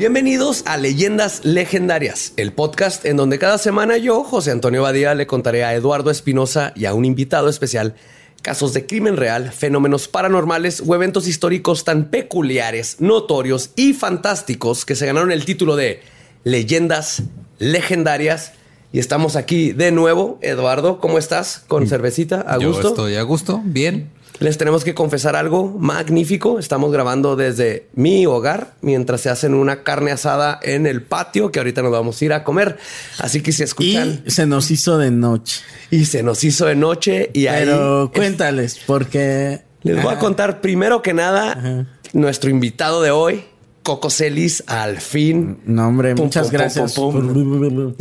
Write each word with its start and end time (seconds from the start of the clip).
Bienvenidos 0.00 0.62
a 0.64 0.78
Leyendas 0.78 1.44
Legendarias, 1.44 2.32
el 2.38 2.54
podcast 2.54 3.04
en 3.04 3.18
donde 3.18 3.38
cada 3.38 3.58
semana 3.58 3.98
yo, 3.98 4.24
José 4.24 4.50
Antonio 4.50 4.80
Badía, 4.80 5.14
le 5.14 5.26
contaré 5.26 5.62
a 5.62 5.74
Eduardo 5.74 6.10
Espinosa 6.10 6.72
y 6.74 6.86
a 6.86 6.94
un 6.94 7.04
invitado 7.04 7.50
especial 7.50 7.94
casos 8.40 8.72
de 8.72 8.86
crimen 8.86 9.18
real, 9.18 9.52
fenómenos 9.52 10.08
paranormales 10.08 10.82
o 10.86 10.94
eventos 10.94 11.28
históricos 11.28 11.84
tan 11.84 12.06
peculiares, 12.06 12.96
notorios 13.02 13.72
y 13.76 13.92
fantásticos 13.92 14.86
que 14.86 14.96
se 14.96 15.04
ganaron 15.04 15.32
el 15.32 15.44
título 15.44 15.76
de 15.76 16.00
Leyendas 16.44 17.24
Legendarias. 17.58 18.54
Y 18.94 19.00
estamos 19.00 19.36
aquí 19.36 19.72
de 19.72 19.92
nuevo. 19.92 20.38
Eduardo, 20.40 20.98
¿cómo 20.98 21.18
estás? 21.18 21.62
¿Con 21.68 21.86
cervecita? 21.86 22.42
¿A 22.48 22.58
Yo 22.58 22.68
gusto? 22.68 22.88
estoy 22.88 23.16
a 23.16 23.22
gusto, 23.22 23.60
bien. 23.66 24.08
Les 24.40 24.56
tenemos 24.56 24.84
que 24.84 24.94
confesar 24.94 25.36
algo 25.36 25.68
magnífico. 25.78 26.58
Estamos 26.58 26.90
grabando 26.90 27.36
desde 27.36 27.88
mi 27.94 28.24
hogar 28.24 28.72
mientras 28.80 29.20
se 29.20 29.28
hacen 29.28 29.52
una 29.52 29.82
carne 29.82 30.12
asada 30.12 30.58
en 30.62 30.86
el 30.86 31.02
patio 31.02 31.52
que 31.52 31.58
ahorita 31.60 31.82
nos 31.82 31.92
vamos 31.92 32.20
a 32.20 32.24
ir 32.24 32.32
a 32.32 32.42
comer. 32.42 32.78
Así 33.18 33.42
que 33.42 33.52
si 33.52 33.62
escuchan 33.62 34.22
Y 34.26 34.30
se 34.30 34.46
nos 34.46 34.70
hizo 34.70 34.96
de 34.96 35.10
noche. 35.10 35.60
y, 35.90 36.06
se 36.06 36.22
nos 36.22 36.42
hizo 36.42 36.64
de 36.64 36.74
noche 36.74 37.30
y 37.34 37.48
ahí 37.48 37.64
Pero 37.66 38.04
es- 38.04 38.10
cuéntales, 38.12 38.80
porque 38.86 39.60
les 39.82 40.02
voy 40.02 40.14
a 40.14 40.18
contar 40.18 40.62
primero 40.62 41.02
que 41.02 41.12
nada 41.12 41.86
nuestro 42.14 42.48
invitado 42.48 43.02
de 43.02 43.10
hoy, 43.10 43.44
Coco 43.82 44.10
Celis, 44.10 44.62
al 44.66 45.00
fin. 45.00 45.58
No, 45.64 45.88
hombre, 45.88 46.14
Pum, 46.14 46.26
muchas 46.26 46.48
pum, 46.48 46.52
gracias. 46.52 46.94
pum, 46.94 47.94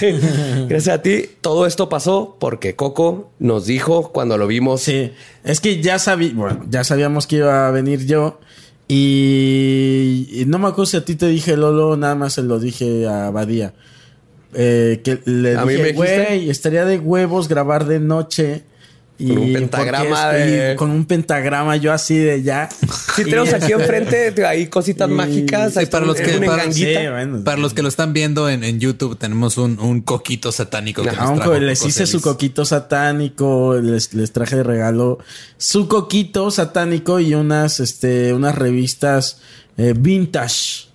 Gracias 0.68 0.88
a 0.94 1.02
ti. 1.02 1.24
Todo 1.40 1.66
esto 1.66 1.88
pasó 1.88 2.36
porque 2.38 2.76
Coco 2.76 3.30
nos 3.38 3.66
dijo 3.66 4.12
cuando 4.12 4.38
lo 4.38 4.46
vimos. 4.46 4.82
Sí, 4.82 5.12
es 5.44 5.60
que 5.60 5.82
ya 5.82 5.98
sabí, 5.98 6.30
bueno, 6.30 6.64
ya 6.68 6.84
sabíamos 6.84 7.26
que 7.26 7.36
iba 7.36 7.66
a 7.66 7.70
venir 7.70 8.06
yo 8.06 8.38
y, 8.88 10.28
y 10.30 10.44
no 10.46 10.58
me 10.58 10.68
acuerdo 10.68 10.86
si 10.86 10.96
a 10.96 11.04
ti 11.04 11.16
te 11.16 11.26
dije 11.26 11.56
Lolo, 11.56 11.96
nada 11.96 12.14
más 12.14 12.34
se 12.34 12.42
lo 12.42 12.58
dije 12.60 13.06
a 13.08 13.30
Badía. 13.30 13.74
Eh, 14.54 15.00
que 15.04 15.20
le 15.24 15.56
¿A 15.56 15.64
dije, 15.64 15.92
güey, 15.92 16.48
estaría 16.50 16.84
de 16.84 16.98
huevos 16.98 17.48
grabar 17.48 17.84
de 17.86 17.98
noche. 18.00 18.62
Y 19.18 19.28
Con 19.28 19.38
un 19.38 19.52
pentagrama 19.54 20.36
es- 20.36 20.46
y 20.48 20.50
de- 20.52 20.76
con 20.76 20.90
un 20.90 21.06
pentagrama 21.06 21.76
yo 21.76 21.92
así 21.92 22.18
de 22.18 22.42
ya. 22.42 22.68
Sí, 23.16 23.24
tenemos 23.24 23.52
aquí 23.54 23.72
enfrente 23.72 24.32
hay 24.46 24.66
cositas 24.66 25.08
y- 25.10 25.12
mágicas. 25.12 25.72
sí, 25.74 25.86
para 25.86 26.04
los 26.04 26.16
que- 26.16 26.36
una 26.36 26.46
para- 26.46 26.62
enganguita. 26.64 27.00
Sí, 27.00 27.06
bueno. 27.08 27.44
Para 27.44 27.56
los 27.58 27.72
que 27.72 27.82
lo 27.82 27.88
están 27.88 28.12
viendo 28.12 28.50
en, 28.50 28.62
en 28.62 28.78
YouTube, 28.78 29.16
tenemos 29.16 29.56
un, 29.56 29.78
un 29.80 30.02
coquito 30.02 30.52
satánico 30.52 31.02
que 31.02 31.10
trajo 31.10 31.54
les 31.54 31.84
hice 31.84 32.06
su 32.06 32.20
coquito 32.20 32.64
satánico, 32.64 33.76
les, 33.80 34.12
les 34.14 34.32
traje 34.32 34.56
de 34.56 34.62
regalo 34.62 35.18
su 35.58 35.88
coquito 35.88 36.50
satánico 36.50 37.18
y 37.20 37.34
unas, 37.34 37.80
este, 37.80 38.32
unas 38.34 38.54
revistas 38.54 39.38
eh, 39.78 39.94
vintage. 39.96 40.86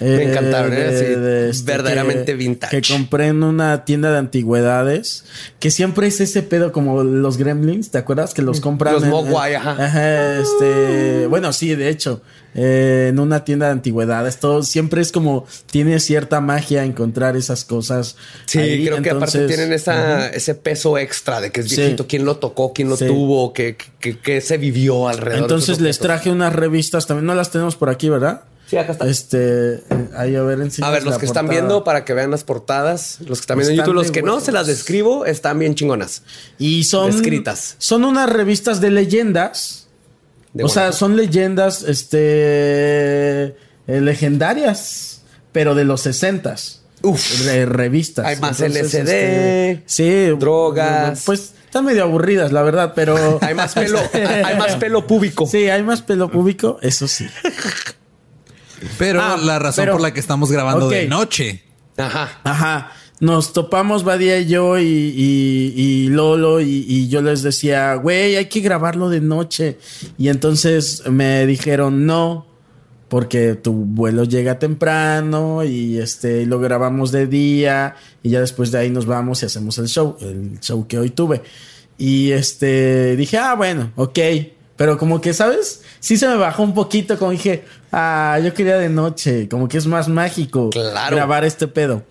Me 0.00 0.30
encantaron, 0.30 0.72
¿eh? 0.74 1.50
Sí, 1.52 1.62
verdaderamente 1.64 2.24
que- 2.32 2.34
vintage. 2.34 2.80
Que 2.80 2.92
compré 2.94 3.26
en 3.28 3.42
una 3.42 3.84
tienda 3.84 4.10
de 4.10 4.18
antigüedades. 4.18 5.24
Que 5.58 5.70
siempre 5.70 6.06
es 6.06 6.20
ese 6.20 6.42
pedo 6.42 6.72
como 6.72 7.02
los 7.04 7.36
gremlins, 7.36 7.90
¿te 7.90 7.98
acuerdas? 7.98 8.32
Que 8.34 8.42
los 8.42 8.60
compran. 8.60 8.94
Los 8.94 9.02
en- 9.04 9.10
Mogwai, 9.10 9.54
ajá. 9.56 10.38
este, 10.40 11.26
bueno, 11.26 11.52
sí, 11.52 11.74
de 11.74 11.88
hecho. 11.88 12.22
eh, 12.52 13.06
en 13.10 13.20
una 13.20 13.44
tienda 13.44 13.66
de 13.66 13.72
antigüedades. 13.72 14.38
Todo 14.40 14.64
siempre 14.64 15.00
es 15.02 15.12
como. 15.12 15.46
Tiene 15.70 16.00
cierta 16.00 16.40
magia 16.40 16.82
encontrar 16.84 17.36
esas 17.36 17.64
cosas. 17.64 18.16
Sí, 18.46 18.58
ahí, 18.58 18.84
creo 18.86 19.00
que 19.02 19.10
aparte 19.10 19.46
tienen 19.46 19.72
esa, 19.72 20.28
ese 20.30 20.56
peso 20.56 20.98
extra 20.98 21.40
de 21.40 21.52
que 21.52 21.60
es 21.60 21.68
Sí. 21.68 21.76
viejito, 21.76 22.08
quién 22.08 22.24
lo 22.24 22.38
tocó, 22.38 22.72
quién 22.72 22.88
lo 22.88 22.96
Sí. 22.96 23.06
tuvo, 23.06 23.52
qué, 23.52 23.76
qué, 24.00 24.18
qué 24.18 24.40
se 24.40 24.58
vivió 24.58 25.08
alrededor. 25.08 25.36
de 25.36 25.42
Entonces 25.42 25.80
les 25.80 26.00
traje 26.00 26.28
unas 26.30 26.52
revistas, 26.52 27.06
también 27.06 27.26
no 27.26 27.36
las 27.36 27.52
tenemos 27.52 27.76
por 27.76 27.88
aquí, 27.88 28.08
¿verdad? 28.08 28.42
Sí, 28.70 28.76
acá 28.76 28.92
está. 28.92 29.08
Este, 29.08 29.74
eh, 29.74 29.82
ahí 30.14 30.36
a 30.36 30.42
ver, 30.42 30.60
A 30.80 30.90
ver, 30.90 31.02
los 31.02 31.18
que 31.18 31.26
están 31.26 31.48
viendo 31.48 31.82
para 31.82 32.04
que 32.04 32.14
vean 32.14 32.30
las 32.30 32.44
portadas, 32.44 33.18
los 33.26 33.38
que 33.38 33.42
están 33.42 33.58
viendo 33.58 33.72
en 33.72 33.78
YouTube, 33.78 33.94
los 33.94 34.12
que 34.12 34.22
no 34.22 34.38
se 34.38 34.52
las 34.52 34.68
describo, 34.68 35.26
están 35.26 35.58
bien 35.58 35.74
chingonas. 35.74 36.22
Y 36.56 36.84
son 36.84 37.10
Escritas. 37.10 37.74
Son 37.78 38.04
unas 38.04 38.30
revistas 38.30 38.80
de 38.80 38.92
leyendas. 38.92 39.88
De 40.52 40.62
o 40.62 40.68
sea, 40.68 40.92
son 40.92 41.16
leyendas 41.16 41.82
este 41.82 43.56
eh, 43.88 44.00
legendarias, 44.00 45.22
pero 45.50 45.74
de 45.74 45.82
los 45.82 46.02
sesentas. 46.02 46.82
Uf. 47.02 47.46
Re- 47.46 47.66
revistas. 47.66 48.24
Hay 48.24 48.36
más 48.36 48.60
Entonces, 48.60 48.94
LSD, 48.94 48.98
este, 48.98 49.82
sí, 49.86 50.26
drogas. 50.38 51.24
Pues 51.26 51.54
están 51.64 51.86
medio 51.86 52.04
aburridas, 52.04 52.52
la 52.52 52.62
verdad, 52.62 52.92
pero 52.94 53.16
Hay 53.42 53.54
más 53.56 53.74
pelo, 53.74 53.98
hay 54.12 54.56
más 54.56 54.76
pelo 54.76 55.08
púbico. 55.08 55.48
Sí, 55.48 55.68
hay 55.68 55.82
más 55.82 56.02
pelo 56.02 56.30
público, 56.30 56.78
eso 56.82 57.08
sí. 57.08 57.26
Pero 58.98 59.20
Ah, 59.22 59.36
la 59.36 59.58
razón 59.58 59.82
pero- 59.82 59.92
por 59.94 60.00
la 60.02 60.12
que 60.14 60.20
estamos 60.20 60.50
grabando 60.50 60.88
de 60.88 61.06
noche. 61.08 61.62
Ajá. 61.96 62.40
Ajá. 62.44 62.92
Nos 63.20 63.52
topamos 63.52 64.02
Badía 64.04 64.38
y 64.40 64.46
yo 64.46 64.78
y, 64.78 64.82
y- 64.84 65.74
y 65.76 66.08
Lolo 66.08 66.62
y, 66.62 66.86
y 66.88 67.08
yo 67.08 67.20
les 67.20 67.42
decía, 67.42 67.94
güey, 67.96 68.36
hay 68.36 68.46
que 68.46 68.60
grabarlo 68.60 69.10
de 69.10 69.20
noche. 69.20 69.76
Y 70.16 70.28
entonces 70.28 71.02
me 71.06 71.44
dijeron, 71.44 72.06
no, 72.06 72.46
porque 73.08 73.56
tu 73.56 73.72
vuelo 73.74 74.24
llega 74.24 74.58
temprano 74.58 75.64
y 75.64 75.98
este 75.98 76.46
lo 76.46 76.60
grabamos 76.60 77.12
de 77.12 77.26
día 77.26 77.96
y 78.22 78.30
ya 78.30 78.40
después 78.40 78.70
de 78.72 78.78
ahí 78.78 78.88
nos 78.90 79.04
vamos 79.04 79.42
y 79.42 79.46
hacemos 79.46 79.76
el 79.78 79.88
show, 79.88 80.16
el 80.22 80.58
show 80.60 80.86
que 80.86 80.98
hoy 80.98 81.10
tuve. 81.10 81.42
Y 81.98 82.30
este 82.30 83.16
dije, 83.16 83.36
ah, 83.36 83.54
bueno, 83.54 83.92
ok. 83.96 84.18
Pero 84.80 84.96
como 84.96 85.20
que, 85.20 85.34
¿sabes? 85.34 85.82
Sí 86.00 86.16
se 86.16 86.26
me 86.26 86.36
bajó 86.36 86.62
un 86.62 86.72
poquito, 86.72 87.18
como 87.18 87.32
dije, 87.32 87.64
ah, 87.92 88.40
yo 88.42 88.54
quería 88.54 88.78
de 88.78 88.88
noche, 88.88 89.46
como 89.46 89.68
que 89.68 89.76
es 89.76 89.86
más 89.86 90.08
mágico 90.08 90.70
Claro. 90.70 91.16
grabar 91.16 91.44
este 91.44 91.68
pedo. 91.68 92.02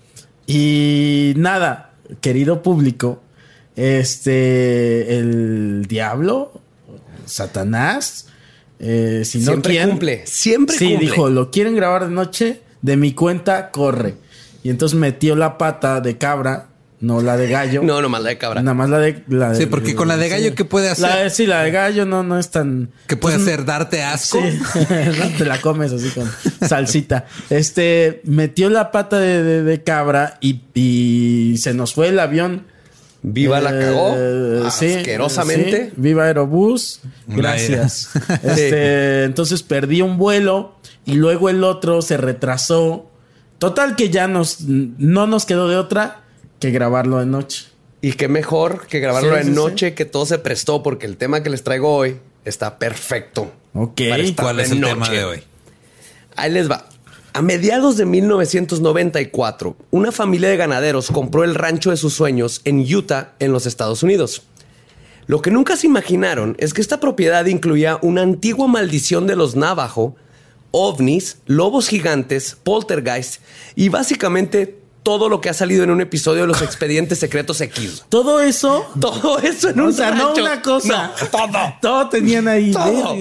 Y 0.45 1.33
nada, 1.35 1.93
querido 2.21 2.61
público, 2.61 3.23
este, 3.75 5.17
el 5.17 5.87
diablo, 5.87 6.61
Satanás, 7.25 8.27
eh, 8.79 9.23
si 9.25 9.39
no 9.39 9.45
Siempre 9.45 9.71
quieren, 9.71 9.89
cumple, 9.89 10.21
siempre 10.27 10.77
sí, 10.77 10.89
cumple. 10.89 11.05
dijo, 11.09 11.29
lo 11.31 11.49
quieren 11.49 11.75
grabar 11.75 12.05
de 12.07 12.11
noche, 12.13 12.61
de 12.83 12.97
mi 12.97 13.13
cuenta, 13.13 13.71
corre. 13.71 14.13
Y 14.61 14.69
entonces 14.69 14.95
metió 14.97 15.35
la 15.35 15.57
pata 15.57 16.01
de 16.01 16.19
cabra, 16.19 16.68
no 17.01 17.21
la 17.21 17.37
de 17.37 17.47
gallo. 17.47 17.81
No, 17.83 18.01
nomás 18.01 18.23
la 18.23 18.29
de 18.29 18.37
cabra. 18.37 18.61
Nada 18.61 18.73
más 18.73 18.89
la 18.89 18.99
de, 18.99 19.23
la 19.29 19.51
de- 19.51 19.55
Sí, 19.57 19.65
porque 19.67 19.95
con 19.95 20.07
la 20.09 20.17
de 20.17 20.27
gallo, 20.29 20.53
¿qué 20.55 20.65
puede 20.65 20.89
hacer? 20.89 21.07
La 21.09 21.15
de- 21.23 21.29
sí, 21.29 21.45
la 21.45 21.63
de 21.63 21.71
gallo 21.71 22.05
no, 22.05 22.23
no 22.23 22.37
es 22.37 22.49
tan. 22.51 22.89
¿Qué 23.07 23.15
puede 23.15 23.37
pues, 23.37 23.47
hacer? 23.47 23.65
¿Darte 23.65 24.03
asco? 24.03 24.39
Sí, 24.41 24.59
¿no? 25.19 25.37
te 25.37 25.45
la 25.45 25.61
comes 25.61 25.93
así 25.93 26.09
con 26.09 26.29
salsita. 26.67 27.25
Este 27.49 28.21
metió 28.25 28.69
la 28.69 28.91
pata 28.91 29.17
de, 29.19 29.43
de- 29.43 29.63
de 29.63 29.83
cabra 29.83 30.37
y, 30.41 30.61
y 30.73 31.57
se 31.57 31.73
nos 31.73 31.93
fue 31.93 32.09
el 32.09 32.19
avión. 32.19 32.65
Viva 33.21 33.59
la 33.59 33.71
Eh, 33.71 33.79
cagó. 33.81 34.71
sí, 34.71 34.93
asquerosamente. 34.93 35.87
sí. 35.87 35.93
Viva 35.97 36.23
Aerobús. 36.25 37.01
Gracias. 37.27 38.09
Este, 38.43 39.23
entonces 39.25 39.61
perdí 39.63 40.01
un 40.01 40.17
vuelo 40.17 40.75
y 41.05 41.15
luego 41.15 41.49
el 41.49 41.63
otro 41.65 42.01
se 42.01 42.15
retrasó. 42.17 43.09
Total 43.57 43.97
que 43.97 44.09
ya 44.09 44.27
nos 44.29 44.61
no 44.61 45.27
nos 45.27 45.45
quedó 45.45 45.67
de 45.67 45.75
otra 45.75 46.21
que 46.59 46.71
grabarlo 46.71 47.19
de 47.19 47.25
noche. 47.25 47.67
Y 48.01 48.13
qué 48.13 48.27
mejor 48.27 48.87
que 48.87 48.99
grabarlo 48.99 49.33
Sí, 49.33 49.41
en 49.41 49.47
sí, 49.47 49.51
noche, 49.51 49.93
que 49.93 50.05
todo 50.05 50.25
se 50.25 50.39
prestó, 50.39 50.83
porque 50.83 51.05
el 51.05 51.17
tema 51.17 51.43
que 51.43 51.49
les 51.49 51.63
traigo 51.63 51.93
hoy 51.93 52.17
está 52.45 52.77
perfecto. 52.79 53.51
Ok. 53.73 54.01
¿Cuál 54.37 54.59
es 54.59 54.69
de 54.69 54.75
el 54.77 54.83
tema 54.83 55.09
de 55.09 55.23
hoy? 55.25 55.43
Ahí 56.35 56.51
les 56.51 56.69
va. 56.69 56.87
A 57.33 57.41
mediados 57.41 57.97
de 57.97 58.05
1994, 58.05 59.75
una 59.91 60.11
familia 60.11 60.49
de 60.49 60.57
ganaderos 60.57 61.11
compró 61.11 61.43
el 61.43 61.55
rancho 61.55 61.91
de 61.91 61.97
sus 61.97 62.13
sueños 62.13 62.61
en 62.63 62.79
Utah, 62.79 63.33
en 63.39 63.51
los 63.51 63.65
Estados 63.65 64.01
Unidos. 64.01 64.43
Lo 65.27 65.41
que 65.41 65.51
nunca 65.51 65.77
se 65.77 65.85
imaginaron 65.85 66.55
es 66.57 66.73
que 66.73 66.81
esta 66.81 66.99
propiedad 66.99 67.45
incluía 67.45 67.99
una 68.01 68.23
antigua 68.23 68.67
maldición 68.67 69.27
de 69.27 69.35
los 69.35 69.55
Navajo, 69.55 70.15
ovnis, 70.71 71.37
lobos 71.45 71.87
gigantes, 71.87 72.57
poltergeist 72.63 73.41
y 73.75 73.89
básicamente 73.89 74.78
todo 75.03 75.29
lo 75.29 75.41
que 75.41 75.49
ha 75.49 75.53
salido 75.53 75.83
en 75.83 75.91
un 75.91 76.01
episodio 76.01 76.41
de 76.41 76.47
los 76.47 76.61
expedientes 76.61 77.19
secretos 77.19 77.61
X. 77.61 78.05
Todo 78.09 78.41
eso 78.41 78.85
Todo 78.99 79.39
eso 79.39 79.69
en 79.69 79.79
un 79.81 79.89
o 79.89 79.91
sea, 79.91 80.11
no 80.11 80.27
rancho. 80.27 80.41
una 80.41 80.61
cosa. 80.61 81.13
No, 81.21 81.27
todo. 81.27 81.73
Todo 81.81 82.09
tenían 82.09 82.47
ahí. 82.47 82.71
Todo. 82.71 83.15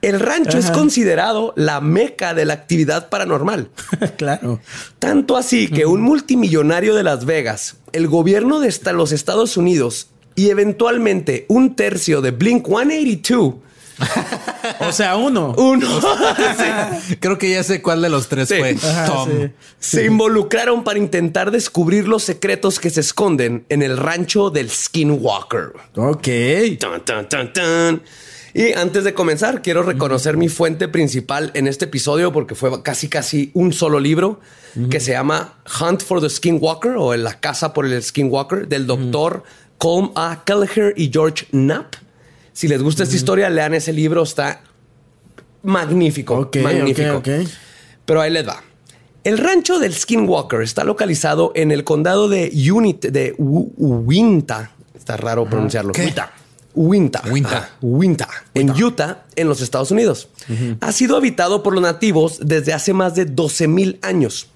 El 0.00 0.20
rancho 0.20 0.58
es 0.58 0.70
considerado 0.70 1.52
la 1.56 1.80
meca 1.80 2.32
de 2.32 2.44
la 2.44 2.54
actividad 2.54 3.08
paranormal. 3.08 3.68
claro. 4.16 4.60
Tanto 4.98 5.36
así 5.36 5.68
que 5.68 5.86
un 5.86 6.02
multimillonario 6.02 6.94
de 6.94 7.02
Las 7.02 7.24
Vegas, 7.24 7.76
el 7.92 8.06
gobierno 8.06 8.60
de 8.60 8.72
los 8.92 9.12
Estados 9.12 9.56
Unidos 9.56 10.08
y 10.36 10.50
eventualmente 10.50 11.46
un 11.48 11.74
tercio 11.74 12.20
de 12.20 12.30
Blink 12.30 12.66
182, 12.66 13.54
O 14.80 14.92
sea, 14.92 15.16
uno. 15.16 15.54
uno, 15.56 15.88
Creo 17.20 17.38
que 17.38 17.50
ya 17.50 17.62
sé 17.62 17.82
cuál 17.82 18.02
de 18.02 18.08
los 18.08 18.28
tres 18.28 18.48
Sí. 18.48 18.56
fue. 18.58 18.76
Ajá, 18.82 19.06
Tom. 19.06 19.28
sí. 19.28 19.50
se 19.78 20.04
involucraron 20.06 20.84
para 20.84 20.98
intentar 20.98 21.50
descubrir 21.50 22.06
los 22.06 22.22
secretos 22.22 22.78
que 22.78 22.90
se 22.90 23.00
esconden 23.00 23.64
en 23.68 23.82
el 23.82 23.96
rancho 23.96 24.50
del 24.50 24.70
Skinwalker. 24.70 25.72
Ok. 25.96 26.28
Tan, 26.78 27.04
tan, 27.04 27.28
tan, 27.28 27.52
tan. 27.52 28.02
Y 28.54 28.72
antes 28.72 29.04
de 29.04 29.14
comenzar, 29.14 29.62
quiero 29.62 29.82
reconocer 29.82 30.36
mi 30.36 30.48
fuente 30.48 30.88
principal 30.88 31.50
en 31.54 31.66
este 31.66 31.84
episodio 31.84 32.32
porque 32.32 32.54
fue 32.54 32.82
casi 32.82 33.08
casi 33.08 33.50
un 33.54 33.72
solo 33.72 34.00
libro 34.00 34.40
que 34.90 35.00
se 35.00 35.12
llama 35.12 35.54
Hunt 35.80 36.02
for 36.02 36.20
the 36.20 36.30
Skinwalker 36.30 36.92
o 36.98 37.14
en 37.14 37.24
La 37.24 37.40
Casa 37.40 37.72
por 37.72 37.84
el 37.86 38.02
Skinwalker 38.02 38.68
del 38.68 38.86
doctor 38.86 39.42
Colm 39.76 40.12
A. 40.14 40.42
Kelleher 40.44 40.94
y 40.96 41.10
George 41.12 41.46
Knapp. 41.50 41.94
Si 42.58 42.66
les 42.66 42.82
gusta 42.82 43.04
esta 43.04 43.14
historia, 43.14 43.48
lean 43.48 43.74
ese 43.74 43.92
libro, 43.92 44.24
está 44.24 44.62
magnífico. 45.62 46.34
Ok, 46.34 46.56
magnífico. 46.56 47.18
ok, 47.18 47.28
ok. 47.28 47.48
Pero 48.04 48.20
ahí 48.20 48.32
les 48.32 48.48
va. 48.48 48.60
El 49.22 49.38
rancho 49.38 49.78
del 49.78 49.94
Skinwalker 49.94 50.62
está 50.62 50.82
localizado 50.82 51.52
en 51.54 51.70
el 51.70 51.84
condado 51.84 52.28
de 52.28 52.50
Unit 52.72 53.06
de 53.06 53.36
Uinta. 53.38 54.72
Está 54.92 55.16
raro 55.16 55.48
pronunciarlo. 55.48 55.92
Uinta. 55.96 56.32
Uinta. 56.74 57.22
Uinta. 57.30 57.70
Uinta. 57.80 58.28
En 58.54 58.70
Utah, 58.70 59.26
en 59.36 59.48
los 59.48 59.60
Estados 59.60 59.92
Unidos. 59.92 60.28
Ha 60.80 60.90
sido 60.90 61.16
habitado 61.16 61.62
por 61.62 61.74
los 61.74 61.82
nativos 61.82 62.40
desde 62.42 62.72
hace 62.72 62.92
más 62.92 63.14
de 63.14 63.26
12 63.26 63.68
mil 63.68 64.00
años. 64.02 64.48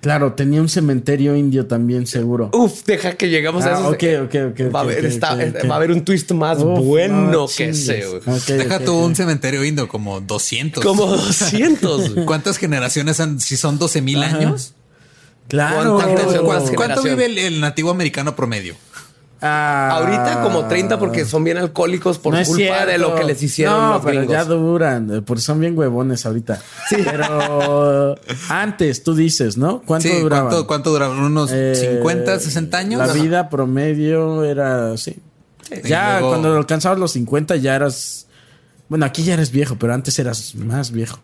Claro, 0.00 0.32
tenía 0.32 0.62
un 0.62 0.68
cementerio 0.70 1.36
indio 1.36 1.66
también, 1.66 2.06
seguro. 2.06 2.48
Uf, 2.54 2.84
deja 2.86 3.12
que 3.16 3.28
llegamos 3.28 3.64
a 3.66 3.76
Ah, 3.76 3.78
eso. 3.80 3.88
ok, 3.90 4.04
ok, 4.24 4.34
ok, 4.52 4.74
Va, 4.74 4.80
a 4.80 4.82
haber, 4.84 4.98
ok, 5.00 5.04
está- 5.04 5.34
ok, 5.34 5.40
ok. 5.62 5.70
va 5.70 5.74
a 5.74 5.76
haber 5.76 5.90
un 5.90 6.04
twist 6.04 6.30
más 6.32 6.56
Uf, 6.58 6.78
bueno 6.86 7.30
no 7.30 7.46
que 7.46 7.68
ese. 7.68 8.02
Deja 8.48 8.78
tú 8.80 8.94
un 8.98 9.14
cementerio 9.14 9.62
indio, 9.62 9.88
como 9.88 10.20
200. 10.22 10.82
Como 10.82 11.06
200. 11.16 12.14
güey. 12.14 12.24
¿Cuántas 12.24 12.56
generaciones 12.56 13.20
han, 13.20 13.40
si 13.40 13.58
son 13.58 13.78
12 13.78 14.00
mil 14.00 14.22
años? 14.22 14.72
Claro. 15.48 15.96
¿Cuánto- 15.96 16.14
¿Cuánto, 16.14 16.44
¿Cuántas 16.44 16.70
cuánto 16.76 17.02
generación? 17.02 17.16
vive 17.18 17.26
el, 17.26 17.38
el 17.54 17.60
nativo 17.60 17.90
americano 17.90 18.34
promedio? 18.36 18.76
Ah, 19.42 19.90
Ahorita 19.94 20.42
como 20.42 20.66
30 20.66 20.98
porque 20.98 21.24
son 21.24 21.44
bien 21.44 21.56
alcohólicos 21.56 22.18
por 22.18 22.34
no 22.34 22.44
culpa 22.44 22.84
de 22.84 22.98
lo 22.98 23.14
que 23.14 23.24
les 23.24 23.42
hicieron 23.42 23.74
No, 23.74 23.92
los 23.94 24.02
pero 24.04 24.18
gringos. 24.18 24.32
ya 24.32 24.44
duran, 24.44 25.10
eh, 25.14 25.22
porque 25.22 25.40
son 25.40 25.60
bien 25.60 25.76
huevones 25.78 26.26
ahorita. 26.26 26.60
Pero 26.90 28.16
antes, 28.50 29.02
tú 29.02 29.14
dices, 29.14 29.56
¿no? 29.56 29.80
¿Cuánto 29.80 30.08
Sí, 30.08 30.20
duraban? 30.20 30.48
¿cuánto, 30.48 30.66
¿Cuánto 30.66 30.90
duraban? 30.90 31.18
¿Unos 31.18 31.50
Eh, 31.52 31.74
50, 31.74 32.38
60 32.38 32.78
años? 32.78 32.98
La 33.06 33.12
vida 33.14 33.48
promedio 33.48 34.44
era 34.44 34.92
así. 34.92 35.16
Ya 35.84 36.14
luego- 36.20 36.28
cuando 36.30 36.56
alcanzabas 36.56 36.98
los 36.98 37.12
50 37.12 37.56
ya 37.56 37.74
eras... 37.76 38.26
Bueno, 38.88 39.06
aquí 39.06 39.22
ya 39.22 39.34
eres 39.34 39.52
viejo, 39.52 39.76
pero 39.78 39.94
antes 39.94 40.18
eras 40.18 40.54
más 40.56 40.90
viejo. 40.90 41.18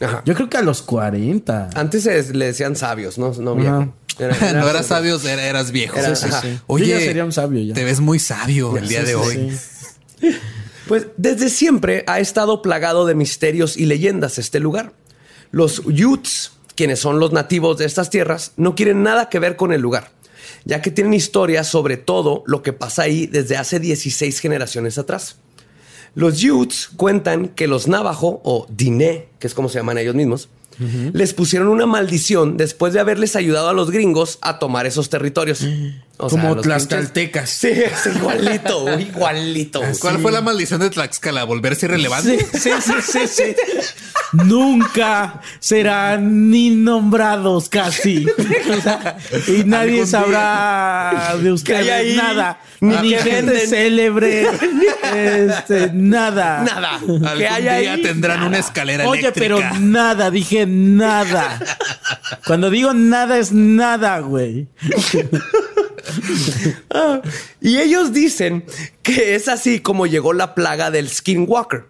Ajá. 0.00 0.22
Yo 0.24 0.34
creo 0.34 0.48
que 0.50 0.56
a 0.58 0.62
los 0.62 0.82
40. 0.82 1.70
Antes 1.74 2.06
es- 2.06 2.34
le 2.34 2.46
decían 2.46 2.76
sabios, 2.76 3.18
no, 3.18 3.32
no 3.34 3.54
viejo. 3.54 3.92
Era- 4.18 4.36
era- 4.50 4.60
no 4.60 4.68
eras 4.68 4.86
sabio, 4.86 5.18
era- 5.20 5.46
eras 5.46 5.70
viejo. 5.72 5.96
Era- 5.98 6.14
Sí, 6.14 6.22
sí, 6.26 6.28
ajá. 6.32 6.42
sí. 6.42 6.58
Oye, 6.66 6.86
Yo 6.86 6.98
ya 6.98 7.04
sería 7.04 7.24
un 7.24 7.32
sabio 7.32 7.62
ya. 7.62 7.74
te 7.74 7.84
ves 7.84 8.00
muy 8.00 8.18
sabio 8.18 8.76
el 8.76 8.88
día 8.88 9.00
Sí, 9.00 9.06
de 9.06 9.12
sí, 9.12 9.16
hoy. 9.16 9.58
sí. 10.20 10.36
Pues 10.88 11.08
desde 11.16 11.48
siempre 11.50 12.04
ha 12.06 12.20
estado 12.20 12.62
plagado 12.62 13.06
de 13.06 13.16
misterios 13.16 13.76
y 13.76 13.86
leyendas 13.86 14.38
este 14.38 14.60
lugar. 14.60 14.92
Los 15.50 15.80
Utes, 15.80 16.52
quienes 16.76 17.00
son 17.00 17.18
los 17.18 17.32
nativos 17.32 17.76
de 17.78 17.86
estas 17.86 18.08
tierras, 18.08 18.52
no 18.56 18.76
quieren 18.76 19.02
nada 19.02 19.28
que 19.28 19.40
ver 19.40 19.56
con 19.56 19.72
el 19.72 19.80
lugar, 19.80 20.12
ya 20.64 20.82
que 20.82 20.92
tienen 20.92 21.12
historias 21.14 21.66
sobre 21.66 21.96
todo 21.96 22.44
lo 22.46 22.62
que 22.62 22.72
pasa 22.72 23.02
ahí 23.02 23.26
desde 23.26 23.56
hace 23.56 23.80
16 23.80 24.38
generaciones 24.38 24.96
atrás. 24.96 25.38
Los 26.16 26.42
Utes 26.42 26.88
cuentan 26.96 27.48
que 27.48 27.68
los 27.68 27.88
Navajo 27.88 28.40
o 28.42 28.66
Diné, 28.70 29.28
que 29.38 29.46
es 29.46 29.52
como 29.54 29.68
se 29.68 29.78
llaman 29.78 29.98
ellos 29.98 30.14
mismos, 30.14 30.48
les 31.12 31.34
pusieron 31.34 31.68
una 31.68 31.84
maldición 31.86 32.56
después 32.56 32.94
de 32.94 33.00
haberles 33.00 33.36
ayudado 33.36 33.68
a 33.68 33.74
los 33.74 33.90
gringos 33.90 34.38
a 34.40 34.58
tomar 34.58 34.86
esos 34.86 35.10
territorios. 35.10 35.66
O 36.18 36.30
sea, 36.30 36.40
Como 36.40 36.54
los 36.54 36.64
tlaxcaltecas. 36.64 37.50
Sí, 37.50 37.68
es 37.68 38.06
igualito, 38.16 38.98
igualito. 38.98 39.82
¿Cuál 40.00 40.18
fue 40.18 40.32
la 40.32 40.40
maldición 40.40 40.80
de 40.80 40.88
Tlaxcala? 40.88 41.44
¿Volverse 41.44 41.84
irrelevante? 41.86 42.38
Sí, 42.54 42.58
sí, 42.58 42.70
sí, 42.80 42.92
sí, 43.02 43.28
sí. 43.28 43.56
Nunca 44.32 45.40
serán 45.60 46.50
ni 46.50 46.70
nombrados 46.70 47.68
casi. 47.68 48.26
y 49.46 49.64
nadie 49.64 50.06
sabrá 50.06 51.36
de 51.40 51.52
ustedes 51.52 51.90
ahí? 51.90 52.16
nada. 52.16 52.60
Ni 52.80 53.10
gente 53.14 53.66
célebre. 53.66 54.48
este, 55.14 55.90
nada. 55.92 56.62
Nada. 56.62 56.94
Algún 56.96 57.22
¿Qué 57.38 57.46
hay 57.48 57.62
día 57.62 57.92
ahí? 57.92 58.02
tendrán 58.02 58.42
una 58.42 58.58
escalera 58.58 59.06
Oye, 59.08 59.20
eléctrica. 59.20 59.44
pero 59.70 59.80
nada, 59.80 60.30
dije 60.30 60.64
nada. 60.66 61.58
Cuando 62.46 62.70
digo 62.70 62.94
nada 62.94 63.38
es 63.38 63.52
nada, 63.52 64.18
güey. 64.20 64.66
Ah, 66.90 67.20
y 67.60 67.78
ellos 67.78 68.12
dicen 68.12 68.64
que 69.02 69.34
es 69.34 69.48
así 69.48 69.80
como 69.80 70.06
llegó 70.06 70.32
la 70.32 70.54
plaga 70.54 70.90
del 70.90 71.08
Skinwalker, 71.08 71.84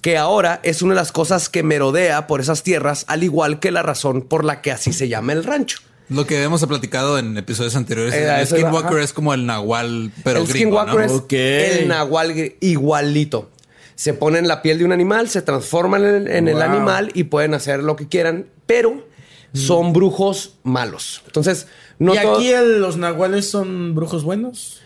que 0.00 0.16
ahora 0.18 0.60
es 0.62 0.82
una 0.82 0.94
de 0.94 1.00
las 1.00 1.12
cosas 1.12 1.48
que 1.48 1.62
merodea 1.62 2.26
por 2.26 2.40
esas 2.40 2.62
tierras, 2.62 3.04
al 3.08 3.22
igual 3.22 3.58
que 3.58 3.70
la 3.70 3.82
razón 3.82 4.22
por 4.22 4.44
la 4.44 4.60
que 4.60 4.70
así 4.70 4.92
se 4.92 5.08
llama 5.08 5.32
el 5.32 5.44
rancho. 5.44 5.78
Lo 6.08 6.26
que 6.26 6.42
hemos 6.42 6.64
platicado 6.66 7.18
en 7.18 7.36
episodios 7.38 7.74
anteriores. 7.76 8.14
Eh, 8.14 8.24
el 8.24 8.46
iba, 8.46 8.46
Skinwalker 8.46 8.98
es 8.98 9.12
como 9.12 9.32
el 9.32 9.46
nahual, 9.46 10.12
pero 10.22 10.40
el 10.40 10.46
gringo, 10.46 10.76
Skinwalker 10.82 11.10
¿no? 11.10 11.26
es 11.30 11.76
el 11.78 11.88
nahual 11.88 12.54
igualito. 12.60 13.50
Se 13.94 14.12
ponen 14.12 14.44
en 14.44 14.48
la 14.48 14.60
piel 14.60 14.78
de 14.78 14.84
un 14.84 14.92
animal, 14.92 15.28
se 15.28 15.40
transforman 15.40 16.04
en, 16.04 16.28
en 16.28 16.48
el 16.48 16.60
animal 16.60 17.10
y 17.14 17.24
pueden 17.24 17.54
hacer 17.54 17.82
lo 17.82 17.96
que 17.96 18.08
quieran, 18.08 18.46
pero 18.66 19.06
son 19.54 19.92
brujos 19.92 20.56
malos. 20.64 21.22
Entonces, 21.26 21.68
no 22.04 22.14
¿Y 22.14 22.18
todo- 22.18 22.36
aquí 22.36 22.50
el- 22.50 22.80
los 22.80 22.96
nahuales 22.96 23.48
son 23.50 23.94
brujos 23.94 24.22
buenos? 24.24 24.80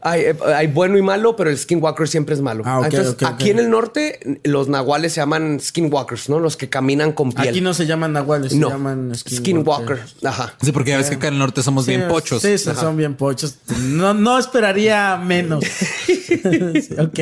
Hay, 0.00 0.20
eh, 0.20 0.36
hay 0.54 0.68
bueno 0.68 0.96
y 0.96 1.02
malo, 1.02 1.34
pero 1.34 1.50
el 1.50 1.58
skinwalker 1.58 2.06
siempre 2.06 2.32
es 2.36 2.40
malo. 2.40 2.62
Ah, 2.64 2.82
Entonces, 2.84 3.16
aquí 3.26 3.50
en 3.50 3.58
el 3.58 3.68
norte, 3.68 4.38
los 4.44 4.68
nahuales 4.68 5.12
se 5.14 5.20
llaman 5.20 5.58
skinwalkers, 5.60 6.28
¿no? 6.28 6.38
Los 6.38 6.56
que 6.56 6.68
caminan 6.70 7.10
con 7.10 7.32
piel. 7.32 7.48
Aquí 7.48 7.60
no 7.60 7.74
se 7.74 7.84
llaman 7.84 8.12
nahuales, 8.12 8.54
No, 8.54 8.68
se 8.68 8.74
llaman 8.74 9.12
skinwalker. 9.16 9.98
Ajá. 10.22 10.54
Sí, 10.62 10.70
porque 10.70 10.90
ya 10.90 10.98
ves 10.98 11.08
que 11.08 11.16
acá 11.16 11.26
en 11.26 11.32
el 11.34 11.40
norte 11.40 11.64
somos 11.64 11.84
bien 11.84 12.06
pochos. 12.06 12.42
Sí, 12.42 12.58
sí, 12.58 12.70
son 12.78 12.96
bien 12.96 13.16
pochos. 13.16 13.56
No, 13.80 14.14
no 14.14 14.38
esperaría 14.38 15.16
menos. 15.16 15.64
Ok. 16.98 17.18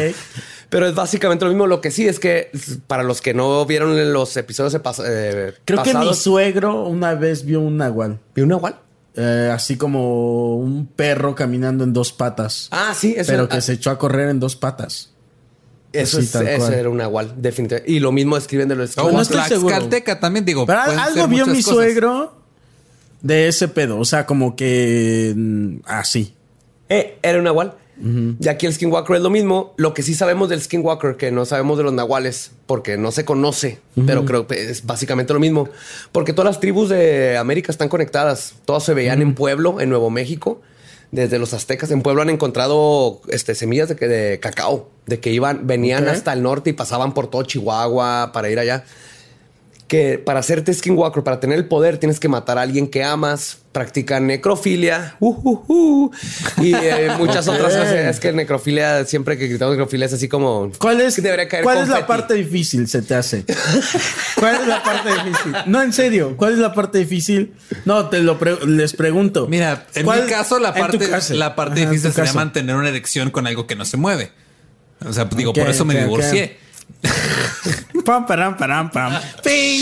Pero 0.68 0.86
es 0.88 0.94
básicamente 0.94 1.44
lo 1.44 1.50
mismo. 1.52 1.66
Lo 1.66 1.80
que 1.80 1.90
sí 1.90 2.06
es 2.08 2.18
que 2.18 2.50
para 2.88 3.02
los 3.04 3.20
que 3.22 3.32
no 3.34 3.64
vieron 3.66 4.12
los 4.12 4.36
episodios 4.36 4.72
de 4.72 4.82
pas- 4.82 5.02
eh, 5.06 5.54
Creo 5.64 5.82
que 5.82 5.94
mi 5.94 6.12
suegro 6.14 6.84
una 6.86 7.14
vez 7.14 7.44
vio 7.44 7.60
un 7.60 7.76
nahual. 7.76 8.18
¿Vi 8.34 8.42
un 8.42 8.48
nahual? 8.48 8.76
Eh, 9.16 9.50
así 9.52 9.76
como 9.78 10.56
un 10.56 10.87
perro 10.87 11.35
caminando 11.35 11.85
en 11.85 11.92
dos 11.94 12.12
patas. 12.12 12.68
Ah, 12.70 12.92
sí, 12.94 13.14
eso, 13.16 13.32
pero 13.32 13.49
que 13.49 13.56
ah, 13.56 13.61
se 13.62 13.73
echó 13.73 13.90
a 13.90 13.99
correr 13.99 14.28
en 14.28 14.38
dos 14.40 14.56
patas. 14.56 15.11
eso, 15.92 16.18
así, 16.18 16.30
es- 16.46 16.58
cual. 16.58 16.75
era 16.75 16.90
un 16.90 16.99
nahual, 16.99 17.32
definitivamente. 17.37 17.90
Y 17.90 18.00
lo 18.00 18.12
mismo 18.12 18.37
escriben 18.37 18.68
de 18.68 18.76
los 18.76 18.94
no 18.96 19.06
un 19.06 19.20
estoy. 19.20 19.38
Tlaxcalteca 19.38 20.20
también, 20.20 20.44
digo. 20.44 20.66
Pero 20.66 20.80
algo 20.80 21.28
vio 21.28 21.46
mi 21.46 21.62
cosas. 21.62 21.75
suegro 21.75 22.37
de 23.23 23.49
ese 23.49 23.68
pedo. 23.68 23.99
O 23.99 24.04
sea, 24.04 24.26
como 24.26 24.54
que 24.54 25.32
mm, 25.35 25.76
así. 25.87 26.35
Eh, 26.90 27.18
era 27.23 27.38
un 27.38 27.44
nahual. 27.44 27.75
Y 27.98 28.48
aquí 28.48 28.66
el 28.66 28.74
Skinwalker 28.74 29.16
es 29.16 29.22
lo 29.22 29.30
mismo. 29.30 29.72
Lo 29.78 29.94
que 29.94 30.02
sí 30.02 30.14
sabemos 30.14 30.48
del 30.50 30.60
Skinwalker, 30.60 31.16
que 31.16 31.30
no 31.30 31.44
sabemos 31.46 31.78
de 31.78 31.84
los 31.84 31.92
nahuales, 31.94 32.50
porque 32.66 32.98
no 32.98 33.10
se 33.10 33.24
conoce, 33.24 33.78
pero 34.06 34.24
creo 34.26 34.46
que 34.46 34.70
es 34.70 34.84
básicamente 34.84 35.32
lo 35.32 35.40
mismo. 35.40 35.68
Porque 36.12 36.32
todas 36.34 36.50
las 36.50 36.60
tribus 36.60 36.88
de 36.90 37.36
América 37.38 37.72
están 37.72 37.88
conectadas. 37.88 38.54
Todas 38.66 38.82
se 38.84 38.92
veían 38.92 39.22
en 39.22 39.34
Pueblo, 39.34 39.80
en 39.80 39.88
Nuevo 39.88 40.10
México. 40.10 40.60
Desde 41.12 41.38
los 41.38 41.54
aztecas 41.54 41.90
en 41.92 42.02
Pueblo 42.02 42.20
han 42.22 42.30
encontrado 42.30 43.20
este, 43.28 43.54
semillas 43.54 43.88
de, 43.88 43.96
que- 43.96 44.08
de 44.08 44.40
cacao, 44.40 44.90
de 45.06 45.20
que 45.20 45.30
iban, 45.30 45.66
venían 45.66 46.04
hasta 46.10 46.32
el 46.32 46.42
norte 46.42 46.70
y 46.70 46.72
pasaban 46.74 47.14
por 47.14 47.28
todo 47.30 47.44
Chihuahua 47.44 48.30
para 48.34 48.50
ir 48.50 48.58
allá. 48.58 48.84
Que 49.88 50.18
para 50.18 50.40
hacerte 50.40 50.74
Skinwalker, 50.74 51.22
para 51.22 51.38
tener 51.38 51.58
el 51.58 51.66
poder, 51.68 51.98
tienes 51.98 52.18
que 52.18 52.28
matar 52.28 52.58
a 52.58 52.62
alguien 52.62 52.88
que 52.88 53.04
amas, 53.04 53.58
practican 53.70 54.26
necrofilia 54.26 55.14
uh, 55.20 55.28
uh, 55.28 55.64
uh, 55.68 56.10
y 56.60 56.74
eh, 56.74 57.10
muchas 57.18 57.46
otras 57.46 57.72
cosas. 57.72 57.92
Es 57.92 58.18
que 58.18 58.32
necrofilia, 58.32 59.04
siempre 59.04 59.38
que 59.38 59.46
gritamos 59.46 59.76
necrofilia, 59.76 60.06
es 60.06 60.12
así 60.12 60.26
como. 60.28 60.72
¿Cuál 60.78 61.00
es, 61.02 61.14
que 61.14 61.22
debería 61.22 61.46
caer 61.46 61.62
¿cuál 61.62 61.78
es 61.78 61.88
la 61.88 62.04
parte 62.04 62.34
difícil, 62.34 62.88
se 62.88 63.00
te 63.02 63.14
hace? 63.14 63.44
¿Cuál 64.40 64.56
es 64.56 64.66
la 64.66 64.82
parte 64.82 65.08
difícil? 65.08 65.52
No, 65.66 65.80
en 65.80 65.92
serio, 65.92 66.36
¿cuál 66.36 66.54
es 66.54 66.58
la 66.58 66.72
parte 66.74 66.98
difícil? 66.98 67.54
No, 67.84 68.08
te 68.08 68.18
lo 68.18 68.40
pre- 68.40 68.66
les 68.66 68.92
pregunto. 68.92 69.46
Mira, 69.46 69.86
en 69.94 70.04
¿Cuál- 70.04 70.24
mi 70.24 70.30
caso, 70.30 70.58
la 70.58 70.74
parte, 70.74 71.08
caso? 71.08 71.34
la 71.34 71.54
parte 71.54 71.82
Ajá, 71.82 71.90
difícil 71.90 72.10
sería 72.10 72.24
caso. 72.24 72.38
mantener 72.38 72.74
una 72.74 72.88
erección 72.88 73.30
con 73.30 73.46
algo 73.46 73.68
que 73.68 73.76
no 73.76 73.84
se 73.84 73.96
mueve. 73.96 74.32
O 75.06 75.12
sea, 75.12 75.26
digo, 75.26 75.52
por 75.52 75.68
eso 75.68 75.84
me 75.84 75.96
divorcié. 75.96 76.56
Pam, 78.06 78.25
param, 78.25 78.56
param, 78.56 78.90
pam. 78.90 79.12
¡Ping! 79.42 79.80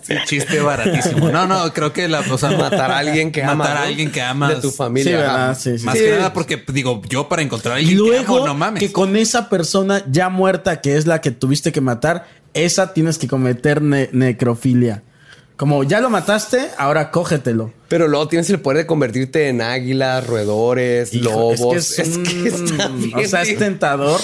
Sí, 0.00 0.14
chiste 0.26 0.60
baratísimo. 0.60 1.28
No, 1.30 1.46
no, 1.46 1.72
creo 1.72 1.92
que 1.92 2.08
la 2.08 2.20
o 2.20 2.38
sea, 2.38 2.50
Matar 2.52 2.90
a 2.90 2.98
alguien 2.98 3.30
que 3.30 3.42
matar 3.42 3.54
amas, 3.54 3.68
a 3.70 3.74
¿no? 3.74 3.80
alguien 3.86 4.10
que 4.10 4.22
amas. 4.22 4.48
De 4.48 4.56
tu 4.62 4.70
Sí, 4.70 4.76
familia. 4.76 5.54
Sí, 5.54 5.78
sí. 5.78 5.84
Más 5.84 5.96
Sí. 5.96 6.04
que 6.04 6.10
nada 6.16 6.32
porque 6.32 6.64
digo, 6.68 7.02
yo 7.08 7.28
para 7.28 7.42
encontrar 7.42 7.76
a 7.76 7.80
Y 7.80 7.84
alguien 7.84 7.98
que 7.98 8.08
luego, 8.10 8.36
amo, 8.38 8.46
no 8.46 8.54
mames. 8.54 8.80
que 8.80 8.90
con 8.92 9.14
esa 9.16 9.48
persona 9.48 10.02
ya 10.10 10.28
muerta, 10.30 10.80
que 10.80 10.96
es 10.96 11.06
la 11.06 11.20
que 11.20 11.30
tuviste 11.30 11.70
que 11.70 11.80
matar, 11.80 12.26
esa 12.54 12.92
tienes 12.94 13.18
que 13.18 13.28
cometer 13.28 13.82
ne- 13.82 14.08
necrofilia. 14.12 15.02
Como 15.56 15.84
ya 15.84 16.00
lo 16.00 16.10
mataste, 16.10 16.68
ahora 16.76 17.10
cógetelo. 17.10 17.72
Pero 17.88 18.08
luego 18.08 18.26
tienes 18.26 18.48
el 18.50 18.58
poder 18.60 18.78
de 18.78 18.86
convertirte 18.86 19.48
en 19.48 19.60
águilas, 19.60 20.26
roedores, 20.26 21.12
Hijo, 21.14 21.24
lobos. 21.30 21.98
Es 21.98 22.18
que, 22.18 22.48
es 22.48 22.54
un- 22.54 22.66
está 22.66 22.88
bien 22.88 23.14
O 23.26 23.28
sea, 23.28 23.42
es 23.42 23.58
tentador. 23.58 24.20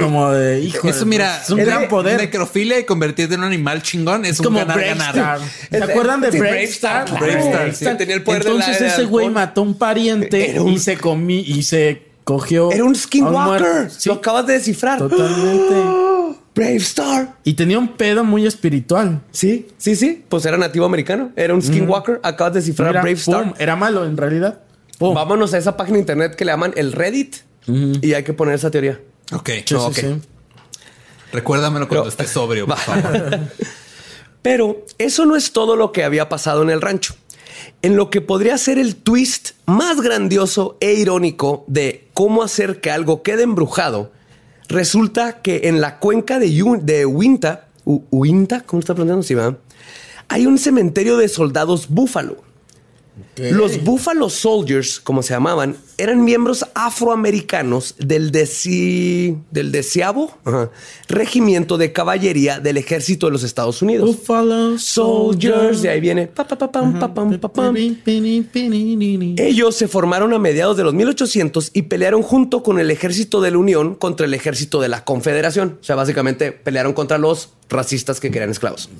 Como 0.00 0.30
de, 0.30 0.60
hijo. 0.60 0.88
Eso, 0.88 1.04
mira, 1.06 1.40
es 1.42 1.50
un 1.50 1.58
es 1.60 1.66
gran 1.66 1.82
de- 1.82 1.88
poder. 1.88 2.20
Necrofilia 2.20 2.78
y 2.78 2.84
convertirte 2.84 3.34
en 3.34 3.40
un 3.40 3.46
animal 3.46 3.82
chingón 3.82 4.24
es, 4.24 4.32
Es 4.32 4.40
un 4.40 4.46
como 4.46 4.58
ganar 4.60 4.76
Brave 4.76 4.90
ganar. 4.94 5.14
Star. 5.14 5.40
¿Se 5.70 5.82
acuerdan 5.92 6.20
de 6.20 6.32
Sí, 6.32 6.38
Brave 6.38 6.50
Brave 6.52 6.64
Star? 6.64 7.04
Star, 7.06 7.20
Brave 7.20 7.40
Star, 7.40 7.74
sí. 7.74 7.84
Tenía 7.98 8.14
el 8.14 8.22
poder 8.22 8.42
Entonces 8.42 8.74
aire, 8.76 8.86
ese 8.88 9.04
güey 9.04 9.28
mató 9.28 9.60
a 9.60 9.64
un 9.64 9.74
pariente 9.78 10.58
un- 10.60 10.68
y 10.68 10.78
se 10.78 10.96
comí 10.96 11.40
y 11.40 11.62
se 11.64 12.02
cogió. 12.24 12.70
Era 12.72 12.84
un 12.84 12.94
skinwalker. 12.94 13.90
Sí, 13.90 14.08
Lo 14.08 14.16
acabas 14.16 14.46
de 14.46 14.54
descifrar. 14.54 14.98
totalmente. 14.98 15.74
Brave 16.54 16.76
Star. 16.76 17.34
Y 17.44 17.54
tenía 17.54 17.78
un 17.78 17.88
pedo 17.96 18.24
muy 18.24 18.46
espiritual. 18.46 19.20
Sí, 19.30 19.68
sí, 19.78 19.96
sí. 19.96 20.24
Pues 20.28 20.44
era 20.44 20.56
nativo 20.58 20.84
americano. 20.84 21.30
Era 21.36 21.54
un 21.54 21.62
skinwalker. 21.62 22.20
Acabas 22.22 22.52
de 22.54 22.60
descifrar 22.60 22.90
Mira, 22.90 23.00
Brave 23.02 23.16
Star. 23.18 23.44
pum, 23.44 23.54
era 23.58 23.74
malo 23.76 24.04
en 24.04 24.16
realidad. 24.16 24.60
Pum. 24.98 25.14
Vámonos 25.14 25.54
a 25.54 25.58
esa 25.58 25.76
página 25.76 25.94
de 25.96 26.00
internet 26.00 26.34
que 26.36 26.44
le 26.44 26.52
llaman 26.52 26.72
el 26.76 26.92
Reddit. 26.92 27.36
Y 27.66 28.12
hay 28.14 28.22
que 28.24 28.32
poner 28.34 28.54
esa 28.56 28.70
teoría. 28.70 29.00
Ok, 29.32 29.48
Sí, 29.50 29.62
sí, 29.66 29.74
ok. 29.76 29.94
sí. 29.94 30.06
recuérdamelo 31.32 31.88
cuando 31.88 32.02
Pero- 32.04 32.10
esté 32.10 32.26
sobrio, 32.26 32.66
por 32.66 32.76
favor. 32.76 33.38
Pero 34.42 34.84
eso 34.98 35.24
no 35.24 35.36
es 35.36 35.52
todo 35.52 35.76
lo 35.76 35.92
que 35.92 36.04
había 36.04 36.28
pasado 36.28 36.62
en 36.62 36.70
el 36.70 36.80
rancho. 36.80 37.14
En 37.82 37.96
lo 37.96 38.10
que 38.10 38.20
podría 38.20 38.58
ser 38.58 38.78
el 38.78 38.96
twist 38.96 39.50
más 39.66 40.00
grandioso 40.00 40.76
e 40.80 40.94
irónico 40.94 41.64
de 41.68 42.08
cómo 42.12 42.42
hacer 42.42 42.80
que 42.80 42.90
algo 42.90 43.22
quede 43.22 43.44
embrujado, 43.44 44.12
resulta 44.72 45.40
que 45.42 45.62
en 45.64 45.80
la 45.80 45.98
cuenca 45.98 46.38
de, 46.38 46.48
Uinta, 47.06 47.68
U- 47.84 48.02
Uinta, 48.10 48.62
¿cómo 48.62 48.80
está 48.80 48.94
pronunciando? 48.94 49.22
Sí, 49.22 49.34
¿verdad? 49.34 49.58
Hay 50.28 50.46
un 50.46 50.58
cementerio 50.58 51.16
de 51.16 51.28
soldados 51.28 51.88
búfalo. 51.88 52.42
Los 53.36 53.82
Buffalo 53.84 54.30
Soldiers, 54.30 54.98
como 54.98 55.22
se 55.22 55.34
llamaban, 55.34 55.76
eran 56.02 56.24
miembros 56.24 56.66
afroamericanos 56.74 57.94
del, 57.98 58.32
deci- 58.32 59.36
del 59.50 59.70
deseavo 59.72 60.36
ajá, 60.44 60.70
regimiento 61.08 61.78
de 61.78 61.92
caballería 61.92 62.58
del 62.60 62.76
ejército 62.76 63.26
de 63.26 63.32
los 63.32 63.42
Estados 63.42 63.82
Unidos. 63.82 64.06
Buffalo 64.08 64.78
Soldiers, 64.78 65.82
de 65.82 65.88
ahí 65.90 66.00
viene. 66.00 66.26
pa, 66.26 66.46
pa, 66.46 66.56
pa, 66.58 66.70
pam, 66.70 66.98
pa, 66.98 67.12
pam, 67.14 67.38
pa, 67.38 67.48
pam. 67.52 67.76
Ellos 69.38 69.76
se 69.76 69.88
formaron 69.88 70.32
a 70.32 70.38
mediados 70.38 70.76
de 70.76 70.84
los 70.84 70.94
1800 70.94 71.70
y 71.74 71.82
pelearon 71.82 72.22
junto 72.22 72.62
con 72.62 72.78
el 72.78 72.90
ejército 72.90 73.40
de 73.40 73.50
la 73.50 73.58
Unión 73.58 73.94
contra 73.94 74.26
el 74.26 74.34
ejército 74.34 74.80
de 74.80 74.88
la 74.88 75.04
Confederación. 75.04 75.78
O 75.80 75.84
sea, 75.84 75.96
básicamente 75.96 76.52
pelearon 76.52 76.92
contra 76.92 77.18
los 77.18 77.50
racistas 77.68 78.20
que 78.20 78.30
querían 78.30 78.50
esclavos. 78.50 78.90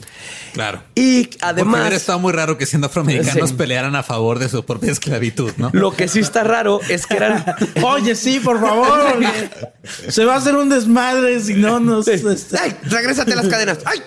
Claro. 0.54 0.82
Y 0.94 1.28
Además, 1.40 1.64
Porque 1.72 1.80
hubiera 1.82 1.96
estado 1.96 2.18
muy 2.18 2.32
raro 2.32 2.56
que 2.56 2.64
siendo 2.66 2.86
afroamericanos 2.86 3.50
Sí. 3.50 3.56
pelearan 3.56 3.94
a 3.96 4.02
favor 4.02 4.38
de 4.38 4.48
su 4.48 4.64
propia 4.64 4.90
esclavitud, 4.92 5.52
¿no? 5.58 5.70
lo 5.72 5.92
que 5.92 6.08
sí 6.08 6.20
está 6.20 6.42
raro 6.44 6.80
es 6.94 7.06
que 7.06 7.16
eran 7.16 7.44
Oye, 7.82 8.14
sí, 8.14 8.40
por 8.40 8.60
favor. 8.60 9.18
Se 10.08 10.24
va 10.24 10.34
a 10.34 10.36
hacer 10.38 10.54
un 10.56 10.68
desmadre 10.68 11.40
si 11.40 11.54
no 11.54 11.80
nos. 11.80 12.06
este, 12.08 12.56
¡Ay! 12.58 12.76
¡Regrésate 12.84 13.34
las 13.34 13.48
cadenas! 13.48 13.78
¡Ay! 13.84 14.00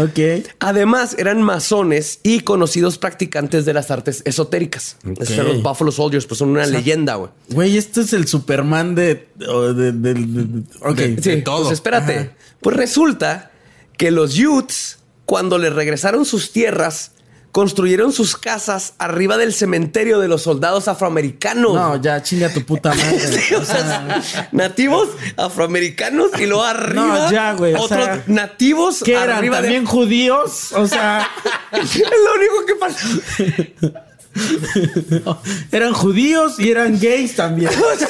Ok. 0.00 0.46
Además, 0.60 1.14
eran 1.18 1.42
masones 1.42 2.20
y 2.22 2.40
conocidos 2.40 2.98
practicantes 2.98 3.64
de 3.64 3.74
las 3.74 3.90
artes 3.90 4.22
esotéricas. 4.24 4.96
Esos 5.20 5.30
eran 5.30 5.46
los 5.48 5.62
Buffalo 5.62 5.92
Soldiers, 5.92 6.26
pues 6.26 6.38
son 6.38 6.50
una 6.50 6.66
leyenda, 6.66 7.14
güey. 7.16 7.30
Güey, 7.50 7.76
este 7.76 8.02
es 8.02 8.12
el 8.12 8.26
Superman 8.26 8.94
de. 8.94 9.28
de- 9.36 9.74
de- 9.74 9.92
de- 9.92 10.14
de- 10.14 10.62
ok. 10.80 10.96
De- 10.96 11.22
Sí, 11.22 11.42
todo. 11.42 11.62
Pues 11.62 11.72
espérate. 11.74 12.18
Ajá. 12.18 12.28
Pues 12.60 12.76
resulta 12.76 13.50
que 13.96 14.10
los 14.10 14.38
Utes, 14.38 14.98
cuando 15.26 15.58
les 15.58 15.72
regresaron 15.72 16.24
sus 16.24 16.52
tierras, 16.52 17.12
construyeron 17.52 18.12
sus 18.12 18.36
casas 18.36 18.94
arriba 18.98 19.36
del 19.36 19.52
cementerio 19.52 20.18
de 20.18 20.26
los 20.26 20.42
soldados 20.42 20.88
afroamericanos. 20.88 21.74
No, 21.74 21.96
ya 22.00 22.22
chinga 22.22 22.48
tu 22.48 22.64
puta 22.64 22.88
madre. 22.94 23.18
Sí, 23.20 23.54
o 23.54 23.62
sea, 23.64 24.22
nativos 24.52 25.10
afroamericanos 25.36 26.30
y 26.40 26.46
luego 26.46 26.64
arriba 26.64 27.18
No, 27.26 27.30
ya, 27.30 27.52
güey, 27.52 27.74
otros 27.74 27.88
sea, 27.90 28.24
nativos 28.26 29.02
¿Qué 29.04 29.12
eran? 29.12 29.36
arriba 29.36 29.56
de- 29.58 29.62
¿También 29.64 29.84
judíos? 29.84 30.72
O 30.72 30.86
sea, 30.88 31.28
es 31.72 31.98
lo 31.98 32.34
único 32.34 32.66
que 32.66 32.74
pasa. 32.76 34.02
eran 35.72 35.92
judíos 35.92 36.58
y 36.58 36.70
eran 36.70 36.98
gays 36.98 37.36
también. 37.36 37.70
Sí, 37.70 38.06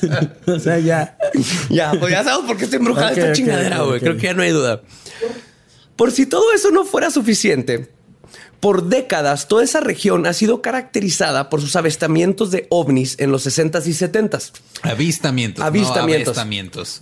sí. 0.00 0.08
O 0.50 0.58
sea, 0.58 0.78
ya. 0.78 1.18
Ya, 1.68 1.92
pues 1.98 2.12
ya 2.12 2.24
sabemos 2.24 2.46
por 2.46 2.56
qué 2.56 2.64
está 2.64 2.76
embrujada 2.76 3.10
Ok, 3.12 3.18
esta 3.18 3.32
chingadera, 3.32 3.82
güey. 3.82 4.00
Creo 4.00 4.16
que 4.16 4.22
ya 4.22 4.32
no 4.34 4.42
hay 4.42 4.50
duda. 4.52 4.80
Por 5.96 6.12
si 6.12 6.26
todo 6.26 6.52
eso 6.54 6.70
no 6.70 6.84
fuera 6.84 7.10
suficiente, 7.10 7.90
por 8.60 8.84
décadas 8.84 9.48
toda 9.48 9.62
esa 9.64 9.80
región 9.80 10.26
ha 10.26 10.32
sido 10.32 10.62
caracterizada 10.62 11.48
por 11.50 11.60
sus 11.60 11.76
avistamientos 11.76 12.50
de 12.50 12.66
ovnis 12.70 13.16
en 13.18 13.30
los 13.30 13.46
60s 13.46 13.86
y 13.86 13.90
70s. 13.90 14.52
Avistamientos. 14.82 15.64
Avistamientos. 15.64 16.36
No, 16.36 16.36
avistamientos. 16.36 17.00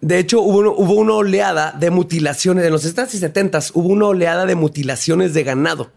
De 0.00 0.18
hecho, 0.18 0.40
hubo, 0.42 0.94
una 0.94 1.14
oleada 1.14 1.72
de 1.78 1.90
mutilaciones. 1.90 2.64
En 2.64 2.72
los 2.72 2.84
60s 2.84 3.14
y 3.14 3.18
70s 3.20 3.70
hubo 3.74 3.88
una 3.88 4.06
oleada 4.06 4.46
de 4.46 4.56
mutilaciones 4.56 5.32
de 5.32 5.44
ganado. 5.44 5.90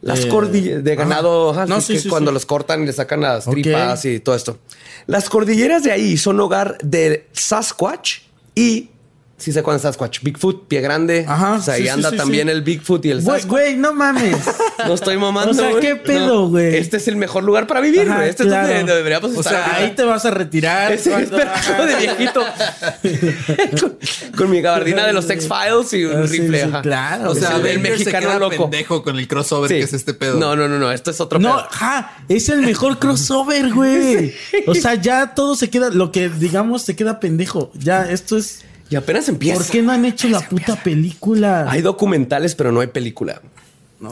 Las 0.00 0.24
Eh, 0.24 0.28
cordilleras 0.28 0.84
de 0.84 0.94
ganado, 0.94 1.50
ajá, 1.50 1.66
No, 1.66 1.80
sí, 1.80 1.94
que 1.94 1.98
sí, 2.00 2.08
cuando 2.08 2.30
sí. 2.30 2.34
los 2.34 2.46
cortan 2.46 2.84
y 2.84 2.86
le 2.86 2.92
sacan 2.92 3.20
las 3.20 3.44
tripas 3.46 4.04
y 4.04 4.20
todo 4.20 4.36
esto. 4.36 4.58
Las 5.06 5.28
cordilleras 5.28 5.82
de 5.82 5.90
ahí 5.90 6.16
son 6.16 6.38
hogar 6.38 6.78
de 6.82 7.26
Sasquatch 7.32 8.18
y 8.54 8.90
si 9.38 9.52
se 9.52 9.60
acuerdan 9.60 9.78
de 9.78 9.82
Sasquatch, 9.84 10.20
Bigfoot, 10.22 10.66
pie 10.66 10.80
grande. 10.80 11.24
Ajá, 11.26 11.54
O 11.54 11.60
sea, 11.62 11.74
ahí 11.74 11.82
sí, 11.82 11.86
sí, 11.86 11.90
anda 11.90 12.10
sí, 12.10 12.16
también 12.16 12.48
sí. 12.48 12.52
el 12.52 12.62
Bigfoot 12.62 13.04
y 13.06 13.10
el 13.12 13.22
Güey, 13.22 13.40
Sasquatch. 13.40 13.50
güey, 13.50 13.76
no 13.76 13.94
mames. 13.94 14.36
No 14.86 14.94
estoy 14.94 15.16
mamando. 15.16 15.50
O 15.50 15.54
sea, 15.54 15.70
güey. 15.70 15.80
¿qué 15.80 15.96
pedo, 15.96 16.26
No. 16.42 16.48
güey? 16.50 16.76
Este 16.76 16.98
es 16.98 17.08
el 17.08 17.16
mejor 17.16 17.42
lugar 17.42 17.66
para 17.66 17.80
vivir, 17.80 18.02
Ajá, 18.08 18.16
güey. 18.18 18.28
Este 18.28 18.44
claro. 18.44 18.68
es 18.68 18.76
donde 18.78 18.94
deberíamos 18.94 19.32
O 19.36 19.40
estar. 19.40 19.52
sea, 19.52 19.76
ahí 19.76 19.90
te 19.96 20.04
vas 20.04 20.24
a 20.24 20.30
retirar. 20.30 20.92
Ese 20.92 21.10
es 21.22 21.28
cuando- 21.30 21.86
de 21.86 21.96
viejito. 21.96 22.44
con, 23.80 23.98
con 24.36 24.50
mi 24.50 24.60
gabardina 24.60 25.06
de 25.06 25.12
los 25.12 25.28
X-Files 25.28 25.92
y 25.94 26.04
un 26.04 26.22
Ah, 26.22 26.26
sí, 26.28 26.38
rifle. 26.40 26.58
sí, 26.62 26.68
ajá. 26.68 26.82
claro. 26.82 27.30
O 27.30 27.34
sea, 27.34 27.56
Es 27.58 27.64
el 27.64 27.72
se 27.72 27.78
mexicano 27.78 28.26
queda 28.28 28.38
loco. 28.38 28.70
pendejo 28.70 29.02
con 29.02 29.18
el 29.18 29.26
crossover 29.28 29.68
Sí. 29.68 29.74
que 29.78 29.82
es 29.84 29.92
este 29.92 30.14
pedo. 30.14 30.38
No, 30.38 30.54
no, 30.56 30.68
no, 30.68 30.78
no. 30.78 30.92
Esto 30.92 31.10
es 31.10 31.20
otro 31.20 31.38
No, 31.38 31.56
pedo. 31.56 31.66
ja, 31.70 32.16
es 32.28 32.48
el 32.48 32.62
mejor 32.62 32.98
crossover, 33.00 33.72
güey. 33.72 34.32
O 34.66 34.74
sea, 34.74 34.94
ya 34.94 35.34
todo 35.34 35.56
se 35.56 35.70
queda, 35.70 35.90
lo 35.90 36.12
que 36.12 36.28
digamos 36.28 36.82
se 36.82 36.94
queda 36.96 37.20
pendejo. 37.20 37.70
Ya, 37.74 38.08
esto 38.08 38.36
es. 38.36 38.64
Y 38.90 38.96
apenas 38.96 39.28
empieza. 39.28 39.58
¿Por 39.58 39.70
qué 39.70 39.82
no 39.82 39.92
han 39.92 40.04
hecho 40.04 40.28
la 40.28 40.40
puta 40.40 40.76
película? 40.82 41.70
Hay 41.70 41.82
documentales, 41.82 42.54
pero 42.54 42.72
no 42.72 42.80
hay 42.80 42.88
película. 42.88 43.42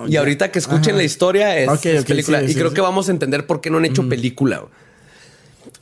y 0.09 0.17
ahorita 0.17 0.51
que 0.51 0.59
escuchen 0.59 0.91
Ajá. 0.91 0.99
la 0.99 1.05
historia 1.05 1.59
es, 1.59 2.05
película. 2.05 2.43
y 2.43 2.55
creo 2.55 2.75
que 2.75 2.81
vamos 2.81 3.09
a 3.09 3.13
entender 3.13 3.47
por 3.47 3.61
qué 3.61 3.71
no 3.71 3.79
han 3.79 3.85
hecho 3.85 4.09
película. 4.09 4.65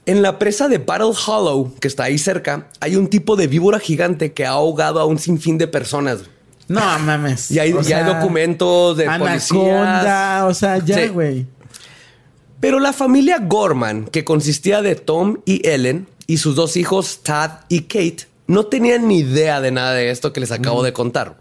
En 0.07 0.21
la 0.23 0.39
presa 0.39 0.69
de 0.69 0.79
Battle 0.79 1.13
Hollow, 1.27 1.75
que 1.81 1.89
está 1.89 2.05
ahí 2.05 2.19
cerca, 2.19 2.69
hay 2.81 2.97
un 2.97 3.09
tipo 3.09 3.37
de 3.37 3.47
víbora 3.47 3.79
gigante 3.79 4.33
que 4.33 4.45
ha 4.45 4.51
ahogado 4.51 5.01
a 5.01 5.07
un 5.07 5.19
sinfín 5.19 5.57
de 5.57 5.67
personas. 5.67 6.21
No 6.69 6.81
mames. 6.99 7.51
Y 7.51 7.59
hay, 7.59 7.73
O 7.73 7.83
documentos 7.83 8.97
de 8.97 9.05
policías. 9.05 9.51
Anaconda, 9.51 10.47
o 10.47 10.55
sea, 10.55 10.79
ya, 10.79 11.09
güey. 11.09 11.47
Pero 12.61 12.81
la 12.81 12.93
familia 12.93 13.39
Gorman, 13.41 14.07
que 14.07 14.25
consistía 14.25 14.81
de 14.81 14.95
Tom 14.95 15.39
y 15.45 15.67
Ellen 15.69 16.07
y 16.27 16.39
sus 16.39 16.57
dos 16.57 16.77
hijos, 16.77 17.21
Tad 17.23 17.51
y 17.69 17.83
Kate, 17.83 18.27
no 18.47 18.67
tenían 18.67 19.09
ni 19.09 19.19
idea 19.21 19.61
de 19.61 19.71
nada 19.71 19.93
de 19.93 20.11
esto 20.11 20.33
que 20.33 20.41
les 20.41 20.51
acabo 20.53 20.83
Mm. 20.83 20.85
de 20.85 20.93
contar. 20.93 21.37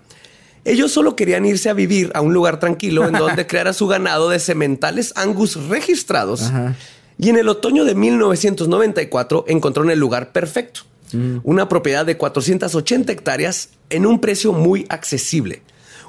Ellos 0.65 0.91
solo 0.93 1.15
querían 1.17 1.45
irse 1.45 1.69
a 1.69 1.73
vivir 1.73 2.11
a 2.15 2.21
un 2.21 2.33
lugar 2.33 2.59
tranquilo 2.59 3.05
en 3.07 3.13
donde 3.19 3.45
creara 3.47 3.73
su 3.73 3.87
ganado 3.87 4.29
de 4.29 4.39
sementales 4.39 5.11
angus 5.17 5.55
registrados. 5.67 6.43
Ajá. 6.43 6.75
Y 7.17 7.29
en 7.29 7.37
el 7.37 7.49
otoño 7.49 7.83
de 7.85 7.93
1994 7.95 9.45
encontraron 9.47 9.91
el 9.91 9.99
lugar 9.99 10.31
perfecto. 10.31 10.81
Mm. 11.11 11.37
Una 11.43 11.69
propiedad 11.69 12.05
de 12.05 12.17
480 12.17 13.11
hectáreas 13.11 13.69
en 13.89 14.05
un 14.05 14.19
precio 14.19 14.51
muy 14.53 14.85
accesible. 14.89 15.61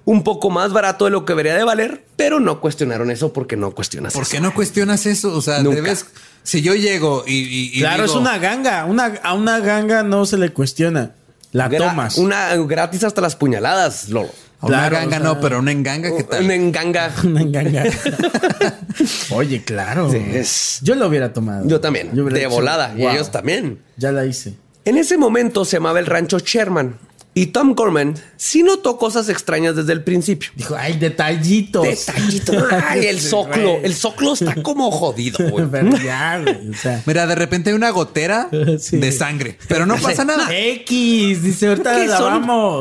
Un 0.06 0.22
poco 0.22 0.50
más 0.50 0.72
barato 0.72 1.06
de 1.06 1.10
lo 1.10 1.24
que 1.24 1.32
debería 1.32 1.54
de 1.56 1.64
valer, 1.64 2.04
pero 2.16 2.38
no 2.40 2.60
cuestionaron 2.60 3.10
eso 3.10 3.32
porque 3.32 3.56
no 3.56 3.70
cuestionas 3.70 4.12
¿Por 4.12 4.22
eso. 4.24 4.32
qué 4.32 4.40
no 4.40 4.52
cuestionas 4.54 5.06
eso? 5.06 5.32
O 5.34 5.40
sea, 5.40 5.62
Nunca. 5.62 5.76
debes. 5.76 6.04
Si 6.42 6.60
yo 6.60 6.74
llego 6.74 7.24
y. 7.26 7.32
y- 7.36 7.70
y 7.74 7.80
Claro, 7.80 8.02
digo, 8.02 8.14
es 8.14 8.20
una 8.20 8.36
ganga. 8.38 8.84
Una, 8.84 9.14
a 9.22 9.32
una 9.32 9.60
ganga 9.60 10.02
no 10.02 10.26
se 10.26 10.36
le 10.36 10.50
cuestiona. 10.52 11.12
La 11.52 11.70
Gra- 11.70 11.78
tomas. 11.78 12.18
Una 12.18 12.54
gratis 12.56 13.02
hasta 13.04 13.20
las 13.22 13.34
puñaladas, 13.36 14.08
Lolo. 14.10 14.28
a 14.60 14.66
Una 14.66 14.76
Claro, 14.88 14.96
ganga 14.96 15.06
o 15.06 15.20
sea- 15.20 15.28
no, 15.34 15.40
pero 15.40 15.58
una 15.60 15.72
enganga, 15.72 16.14
¿qué 16.14 16.22
tal? 16.24 16.44
Una 16.44 16.54
enganga. 16.54 17.10
Una 17.24 17.44
ganga. 17.44 17.84
Oye, 19.30 19.62
claro. 19.64 20.10
Sí, 20.10 20.18
es- 20.32 20.78
Yo 20.82 20.94
lo 20.94 21.08
hubiera 21.08 21.32
tomado. 21.32 21.66
Yo 21.66 21.80
también. 21.80 22.10
Yo 22.14 22.24
de 22.24 22.38
dicho, 22.40 22.50
volada. 22.50 22.92
Y 22.96 23.00
"Wow, 23.02 23.10
ellos 23.12 23.30
también. 23.30 23.80
Ya 23.96 24.12
la 24.12 24.24
hice. 24.26 24.54
En 24.84 24.98
ese 24.98 25.16
momento 25.16 25.64
se 25.64 25.76
llamaba 25.78 25.98
el 25.98 26.06
rancho 26.06 26.38
Sherman 26.38 26.96
y 27.34 27.46
Tom 27.46 27.74
Gorman 27.74 28.14
sí 28.36 28.62
notó 28.62 28.96
cosas 28.96 29.28
extrañas 29.28 29.74
desde 29.76 29.92
el 29.92 30.04
principio. 30.04 30.50
Dijo, 30.54 30.76
ay, 30.78 30.94
detallitos. 30.98 31.82
Detallito. 31.82 32.52
Ay, 32.88 33.06
el 33.06 33.20
soclo. 33.20 33.78
El 33.82 33.94
soclo 33.94 34.34
está 34.34 34.54
como 34.62 34.90
jodido, 34.90 35.38
güey. 35.50 35.66
Pero 35.70 35.96
ya, 35.96 36.38
güey. 36.40 36.70
O 36.70 36.74
sea. 36.74 37.02
Mira, 37.06 37.26
de 37.26 37.34
repente 37.34 37.70
hay 37.70 37.76
una 37.76 37.90
gotera 37.90 38.48
Sí. 38.78 38.98
de 38.98 39.12
sangre, 39.12 39.58
pero 39.68 39.86
no 39.86 39.96
pasa 39.96 40.24
nada. 40.24 40.46
X, 40.50 41.42
dice, 41.42 41.68
ahorita 41.68 41.96
¿Qué 41.96 42.06
la 42.06 42.18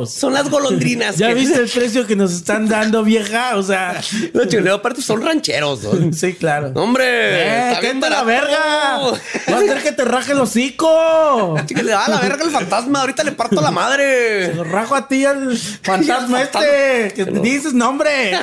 son? 0.06 0.34
las 0.34 0.50
golondrinas. 0.50 1.18
¿Ya 1.18 1.30
que- 1.30 1.34
viste 1.36 1.60
el 1.60 1.70
precio 1.70 2.06
que 2.06 2.16
nos 2.16 2.32
están 2.34 2.68
dando, 2.68 3.04
vieja? 3.04 3.56
O 3.58 3.64
sea, 3.64 4.02
Los 4.34 4.48
chilenos 4.48 4.80
aparte 4.80 5.02
son 5.02 5.22
rancheros. 5.22 5.84
¿no? 5.84 6.14
sí, 6.14 6.34
claro. 6.34 6.72
Hombre, 6.76 7.06
¡Eh, 7.08 7.68
está 7.70 7.82
bien 7.82 8.00
la 8.02 8.24
verga! 8.24 8.98
¡Va 9.00 9.56
a 9.56 9.58
hacer 9.58 9.82
que 9.82 9.92
te 9.92 10.04
raje 10.04 10.34
el 10.34 10.40
hocico! 10.40 11.56
Le 11.76 11.92
da 11.92 12.08
la 12.08 12.20
verga 12.20 12.44
el 12.44 12.52
fantasma. 12.52 13.02
Ahorita 13.02 13.24
le 13.24 13.32
parto 13.32 13.62
la 13.62 13.72
madre. 13.72 14.43
Lo 14.54 14.64
rajo 14.64 14.96
a 14.96 15.08
ti 15.08 15.26
al 15.26 15.58
fantasma 15.58 16.42
este. 16.42 17.14
Que 17.16 17.26
te 17.26 17.40
dices 17.40 17.74
nombre. 17.74 18.38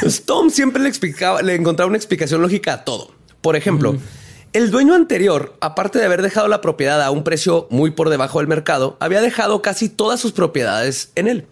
Pues 0.00 0.24
Tom 0.24 0.50
siempre 0.50 0.82
le 0.82 0.88
explicaba, 0.88 1.42
le 1.42 1.54
encontraba 1.54 1.88
una 1.88 1.98
explicación 1.98 2.40
lógica 2.40 2.72
a 2.72 2.84
todo. 2.84 3.14
Por 3.40 3.56
ejemplo, 3.56 3.96
el 4.54 4.70
dueño 4.70 4.94
anterior, 4.94 5.56
aparte 5.60 5.98
de 5.98 6.06
haber 6.06 6.22
dejado 6.22 6.48
la 6.48 6.60
propiedad 6.60 7.02
a 7.02 7.10
un 7.10 7.24
precio 7.24 7.66
muy 7.70 7.90
por 7.90 8.08
debajo 8.08 8.38
del 8.38 8.48
mercado, 8.48 8.96
había 9.00 9.20
dejado 9.20 9.62
casi 9.62 9.88
todas 9.88 10.20
sus 10.20 10.32
propiedades 10.32 11.10
en 11.16 11.28
él. 11.28 11.46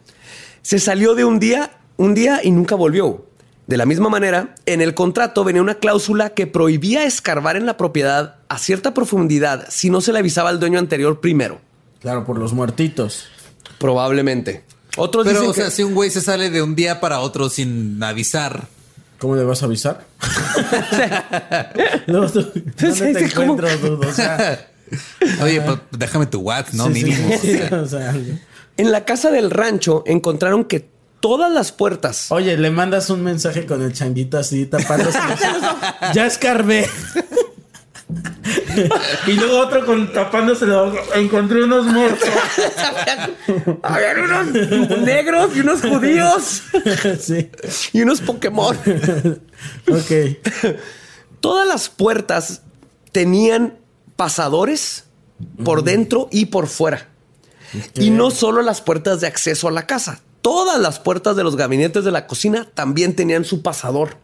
Se 0.62 0.78
salió 0.78 1.14
de 1.14 1.25
un 1.25 1.38
día, 1.38 1.78
un 1.96 2.14
día 2.14 2.40
y 2.42 2.50
nunca 2.52 2.75
volvió. 2.75 3.26
De 3.66 3.76
la 3.76 3.87
misma 3.87 4.08
manera, 4.08 4.54
en 4.66 4.80
el 4.80 4.94
contrato 4.94 5.44
venía 5.44 5.62
una 5.62 5.76
cláusula 5.76 6.30
que 6.30 6.46
prohibía 6.46 7.04
escarbar 7.04 7.56
en 7.56 7.66
la 7.66 7.76
propiedad 7.76 8.37
a 8.49 8.58
cierta 8.58 8.94
profundidad 8.94 9.66
si 9.68 9.90
no 9.90 10.00
se 10.00 10.12
le 10.12 10.18
avisaba 10.18 10.50
al 10.50 10.61
dueño 10.61 10.78
anterior 10.78 11.20
primero. 11.20 11.61
Claro, 12.02 12.25
por 12.25 12.38
los 12.38 12.52
muertitos. 12.52 13.26
Probablemente. 13.78 14.64
Otros 14.97 15.25
Pero, 15.25 15.38
dicen 15.40 15.50
o 15.50 15.54
sea, 15.54 15.64
que- 15.66 15.71
si 15.71 15.82
un 15.82 15.94
güey 15.94 16.11
se 16.11 16.21
sale 16.21 16.50
de 16.50 16.61
un 16.62 16.75
día 16.75 17.00
para 17.00 17.21
otro 17.21 17.49
sin 17.49 18.02
avisar, 18.02 18.66
¿Cómo 19.18 19.37
le 19.37 19.44
vas 19.44 19.62
a 19.62 19.66
avisar? 19.66 20.04
No, 22.09 22.28
tú- 22.30 22.50
¿Dónde 22.52 22.92
Sí, 22.94 23.12
te 23.12 23.25
encuentro, 23.25 23.68
dude? 23.78 24.06
O 24.09 24.12
sea, 24.12 24.68
oye, 25.42 25.61
pues 25.61 25.78
déjame 25.92 26.26
tu 26.26 26.40
WhatsApp, 26.40 26.75
¿no? 26.75 26.87
sí, 26.88 26.94
sí, 26.94 27.04
Mínimo. 27.04 27.35
o 27.35 27.38
sí, 27.40 27.52
sea. 27.59 27.80
o 27.82 27.87
sea, 27.87 28.14
en 28.76 28.90
la 28.92 29.04
casa 29.04 29.30
del 29.30 29.50
rancho 29.50 30.02
encontraron 30.06 30.64
que 30.64 30.88
todas 31.21 31.52
las 31.52 31.71
puertas 31.71 32.32
Oye, 32.32 32.56
le 32.56 32.71
mandas 32.71 33.09
un 33.11 33.23
mensaje 33.23 33.64
con 33.64 33.80
el 33.82 33.92
changuito 33.92 34.38
así 34.38 34.66
tapándose. 34.66 35.18
ya 36.14 36.26
escarbé. 36.26 36.88
y 39.26 39.33
luego 39.33 39.61
otro 39.61 39.85
con 39.85 40.12
tapándose 40.12 40.64
ojos. 40.66 40.99
Encontré 41.14 41.64
unos 41.64 41.87
muertos. 41.87 42.28
Habían 43.83 44.21
unos 44.21 44.99
negros 45.00 45.57
y 45.57 45.61
unos 45.61 45.81
judíos 45.81 46.62
sí. 47.21 47.50
y 47.92 48.02
unos 48.02 48.21
Pokémon. 48.21 48.76
Ok. 49.88 50.77
Todas 51.40 51.66
las 51.66 51.88
puertas 51.88 52.62
tenían 53.12 53.79
pasadores 54.16 55.05
por 55.64 55.83
dentro 55.85 56.29
y 56.31 56.46
por 56.46 56.66
fuera. 56.66 57.09
Y 57.94 58.11
no 58.11 58.31
solo 58.31 58.62
las 58.62 58.81
puertas 58.81 59.20
de 59.20 59.27
acceso 59.27 59.68
a 59.68 59.72
la 59.72 59.87
casa. 59.87 60.20
Todas 60.42 60.81
las 60.81 60.98
puertas 60.98 61.37
de 61.37 61.44
los 61.44 61.57
gabinetes 61.57 62.05
de 62.05 62.11
la 62.11 62.27
cocina 62.27 62.66
también 62.75 63.14
tenían 63.14 63.44
su 63.44 63.62
pasador. 63.62 64.16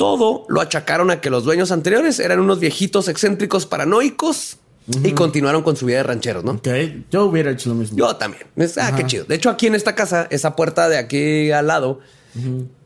Todo 0.00 0.46
lo 0.48 0.62
achacaron 0.62 1.10
a 1.10 1.20
que 1.20 1.28
los 1.28 1.44
dueños 1.44 1.70
anteriores 1.70 2.20
eran 2.20 2.40
unos 2.40 2.58
viejitos 2.58 3.06
excéntricos 3.06 3.66
paranoicos 3.66 4.56
y 5.04 5.12
continuaron 5.12 5.62
con 5.62 5.76
su 5.76 5.84
vida 5.84 5.98
de 5.98 6.04
rancheros, 6.04 6.42
¿no? 6.42 6.52
Ok. 6.52 6.68
Yo 7.10 7.26
hubiera 7.26 7.50
hecho 7.50 7.68
lo 7.68 7.74
mismo. 7.74 7.98
Yo 7.98 8.16
también. 8.16 8.44
Ah, 8.80 8.94
qué 8.96 9.04
chido. 9.04 9.26
De 9.26 9.34
hecho, 9.34 9.50
aquí 9.50 9.66
en 9.66 9.74
esta 9.74 9.94
casa, 9.94 10.26
esa 10.30 10.56
puerta 10.56 10.88
de 10.88 10.96
aquí 10.96 11.50
al 11.52 11.66
lado, 11.66 12.00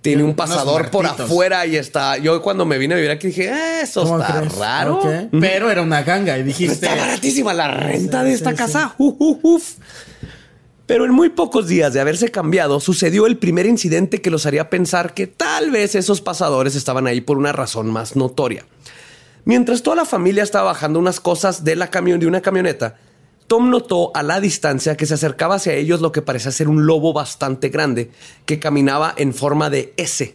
tiene 0.00 0.24
un 0.24 0.34
pasador 0.34 0.90
por 0.90 1.06
afuera 1.06 1.64
y 1.66 1.76
está. 1.76 2.18
Yo 2.18 2.42
cuando 2.42 2.66
me 2.66 2.78
vine 2.78 2.94
a 2.94 2.96
vivir 2.96 3.12
aquí 3.12 3.28
dije, 3.28 3.44
"Eh, 3.48 3.82
eso 3.82 4.02
¿Cómo 4.02 4.18
está 4.20 4.40
crees? 4.40 4.58
raro. 4.58 5.00
Pero 5.40 5.70
era 5.70 5.82
una 5.82 6.02
ganga 6.02 6.36
y 6.36 6.42
dijiste. 6.42 6.86
Está 6.86 6.96
baratísima 6.96 7.54
la 7.54 7.68
renta 7.68 8.24
de 8.24 8.32
esta 8.32 8.50
sí, 8.50 8.56
casa. 8.56 8.96
Uf, 8.98 9.14
uf, 9.20 9.38
uf. 9.40 9.72
Pero 10.86 11.06
en 11.06 11.12
muy 11.12 11.30
pocos 11.30 11.66
días 11.66 11.94
de 11.94 12.00
haberse 12.00 12.30
cambiado, 12.30 12.78
sucedió 12.78 13.26
el 13.26 13.38
primer 13.38 13.64
incidente 13.64 14.20
que 14.20 14.30
los 14.30 14.44
haría 14.44 14.68
pensar 14.68 15.14
que 15.14 15.26
tal 15.26 15.70
vez 15.70 15.94
esos 15.94 16.20
pasadores 16.20 16.74
estaban 16.74 17.06
ahí 17.06 17.22
por 17.22 17.38
una 17.38 17.52
razón 17.52 17.90
más 17.90 18.16
notoria. 18.16 18.66
Mientras 19.46 19.82
toda 19.82 19.96
la 19.96 20.04
familia 20.04 20.42
estaba 20.42 20.72
bajando 20.72 20.98
unas 20.98 21.20
cosas 21.20 21.64
de 21.64 21.76
la 21.76 21.88
camión 21.88 22.20
de 22.20 22.26
una 22.26 22.42
camioneta, 22.42 22.96
Tom 23.46 23.70
notó 23.70 24.10
a 24.14 24.22
la 24.22 24.40
distancia 24.40 24.96
que 24.96 25.06
se 25.06 25.14
acercaba 25.14 25.56
hacia 25.56 25.74
ellos 25.74 26.00
lo 26.00 26.12
que 26.12 26.22
parecía 26.22 26.50
ser 26.50 26.68
un 26.68 26.86
lobo 26.86 27.12
bastante 27.12 27.68
grande 27.68 28.10
que 28.46 28.58
caminaba 28.58 29.14
en 29.16 29.34
forma 29.34 29.70
de 29.70 29.94
S. 29.96 30.34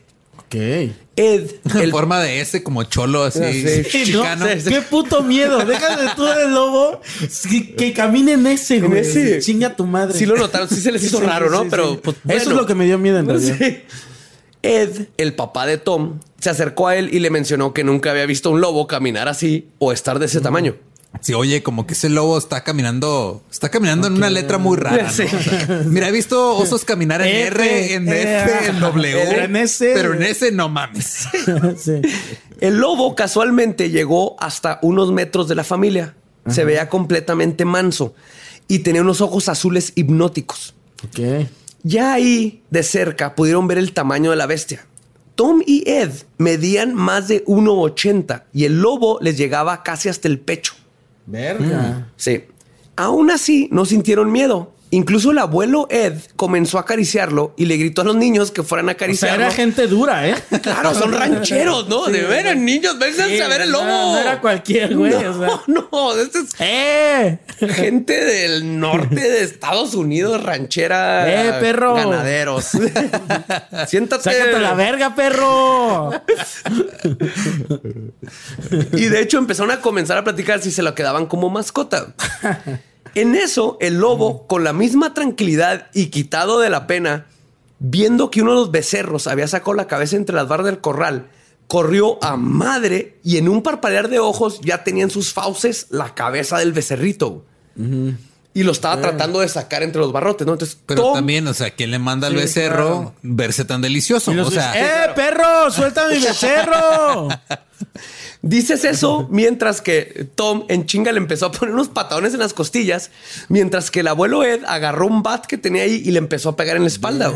Ok. 0.50 0.56
Ed, 0.56 1.52
En 1.66 1.78
el 1.78 1.92
forma 1.92 2.20
de 2.22 2.42
ese 2.42 2.64
como 2.64 2.84
cholo 2.86 3.24
así. 3.24 3.40
Qué 3.92 4.84
puto 4.90 5.22
miedo. 5.22 5.64
Déjate 5.64 6.04
tú 6.16 6.24
del 6.24 6.52
lobo. 6.54 7.02
Que, 7.50 7.76
que 7.76 7.94
camine 7.94 8.34
en 8.34 8.48
ese, 8.48 8.78
En 8.78 8.88
güey. 8.88 9.02
ese. 9.02 9.40
Chinga 9.40 9.76
tu 9.76 9.86
madre. 9.86 10.18
Sí 10.18 10.26
lo 10.26 10.36
notaron, 10.38 10.68
sí 10.68 10.82
se 10.82 10.92
les 10.92 11.04
hizo 11.06 11.20
Sí, 11.20 11.26
raro, 11.26 11.52
¿no? 11.52 11.64
sí, 11.64 11.68
Pero 11.70 11.92
sí. 11.94 12.00
pues, 12.04 12.18
Eso 12.30 12.50
es 12.50 12.56
lo 12.56 12.66
que 12.66 12.74
me 12.74 12.86
dio 12.86 12.98
miedo 12.98 13.20
en 13.20 13.28
realidad. 13.28 13.58
Ed, 14.64 15.08
el 15.18 15.36
papá 15.36 15.66
de 15.68 15.78
Tom, 15.78 16.20
se 16.40 16.50
acercó 16.50 16.88
a 16.88 16.96
él 16.98 17.10
y 17.14 17.20
le 17.20 17.30
mencionó 17.30 17.74
que 17.74 17.84
nunca 17.84 18.12
había 18.12 18.26
visto 18.26 18.50
un 18.50 18.60
lobo 18.60 18.88
caminar 18.88 19.28
así 19.30 19.68
o 19.78 19.92
estar 19.92 20.18
de 20.20 20.26
ese 20.26 20.42
tamaño. 20.42 20.76
Sí, 21.22 21.34
oye, 21.34 21.64
como 21.64 21.86
que 21.88 21.94
ese 21.94 22.08
lobo 22.08 22.38
está 22.38 22.64
caminando, 22.64 23.44
está 23.52 23.70
caminando 23.70 24.08
en 24.08 24.14
una 24.14 24.30
letra 24.30 24.58
muy 24.58 24.78
rara. 24.78 25.04
¿no? 25.04 25.10
Sí. 25.12 25.24
O 25.24 25.28
sea, 25.42 25.82
mira, 25.86 26.08
he 26.08 26.12
visto 26.12 26.56
osos 26.56 26.86
caminar 26.86 27.22
en 27.22 27.48
F, 27.48 27.48
R, 27.48 27.94
en 27.96 28.08
eh, 28.10 28.44
F, 28.44 28.70
en 28.70 28.80
W, 28.80 29.26
pero 29.28 29.44
en 29.44 29.56
S- 29.56 29.92
pero 29.94 30.14
en 30.14 30.22
S 30.24 30.52
no 30.52 30.70
mames. 30.70 31.28
sí. 31.78 31.94
El 32.62 32.78
lobo 32.78 33.16
casualmente 33.16 33.90
llegó 33.90 34.36
hasta 34.42 34.80
unos 34.82 35.12
metros 35.12 35.48
de 35.48 35.56
la 35.56 35.64
familia. 35.64 36.16
Se 36.48 36.64
veía 36.64 36.90
completamente 36.90 37.66
manso 37.66 38.16
y 38.68 38.80
tenía 38.80 39.02
unos 39.02 39.20
ojos 39.22 39.50
azules 39.50 39.92
hipnóticos. 39.96 40.74
Ok. 41.06 41.48
Ya 41.84 42.14
ahí 42.14 42.64
de 42.70 42.84
cerca 42.84 43.36
pudieron 43.36 43.68
ver 43.68 43.78
el 43.78 43.94
tamaño 43.94 44.32
de 44.32 44.38
la 44.38 44.46
bestia. 44.46 44.86
Tom 45.36 45.62
y 45.66 45.88
Ed 45.90 46.12
medían 46.38 46.94
más 46.96 47.28
de 47.28 47.46
1,80 47.46 48.44
y 48.54 48.66
el 48.66 48.82
lobo 48.82 49.20
les 49.22 49.38
llegaba 49.38 49.84
casi 49.84 50.10
hasta 50.10 50.28
el 50.28 50.40
pecho. 50.40 50.74
Verga. 51.30 52.12
Sí. 52.16 52.44
Aún 52.96 53.32
así, 53.32 53.70
no 53.72 53.86
sintieron 53.86 54.32
miedo. 54.32 54.74
Incluso 54.92 55.32
el 55.32 55.38
abuelo 55.38 55.88
Ed 55.92 56.14
comenzó 56.36 56.78
a 56.80 56.82
acariciarlo 56.82 57.54
y 57.58 57.66
le 57.66 57.78
gritó 57.78 58.02
a 58.02 58.06
los 58.06 58.16
niños 58.16 58.50
que 58.52 58.64
fueran 58.64 58.90
a 58.90 58.94
O 58.94 58.96
sea, 58.96 59.06
acariciarlo. 59.06 59.46
era 59.46 59.52
gente 59.54 59.86
dura, 59.88 60.28
¿eh? 60.28 60.36
Claro, 60.62 60.96
son 60.96 61.12
rancheros, 61.20 61.88
¿no? 61.88 62.08
de 62.08 62.24
ver, 62.24 62.58
niños, 62.58 62.98
vénganse 62.98 63.44
a 63.44 63.48
ver 63.48 63.62
el 63.62 63.72
lobo. 63.72 63.86
No, 63.86 64.14
no 64.14 64.20
era 64.20 64.42
cualquier 64.42 64.96
güey. 64.96 65.12
No, 65.12 65.30
o 65.30 65.40
sea. 65.40 65.62
no, 65.68 66.16
este 66.18 66.40
es 66.40 66.56
¡Eh! 66.60 67.40
gente 67.70 68.14
del 68.26 68.80
norte 68.80 69.16
de 69.16 69.44
Estados 69.44 69.94
Unidos, 69.94 70.42
ranchera. 70.42 71.30
¡Eh, 71.30 71.60
perro! 71.60 71.94
Ganaderos. 71.94 72.70
Siéntate. 73.88 74.24
¡Sácate 74.24 74.60
la 74.60 74.74
verga, 74.74 75.14
perro! 75.14 76.12
Y 78.94 79.06
de 79.06 79.22
hecho 79.22 79.38
empezaron 79.38 79.72
a 79.72 79.82
comenzar 79.82 80.18
a 80.18 80.24
platicar 80.24 80.62
si 80.62 80.72
se 80.72 80.82
lo 80.82 80.96
quedaban 80.96 81.26
como 81.28 81.50
mascota. 81.50 82.14
En 83.16 83.36
eso, 83.36 83.78
el 83.82 83.96
lobo, 83.96 84.46
con 84.48 84.64
la 84.64 84.74
misma 84.74 85.14
tranquilidad 85.14 85.88
y 85.94 86.08
quitado 86.08 86.60
de 86.60 86.70
la 86.70 86.86
pena, 86.88 87.26
viendo 87.80 88.30
que 88.30 88.42
uno 88.42 88.52
de 88.52 88.58
los 88.58 88.72
becerros 88.72 89.26
había 89.28 89.48
sacado 89.48 89.74
la 89.74 89.88
cabeza 89.88 90.16
entre 90.16 90.36
las 90.36 90.48
barras 90.48 90.66
del 90.68 90.80
corral, 90.80 91.30
corrió 91.68 92.24
a 92.24 92.36
madre 92.38 93.18
y 93.24 93.38
en 93.38 93.48
un 93.50 93.62
parpadear 93.64 94.10
de 94.10 94.20
ojos 94.20 94.60
ya 94.62 94.84
tenía 94.84 95.04
en 95.04 95.10
sus 95.12 95.34
fauces 95.34 95.88
la 95.90 96.14
cabeza 96.16 96.58
del 96.60 96.74
becerrito. 96.74 97.46
Y 98.54 98.64
lo 98.64 98.72
estaba 98.72 99.00
tratando 99.00 99.40
de 99.40 99.48
sacar 99.48 99.84
entre 99.84 100.02
los 100.02 100.12
barrotes, 100.12 100.46
¿no? 100.46 100.54
Entonces, 100.54 100.78
Pero 100.86 101.02
Tom- 101.04 101.14
también, 101.14 101.48
o 101.48 101.54
sea, 101.54 101.70
¿quién 101.72 101.92
le 101.92 102.00
manda 102.00 102.28
al 102.28 102.34
Sí, 102.34 102.40
becerro 102.40 102.88
claro. 102.88 103.14
verse 103.22 103.64
tan 103.64 103.82
delicioso? 103.82 104.34
Los 104.34 104.48
O 104.50 104.52
sea, 104.52 104.74
¡Eh, 105.06 105.10
perro! 105.16 105.70
¡Suelta 105.72 106.08
mi 106.10 106.18
becerro! 106.24 107.28
Dices 108.42 108.86
eso 108.86 109.28
mientras 109.32 109.82
que 109.82 110.28
Tom 110.36 110.64
en 110.70 110.86
chinga 110.86 111.12
le 111.12 111.18
empezó 111.18 111.48
a 111.48 111.52
poner 111.52 111.74
unos 111.74 111.90
patadones 111.90 112.34
en 112.34 112.40
las 112.40 112.54
costillas, 112.54 113.12
mientras 113.50 113.92
que 113.92 114.00
el 114.02 114.08
abuelo 114.08 114.44
Ed 114.44 114.64
agarró 114.68 115.08
un 115.08 115.24
bat 115.24 115.46
que 115.46 115.58
tenía 115.58 115.84
ahí 115.84 116.02
y 116.06 116.12
le 116.12 116.20
empezó 116.20 116.50
a 116.50 116.56
pegar 116.56 116.78
en 116.78 116.84
la 116.84 116.88
espalda. 116.88 117.34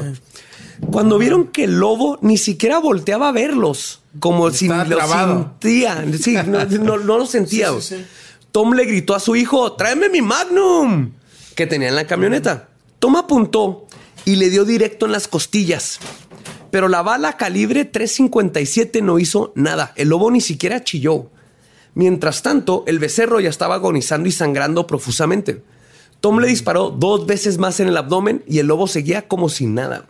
Cuando 0.91 1.17
vieron 1.17 1.47
que 1.47 1.65
el 1.65 1.79
lobo 1.79 2.17
ni 2.21 2.37
siquiera 2.37 2.79
volteaba 2.79 3.29
a 3.29 3.31
verlos, 3.31 4.01
como 4.19 4.49
si 4.51 4.67
lo 4.67 4.83
trabado. 4.85 5.55
sentía, 5.61 6.03
sí, 6.21 6.35
no, 6.47 6.65
no- 6.83 6.97
no 6.97 7.17
lo 7.17 7.25
sentía. 7.25 7.69
Sí, 7.79 7.95
sí. 7.97 8.05
Tom 8.51 8.73
le 8.73 8.85
gritó 8.85 9.15
a 9.15 9.19
su 9.19 9.35
hijo, 9.35 9.73
tráeme 9.73 10.09
mi 10.09 10.21
Magnum, 10.21 11.11
que 11.55 11.65
tenía 11.67 11.89
en 11.89 11.95
la 11.95 12.05
camioneta. 12.05 12.69
Tom 12.99 13.15
apuntó 13.15 13.87
y 14.25 14.35
le 14.35 14.49
dio 14.49 14.63
directo 14.65 15.05
en 15.05 15.11
las 15.11 15.27
costillas. 15.27 15.99
Pero 16.73 16.88
la 16.88 17.03
bala 17.03 17.38
calibre 17.38 17.86
357 17.86 19.03
no 19.03 19.19
hizo 19.19 19.53
nada. 19.53 19.93
El 19.95 20.09
lobo 20.09 20.31
ni 20.31 20.41
siquiera 20.41 20.83
chilló. 20.83 21.29
Mientras 21.93 22.41
tanto, 22.41 22.83
el 22.88 22.97
becerro 22.97 23.39
ya 23.39 23.49
estaba 23.49 23.75
agonizando 23.75 24.27
y 24.27 24.31
sangrando 24.31 24.88
profusamente. 24.88 25.62
Tom 26.19 26.39
le 26.39 26.47
disparó 26.47 26.89
dos 26.89 27.27
veces 27.27 27.59
más 27.59 27.79
en 27.79 27.89
el 27.89 27.97
abdomen 27.97 28.43
y 28.47 28.57
el 28.57 28.65
lobo 28.65 28.88
seguía 28.88 29.27
como 29.27 29.49
sin 29.49 29.75
nada. 29.75 30.07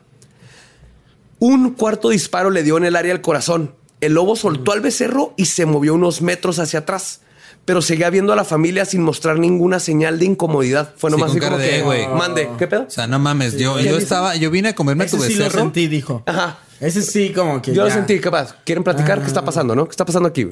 Un 1.38 1.72
cuarto 1.72 2.08
disparo 2.08 2.50
le 2.50 2.64
dio 2.64 2.78
en 2.78 2.86
el 2.86 2.96
área 2.96 3.12
del 3.12 3.22
corazón. 3.22 3.76
El 4.00 4.14
lobo 4.14 4.38
soltó 4.38 4.72
al 4.72 4.80
becerro 4.80 5.34
y 5.36 5.48
se 5.48 5.66
movió 5.66 5.94
unos 5.94 6.22
metros 6.22 6.60
hacia 6.60 6.80
atrás. 6.80 7.24
Pero 7.66 7.82
seguía 7.82 8.10
viendo 8.10 8.34
a 8.34 8.36
la 8.36 8.44
familia 8.44 8.84
sin 8.84 9.02
mostrar 9.04 9.40
ninguna 9.40 9.80
señal 9.80 10.20
de 10.20 10.26
incomodidad. 10.26 10.94
Fue 10.98 11.10
Sí, 11.10 11.16
nomás 11.16 11.32
con 11.32 11.38
así 11.40 11.48
como 11.50 11.58
de, 11.58 11.70
que, 11.70 12.08
mande, 12.10 12.50
¿qué 12.60 12.68
pedo? 12.68 12.86
O 12.88 12.90
sea, 12.90 13.08
no 13.08 13.20
mames, 13.20 13.58
yo, 13.58 13.80
yo 13.80 13.98
estaba, 13.98 14.36
yo 14.36 14.52
vine 14.52 14.70
a 14.70 14.76
comerme 14.76 15.06
Ese 15.06 15.16
tu 15.18 15.24
sí 15.24 15.36
lo 15.36 15.46
becerro. 15.46 15.64
sentí, 15.64 15.88
dijo. 15.88 16.24
Ajá. 16.26 16.60
Ese 16.82 17.02
sí, 17.02 17.32
como 17.32 17.62
que. 17.62 17.74
Yo 17.74 17.84
lo 17.84 17.88
ya. 17.88 17.94
sentí, 17.94 18.20
¿qué 18.20 18.30
pasa? 18.30 18.58
¿Quieren 18.66 18.84
platicar? 18.84 19.22
¿Qué 19.22 19.28
está 19.28 19.46
pasando, 19.46 19.76
no? 19.76 19.86
¿Qué 19.86 19.92
está 19.92 20.04
pasando 20.06 20.28
aquí? 20.28 20.48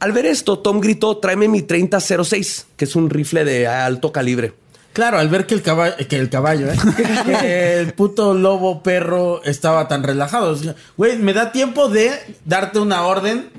Al 0.00 0.12
ver 0.12 0.26
esto, 0.26 0.58
Tom 0.58 0.80
gritó, 0.80 1.18
tráeme 1.18 1.46
mi 1.46 1.62
3006, 1.62 2.66
que 2.76 2.84
es 2.86 2.96
un 2.96 3.10
rifle 3.10 3.44
de 3.44 3.66
alto 3.68 4.10
calibre. 4.10 4.54
Claro, 4.92 5.18
al 5.18 5.28
ver 5.28 5.46
que 5.46 5.54
el 5.54 5.62
caballo, 5.62 5.94
que 6.08 6.16
el 6.16 6.28
caballo, 6.30 6.66
¿eh? 6.72 6.76
que 7.40 7.74
el 7.78 7.92
puto 7.92 8.34
lobo 8.34 8.82
perro 8.82 9.40
estaba 9.44 9.86
tan 9.86 10.02
relajado. 10.02 10.50
O 10.50 10.56
sea, 10.56 10.74
Güey, 10.96 11.16
me 11.18 11.32
da 11.32 11.52
tiempo 11.52 11.88
de 11.88 12.10
darte 12.44 12.80
una 12.80 13.02
orden. 13.02 13.50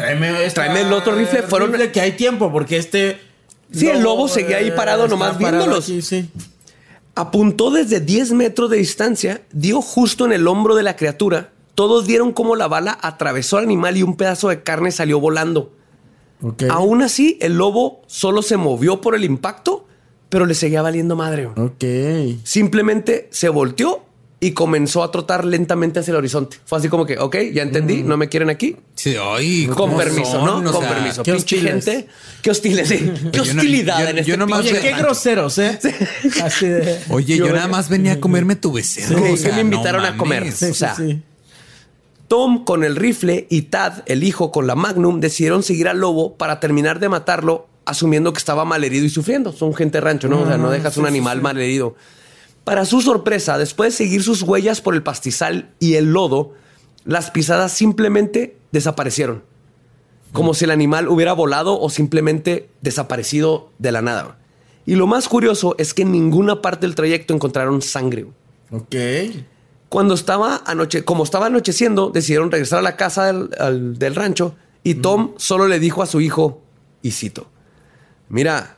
Tráeme, 0.00 0.44
esta- 0.44 0.64
Tráeme 0.64 0.80
el 0.82 0.92
otro 0.92 1.14
rifle. 1.14 1.42
Fueron- 1.42 1.70
rifle 1.72 1.92
que 1.92 2.00
hay 2.00 2.12
tiempo, 2.12 2.50
porque 2.50 2.76
este. 2.76 3.18
Sí, 3.72 3.86
el 3.88 4.02
lobo 4.02 4.26
seguía 4.28 4.56
ahí 4.56 4.72
parado 4.72 5.06
nomás 5.06 5.36
parado 5.36 5.58
viéndolos. 5.58 5.84
aquí, 5.84 6.02
sí. 6.02 6.28
Apuntó 7.14 7.70
desde 7.70 8.00
10 8.00 8.32
metros 8.32 8.70
de 8.70 8.78
distancia, 8.78 9.42
dio 9.52 9.80
justo 9.82 10.24
en 10.26 10.32
el 10.32 10.46
hombro 10.48 10.74
de 10.74 10.82
la 10.82 10.96
criatura. 10.96 11.50
Todos 11.74 12.06
vieron 12.06 12.32
cómo 12.32 12.56
la 12.56 12.68
bala 12.68 12.98
atravesó 13.00 13.58
al 13.58 13.64
animal 13.64 13.96
y 13.96 14.02
un 14.02 14.16
pedazo 14.16 14.48
de 14.48 14.62
carne 14.62 14.90
salió 14.90 15.20
volando. 15.20 15.72
Ok. 16.42 16.64
Aún 16.70 17.02
así, 17.02 17.36
el 17.40 17.54
lobo 17.58 18.02
solo 18.06 18.42
se 18.42 18.56
movió 18.56 19.00
por 19.00 19.14
el 19.14 19.24
impacto, 19.24 19.86
pero 20.28 20.46
le 20.46 20.54
seguía 20.54 20.82
valiendo 20.82 21.14
madre. 21.16 21.46
Ok. 21.46 21.84
Simplemente 22.44 23.28
se 23.30 23.48
volteó 23.48 24.04
y 24.42 24.52
comenzó 24.52 25.02
a 25.02 25.12
trotar 25.12 25.44
lentamente 25.44 26.00
hacia 26.00 26.12
el 26.12 26.16
horizonte. 26.16 26.56
Fue 26.64 26.78
así 26.78 26.88
como 26.88 27.04
que, 27.04 27.18
ok, 27.18 27.36
ya 27.52 27.62
entendí, 27.62 28.02
no 28.02 28.16
me 28.16 28.30
quieren 28.30 28.48
aquí. 28.48 28.74
Sí, 28.94 29.14
ay, 29.20 29.66
Con 29.66 29.74
¿cómo 29.76 29.98
permiso, 29.98 30.32
son? 30.32 30.44
¿no? 30.64 30.70
O 30.70 30.72
Con 30.72 30.82
sea, 30.82 30.94
permiso. 30.94 31.22
qué 31.22 31.32
Pinche 31.34 31.60
gente. 31.60 32.06
Qué 32.40 32.50
hostiles, 32.50 32.88
sí. 32.88 32.98
Qué 33.32 33.38
Yo 33.38 33.44
no- 33.44 33.60
hostilidad 33.60 33.98
yo- 34.00 34.08
en 34.08 34.16
yo 34.16 34.20
este 34.22 34.36
nomás 34.38 34.62
pinche 34.62 34.78
Oye, 34.80 34.88
qué 34.90 34.96
groseros, 34.98 35.58
¿eh? 35.58 35.78
Así 36.42 36.66
de. 36.68 37.00
Oye, 37.10 37.36
yo, 37.36 37.52
nada 37.52 37.68
más 37.68 37.90
venía 37.90 38.12
a 38.14 38.20
comerme 38.20 38.56
tu 38.56 38.72
becerro. 38.72 39.18
Sí, 39.18 39.24
o 39.24 39.26
que 39.32 39.36
sea, 39.36 39.50
me 39.50 39.56
no 39.56 39.60
invitaron 39.74 40.04
a 40.06 40.16
comer. 40.16 40.44
O 40.44 40.52
sea. 40.74 40.96
Tom 42.28 42.64
con 42.64 42.84
el 42.84 42.96
rifle 42.96 43.46
y 43.50 43.62
Tad, 43.62 44.02
el 44.06 44.22
hijo, 44.22 44.52
con 44.52 44.66
la 44.66 44.74
Magnum, 44.76 45.20
decidieron 45.20 45.62
seguir 45.62 45.88
al 45.88 45.98
lobo 45.98 46.36
para 46.36 46.60
terminar 46.60 47.00
de 47.00 47.08
matarlo, 47.08 47.66
asumiendo 47.84 48.32
que 48.32 48.38
estaba 48.38 48.64
malherido 48.64 49.04
y 49.04 49.10
sufriendo. 49.10 49.52
Son 49.52 49.74
gente 49.74 50.00
rancho, 50.00 50.28
¿no? 50.28 50.42
O 50.42 50.46
sea, 50.46 50.56
no 50.56 50.70
dejas 50.70 50.96
un 50.96 51.06
animal 51.06 51.42
malherido. 51.42 51.96
Para 52.70 52.84
su 52.84 53.00
sorpresa, 53.00 53.58
después 53.58 53.92
de 53.94 53.96
seguir 54.04 54.22
sus 54.22 54.42
huellas 54.42 54.80
por 54.80 54.94
el 54.94 55.02
pastizal 55.02 55.74
y 55.80 55.94
el 55.94 56.12
lodo, 56.12 56.52
las 57.04 57.32
pisadas 57.32 57.72
simplemente 57.72 58.58
desaparecieron. 58.70 59.42
Como 60.32 60.54
si 60.54 60.66
el 60.66 60.70
animal 60.70 61.08
hubiera 61.08 61.32
volado 61.32 61.80
o 61.80 61.90
simplemente 61.90 62.70
desaparecido 62.80 63.72
de 63.80 63.90
la 63.90 64.02
nada. 64.02 64.38
Y 64.86 64.94
lo 64.94 65.08
más 65.08 65.26
curioso 65.26 65.74
es 65.78 65.94
que 65.94 66.02
en 66.02 66.12
ninguna 66.12 66.62
parte 66.62 66.86
del 66.86 66.94
trayecto 66.94 67.34
encontraron 67.34 67.82
sangre. 67.82 68.26
Ok. 68.70 68.94
Cuando 69.88 70.14
estaba 70.14 70.62
anoche, 70.64 71.04
como 71.04 71.24
estaba 71.24 71.46
anocheciendo, 71.46 72.10
decidieron 72.10 72.52
regresar 72.52 72.78
a 72.78 72.82
la 72.82 72.96
casa 72.96 73.26
del, 73.32 73.50
al- 73.58 73.98
del 73.98 74.14
rancho 74.14 74.54
y 74.84 74.94
Tom 74.94 75.32
solo 75.38 75.66
le 75.66 75.80
dijo 75.80 76.04
a 76.04 76.06
su 76.06 76.20
hijo, 76.20 76.62
y 77.02 77.10
cito, 77.10 77.48
mira, 78.28 78.76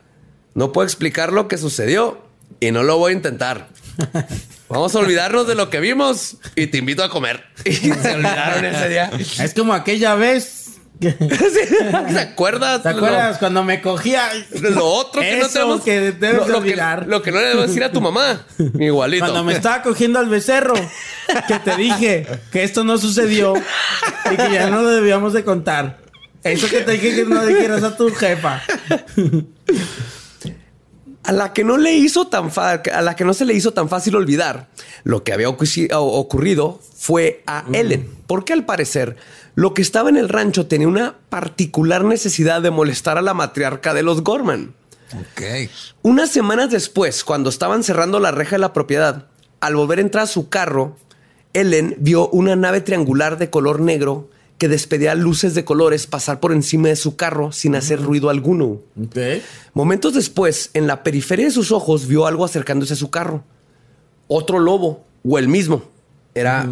no 0.55 0.71
puedo 0.71 0.83
explicar 0.87 1.31
lo 1.31 1.47
que 1.47 1.59
sucedió 1.59 2.17
y 2.59 2.71
no 2.71 2.81
lo 2.81 2.97
voy 2.97 3.11
a 3.11 3.15
intentar. 3.15 3.69
Vamos 4.69 4.95
a 4.95 4.99
olvidarnos 4.99 5.47
de 5.47 5.55
lo 5.55 5.69
que 5.69 5.79
vimos 5.79 6.37
y 6.55 6.67
te 6.67 6.77
invito 6.77 7.03
a 7.03 7.09
comer. 7.09 7.43
Y 7.65 7.73
se 7.75 8.13
olvidaron 8.13 8.65
ese 8.65 8.89
día. 8.89 9.11
Es 9.39 9.53
como 9.53 9.73
aquella 9.73 10.15
vez. 10.15 10.59
¿Te 10.99 12.19
acuerdas? 12.19 12.83
¿Te 12.83 12.89
acuerdas 12.89 13.37
cuando 13.37 13.63
me 13.63 13.81
cogía? 13.81 14.29
Lo, 14.61 14.85
otro 14.85 15.21
que 15.21 15.37
no 15.37 15.49
tenemos 15.49 15.81
que 15.81 16.11
debes 16.13 16.47
lo, 16.47 16.61
que, 16.61 16.75
lo 17.07 17.21
que 17.21 17.31
no 17.31 17.39
le 17.39 17.47
debes 17.47 17.67
decir 17.67 17.83
a 17.83 17.91
tu 17.91 17.99
mamá. 17.99 18.45
Igualito. 18.79 19.25
Cuando 19.25 19.43
me 19.43 19.53
estaba 19.53 19.81
cogiendo 19.81 20.19
al 20.19 20.29
becerro, 20.29 20.75
que 21.47 21.59
te 21.59 21.75
dije 21.75 22.25
que 22.51 22.63
esto 22.63 22.85
no 22.85 22.97
sucedió 22.97 23.53
y 24.31 24.35
que 24.37 24.51
ya 24.53 24.69
no 24.69 24.81
lo 24.81 24.89
debíamos 24.89 25.33
de 25.33 25.43
contar. 25.43 25.97
Eso 26.43 26.69
que 26.69 26.81
te 26.81 26.93
dije 26.93 27.15
que 27.15 27.25
no 27.25 27.45
dijeras 27.45 27.83
a 27.83 27.97
tu 27.97 28.09
jefa. 28.13 28.61
A 31.23 31.31
la 31.31 31.53
que 31.53 31.63
no 31.63 31.77
le 31.77 31.93
hizo 31.93 32.27
tan 32.27 32.51
fa- 32.51 32.81
a 32.93 33.01
la 33.01 33.15
que 33.15 33.23
no 33.23 33.33
se 33.33 33.45
le 33.45 33.53
hizo 33.53 33.71
tan 33.71 33.87
fácil 33.89 34.15
olvidar 34.15 34.67
lo 35.03 35.23
que 35.23 35.31
había 35.33 35.47
ocurrido 35.49 36.79
fue 36.97 37.43
a 37.47 37.63
Ellen, 37.71 38.09
porque 38.27 38.53
al 38.53 38.65
parecer 38.65 39.15
lo 39.55 39.73
que 39.73 39.81
estaba 39.81 40.09
en 40.09 40.17
el 40.17 40.29
rancho 40.29 40.67
tenía 40.67 40.87
una 40.87 41.15
particular 41.29 42.03
necesidad 42.03 42.61
de 42.61 42.71
molestar 42.71 43.17
a 43.17 43.21
la 43.21 43.33
matriarca 43.33 43.93
de 43.93 44.03
los 44.03 44.21
Gorman. 44.21 44.73
Ok. 45.13 45.69
Unas 46.01 46.29
semanas 46.31 46.71
después, 46.71 47.23
cuando 47.23 47.49
estaban 47.49 47.83
cerrando 47.83 48.19
la 48.19 48.31
reja 48.31 48.55
de 48.55 48.59
la 48.61 48.73
propiedad, 48.73 49.27
al 49.61 49.75
volver 49.75 49.99
a 49.99 50.01
entrar 50.01 50.23
a 50.23 50.27
su 50.27 50.49
carro, 50.49 50.97
Ellen 51.53 51.95
vio 51.99 52.27
una 52.29 52.55
nave 52.55 52.81
triangular 52.81 53.37
de 53.37 53.49
color 53.49 53.79
negro 53.79 54.29
que 54.57 54.67
despedía 54.67 55.13
luces 55.15 55.55
de 55.55 55.65
colores 55.65 56.07
pasar 56.07 56.39
por 56.39 56.53
encima 56.53 56.87
de 56.87 56.95
su 56.95 57.15
carro 57.15 57.51
sin 57.51 57.75
hacer 57.75 58.01
ruido 58.01 58.29
alguno. 58.29 58.79
Momentos 59.73 60.13
después, 60.13 60.69
en 60.73 60.87
la 60.87 61.03
periferia 61.03 61.45
de 61.45 61.51
sus 61.51 61.71
ojos, 61.71 62.07
vio 62.07 62.25
algo 62.27 62.45
acercándose 62.45 62.93
a 62.93 62.97
su 62.97 63.09
carro. 63.09 63.43
Otro 64.27 64.59
lobo, 64.59 65.03
o 65.27 65.37
el 65.37 65.47
mismo. 65.47 65.83
Era 66.35 66.67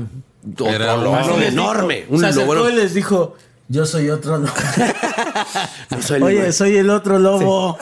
otro 0.53 0.67
Era 0.69 0.95
un 0.95 1.03
lobo 1.03 1.39
enorme. 1.41 2.05
Un 2.09 2.19
Se 2.21 2.33
lobo. 2.33 2.69
y 2.69 2.73
les 2.73 2.93
dijo: 2.93 3.35
Yo 3.67 3.85
soy 3.85 4.09
otro 4.09 4.37
lobo. 4.37 4.53
No 5.91 6.01
soy 6.01 6.17
el 6.17 6.23
Oye, 6.23 6.39
lobo. 6.39 6.51
soy 6.53 6.77
el 6.77 6.89
otro 6.89 7.19
lobo. 7.19 7.77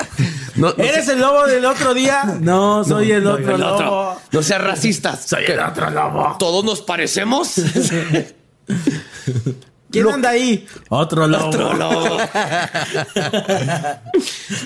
No- 0.56 0.74
no 0.76 0.84
¿Eres 0.84 1.06
sé- 1.06 1.14
el 1.14 1.20
lobo 1.20 1.46
del 1.46 1.64
otro 1.66 1.94
día? 1.94 2.38
No, 2.42 2.84
soy 2.84 3.12
el 3.12 3.26
otro 3.28 3.56
el 3.56 3.64
otro. 3.64 3.86
lobo. 3.86 4.22
No 4.32 4.42
seas 4.44 4.62
racistas. 4.62 5.24
Soy 5.28 5.46
el 5.46 5.60
otro 5.60 5.90
lobo. 5.92 6.36
¿Todos 6.40 6.66
nos 6.66 6.82
parecemos? 6.82 7.54
¿Quién 9.92 10.06
Lo- 10.06 10.14
anda 10.14 10.30
ahí? 10.30 10.68
Otro 10.90 11.28
lobo. 11.28 11.48
Otro 11.48 11.74
lobo. 11.74 12.18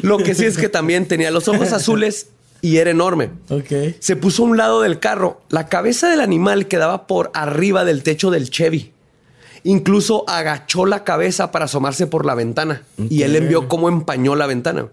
Lo 0.01 0.17
que 0.17 0.35
sí 0.35 0.45
es 0.45 0.57
que 0.57 0.69
también 0.69 1.07
tenía 1.07 1.31
los 1.31 1.47
ojos 1.47 1.71
azules 1.73 2.27
y 2.61 2.77
era 2.77 2.91
enorme. 2.91 3.31
Ok. 3.49 3.95
Se 3.99 4.15
puso 4.15 4.43
a 4.43 4.47
un 4.47 4.57
lado 4.57 4.81
del 4.81 4.99
carro. 4.99 5.41
La 5.49 5.67
cabeza 5.67 6.09
del 6.09 6.21
animal 6.21 6.67
quedaba 6.67 7.07
por 7.07 7.31
arriba 7.33 7.83
del 7.85 8.03
techo 8.03 8.31
del 8.31 8.49
Chevy. 8.49 8.91
Incluso 9.65 10.25
agachó 10.27 10.85
la 10.85 11.03
cabeza 11.03 11.51
para 11.51 11.65
asomarse 11.65 12.07
por 12.07 12.25
la 12.25 12.35
ventana. 12.35 12.83
Y 13.09 13.23
él 13.23 13.35
envió 13.35 13.67
cómo 13.69 13.87
empañó 13.89 14.35
la 14.35 14.45
ventana. 14.47 14.87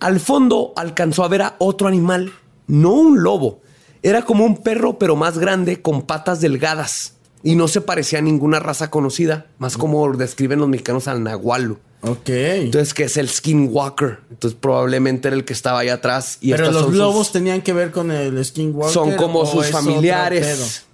Al 0.00 0.20
fondo 0.20 0.72
alcanzó 0.76 1.24
a 1.24 1.28
ver 1.28 1.42
a 1.42 1.54
otro 1.58 1.86
animal, 1.88 2.32
no 2.66 2.90
un 2.92 3.22
lobo. 3.22 3.60
Era 4.02 4.22
como 4.22 4.44
un 4.44 4.58
perro, 4.58 4.98
pero 4.98 5.14
más 5.16 5.38
grande, 5.38 5.80
con 5.82 6.02
patas 6.02 6.40
delgadas. 6.40 7.14
Y 7.42 7.54
no 7.56 7.68
se 7.68 7.80
parecía 7.80 8.18
a 8.18 8.22
ninguna 8.22 8.60
raza 8.60 8.90
conocida, 8.90 9.46
más 9.58 9.76
como 9.78 10.12
describen 10.12 10.58
los 10.60 10.68
mexicanos 10.68 11.08
al 11.08 11.22
nahualo. 11.22 11.78
Ok. 12.02 12.28
Entonces, 12.28 12.94
que 12.94 13.04
es 13.04 13.16
el 13.16 13.28
skinwalker. 13.28 14.18
Entonces, 14.30 14.58
probablemente 14.60 15.28
era 15.28 15.36
el 15.36 15.44
que 15.44 15.52
estaba 15.52 15.80
ahí 15.80 15.88
atrás. 15.88 16.38
Y 16.40 16.50
Pero 16.52 16.66
los 16.66 16.74
son 16.74 16.84
sus- 16.86 16.94
lobos 16.96 17.32
tenían 17.32 17.62
que 17.62 17.72
ver 17.72 17.90
con 17.90 18.10
el 18.10 18.42
skinwalker. 18.44 18.92
son 18.94 19.12
como 19.16 19.40
¿o 19.40 19.46
sus 19.46 19.66
familiares. 19.68 20.84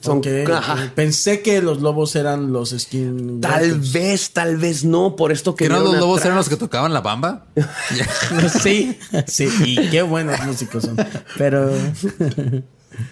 Son, 0.00 0.20
pedo? 0.20 0.54
Ok, 0.54 0.58
ajá. 0.58 0.92
Pensé 0.94 1.42
que 1.42 1.62
los 1.62 1.80
lobos 1.80 2.16
eran 2.16 2.52
los 2.52 2.70
skinwalkers. 2.70 3.40
Tal 3.40 3.80
vez, 3.80 4.30
tal 4.32 4.56
vez 4.56 4.84
no. 4.84 5.16
Por 5.16 5.32
esto 5.32 5.54
que 5.54 5.64
¿Que 5.64 5.70
no 5.70 5.80
los 5.80 5.96
lobos 5.98 6.16
atrás. 6.18 6.26
eran 6.26 6.36
los 6.38 6.48
que 6.48 6.56
tocaban 6.56 6.92
la 6.92 7.00
bamba? 7.02 7.46
Sí, 8.62 8.98
sí. 9.26 9.48
Y 9.64 9.90
qué 9.90 10.02
buenos 10.02 10.38
músicos 10.44 10.84
son. 10.84 10.96
Pero. 11.38 11.70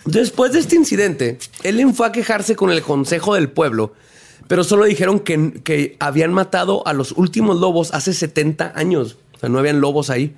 Después 0.04 0.52
de 0.52 0.58
este 0.60 0.76
incidente, 0.76 1.38
Ellen 1.62 1.94
fue 1.94 2.06
a 2.06 2.12
quejarse 2.12 2.56
con 2.56 2.70
el 2.70 2.82
consejo 2.82 3.34
del 3.34 3.50
pueblo, 3.50 3.92
pero 4.48 4.64
solo 4.64 4.84
dijeron 4.84 5.20
que, 5.20 5.60
que 5.62 5.96
habían 6.00 6.32
matado 6.32 6.86
a 6.86 6.92
los 6.92 7.12
últimos 7.12 7.58
lobos 7.58 7.92
hace 7.92 8.12
70 8.12 8.72
años. 8.74 9.16
O 9.36 9.38
sea, 9.38 9.48
no 9.48 9.58
habían 9.58 9.80
lobos 9.80 10.10
ahí. 10.10 10.34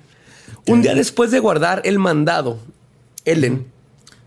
Un 0.67 0.81
día 0.81 0.93
después 0.95 1.31
de 1.31 1.39
guardar 1.39 1.81
el 1.85 1.99
mandado, 1.99 2.59
Ellen, 3.25 3.65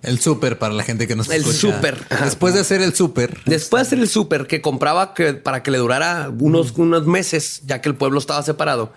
El 0.03 0.19
súper 0.19 0.59
para 0.59 0.75
la 0.75 0.83
gente 0.83 1.07
que 1.07 1.17
nos 1.17 1.29
El 1.29 1.43
escucha. 1.43 1.59
súper. 1.59 2.05
Ajá. 2.11 2.25
Después 2.25 2.55
de 2.55 2.61
hacer 2.61 2.83
el 2.83 2.95
súper. 2.95 3.41
después 3.47 3.83
de 3.83 3.87
hacer 3.87 3.99
el 4.01 4.09
súper 4.09 4.47
que 4.47 4.61
compraba 4.61 5.15
que, 5.15 5.35
para 5.35 5.63
que 5.63 5.71
le 5.71 5.79
durara 5.79 6.31
unos, 6.39 6.73
unos 6.77 7.07
meses, 7.07 7.63
ya 7.67 7.81
que 7.81 7.89
el 7.89 7.95
pueblo 7.95 8.19
estaba 8.19 8.43
separado, 8.43 8.93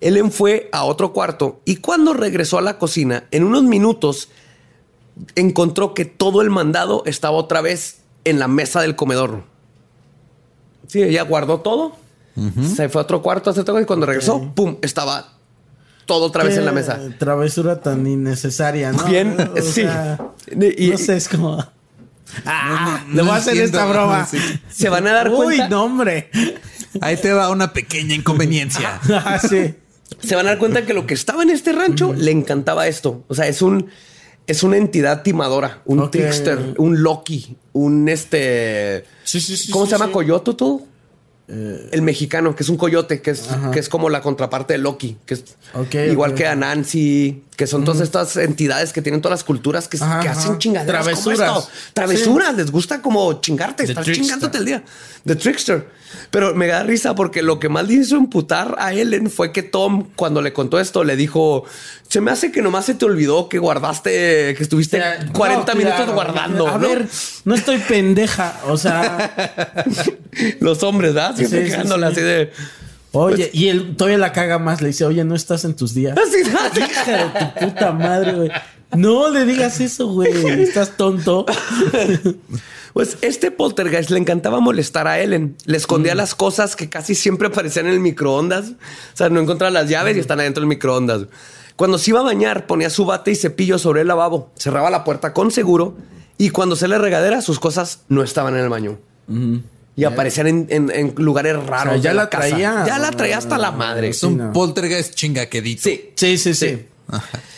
Ellen 0.00 0.32
fue 0.32 0.68
a 0.72 0.84
otro 0.84 1.12
cuarto 1.12 1.60
y 1.64 1.76
cuando 1.76 2.14
regresó 2.14 2.56
a 2.58 2.62
la 2.62 2.78
cocina, 2.78 3.24
en 3.30 3.44
unos 3.44 3.64
minutos, 3.64 4.28
encontró 5.34 5.94
que 5.94 6.04
todo 6.04 6.42
el 6.42 6.50
mandado 6.50 7.02
estaba 7.06 7.36
otra 7.36 7.60
vez 7.60 7.98
en 8.24 8.38
la 8.38 8.48
mesa 8.48 8.80
del 8.80 8.96
comedor. 8.96 9.44
Sí, 10.86 11.02
ella 11.02 11.22
guardó 11.22 11.60
todo 11.60 11.96
Se 12.74 12.88
fue 12.88 13.00
a 13.00 13.04
otro 13.04 13.22
cuarto 13.22 13.48
a 13.48 13.52
hacer 13.52 13.62
otra 13.62 13.72
cosa 13.74 13.82
y 13.82 13.86
cuando 13.86 14.06
regresó, 14.06 14.52
pum, 14.54 14.76
estaba 14.82 15.34
todo 16.06 16.24
otra 16.26 16.42
vez 16.42 16.56
en 16.56 16.64
la 16.64 16.72
mesa. 16.72 16.98
Travesura 17.18 17.80
tan 17.80 18.06
innecesaria, 18.06 18.90
¿no? 18.92 19.04
Bien, 19.04 19.36
O 19.56 19.56
sí. 19.62 19.82
sea, 19.82 20.18
Y- 20.76 20.88
no 20.90 20.98
sé, 20.98 21.16
es 21.16 21.28
como. 21.28 21.64
Ah, 22.46 23.04
le 23.12 23.22
voy 23.22 23.32
a 23.32 23.36
hacer 23.36 23.56
esta 23.58 23.84
broma. 23.86 24.24
Sí. 24.30 24.38
Se 24.70 24.88
van 24.88 25.04
a 25.08 25.12
dar 25.12 25.30
Uy, 25.30 25.36
cuenta. 25.56 25.68
no, 25.68 25.84
hombre. 25.84 26.30
Ahí 27.00 27.16
te 27.16 27.32
va 27.32 27.50
una 27.50 27.72
pequeña 27.72 28.14
inconveniencia. 28.14 29.00
Ah, 29.12 29.38
sí. 29.40 29.74
Se 30.22 30.36
van 30.36 30.46
a 30.46 30.50
dar 30.50 30.58
cuenta 30.58 30.86
que 30.86 30.94
lo 30.94 31.06
que 31.06 31.14
estaba 31.14 31.42
en 31.42 31.50
este 31.50 31.72
rancho 31.72 32.12
le 32.12 32.30
encantaba 32.30 32.86
esto. 32.86 33.24
O 33.26 33.34
sea, 33.34 33.48
es 33.48 33.62
un 33.62 33.90
es 34.50 34.62
una 34.62 34.76
entidad 34.76 35.22
timadora, 35.22 35.82
un 35.84 36.00
Ok. 36.00 36.10
trickster, 36.10 36.74
un 36.78 37.02
Loki, 37.02 37.56
un 37.72 38.08
este. 38.08 39.04
Sí, 39.24 39.40
sí, 39.40 39.56
sí, 39.56 39.70
¿Cómo 39.70 39.84
sí, 39.84 39.90
se 39.90 39.94
llama? 39.96 40.06
sí. 40.06 40.12
¿Coyote 40.12 40.54
todo? 40.54 40.82
El 41.92 42.02
mexicano, 42.02 42.54
que 42.54 42.62
es 42.62 42.68
un 42.68 42.76
coyote, 42.76 43.20
que 43.22 43.32
es, 43.32 43.48
que 43.72 43.78
es 43.80 43.88
como 43.88 44.08
la 44.08 44.20
contraparte 44.22 44.74
de 44.74 44.78
Loki, 44.78 45.16
que 45.26 45.34
es 45.34 45.44
igual 46.10 46.34
que 46.34 46.44
ok. 46.44 46.50
Anansi, 46.50 47.42
que 47.56 47.66
son 47.66 47.84
todas 47.84 48.00
estas 48.00 48.36
entidades 48.36 48.92
que 48.92 49.02
tienen 49.02 49.20
todas 49.20 49.38
las 49.40 49.44
culturas 49.44 49.88
que, 49.88 49.96
Ajá, 49.98 50.20
que 50.20 50.28
ajá. 50.28 50.38
hacen 50.40 50.58
chingaderas. 50.58 51.02
como 51.02 51.14
Travesuras. 51.22 51.58
esto. 51.58 51.70
Travesuras, 51.92 52.54
les 52.56 52.70
gusta 52.70 53.02
como 53.02 53.40
chingarte, 53.40 53.84
The 53.84 53.90
estás 53.92 54.04
trickster. 54.04 54.24
chingándote 54.24 54.58
el 54.58 54.64
día. 54.64 54.82
The 55.26 55.36
Trickster. 55.36 56.00
Pero 56.30 56.54
me 56.54 56.66
da 56.66 56.82
risa 56.82 57.14
porque 57.14 57.42
lo 57.42 57.60
que 57.60 57.68
más 57.68 57.86
le 57.86 57.94
hizo 57.94 58.16
emputar 58.16 58.74
a 58.78 58.92
Ellen 58.94 59.30
fue 59.30 59.52
que 59.52 59.62
Tom, 59.62 60.08
cuando 60.16 60.40
le 60.42 60.52
contó 60.52 60.80
esto, 60.80 61.04
le 61.04 61.14
dijo: 61.14 61.64
Se 62.08 62.20
me 62.20 62.30
hace 62.32 62.50
que 62.50 62.62
nomás 62.62 62.86
se 62.86 62.94
te 62.94 63.04
olvidó 63.04 63.48
que 63.48 63.58
guardaste, 63.58 64.54
que 64.56 64.62
estuviste 64.62 64.96
O 64.98 65.00
sea, 65.02 65.26
40 65.32 65.72
no, 65.72 65.78
minutos 65.78 65.96
claro. 65.98 66.14
guardando. 66.14 66.66
A 66.68 66.78
¿no? 66.78 66.88
ver, 66.88 67.06
no 67.44 67.54
estoy 67.54 67.78
pendeja. 67.78 68.60
O 68.66 68.76
sea, 68.76 69.84
Los 70.60 70.82
hombres, 70.82 71.14
¿verdad? 71.14 71.36
Siempre 71.48 71.60
Sí, 71.60 71.66
sí, 71.66 71.72
quedándole 71.72 72.06
sí. 72.06 72.12
así 72.12 72.20
de. 72.22 72.52
oye, 73.12 73.50
y 73.52 73.68
él 73.68 73.96
todavía 73.96 74.18
la 74.18 74.32
caga 74.32 74.58
más. 74.58 74.80
Le 74.80 74.88
dice, 74.88 75.04
oye, 75.04 75.24
no 75.24 75.34
estás 75.34 75.64
en 75.64 75.74
tus 75.74 75.94
días. 75.94 76.16
Así, 76.28 76.40
Hija 76.80 77.16
de 77.16 77.30
tu 77.60 77.66
puta 77.66 77.92
madre, 77.92 78.32
güey. 78.32 78.50
No 78.96 79.30
le 79.30 79.44
digas 79.44 79.80
eso, 79.80 80.08
güey. 80.08 80.32
Estás 80.62 80.96
tonto. 80.96 81.46
Pues 82.92 83.18
este 83.20 83.52
poltergeist 83.52 84.10
le 84.10 84.18
encantaba 84.18 84.58
molestar 84.58 85.06
a 85.06 85.20
Ellen. 85.20 85.56
Le 85.64 85.76
escondía 85.76 86.16
las 86.16 86.34
cosas 86.34 86.74
que 86.74 86.88
casi 86.88 87.14
siempre 87.14 87.46
aparecían 87.46 87.86
en 87.86 87.92
el 87.92 88.00
microondas. 88.00 88.70
O 88.70 89.16
sea, 89.16 89.28
no 89.28 89.38
encontraba 89.40 89.70
las 89.70 89.88
llaves 89.88 90.16
y 90.16 90.20
están 90.20 90.40
adentro 90.40 90.60
del 90.60 90.68
microondas. 90.68 91.26
Cuando 91.76 91.98
se 91.98 92.10
iba 92.10 92.18
a 92.18 92.24
bañar, 92.24 92.66
ponía 92.66 92.90
su 92.90 93.04
bate 93.06 93.30
y 93.30 93.36
cepillo 93.36 93.78
sobre 93.78 94.00
el 94.00 94.08
lavabo, 94.08 94.50
cerraba 94.58 94.90
la 94.90 95.04
puerta 95.04 95.32
con 95.32 95.52
seguro 95.52 95.96
y 96.36 96.50
cuando 96.50 96.74
se 96.74 96.88
le 96.88 96.98
regadera, 96.98 97.42
sus 97.42 97.60
cosas 97.60 98.00
no 98.08 98.24
estaban 98.24 98.54
en 98.56 98.64
el 98.64 98.68
baño. 98.68 98.98
Y 99.96 100.04
aparecían 100.04 100.46
en, 100.46 100.66
en- 100.70 100.90
en 100.90 101.14
lugares 101.18 101.56
raros. 101.66 101.94
O 101.98 102.00
sea, 102.02 102.02
ya 102.02 102.14
la 102.14 102.30
casa. 102.30 102.48
traía. 102.48 102.84
Ya 102.86 102.98
la 102.98 103.10
traía 103.10 103.38
hasta 103.38 103.58
la 103.58 103.70
madre. 103.72 104.08
Es 104.08 104.22
un 104.22 104.36
no. 104.38 104.52
poltergeist 104.52 105.14
chingaquedito. 105.14 105.82
Sí, 105.82 106.10
Sí, 106.14 106.38
sí, 106.38 106.54
sí. 106.54 106.86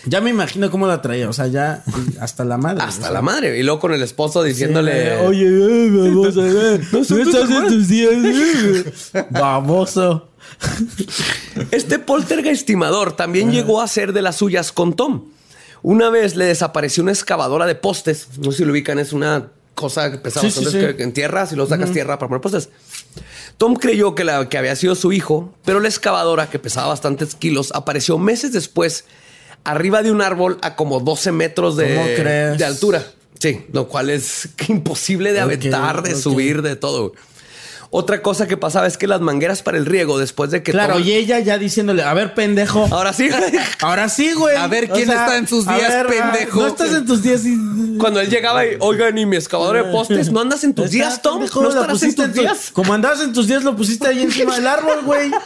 Ya 0.07 0.21
me 0.23 0.31
imagino 0.31 0.71
cómo 0.71 0.87
la 0.87 1.03
traía. 1.03 1.29
O 1.29 1.33
sea, 1.35 1.47
ya 1.47 1.85
hasta 2.21 2.45
la 2.45 2.57
madre. 2.57 2.83
hasta 2.83 3.11
la 3.11 3.21
madre. 3.23 3.59
Y 3.59 3.63
luego 3.63 3.79
con 3.81 3.93
el 3.93 4.03
esposo 4.03 4.43
diciéndole... 4.43 5.15
Oye, 5.19 5.45
eh, 5.47 5.91
vamos 5.91 6.37
a 6.39 6.41
ver. 6.41 6.81
No, 6.93 7.05
son 7.05 7.21
estás 7.21 7.51
en 7.51 7.67
tus 7.69 7.89
días. 7.89 8.13
eh. 9.15 9.25
Baboso. 9.31 10.31
Este 11.71 11.99
poltergeist 11.99 12.63
estimador 12.63 13.15
también 13.15 13.53
llegó 13.53 13.81
a 13.83 13.89
ser 13.89 14.13
de 14.13 14.23
las 14.23 14.37
suyas 14.37 14.73
con 14.73 14.95
Tom. 14.97 15.27
Una 15.83 16.11
vez 16.11 16.37
le 16.37 16.47
desapareció 16.47 17.03
una 17.03 17.13
excavadora 17.13 17.67
de 17.67 17.75
postes. 17.75 18.29
No 18.39 18.53
sé 18.53 18.59
si 18.59 18.65
lo 18.65 18.73
ubican, 18.73 18.99
es 18.99 19.13
una 19.13 19.51
cosa 19.75 20.11
que 20.11 20.19
pesaba 20.19 20.43
Sí, 20.47 20.51
sí, 20.51 20.65
bastante 20.65 20.91
sí. 20.91 20.97
que 20.97 21.03
en 21.03 21.13
tierra, 21.13 21.47
si 21.47 21.57
lo 21.57 21.67
sacas 21.67 21.93
tierra 21.93 22.19
para 22.19 22.29
poner 22.29 22.41
postes. 22.41 22.69
Tom 23.59 23.75
creyó 23.77 24.15
que, 24.15 24.25
la, 24.25 24.49
que 24.49 24.59
había 24.59 24.75
sido 24.77 24.95
su 24.95 25.13
hijo, 25.13 25.53
pero 25.65 25.81
la 25.81 25.89
excavadora, 25.89 26.51
que 26.51 26.59
pesaba 26.59 26.89
bastantes 26.89 27.35
kilos, 27.35 27.71
apareció 27.75 28.19
meses 28.19 28.53
después 28.53 29.05
arriba 29.65 30.03
de 30.03 30.11
un 30.11 30.23
árbol 30.23 30.59
a 30.63 30.75
como 30.75 31.01
12 31.01 31.33
metros 31.33 31.77
de, 31.77 32.55
de 32.57 32.65
altura. 32.65 33.07
Sí, 33.39 33.67
lo 33.73 33.89
cual 33.89 34.11
es 34.11 34.49
imposible 34.69 35.33
de 35.33 35.41
aventar, 35.41 36.03
de 36.03 36.15
subir, 36.15 36.63
de 36.63 36.77
todo. 36.77 37.13
Otra 37.95 38.23
cosa 38.23 38.47
que 38.49 38.57
pasaba 38.57 38.87
es 38.87 38.97
que 38.97 39.07
las 39.07 39.21
mangueras 39.21 39.63
para 39.63 39.77
el 39.77 39.85
riego, 39.85 40.19
después 40.19 40.51
de 40.51 40.63
que 40.63 40.73
Claro, 40.73 40.95
Tom- 40.95 41.03
y 41.05 41.13
ella 41.13 41.41
ya 41.41 41.59
diciéndole, 41.59 42.03
a 42.03 42.15
ver, 42.15 42.33
pendejo. 42.33 42.89
Ahora 42.91 43.13
sí, 43.13 43.29
Ahora 43.83 44.09
sí, 44.09 44.33
güey. 44.33 44.57
A 44.57 44.67
ver, 44.67 44.89
¿quién 44.89 45.11
está 45.11 45.37
en 45.37 45.47
sus 45.47 45.67
días, 45.67 45.89
ver, 45.93 46.07
pendejo? 46.07 46.61
No 46.61 46.67
estás 46.69 46.91
en 46.95 47.05
tus 47.05 47.23
días. 47.23 47.45
y- 47.45 47.99
Cuando 47.99 48.21
él 48.21 48.31
llegaba 48.31 48.65
y, 48.65 48.77
oigan, 48.81 49.19
y 49.19 49.27
mi 49.27 49.37
excavadora 49.37 49.83
de 49.83 49.93
postes, 49.93 50.33
¿no 50.33 50.41
andas 50.41 50.65
en 50.65 50.73
tus 50.73 50.87
Está, 50.87 50.97
días, 50.97 51.21
Tom? 51.21 51.35
pendejo, 51.41 51.63
¿No 51.63 51.69
estarás 51.69 52.03
en 52.03 52.15
tus 52.15 52.33
tu- 52.33 52.41
días? 52.41 52.71
Como 52.73 52.95
andabas 52.95 53.21
en 53.21 53.35
tus 53.35 53.47
días, 53.47 53.63
lo 53.63 53.77
pusiste 53.77 54.09
ahí 54.09 54.23
encima 54.23 54.55
del 54.57 54.67
árbol, 54.69 55.03
güey. 55.05 55.31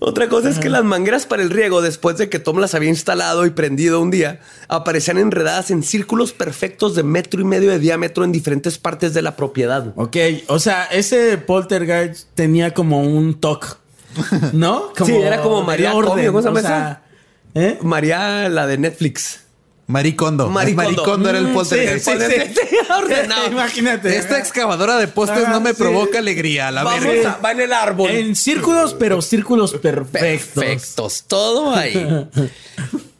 Otra 0.00 0.28
cosa 0.28 0.48
es 0.48 0.58
que 0.60 0.68
las 0.68 0.84
mangueras 0.84 1.26
para 1.26 1.42
el 1.42 1.50
riego, 1.50 1.82
después 1.82 2.16
de 2.18 2.28
que 2.28 2.38
Tom 2.38 2.58
las 2.58 2.74
había 2.74 2.88
instalado 2.88 3.46
y 3.46 3.50
prendido 3.50 4.00
un 4.00 4.12
día, 4.12 4.38
aparecían 4.68 5.18
enredadas 5.18 5.72
en 5.72 5.82
círculos 5.82 6.32
perfectos 6.32 6.94
de 6.94 7.02
metro 7.02 7.40
y 7.40 7.44
medio 7.44 7.70
de 7.70 7.80
diámetro 7.80 8.22
en 8.24 8.30
diferentes 8.30 8.78
partes 8.78 9.12
de 9.12 9.22
la 9.22 9.34
propiedad. 9.34 9.87
Ok, 9.96 10.16
o 10.48 10.58
sea, 10.58 10.84
ese 10.86 11.38
poltergeist 11.38 12.28
tenía 12.34 12.74
como 12.74 13.02
un 13.02 13.40
toque, 13.40 13.68
¿no? 14.52 14.92
Sí, 15.04 15.12
era 15.14 15.40
como 15.42 15.62
María 15.62 15.94
orden, 15.94 16.10
Comio, 16.10 16.32
¿cómo 16.32 16.42
se 16.42 16.48
llama 16.48 16.60
o 16.60 16.62
sea, 16.62 17.02
¿eh? 17.54 17.78
María, 17.82 18.48
la 18.48 18.66
de 18.66 18.78
Netflix. 18.78 19.40
Maricondo. 19.90 20.50
Maricondo. 20.50 20.90
Maricondo 20.90 21.30
era 21.30 21.38
el 21.38 21.46
Mm, 21.48 21.54
poltergeist. 21.54 22.04
sí, 22.06 22.12
sí, 22.18 22.54
sí. 22.68 22.76
Ordenado. 22.92 23.46
Imagínate. 23.50 24.18
Esta 24.18 24.38
excavadora 24.38 24.98
de 24.98 25.08
postes 25.08 25.48
no 25.48 25.62
me 25.62 25.70
sí. 25.70 25.76
provoca 25.78 26.18
alegría, 26.18 26.70
la 26.70 26.82
Vamos 26.84 27.04
verga. 27.04 27.32
a- 27.32 27.40
va 27.42 27.52
en 27.52 27.60
el 27.60 27.72
árbol. 27.72 28.10
En 28.10 28.36
círculos, 28.36 28.92
pero 28.98 29.22
círculos 29.22 29.72
perfectos. 29.72 30.62
Perfectos, 30.62 31.24
todo 31.26 31.74
ahí. 31.74 32.28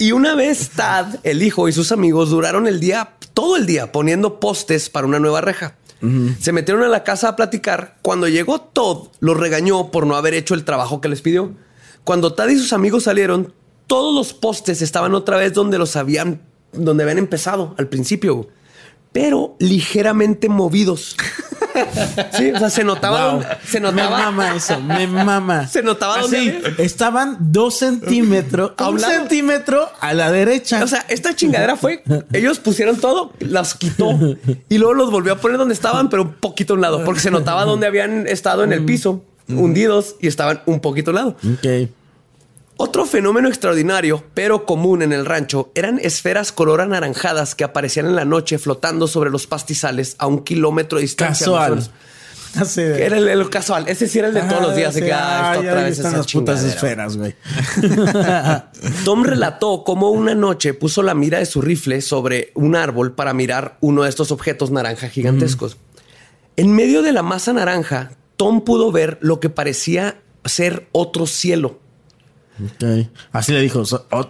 Y 0.00 0.12
una 0.12 0.34
vez 0.36 0.68
Tad, 0.76 1.16
el 1.24 1.42
hijo 1.42 1.68
y 1.68 1.72
sus 1.72 1.90
amigos 1.90 2.30
duraron 2.30 2.68
el 2.68 2.78
día, 2.80 3.14
todo 3.34 3.56
el 3.56 3.66
día, 3.66 3.90
poniendo 3.90 4.38
postes 4.38 4.90
para 4.90 5.06
una 5.08 5.18
nueva 5.18 5.40
reja. 5.40 5.74
Se 6.40 6.52
metieron 6.52 6.84
a 6.84 6.88
la 6.88 7.02
casa 7.02 7.28
a 7.28 7.36
platicar. 7.36 7.96
Cuando 8.02 8.28
llegó 8.28 8.60
Todd, 8.60 9.08
los 9.20 9.36
regañó 9.36 9.90
por 9.90 10.06
no 10.06 10.16
haber 10.16 10.34
hecho 10.34 10.54
el 10.54 10.64
trabajo 10.64 11.00
que 11.00 11.08
les 11.08 11.22
pidió. 11.22 11.54
Cuando 12.04 12.34
Tad 12.34 12.48
y 12.48 12.56
sus 12.56 12.72
amigos 12.72 13.04
salieron, 13.04 13.52
todos 13.86 14.14
los 14.14 14.32
postes 14.32 14.80
estaban 14.82 15.14
otra 15.14 15.38
vez 15.38 15.54
donde 15.54 15.78
los 15.78 15.96
habían, 15.96 16.42
donde 16.72 17.02
habían 17.02 17.18
empezado 17.18 17.74
al 17.78 17.88
principio, 17.88 18.48
pero 19.12 19.56
ligeramente 19.58 20.48
movidos. 20.48 21.16
Sí, 22.36 22.50
o 22.52 22.58
sea, 22.58 22.70
se 22.70 22.84
notaba, 22.84 23.34
Wow. 23.34 23.42
se 23.66 23.80
Me 23.80 23.90
notaba 23.90 24.18
mama 24.18 24.54
eso, 24.56 24.80
me 24.80 25.06
mama. 25.06 25.66
Se 25.68 25.82
notaba 25.82 26.20
Así, 26.20 26.36
había- 26.36 26.60
estaban 26.78 27.36
dos 27.40 27.78
centímetros, 27.78 28.72
A 28.76 28.88
un 28.88 29.00
lado. 29.00 29.12
centímetro 29.14 29.88
a 30.00 30.14
la 30.14 30.30
derecha. 30.30 30.82
O 30.82 30.86
sea, 30.86 31.04
esta 31.08 31.34
chingadera 31.34 31.76
fue, 31.76 32.02
ellos 32.32 32.58
pusieron 32.58 32.96
todo, 32.96 33.32
las 33.40 33.74
quitó 33.74 34.18
y 34.68 34.78
luego 34.78 34.94
los 34.94 35.10
volvió 35.10 35.32
a 35.34 35.36
poner 35.36 35.58
donde 35.58 35.74
estaban, 35.74 36.08
pero 36.08 36.22
un 36.22 36.32
poquito 36.34 36.72
a 36.74 36.76
un 36.76 36.82
lado, 36.82 37.04
porque 37.04 37.20
se 37.20 37.30
notaba 37.30 37.64
donde 37.64 37.86
habían 37.86 38.26
estado 38.26 38.64
en 38.64 38.72
el 38.72 38.84
piso, 38.84 39.24
hundidos 39.48 40.16
y 40.20 40.26
estaban 40.26 40.60
un 40.66 40.80
poquito 40.80 41.10
a 41.10 41.12
un 41.12 41.16
lado. 41.16 41.36
ok. 41.54 41.88
Otro 42.80 43.06
fenómeno 43.06 43.48
extraordinario, 43.48 44.22
pero 44.34 44.64
común 44.64 45.02
en 45.02 45.12
el 45.12 45.26
rancho, 45.26 45.72
eran 45.74 45.98
esferas 46.00 46.52
color 46.52 46.80
anaranjadas 46.80 47.56
que 47.56 47.64
aparecían 47.64 48.06
en 48.06 48.14
la 48.14 48.24
noche 48.24 48.56
flotando 48.56 49.08
sobre 49.08 49.30
los 49.30 49.48
pastizales 49.48 50.14
a 50.18 50.28
un 50.28 50.44
kilómetro 50.44 50.96
de 50.98 51.02
distancia. 51.02 51.44
Casual. 51.44 51.86
Así 52.54 52.80
de- 52.80 53.04
Era 53.04 53.18
el, 53.18 53.28
el 53.28 53.50
casual. 53.50 53.88
Ese 53.88 54.06
sí 54.08 54.20
era 54.20 54.28
el 54.28 54.34
de 54.34 54.40
todos 54.42 54.62
los 54.62 54.76
días. 54.76 54.90
así 54.90 55.00
sí, 55.00 55.04
que, 55.06 55.12
ah, 55.12 55.50
ah, 55.50 55.54
esto 55.56 55.60
otra 55.68 55.82
vez 55.82 55.92
están 55.98 56.06
esa 56.12 56.16
las 56.18 56.32
putas 56.32 56.60
chingadera. 56.60 56.74
esferas, 56.74 57.16
güey. 57.16 57.34
Tom 59.04 59.24
relató 59.24 59.84
cómo 59.84 60.10
una 60.10 60.34
noche 60.34 60.72
puso 60.72 61.02
la 61.02 61.14
mira 61.14 61.38
de 61.40 61.46
su 61.46 61.60
rifle 61.60 62.00
sobre 62.00 62.52
un 62.54 62.74
árbol 62.76 63.12
para 63.12 63.34
mirar 63.34 63.76
uno 63.80 64.04
de 64.04 64.08
estos 64.08 64.30
objetos 64.30 64.70
naranja 64.70 65.08
gigantescos. 65.08 65.76
En 66.56 66.72
medio 66.74 67.02
de 67.02 67.12
la 67.12 67.22
masa 67.22 67.52
naranja, 67.52 68.12
Tom 68.36 68.62
pudo 68.64 68.92
ver 68.92 69.18
lo 69.20 69.40
que 69.40 69.50
parecía 69.50 70.20
ser 70.44 70.88
otro 70.92 71.26
cielo. 71.26 71.80
Ok. 72.64 73.08
Así 73.32 73.52
le 73.52 73.60
dijo. 73.60 73.82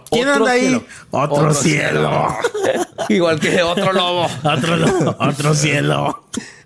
¿Quién 0.09 0.27
Otro 0.29 0.43
anda 0.45 0.51
ahí? 0.51 0.61
cielo. 0.61 0.83
Otro, 1.11 1.35
Otro 1.35 1.53
cielo. 1.53 2.27
Igual 3.09 3.39
que 3.39 3.61
otro 3.63 3.93
lobo. 3.93 4.27
otro, 4.43 5.15
otro 5.19 5.53
cielo. 5.55 6.23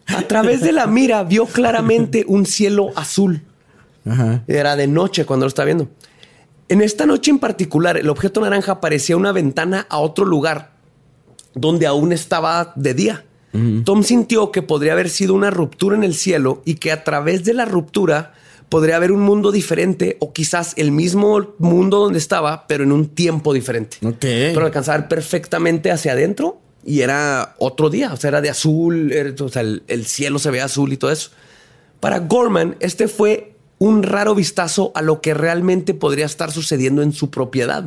A 0.08 0.22
través 0.24 0.62
de 0.62 0.72
la 0.72 0.88
mira 0.88 1.24
vio 1.24 1.46
claramente 1.46 2.26
un 2.28 2.46
cielo 2.46 2.90
azul. 2.96 3.44
Ajá. 4.06 4.44
Era 4.48 4.76
de 4.76 4.88
noche 4.88 5.26
cuando 5.26 5.46
lo 5.46 5.48
estaba 5.48 5.66
viendo. 5.68 5.88
En 6.68 6.82
esta 6.82 7.06
noche 7.06 7.32
en 7.32 7.40
particular, 7.40 7.98
el 7.98 8.10
objeto 8.10 8.42
naranja 8.42 8.82
parecía 8.82 9.16
una 9.16 9.32
ventana 9.32 9.86
a 9.90 10.00
otro 10.00 10.26
lugar 10.26 10.72
donde 11.54 11.86
aún 11.88 12.12
estaba 12.12 12.74
de 12.76 12.94
día. 12.94 13.26
Tom 13.86 14.02
sintió 14.02 14.52
que 14.52 14.64
podría 14.64 14.94
haber 14.94 15.10
sido 15.12 15.36
una 15.36 15.52
ruptura 15.52 15.96
en 15.96 16.04
el 16.04 16.16
cielo 16.16 16.64
y 16.66 16.76
que 16.76 16.92
a 16.92 17.04
través 17.04 17.44
de 17.44 17.54
la 17.54 17.66
ruptura 17.66 18.34
podría 18.74 18.96
haber 18.96 19.12
un 19.12 19.22
mundo 19.22 19.52
diferente 19.52 20.18
o 20.20 20.34
quizás 20.34 20.74
el 20.78 20.92
mismo 20.92 21.54
mundo 21.60 22.00
donde 22.00 22.18
estaba, 22.18 22.66
pero 22.68 22.84
en 22.84 22.92
un 22.92 23.06
tiempo 23.10 23.54
diferente. 23.54 23.98
Ok. 24.04 24.18
Pero 24.20 24.66
alcanzaba 24.66 24.96
a 24.98 25.00
ver 25.02 25.10
perfectamente 25.10 25.92
hacia 25.92 26.14
adentro 26.14 26.60
y 26.84 27.02
era 27.02 27.54
otro 27.60 27.92
día. 27.92 28.12
O 28.12 28.18
sea, 28.18 28.30
era 28.30 28.42
de 28.42 28.50
azul, 28.50 29.12
era- 29.12 29.32
o 29.46 29.50
sea, 29.50 29.62
el, 29.62 29.84
el 29.88 30.08
cielo 30.08 30.40
se 30.40 30.50
veía 30.50 30.66
azul 30.66 30.92
y 30.92 30.98
todo 30.98 31.12
eso. 31.12 31.30
Para 32.00 32.18
Gorman, 32.18 32.76
este 32.80 33.08
fue 33.08 33.54
un 33.78 34.02
raro 34.02 34.34
vistazo 34.34 34.92
a 34.96 35.04
lo 35.04 35.22
que 35.22 35.36
realmente 35.36 35.94
podría 35.94 36.26
estar 36.26 36.52
sucediendo 36.52 37.04
en 37.04 37.12
su 37.14 37.30
propiedad. 37.30 37.86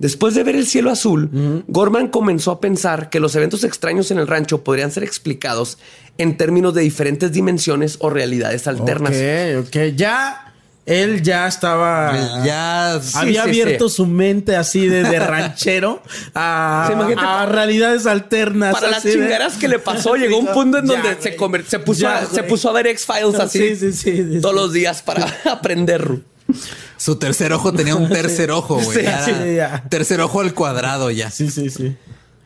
Después 0.00 0.34
de 0.34 0.42
ver 0.42 0.56
el 0.56 0.66
cielo 0.66 0.90
azul, 0.90 1.62
Gorman 1.68 2.08
comenzó 2.08 2.50
a 2.52 2.60
pensar 2.60 3.10
que 3.10 3.20
los 3.20 3.36
eventos 3.36 3.64
extraños 3.64 4.10
en 4.10 4.18
el 4.18 4.26
rancho 4.26 4.64
podrían 4.64 4.90
ser 4.90 5.04
explicados 5.04 5.76
en 6.16 6.38
términos 6.38 6.72
de 6.74 6.80
diferentes 6.80 7.30
dimensiones 7.32 7.98
o 8.00 8.08
realidades 8.08 8.66
alternas. 8.66 9.14
Ok, 9.14 9.66
ok. 9.68 9.76
Ya. 9.94 10.46
Él 10.86 11.22
ya 11.22 11.46
estaba. 11.46 12.42
Ya 12.44 12.94
había 12.94 13.44
sí, 13.44 13.48
abierto 13.50 13.90
sí. 13.90 13.96
su 13.96 14.06
mente 14.06 14.56
así 14.56 14.88
de, 14.88 15.04
de 15.04 15.18
ranchero 15.20 16.02
a, 16.34 16.84
Sí, 16.88 16.94
imagínate, 16.94 17.26
a 17.28 17.46
realidades 17.46 18.06
alternas. 18.06 18.74
Para 18.74 18.88
las 18.88 18.98
así 19.00 19.08
de- 19.08 19.14
chingaras 19.14 19.56
que 19.58 19.68
le 19.68 19.78
pasó, 19.78 20.16
llegó 20.16 20.38
un 20.38 20.46
punto 20.46 20.78
en 20.78 20.86
Ya, 20.88 20.92
donde 20.94 21.14
se, 21.20 21.36
se, 21.68 21.78
puso 21.78 22.00
Ya, 22.00 22.18
a, 22.20 22.26
se 22.26 22.42
puso 22.42 22.70
a 22.70 22.72
ver 22.72 22.86
X-Files 22.88 23.34
así 23.38 23.58
Sí, 23.58 23.76
sí, 23.76 23.92
sí, 23.92 24.16
sí, 24.32 24.40
todos 24.40 24.54
sí. 24.54 24.60
los 24.62 24.72
días 24.72 25.02
para 25.02 25.26
aprender. 25.44 26.22
Su 26.96 27.16
tercer 27.16 27.52
ojo 27.52 27.72
tenía 27.72 27.94
un 27.96 28.08
tercer 28.10 28.50
ojo, 28.50 28.76
güey. 28.76 28.98
Sí, 28.98 29.02
Ya 29.02 29.24
sí, 29.24 29.30
era 29.30 29.52
ya. 29.52 29.84
Tercer 29.88 30.20
ojo 30.20 30.40
al 30.40 30.54
cuadrado 30.54 31.10
ya. 31.10 31.30
Sí, 31.30 31.50
sí, 31.50 31.70
sí. 31.70 31.96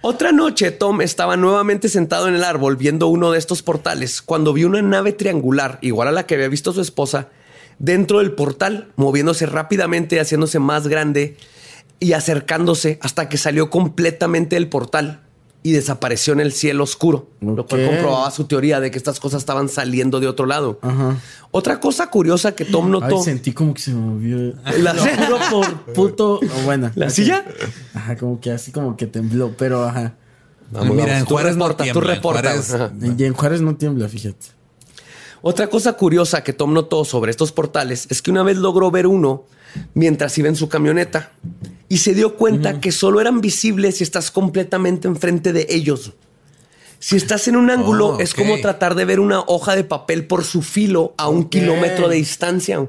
Otra 0.00 0.32
noche, 0.32 0.70
Tom 0.70 1.00
estaba 1.00 1.36
nuevamente 1.38 1.88
sentado 1.88 2.28
en 2.28 2.34
el 2.34 2.44
árbol 2.44 2.76
viendo 2.76 3.06
uno 3.06 3.32
de 3.32 3.38
estos 3.38 3.62
portales 3.62 4.20
cuando 4.20 4.52
vio 4.52 4.66
una 4.68 4.82
nave 4.82 5.12
triangular, 5.12 5.78
igual 5.80 6.08
a 6.08 6.12
la 6.12 6.26
que 6.26 6.34
había 6.34 6.48
visto 6.48 6.74
su 6.74 6.82
esposa, 6.82 7.28
dentro 7.78 8.18
del 8.18 8.32
portal, 8.32 8.92
moviéndose 8.96 9.46
rápidamente, 9.46 10.20
haciéndose 10.20 10.58
más 10.58 10.88
grande 10.88 11.38
y 12.00 12.12
acercándose 12.12 12.98
hasta 13.00 13.30
que 13.30 13.38
salió 13.38 13.70
completamente 13.70 14.56
del 14.56 14.68
portal 14.68 15.22
y 15.64 15.72
desapareció 15.72 16.34
en 16.34 16.40
el 16.40 16.52
cielo 16.52 16.84
oscuro, 16.84 17.30
lo 17.40 17.66
cual 17.66 17.86
comprobaba 17.86 18.30
su 18.30 18.44
teoría 18.44 18.80
de 18.80 18.90
que 18.90 18.98
estas 18.98 19.18
cosas 19.18 19.40
estaban 19.42 19.68
saliendo 19.70 20.20
de 20.20 20.28
otro 20.28 20.44
lado. 20.44 20.78
Otra 21.50 21.80
cosa 21.80 22.10
curiosa 22.10 22.54
que 22.54 22.66
Tom 22.66 22.84
Ay, 22.84 22.90
notó. 22.92 23.22
sentí 23.22 23.52
como 23.52 23.72
que 23.72 23.80
se 23.80 23.94
movió. 23.94 24.52
La- 24.78 24.94
juro 25.26 25.38
por 25.50 25.92
puto. 25.94 26.40
bueno. 26.66 26.90
¿La 26.94 27.08
silla? 27.08 27.44
Ajá, 27.94 28.16
como 28.16 28.40
que 28.40 28.50
así 28.52 28.72
como 28.72 28.94
que 28.96 29.06
tembló, 29.06 29.52
pero 29.56 29.84
ajá. 29.84 30.14
Vamos, 30.70 30.90
Mira, 30.96 31.06
vamos, 31.06 31.18
en 31.20 31.24
tú 31.26 31.34
Juárez 31.34 31.56
no 31.56 31.68
tú 31.74 31.82
tiembla, 31.82 32.02
en 32.10 32.16
reporta. 32.16 32.40
Juárez- 32.42 32.74
Ajá. 32.74 32.92
Y 33.18 33.24
en 33.24 33.32
Juárez 33.32 33.60
no 33.62 33.74
tiembla, 33.76 34.08
fíjate. 34.08 34.46
Otra 35.40 35.68
cosa 35.68 35.94
curiosa 35.94 36.42
que 36.44 36.52
Tom 36.52 36.74
notó 36.74 37.04
sobre 37.06 37.30
estos 37.30 37.52
portales 37.52 38.06
es 38.10 38.20
que 38.20 38.30
una 38.30 38.42
vez 38.42 38.58
logró 38.58 38.90
ver 38.90 39.06
uno 39.06 39.44
mientras 39.94 40.36
iba 40.38 40.48
en 40.48 40.56
su 40.56 40.68
camioneta 40.68 41.32
y 41.88 41.98
se 41.98 42.14
dio 42.14 42.36
cuenta 42.36 42.80
que 42.80 42.92
solo 42.92 43.20
eran 43.20 43.40
visibles 43.40 43.96
si 43.98 44.04
estás 44.04 44.30
completamente 44.30 45.06
enfrente 45.08 45.52
de 45.52 45.66
ellos. 45.70 46.12
Si 46.98 47.16
estás 47.16 47.48
en 47.48 47.56
un 47.56 47.70
ángulo, 47.70 48.16
Oh, 48.16 48.20
es 48.20 48.32
como 48.32 48.58
tratar 48.62 48.94
de 48.94 49.04
ver 49.04 49.20
una 49.20 49.40
hoja 49.40 49.76
de 49.76 49.84
papel 49.84 50.26
por 50.26 50.42
su 50.42 50.62
filo 50.62 51.12
a 51.18 51.28
un 51.28 51.44
kilómetro 51.50 52.08
de 52.08 52.16
distancia. 52.16 52.86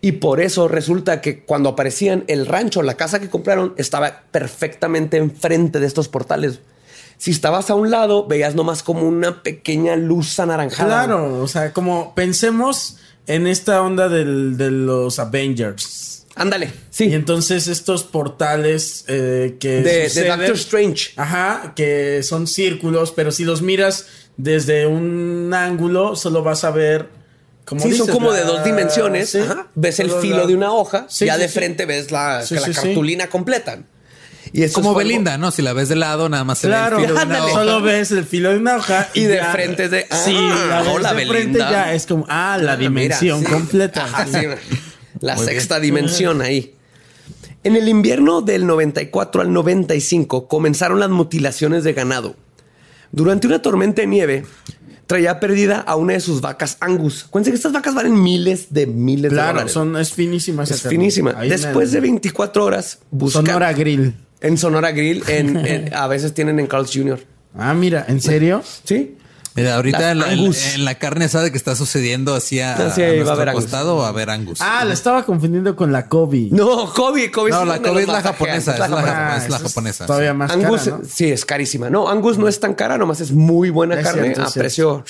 Y 0.00 0.12
por 0.12 0.40
eso 0.40 0.68
resulta 0.68 1.20
que 1.20 1.44
cuando 1.44 1.68
aparecían, 1.68 2.24
el 2.28 2.46
rancho, 2.46 2.82
la 2.82 2.94
casa 2.96 3.20
que 3.20 3.28
compraron, 3.28 3.74
estaba 3.76 4.22
perfectamente 4.30 5.18
enfrente 5.18 5.80
de 5.80 5.86
estos 5.86 6.08
portales. 6.08 6.60
Si 7.18 7.30
estabas 7.30 7.68
a 7.68 7.74
un 7.74 7.90
lado, 7.90 8.26
veías 8.26 8.54
nomás 8.54 8.82
como 8.82 9.02
una 9.06 9.42
pequeña 9.42 9.96
luz 9.96 10.38
anaranjada. 10.40 11.04
Claro, 11.04 11.42
o 11.42 11.48
sea, 11.48 11.74
como 11.74 12.14
pensemos 12.14 12.96
en 13.26 13.46
esta 13.46 13.82
onda 13.82 14.08
del- 14.08 14.56
de 14.56 14.70
los 14.70 15.18
Avengers. 15.18 16.17
Ándale, 16.38 16.70
sí. 16.90 17.06
Y 17.06 17.14
entonces 17.14 17.66
estos 17.68 18.04
portales 18.04 19.04
eh, 19.08 19.56
que. 19.60 19.82
de, 19.82 19.82
de 19.82 20.08
suceden- 20.08 20.36
Doctor 20.38 20.54
Strange. 20.56 21.10
Ajá, 21.16 21.72
que 21.76 22.22
son 22.22 22.46
círculos, 22.46 23.12
pero 23.12 23.32
si 23.32 23.44
los 23.44 23.60
miras 23.62 24.06
desde 24.36 24.86
un 24.86 25.52
ángulo, 25.52 26.16
solo 26.16 26.42
vas 26.42 26.64
a 26.64 26.70
ver. 26.70 27.08
Como 27.64 27.82
Sí, 27.82 27.92
son 27.94 28.06
como 28.08 28.32
de 28.32 28.44
dos 28.44 28.64
dimensiones. 28.64 29.28
sí, 29.30 29.38
Ajá. 29.40 29.66
Ves 29.74 30.00
el 30.00 30.10
filo 30.10 30.38
la- 30.38 30.46
de 30.46 30.54
una 30.54 30.72
hoja, 30.72 31.04
Sí, 31.10 31.26
ya 31.26 31.34
sí, 31.34 31.40
de 31.42 31.48
sí. 31.48 31.54
frente 31.54 31.84
ves 31.84 32.10
la, 32.10 32.38
la 32.38 32.46
sí, 32.46 32.56
sí. 32.56 32.72
cartulina 32.72 33.28
completa. 33.28 33.80
Y 34.50 34.62
eso 34.62 34.72
Como 34.72 34.90
algo- 34.90 34.98
Belinda, 35.00 35.36
¿no? 35.36 35.50
Si 35.50 35.60
la 35.60 35.74
ves 35.74 35.90
de 35.90 35.96
lado, 35.96 36.30
nada 36.30 36.44
más 36.44 36.58
se 36.60 36.68
Claro, 36.68 36.96
ve 36.96 37.02
el 37.02 37.08
filo 37.10 37.18
de 37.20 37.26
una 37.26 37.34
ándale. 37.36 37.52
hoja. 37.52 37.60
solo 37.64 37.82
ves 37.82 38.10
el 38.12 38.24
filo 38.24 38.48
de 38.50 38.56
una 38.56 38.76
hoja 38.76 39.08
Y 39.14 39.24
de 39.24 39.44
frente 39.44 39.84
es 39.84 39.90
de, 39.90 40.06
sí, 40.24 40.34
ah, 40.34 40.82
la 40.82 40.90
hola, 40.90 41.12
de 41.12 41.26
frente 41.26 41.34
Belinda. 41.58 41.70
ya 41.70 41.92
es 41.92 42.06
como 42.06 42.24
ah 42.30 42.56
la 42.58 42.76
dimensión 42.78 43.40
mira, 43.40 43.50
sí. 43.50 43.54
completa. 43.54 44.04
Ajá, 44.04 44.26
La 45.20 45.36
sexta 45.36 45.80
dimensión 45.80 46.42
ahí. 46.42 46.74
En 47.64 47.76
el 47.76 47.88
invierno 47.88 48.40
del 48.40 48.66
94 48.66 49.42
al 49.42 49.52
95 49.52 50.48
comenzaron 50.48 51.00
las 51.00 51.10
mutilaciones 51.10 51.84
de 51.84 51.92
ganado. 51.92 52.36
Durante 53.10 53.46
una 53.46 53.60
tormenta 53.62 54.02
de 54.02 54.06
nieve, 54.06 54.44
traía 55.06 55.40
perdida 55.40 55.80
a 55.80 55.96
una 55.96 56.12
de 56.12 56.20
sus 56.20 56.40
vacas 56.40 56.76
Angus. 56.80 57.24
Cuéntense 57.28 57.52
que 57.52 57.56
estas 57.56 57.72
vacas 57.72 57.94
valen 57.94 58.22
miles 58.22 58.72
de 58.72 58.86
miles 58.86 59.30
de 59.30 59.36
Claro, 59.36 59.52
dólares. 59.54 59.72
son 59.72 59.96
es 59.96 60.12
finísima 60.12 60.62
es 60.64 60.82
finísima. 60.82 61.32
Después 61.32 61.90
de 61.92 62.00
24 62.00 62.64
horas, 62.64 62.98
buscando 63.10 63.50
Sonora 63.52 63.72
Grill. 63.72 64.14
en 64.40 64.58
Sonora 64.58 64.92
Grill, 64.92 65.24
en, 65.28 65.56
en- 65.66 65.94
a 65.94 66.06
veces 66.06 66.34
tienen 66.34 66.60
en 66.60 66.66
Carl's 66.66 66.90
Jr. 66.94 67.18
Ah, 67.56 67.74
mira, 67.74 68.04
¿en 68.08 68.20
serio? 68.20 68.62
Sí. 68.84 69.16
Mira, 69.58 69.76
ahorita 69.76 70.12
en 70.12 70.18
la, 70.18 70.32
en- 70.32 70.38
Angus. 70.40 70.74
en 70.74 70.84
la 70.84 70.94
carne 70.96 71.24
asada 71.26 71.50
que 71.50 71.56
está 71.56 71.74
sucediendo 71.76 72.34
así 72.34 72.60
a, 72.60 72.74
Ah, 72.76 72.90
sí, 72.94 73.02
a 73.02 73.24
va 73.24 73.30
a 73.30 73.34
haber 73.34 73.52
costado 73.52 73.96
va 73.96 74.06
a 74.06 74.08
haber 74.10 74.30
Angus. 74.30 74.60
Ah, 74.60 74.84
la 74.84 74.94
estaba 74.94 75.24
confundiendo 75.24 75.74
con 75.76 75.92
la 75.92 76.08
Kobe. 76.08 76.48
No, 76.50 76.92
Kobe, 76.94 77.30
Kobe. 77.30 77.50
No, 77.50 77.64
la 77.64 77.80
Kobe 77.80 78.02
es 78.02 78.08
la 78.08 78.22
japonesa, 78.22 78.72
es 78.72 78.78
la 78.78 78.88
japonesa. 78.88 79.36
es 79.36 79.50
la 79.50 79.56
esa 79.56 79.68
japonesa, 79.68 80.06
Todavía 80.06 80.34
más 80.34 80.50
Angus, 80.50 80.82
cara, 80.82 80.98
¿no? 80.98 81.04
sí, 81.08 81.30
es 81.30 81.44
carísima. 81.44 81.90
No, 81.90 82.08
Angus 82.08 82.38
no 82.38 82.48
es 82.48 82.60
tan 82.60 82.74
cara, 82.74 82.96
nomás 82.98 83.20
es 83.20 83.32
muy 83.32 83.70
buena 83.70 83.98
Es 83.98 84.06
carne 84.06 84.22
cierto, 84.34 84.42
a 84.44 84.50
precio. 84.50 85.04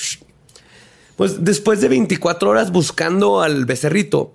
Pues 1.15 1.43
después 1.43 1.81
de 1.81 1.89
24 1.89 2.49
horas 2.49 2.71
buscando 2.71 3.41
al 3.41 3.65
becerrito, 3.65 4.33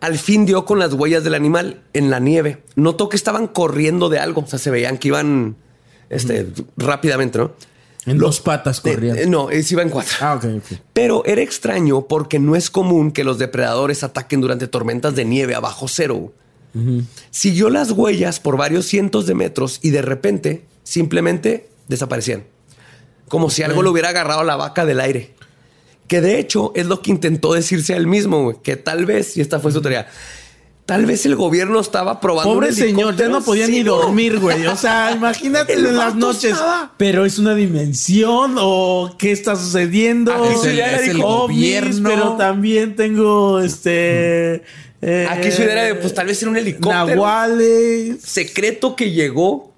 al 0.00 0.16
fin 0.16 0.46
dio 0.46 0.64
con 0.64 0.78
las 0.78 0.92
huellas 0.94 1.24
del 1.24 1.34
animal 1.34 1.82
en 1.92 2.08
la 2.10 2.20
nieve. 2.20 2.62
Notó 2.76 3.08
que 3.08 3.16
estaban 3.16 3.46
corriendo 3.48 4.08
de 4.08 4.18
algo, 4.18 4.42
o 4.42 4.46
sea, 4.46 4.58
se 4.58 4.70
veían 4.70 4.96
que 4.96 5.08
iban 5.08 5.56
este, 6.08 6.46
rápidamente, 6.76 7.38
¿no? 7.38 7.52
En 8.06 8.18
dos 8.18 8.40
patas 8.40 8.80
corrían. 8.80 9.18
eh, 9.18 9.26
no, 9.26 9.48
sí 9.50 9.74
iba 9.74 9.82
en 9.82 9.90
cuatro. 9.90 10.14
Ah, 10.20 10.34
ok, 10.34 10.44
ok. 10.58 10.78
Pero 10.92 11.22
era 11.26 11.42
extraño 11.42 12.06
porque 12.06 12.38
no 12.38 12.56
es 12.56 12.70
común 12.70 13.12
que 13.12 13.24
los 13.24 13.38
depredadores 13.38 14.02
ataquen 14.02 14.40
durante 14.40 14.68
tormentas 14.68 15.14
de 15.14 15.24
nieve 15.24 15.54
a 15.54 15.60
bajo 15.60 15.86
cero. 15.88 16.32
Siguió 17.30 17.68
las 17.68 17.90
huellas 17.90 18.38
por 18.38 18.56
varios 18.56 18.86
cientos 18.86 19.26
de 19.26 19.34
metros 19.34 19.80
y 19.82 19.90
de 19.90 20.02
repente 20.02 20.64
simplemente 20.84 21.68
desaparecían. 21.88 22.44
Como 23.28 23.50
si 23.50 23.62
algo 23.62 23.82
le 23.82 23.88
hubiera 23.90 24.10
agarrado 24.10 24.40
a 24.40 24.44
la 24.44 24.56
vaca 24.56 24.86
del 24.86 25.00
aire. 25.00 25.34
Que 26.06 26.20
de 26.20 26.38
hecho 26.38 26.72
es 26.74 26.86
lo 26.86 27.02
que 27.02 27.10
intentó 27.10 27.52
decirse 27.52 27.94
a 27.94 27.96
él 27.96 28.06
mismo, 28.06 28.62
que 28.62 28.76
tal 28.76 29.04
vez, 29.04 29.36
y 29.36 29.40
esta 29.40 29.60
fue 29.60 29.72
su 29.72 29.80
teoría, 29.80 30.08
tal 30.90 31.06
vez 31.06 31.24
el 31.24 31.36
gobierno 31.36 31.78
estaba 31.78 32.20
probando. 32.20 32.52
Pobre 32.52 32.70
un 32.70 32.74
señor, 32.74 33.14
ya 33.14 33.28
no 33.28 33.40
podía 33.42 33.66
Sí, 33.66 33.70
ni 33.72 33.82
dormir, 33.84 34.40
güey. 34.40 34.66
O 34.66 34.74
sea, 34.76 35.12
imagínate 35.16 35.74
en 35.74 35.96
las 35.96 36.16
noches. 36.16 36.50
estaba- 36.54 36.92
Pero 36.96 37.24
es 37.24 37.38
una 37.38 37.54
dimensión 37.54 38.56
o 38.58 39.14
qué 39.16 39.30
está 39.30 39.54
sucediendo. 39.54 40.32
Aquí 40.34 40.54
su 40.54 40.60
Es 40.62 40.66
el- 40.66 40.74
idea 40.74 40.96
es 40.96 41.08
el 41.10 41.20
Ovnis, 41.22 41.26
gobierno. 41.60 42.08
Pero 42.08 42.36
también 42.36 42.96
tengo 42.96 43.60
este. 43.60 44.64
eh, 45.00 45.28
Aquí 45.30 45.52
su 45.52 45.62
idea 45.62 45.72
era 45.74 45.82
de, 45.84 45.94
pues 45.94 46.12
tal 46.12 46.26
vez 46.26 46.42
era 46.42 46.50
un 46.50 46.56
helicóptero. 46.56 47.06
Nahuales. 47.06 48.16
secreto 48.24 48.96
que 48.96 49.12
llegó 49.12 49.69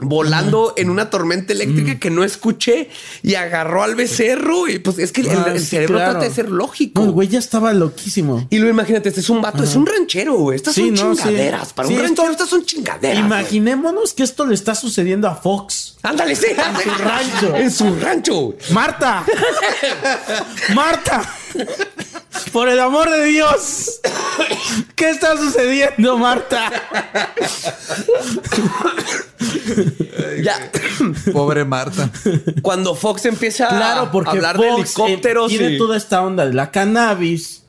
volando 0.00 0.74
en 0.76 0.90
una 0.90 1.10
tormenta 1.10 1.52
eléctrica 1.52 1.98
que 1.98 2.10
no 2.10 2.24
escuché 2.24 2.88
y 3.22 3.34
agarró 3.34 3.82
al 3.82 3.94
becerro. 3.94 4.68
Y 4.68 4.78
pues 4.78 4.98
es 4.98 5.12
que 5.12 5.22
el- 5.22 5.30
Ah, 5.30 5.46
el, 5.52 5.60
sí, 5.60 5.66
cerebro 5.66 5.96
claro. 5.96 6.10
trata 6.12 6.28
de 6.28 6.34
ser 6.34 6.48
lógico. 6.50 7.00
No, 7.00 7.06
el 7.06 7.12
güey 7.12 7.28
ya 7.28 7.38
estaba 7.38 7.72
loquísimo. 7.72 8.46
y 8.50 8.58
luego 8.58 8.72
imagínate, 8.72 9.08
este 9.08 9.20
es 9.20 9.30
un 9.30 9.40
vato, 9.42 9.62
es 9.64 9.74
un 9.74 9.86
ranchero, 9.86 10.34
güey. 10.34 10.56
Estas 10.56 10.74
Sí, 10.74 10.94
son 10.96 11.08
no, 11.10 11.14
sí. 11.14 11.22
chingaderas. 11.22 11.72
Para 11.72 11.88
un 11.88 11.94
ranchero, 11.96 12.22
esto- 12.24 12.30
estas 12.32 12.48
son 12.48 12.64
chingaderas. 12.64 13.16
güey. 13.16 13.26
Imaginémonos 13.26 14.12
que 14.14 14.22
esto 14.22 14.46
le 14.46 14.54
está 14.54 14.74
sucediendo 14.74 15.28
a 15.28 15.34
Fox. 15.34 15.96
Ándale, 16.02 16.36
sí. 16.36 16.46
En 16.48 16.82
su 16.82 17.02
rancho. 17.02 17.56
En 17.56 17.70
su 17.70 17.96
rancho. 18.00 18.54
Marta. 18.72 19.24
Marta. 20.74 21.22
Por 22.52 22.68
el 22.68 22.78
amor 22.80 23.10
de 23.10 23.24
Dios. 23.24 24.00
¿Qué 24.94 25.10
está 25.10 25.36
sucediendo, 25.36 26.18
Marta? 26.18 26.70
Ya. 30.42 30.70
Pobre 31.32 31.64
Marta. 31.64 32.10
Cuando 32.62 32.94
Fox 32.94 33.24
empieza 33.26 33.68
Claro, 33.68 34.10
a 34.26 34.30
hablar 34.30 34.58
de 34.58 34.68
Fox, 34.68 34.78
eh, 34.98 35.02
helicópteros 35.04 35.48
tiene 35.48 35.72
y- 35.72 35.78
toda 35.78 35.96
esta 35.96 36.22
onda 36.22 36.46
de 36.46 36.54
la 36.54 36.70
cannabis 36.70 37.62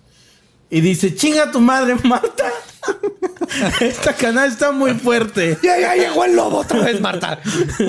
y 0.70 0.82
dice, 0.82 1.16
chinga 1.16 1.52
tu 1.52 1.60
madre, 1.60 1.96
Marta. 2.04 2.52
Esta 3.82 4.14
cannabis 4.14 4.54
está 4.54 4.72
muy 4.72 4.94
fuerte. 4.96 5.58
Ya, 5.64 5.80
ya 5.80 5.96
llegó 5.96 6.26
el 6.26 6.36
lobo 6.36 6.58
otra 6.60 6.84
vez, 6.84 7.00
Marta. 7.00 7.40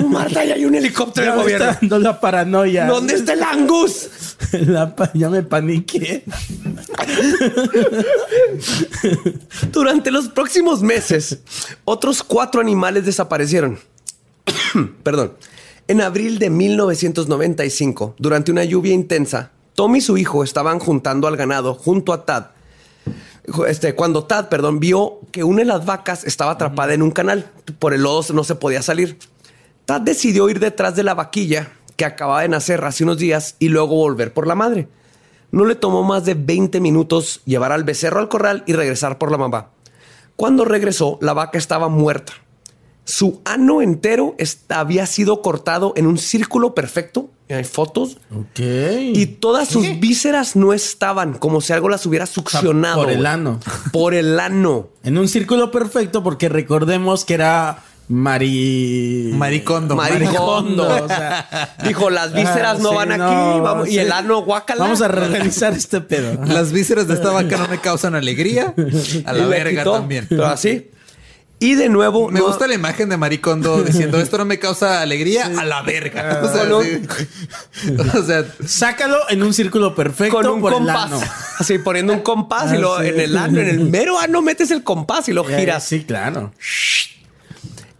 Marta, 0.07 0.43
ya 0.45 0.53
hay 0.55 0.65
un 0.65 0.75
helicóptero 0.75 1.31
del 1.31 1.41
gobierno. 1.41 1.65
está 1.65 1.79
dando 1.81 1.99
la 1.99 2.19
paranoia. 2.19 2.85
¿Dónde 2.85 3.15
está 3.15 3.33
el 3.33 3.43
Angus? 3.43 4.09
La 4.51 4.95
pa- 4.95 5.11
ya 5.13 5.29
me 5.29 5.43
paniqué. 5.43 6.23
Durante 9.71 10.11
los 10.11 10.29
próximos 10.29 10.81
meses, 10.81 11.39
otros 11.85 12.23
cuatro 12.23 12.61
animales 12.61 13.05
desaparecieron. 13.05 13.79
Perdón. 15.03 15.33
En 15.89 16.01
abril 16.01 16.37
de 16.37 16.49
1995, 16.49 18.15
durante 18.17 18.51
una 18.51 18.65
lluvia 18.65 18.93
intensa, 18.93 19.51
Tommy 19.73 19.99
y 19.99 20.01
su 20.01 20.17
hijo 20.17 20.43
estaban 20.43 20.79
juntando 20.79 21.27
al 21.27 21.37
ganado 21.37 21.75
junto 21.75 22.11
a 22.11 22.25
Tad. 22.25 22.47
Este, 23.67 23.95
cuando 23.95 24.25
Tad, 24.25 24.49
perdón, 24.49 24.79
vio 24.79 25.19
que 25.31 25.43
una 25.43 25.59
de 25.59 25.65
las 25.65 25.85
vacas 25.85 26.25
estaba 26.25 26.51
atrapada 26.51 26.93
en 26.93 27.01
un 27.01 27.11
canal. 27.11 27.49
Por 27.79 27.93
el 27.93 28.03
lodo 28.03 28.33
no 28.33 28.43
se 28.43 28.55
podía 28.55 28.81
salir. 28.81 29.17
Tad 29.85 30.01
decidió 30.01 30.49
ir 30.49 30.59
detrás 30.59 30.95
de 30.95 31.03
la 31.03 31.13
vaquilla 31.13 31.71
que 31.95 32.05
acababa 32.05 32.41
de 32.41 32.49
nacer 32.49 32.83
hace 32.83 33.03
unos 33.03 33.17
días 33.17 33.55
y 33.59 33.69
luego 33.69 33.95
volver 33.95 34.33
por 34.33 34.47
la 34.47 34.55
madre. 34.55 34.89
No 35.51 35.65
le 35.65 35.75
tomó 35.75 36.03
más 36.03 36.25
de 36.25 36.33
20 36.33 36.81
minutos 36.81 37.41
llevar 37.45 37.71
al 37.71 37.85
becerro 37.85 38.19
al 38.19 38.27
corral 38.27 38.63
y 38.67 38.73
regresar 38.73 39.17
por 39.17 39.31
la 39.31 39.37
mamá. 39.37 39.69
Cuando 40.35 40.65
regresó, 40.65 41.17
la 41.21 41.33
vaca 41.33 41.57
estaba 41.57 41.87
muerta. 41.87 42.33
Su 43.09 43.39
ano 43.45 43.81
entero 43.81 44.35
había 44.67 45.05
sido 45.05 45.41
cortado 45.41 45.93
en 45.95 46.07
un 46.07 46.17
círculo 46.17 46.75
perfecto. 46.75 47.29
Hay 47.49 47.63
fotos. 47.63 48.17
Ok. 48.35 48.59
Y 49.13 49.25
todas 49.39 49.69
sus 49.69 49.97
vísceras 50.01 50.57
no 50.57 50.73
estaban, 50.73 51.35
como 51.35 51.61
si 51.61 51.71
algo 51.71 51.87
las 51.87 52.05
hubiera 52.05 52.25
succionado. 52.25 53.01
por 53.01 53.09
el 53.09 53.25
ano. 53.25 53.61
Por 53.93 54.13
el 54.13 54.37
ano. 54.41 54.89
En 55.03 55.17
un 55.17 55.29
círculo 55.29 55.71
perfecto, 55.71 56.21
porque 56.21 56.49
recordemos 56.49 57.23
que 57.23 57.35
era 57.35 57.81
Mari. 58.09 59.31
Maricondo. 59.33 59.95
Maricondo. 59.95 61.05
o 61.05 61.07
sea. 61.07 61.75
Dijo, 61.85 62.09
las 62.09 62.33
vísceras 62.33 62.77
Ah, 62.79 62.83
no 62.83 62.89
sí, 62.89 62.95
van 62.95 63.11
aquí. 63.13 63.21
no, 63.35 63.61
vamos- 63.61 63.87
Y 63.87 63.91
sí. 63.91 63.99
el 63.99 64.11
ano, 64.11 64.41
guácala. 64.43 64.83
Vamos 64.83 65.01
a 65.01 65.07
reorganizar 65.07 65.71
este 65.73 66.01
pedo. 66.01 66.43
Las 66.45 66.73
vísceras 66.73 67.07
de 67.07 67.13
esta 67.13 67.31
vaca 67.31 67.55
no 67.57 67.67
me 67.69 67.79
causan 67.79 68.15
alegría. 68.15 68.73
A 69.25 69.33
Y 69.33 69.37
la 69.39 69.47
verga 69.47 69.81
quitó, 69.83 69.93
también. 69.93 70.25
Pero 70.27 70.45
así. 70.45 70.91
Y 71.59 71.73
de 71.73 71.89
nuevo. 71.89 72.29
Me 72.29 72.39
no- 72.39 72.45
gusta 72.47 72.67
la 72.67 72.75
imagen 72.75 73.09
de 73.09 73.17
Maricondo 73.17 73.81
diciendo 73.81 74.19
esto 74.19 74.37
no 74.37 74.45
me 74.45 74.59
causa 74.59 75.01
alegría 75.01 75.45
a 75.57 75.65
la 75.65 75.81
verga. 75.81 76.41
O 76.43 76.51
sea, 76.53 76.63
Con 76.69 76.73
un- 76.73 76.83
sí. 76.83 77.97
O 78.17 78.21
sea, 78.23 78.45
Sácalo 78.65 79.17
en 79.29 79.41
un 79.41 79.53
círculo 79.55 79.95
perfecto 79.95 80.35
con 80.37 80.45
un 80.47 80.61
por 80.61 80.71
el 80.73 80.77
compás. 80.79 81.05
ano. 81.11 81.19
Así 81.57 81.79
poniendo 81.79 82.13
un 82.13 82.19
compás 82.19 82.71
y 82.71 82.75
Ah, 82.75 82.79
luego 82.79 82.99
sí. 83.01 83.07
en 83.07 83.19
el 83.19 83.37
ano, 83.37 83.59
en 83.59 83.69
el 83.69 83.79
mero 83.79 84.19
ano 84.19 84.41
metes 84.43 84.69
el 84.69 84.83
compás 84.83 85.27
y 85.29 85.33
lo 85.33 85.43
giras. 85.45 85.83
Sí, 85.83 86.03
claro. 86.03 86.53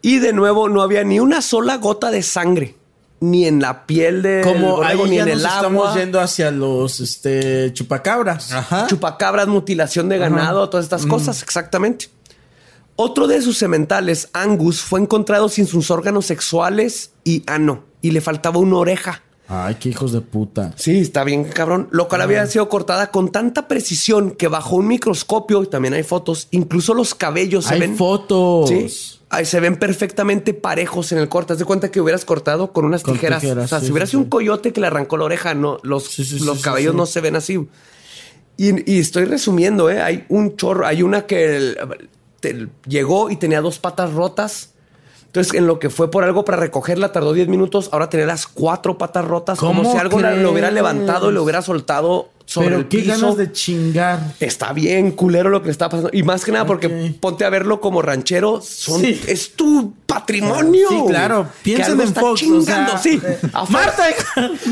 Y 0.02 0.20
de 0.20 0.34
nuevo 0.34 0.70
no 0.70 0.82
había 0.82 1.04
ni 1.04 1.20
una 1.20 1.42
sola 1.42 1.78
gota 1.78 2.12
de 2.12 2.22
sangre. 2.24 2.76
Ni 3.20 3.48
en 3.48 3.60
la 3.60 3.88
piel 3.88 4.22
de 4.22 4.42
Como 4.44 4.84
ahí 4.84 4.96
ni 5.10 5.16
ya 5.16 5.24
en 5.24 5.30
nos 5.30 5.40
el 5.40 5.46
estamos 5.48 5.88
agua. 5.88 6.00
yendo 6.00 6.20
hacia 6.22 6.52
los 6.52 7.00
este, 7.00 7.74
chupacabras. 7.74 8.52
ajá. 8.52 8.86
Chupacabras, 8.86 9.48
mutilación 9.48 10.08
de 10.08 10.20
ganado, 10.20 10.70
todas 10.70 10.86
estas 10.86 11.08
cosas, 11.08 11.42
exactamente. 11.42 12.10
Otro 13.00 13.28
de 13.28 13.42
sus 13.42 13.58
sementales, 13.58 14.30
Angus, 14.34 14.82
fue 14.82 15.00
encontrado 15.00 15.48
sin 15.50 15.68
sus 15.68 15.92
órganos 15.92 16.26
sexuales 16.26 17.12
y 17.24 17.44
ano. 17.48 17.84
Y 18.02 18.12
le 18.12 18.22
faltaba 18.22 18.58
una 18.60 18.78
oreja. 18.78 19.24
Ay, 19.48 19.76
qué 19.80 19.90
hijos 19.90 20.12
de 20.12 20.20
puta. 20.20 20.74
Sí, 20.76 21.00
está 21.00 21.24
bien, 21.24 21.46
cabrón. 21.46 21.88
Lo 21.92 22.10
cual 22.10 22.22
había 22.22 22.46
sido 22.48 22.68
cortada 22.68 23.12
con 23.12 23.32
tanta 23.32 23.68
precisión 23.70 24.32
que 24.32 24.48
bajo 24.50 24.76
un 24.76 24.88
microscopio, 24.88 25.64
y 25.64 25.68
también 25.68 25.94
hay 25.94 26.04
fotos, 26.04 26.50
incluso 26.52 26.94
los 26.94 27.16
cabellos 27.16 27.66
se 27.66 27.76
Hay 27.76 27.80
ven. 27.80 27.96
fotos. 27.96 28.68
Sí. 28.70 28.88
Ahí 29.30 29.46
se 29.46 29.60
ven 29.62 29.78
perfectamente 29.78 30.54
parejos 30.54 31.12
en 31.14 31.20
el 31.20 31.30
corte. 31.30 31.54
Haz 31.54 31.60
de 31.60 31.66
cuenta 31.66 31.92
que 31.92 32.02
hubieras 32.02 32.26
cortado 32.26 32.74
con 32.74 32.84
unas 32.84 33.04
Con 33.04 33.14
tijeras. 33.14 33.42
tijeras, 33.42 33.66
o 33.66 33.68
sea, 33.70 33.80
sí, 33.80 33.86
si 33.86 33.92
hubiera 33.94 34.06
sido 34.08 34.20
sí. 34.20 34.24
un 34.26 34.30
coyote 34.30 34.74
que 34.74 34.82
le 34.82 34.88
arrancó 34.88 35.16
la 35.18 35.26
oreja, 35.26 35.54
no, 35.54 35.78
los, 35.84 36.18
los 36.42 36.62
cabellos 36.62 36.96
no 36.96 37.06
se 37.06 37.22
ven 37.22 37.36
así. 37.38 37.68
Y, 38.58 38.92
y 38.92 39.00
estoy 39.00 39.26
resumiendo, 39.26 39.90
¿eh? 39.90 40.02
Hay 40.02 40.26
un 40.30 40.58
chorro. 40.58 40.86
Hay 40.88 41.04
una 41.04 41.26
que 41.26 41.56
el- 41.56 41.78
te- 42.40 42.68
llegó 42.88 43.30
y 43.30 43.36
tenía 43.38 43.62
dos 43.62 43.80
patas 43.80 44.14
rotas. 44.14 44.72
Entonces, 45.28 45.54
en 45.56 45.68
lo 45.68 45.78
que 45.78 45.90
fue 45.90 46.10
por 46.10 46.24
algo 46.24 46.46
para 46.46 46.58
recogerla, 46.58 47.12
tardó 47.12 47.34
10 47.34 47.48
minutos. 47.50 47.90
Ahora 47.92 48.10
tenía 48.10 48.26
las 48.26 48.48
cuatro 48.48 48.98
patas 48.98 49.26
rotas. 49.26 49.60
Como 49.60 49.84
¿Cómo 49.84 49.92
si 49.92 49.98
algo 50.00 50.20
la- 50.20 50.34
lo 50.36 50.52
hubiera 50.52 50.68
crees? 50.70 50.76
levantado 50.76 51.30
y 51.30 51.34
lo 51.34 51.44
hubiera 51.44 51.62
soltado 51.62 52.30
sobre 52.46 52.68
Pero 52.70 52.80
el 52.80 52.88
qué 52.88 53.00
piso. 53.00 53.12
ganas 53.22 53.36
de 53.38 53.52
chingar. 53.52 54.20
Está 54.40 54.72
bien 54.72 55.12
culero 55.12 55.50
lo 55.50 55.60
que 55.62 55.66
le 55.66 55.72
está 55.74 55.90
pasando. 55.90 56.10
Y 56.14 56.24
más 56.24 56.46
que 56.46 56.54
nada 56.54 56.66
porque 56.66 56.88
ponte 57.20 57.44
a 57.44 57.50
verlo 57.50 57.82
como 57.82 58.02
ranchero. 58.02 58.62
Son, 58.62 59.02
Sí. 59.02 59.22
Es 59.28 59.52
tu 59.54 59.94
patrimonio. 60.08 60.88
Sí, 60.90 61.04
claro. 61.08 61.48
Piensen 61.62 62.00
en 62.00 62.08
está 62.08 62.22
Fox. 62.22 62.42
o 62.42 62.46
chingando, 62.46 62.92
sea, 62.94 62.98
sí. 63.00 63.22
eh. 63.24 63.38
Marta, 63.70 64.06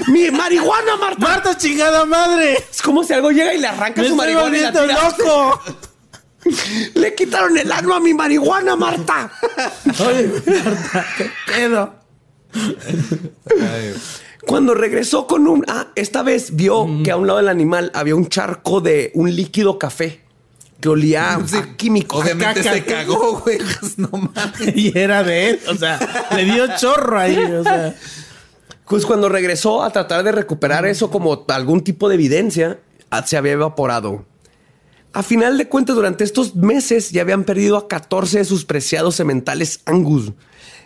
Mi 0.07 0.31
marihuana, 0.31 0.95
Marta. 0.95 1.19
Marta, 1.19 1.57
chingada 1.57 2.05
madre. 2.05 2.53
Es 2.71 2.81
como 2.81 3.03
si 3.03 3.11
algo 3.13 3.29
llega 3.29 3.53
y 3.53 3.57
le 3.59 3.67
arranca 3.67 4.01
Me 4.01 4.07
su 4.07 4.15
marihuana 4.15 4.57
y 4.57 4.61
la 4.61 4.71
tira. 4.71 4.85
loco. 4.87 5.61
Le 6.93 7.15
quitaron 7.15 7.57
el 7.57 7.71
ano 7.71 7.95
a 7.95 7.99
mi 7.99 8.13
marihuana, 8.13 8.75
Marta. 8.75 9.31
Oye, 10.07 10.29
Marta, 10.63 11.05
qué 11.17 11.29
pedo. 11.47 11.95
Cuando 14.45 14.73
regresó 14.75 15.25
con 15.27 15.47
un... 15.47 15.65
Ah, 15.67 15.87
esta 15.95 16.21
vez 16.23 16.55
vio 16.55 16.87
que 17.03 17.11
a 17.11 17.17
un 17.17 17.25
lado 17.27 17.37
del 17.37 17.49
animal 17.49 17.91
había 17.95 18.15
un 18.15 18.27
charco 18.27 18.79
de 18.79 19.11
un 19.15 19.35
líquido 19.35 19.79
café 19.79 20.21
que 20.79 20.89
olía 20.89 21.39
Sí, 21.47 21.55
a 21.57 21.75
químico. 21.75 22.17
Obviamente 22.17 22.61
caca. 22.61 22.73
se 22.73 22.85
cagó, 22.85 23.39
güey. 23.39 23.57
Pues, 23.57 23.97
no 23.97 24.09
mames. 24.11 24.75
Y 24.75 24.95
era 24.97 25.23
de 25.23 25.49
él. 25.51 25.59
O 25.67 25.75
sea, 25.75 25.99
le 26.35 26.45
dio 26.45 26.67
chorro 26.77 27.17
ahí. 27.17 27.37
O 27.37 27.63
sea, 27.63 27.95
Pues 28.87 29.05
cuando 29.05 29.29
regresó 29.29 29.83
a 29.83 29.89
tratar 29.91 30.23
de 30.23 30.31
recuperar 30.31 30.85
eso 30.85 31.09
como 31.09 31.43
algún 31.47 31.81
tipo 31.83 32.07
de 32.07 32.15
evidencia, 32.15 32.79
ah, 33.09 33.25
se 33.25 33.35
había 33.37 33.53
evaporado. 33.53 34.25
A 35.15 35.23
final 35.23 35.57
de 35.57 35.67
cuentas, 35.69 35.95
durante 35.95 36.23
estos 36.23 36.55
meses 36.55 37.11
ya 37.11 37.21
habían 37.21 37.43
perdido 37.45 37.77
a 37.77 37.87
14 37.87 38.39
de 38.39 38.45
sus 38.45 38.65
preciados 38.65 39.15
sementales 39.15 39.79
Angus. 39.85 40.33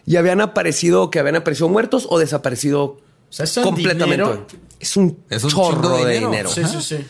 Y 0.06 0.16
habían 0.16 0.40
aparecido, 0.40 1.10
que 1.12 1.20
habían 1.20 1.36
aparecido 1.36 1.68
muertos 1.68 2.08
o 2.10 2.20
desaparecido 2.20 2.84
O 2.84 3.00
sea, 3.30 3.44
¿eso 3.46 3.62
en 3.62 3.66
completamente. 3.68 4.06
dinero? 4.06 4.48
Es 4.80 4.96
un, 4.98 5.18
Es 5.30 5.44
un 5.44 5.50
chorro 5.50 5.90
de 5.98 6.14
dinero. 6.14 6.30
dinero. 6.30 6.50
sí, 6.50 6.62
sí, 6.66 6.82
sí. 6.82 7.06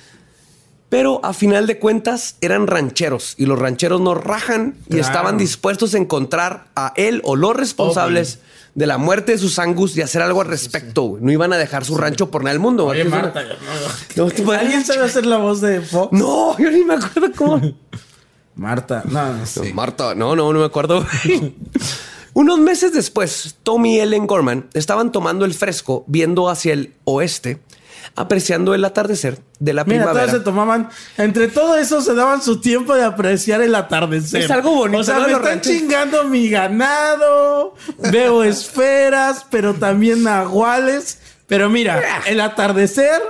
Pero 0.89 1.19
a 1.23 1.33
final 1.33 1.67
de 1.67 1.77
cuentas 1.77 2.37
eran 2.41 2.65
rancheros 2.65 3.35
y 3.37 3.45
los 3.45 3.59
rancheros 3.59 4.01
no 4.01 4.15
rajan 4.15 4.75
y 4.89 4.97
estaban 4.97 5.37
dispuestos 5.37 5.93
a 5.93 5.99
encontrar 5.99 6.69
a 6.75 6.93
él 6.95 7.21
o 7.25 7.35
los 7.35 7.55
responsables 7.55 8.39
de 8.79 8.87
la 8.87 8.97
muerte 8.97 9.33
de 9.33 9.37
sus 9.37 9.59
angus 9.59 9.97
y 9.97 10.01
hacer 10.01 10.21
algo 10.21 10.39
al 10.39 10.47
respecto. 10.47 11.01
güey. 11.01 11.21
No 11.21 11.33
iban 11.33 11.51
a 11.51 11.57
dejar 11.57 11.83
su 11.83 11.97
rancho 11.97 12.31
por 12.31 12.43
nada 12.43 12.53
del 12.53 12.61
mundo. 12.61 12.85
Oye. 12.85 13.03
Marta, 13.03 13.43
no. 14.15 14.29
No, 14.31 14.51
¿Alguien 14.53 14.85
sabe 14.85 15.03
hacer 15.03 15.25
la 15.25 15.35
voz 15.35 15.59
de 15.59 15.81
Fox? 15.81 16.17
No, 16.17 16.57
yo 16.57 16.71
ni 16.71 16.85
me 16.85 16.93
acuerdo 16.93 17.29
cómo. 17.35 17.59
Marta, 18.55 19.03
no, 19.09 19.33
no 19.33 19.45
sé. 19.45 19.73
Marta, 19.73 20.15
no, 20.15 20.33
no, 20.33 20.53
no 20.53 20.59
me 20.59 20.65
acuerdo. 20.65 21.05
Unos 22.33 22.59
meses 22.59 22.93
después, 22.93 23.57
Tommy 23.63 23.97
y 23.97 23.99
Ellen 23.99 24.27
Gorman 24.27 24.69
estaban 24.73 25.11
tomando 25.11 25.43
el 25.43 25.53
fresco, 25.53 26.05
viendo 26.07 26.47
hacia 26.47 26.71
el 26.71 26.93
oeste, 27.03 27.59
apreciando 28.15 28.73
el 28.73 28.83
atardecer 28.85 29.39
de 29.59 29.73
la 29.73 29.83
Mira, 29.83 30.03
todos 30.03 30.13
primavera. 30.13 30.37
se 30.37 30.43
tomaban, 30.43 30.89
entre 31.17 31.47
todo 31.47 31.75
eso 31.75 32.01
se 32.01 32.13
daban 32.13 32.41
su 32.41 32.61
tiempo 32.61 32.95
de 32.95 33.03
apreciar 33.03 33.61
el 33.61 33.75
atardecer. 33.75 34.43
Es 34.43 34.51
algo 34.51 34.71
bonito, 34.75 34.99
O 34.99 35.03
sea, 35.03 35.19
¿no? 35.19 35.27
me 35.27 35.33
están 35.33 35.61
chingando 35.61 36.23
mi 36.25 36.49
ganado, 36.49 37.75
veo 38.11 38.43
esferas, 38.43 39.45
pero 39.49 39.73
también 39.73 40.23
nahuales. 40.23 41.19
Pero 41.47 41.69
mira, 41.69 42.21
el 42.27 42.41
atardecer, 42.41 43.21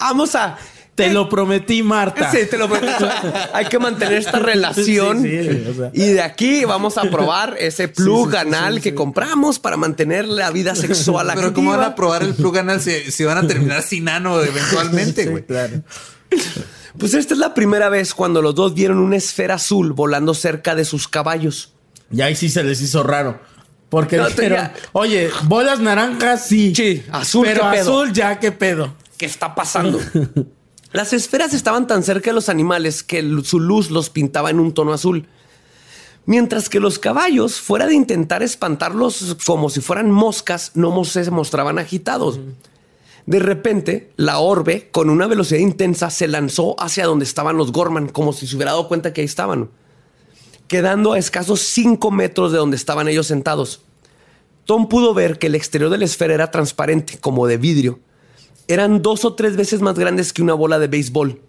Vamos 0.00 0.34
a. 0.34 0.58
te 1.06 1.12
lo 1.12 1.28
prometí, 1.28 1.82
Marta. 1.82 2.30
Sí, 2.30 2.38
te 2.50 2.58
lo 2.58 2.68
prometo. 2.68 3.08
Hay 3.52 3.66
que 3.66 3.78
mantener 3.78 4.14
esta 4.18 4.38
relación. 4.38 5.22
Sí, 5.22 5.42
sí, 5.42 5.64
o 5.70 5.74
sea. 5.74 5.90
Y 5.92 6.12
de 6.12 6.22
aquí 6.22 6.64
vamos 6.64 6.98
a 6.98 7.02
probar 7.02 7.56
ese 7.58 7.88
plug 7.88 8.30
Sí, 8.30 8.36
sí, 8.36 8.42
sí, 8.42 8.46
anal 8.54 8.74
sí, 8.76 8.80
que 8.82 8.90
sí. 8.90 8.94
compramos 8.94 9.58
para 9.58 9.76
mantener 9.76 10.26
la 10.26 10.50
vida 10.50 10.74
sexual 10.74 11.30
Pero 11.34 11.52
¿cómo 11.54 11.70
van 11.70 11.80
activa. 11.80 11.92
a 11.92 11.96
probar 11.96 12.22
el 12.22 12.34
plug 12.34 12.58
anal 12.58 12.80
si, 12.80 13.10
si 13.10 13.24
van 13.24 13.38
a 13.38 13.46
terminar 13.46 13.82
sin 13.82 14.08
ano 14.08 14.42
eventualmente, 14.42 15.22
Sí, 15.24 15.28
güey? 15.28 15.44
claro. 15.46 15.82
Pues 16.98 17.14
esta 17.14 17.34
es 17.34 17.40
la 17.40 17.54
primera 17.54 17.88
vez 17.88 18.12
cuando 18.12 18.42
los 18.42 18.54
dos 18.54 18.74
vieron 18.74 18.98
una 18.98 19.16
esfera 19.16 19.54
azul 19.54 19.92
volando 19.92 20.34
cerca 20.34 20.74
de 20.74 20.84
sus 20.84 21.06
caballos. 21.08 21.72
Y 22.10 22.20
ahí 22.22 22.34
sí 22.34 22.48
se 22.48 22.64
les 22.64 22.80
hizo 22.80 23.02
raro. 23.02 23.40
Porque 23.88 24.16
No, 24.18 24.28
dijeron, 24.28 24.58
tenía- 24.58 24.74
oye, 24.92 25.30
bolas 25.44 25.80
naranjas 25.80 26.46
sí. 26.46 26.74
Sí, 26.74 27.02
azul, 27.10 27.46
Pero 27.46 27.70
¿qué 27.70 27.76
pedo? 27.78 28.00
azul 28.00 28.12
ya, 28.12 28.38
qué 28.38 28.52
pedo. 28.52 28.94
¿Qué 29.16 29.26
está 29.26 29.54
pasando? 29.54 29.98
Las 30.92 31.12
esferas 31.12 31.52
estaban 31.52 31.86
tan 31.86 32.02
cerca 32.02 32.30
de 32.30 32.34
los 32.34 32.48
animales 32.48 33.02
que 33.02 33.22
su 33.44 33.60
luz 33.60 33.90
los 33.90 34.08
pintaba 34.08 34.50
en 34.50 34.58
un 34.58 34.72
tono 34.72 34.92
azul. 34.92 35.26
Mientras 36.24 36.68
que 36.68 36.80
los 36.80 36.98
caballos, 36.98 37.60
fuera 37.60 37.86
de 37.86 37.94
intentar 37.94 38.42
espantarlos 38.42 39.36
como 39.46 39.70
si 39.70 39.80
fueran 39.80 40.10
moscas, 40.10 40.72
no 40.74 41.04
se 41.04 41.30
mostraban 41.30 41.78
agitados. 41.78 42.40
De 43.26 43.38
repente, 43.38 44.10
la 44.16 44.38
orbe, 44.38 44.88
con 44.90 45.10
una 45.10 45.26
velocidad 45.26 45.60
intensa, 45.60 46.08
se 46.08 46.28
lanzó 46.28 46.74
hacia 46.80 47.04
donde 47.04 47.26
estaban 47.26 47.58
los 47.58 47.72
Gorman, 47.72 48.08
como 48.08 48.32
si 48.32 48.46
se 48.46 48.56
hubiera 48.56 48.72
dado 48.72 48.88
cuenta 48.88 49.12
que 49.12 49.20
ahí 49.20 49.26
estaban, 49.26 49.68
quedando 50.66 51.12
a 51.12 51.18
escasos 51.18 51.60
cinco 51.60 52.10
metros 52.10 52.52
de 52.52 52.58
donde 52.58 52.76
estaban 52.76 53.08
ellos 53.08 53.26
sentados. 53.26 53.82
Tom 54.64 54.88
pudo 54.88 55.12
ver 55.12 55.38
que 55.38 55.48
el 55.48 55.54
exterior 55.54 55.90
de 55.90 55.98
la 55.98 56.06
esfera 56.06 56.32
era 56.32 56.50
transparente, 56.50 57.18
como 57.18 57.46
de 57.46 57.58
vidrio. 57.58 58.00
Eran 58.68 59.02
dos 59.02 59.24
o 59.24 59.34
tres 59.34 59.56
veces 59.56 59.80
más 59.80 59.98
grandes 59.98 60.32
que 60.32 60.42
una 60.42 60.54
bola 60.54 60.78
de 60.78 60.86
béisbol. 60.88 61.40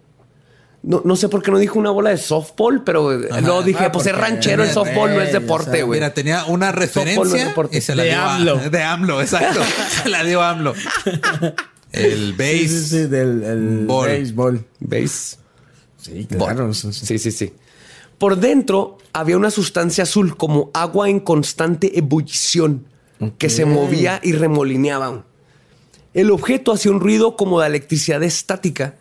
No, 0.82 1.02
no 1.04 1.14
sé 1.14 1.28
por 1.28 1.42
qué 1.42 1.50
no 1.50 1.58
dijo 1.58 1.78
una 1.78 1.90
bola 1.90 2.08
de 2.08 2.16
softball, 2.16 2.82
pero 2.84 3.10
Ajá. 3.30 3.42
no 3.42 3.60
dije, 3.62 3.84
Ah, 3.84 3.92
pues 3.92 4.06
es 4.06 4.16
ranchero, 4.16 4.62
el 4.64 4.70
softball 4.70 5.10
no 5.14 5.20
es 5.20 5.30
Güey, 5.30 5.42
deporte, 5.42 5.70
o 5.70 5.74
sea, 5.74 5.84
güey. 5.84 6.00
Mira, 6.00 6.14
tenía 6.14 6.44
una 6.46 6.68
Softball 6.68 6.78
no 6.78 6.84
es 6.84 6.94
referencia 6.96 7.44
deporte. 7.48 7.76
y 7.76 7.80
se 7.82 7.94
la 7.94 8.02
De 8.02 8.08
dio 8.08 8.18
a- 8.18 8.34
AMLO. 8.36 8.56
de 8.70 8.82
AMLO, 8.82 9.20
exacto. 9.20 9.60
se 10.02 10.08
la 10.08 10.24
dio 10.24 10.40
AMLO. 10.42 10.72
El 11.92 12.32
base. 12.32 12.58
Sí, 12.60 12.68
sí, 12.68 12.84
sí, 12.88 13.06
del 13.06 13.42
el 13.42 13.86
Ball. 13.86 14.08
béisbol. 14.08 14.64
¿Veis? 14.78 15.38
Sí, 15.98 16.26
claro. 16.26 16.70
eso 16.70 16.90
sí. 16.92 17.04
Sí, 17.06 17.18
sí, 17.18 17.30
sí. 17.30 17.52
Por 18.16 18.36
dentro 18.38 18.96
había 19.12 19.36
una 19.36 19.50
sustancia 19.50 20.04
azul 20.04 20.36
como 20.36 20.70
agua 20.72 21.10
en 21.10 21.20
constante 21.20 21.98
ebullición 21.98 22.86
que 23.36 23.50
se 23.50 23.66
movía 23.66 24.18
y 24.22 24.32
remolineaba. 24.32 25.26
El 26.12 26.32
objeto 26.32 26.72
hacía 26.72 26.90
un 26.90 27.00
ruido 27.00 27.36
como 27.36 27.60
de 27.60 27.68
electricidad 27.68 28.22
estática. 28.24 28.96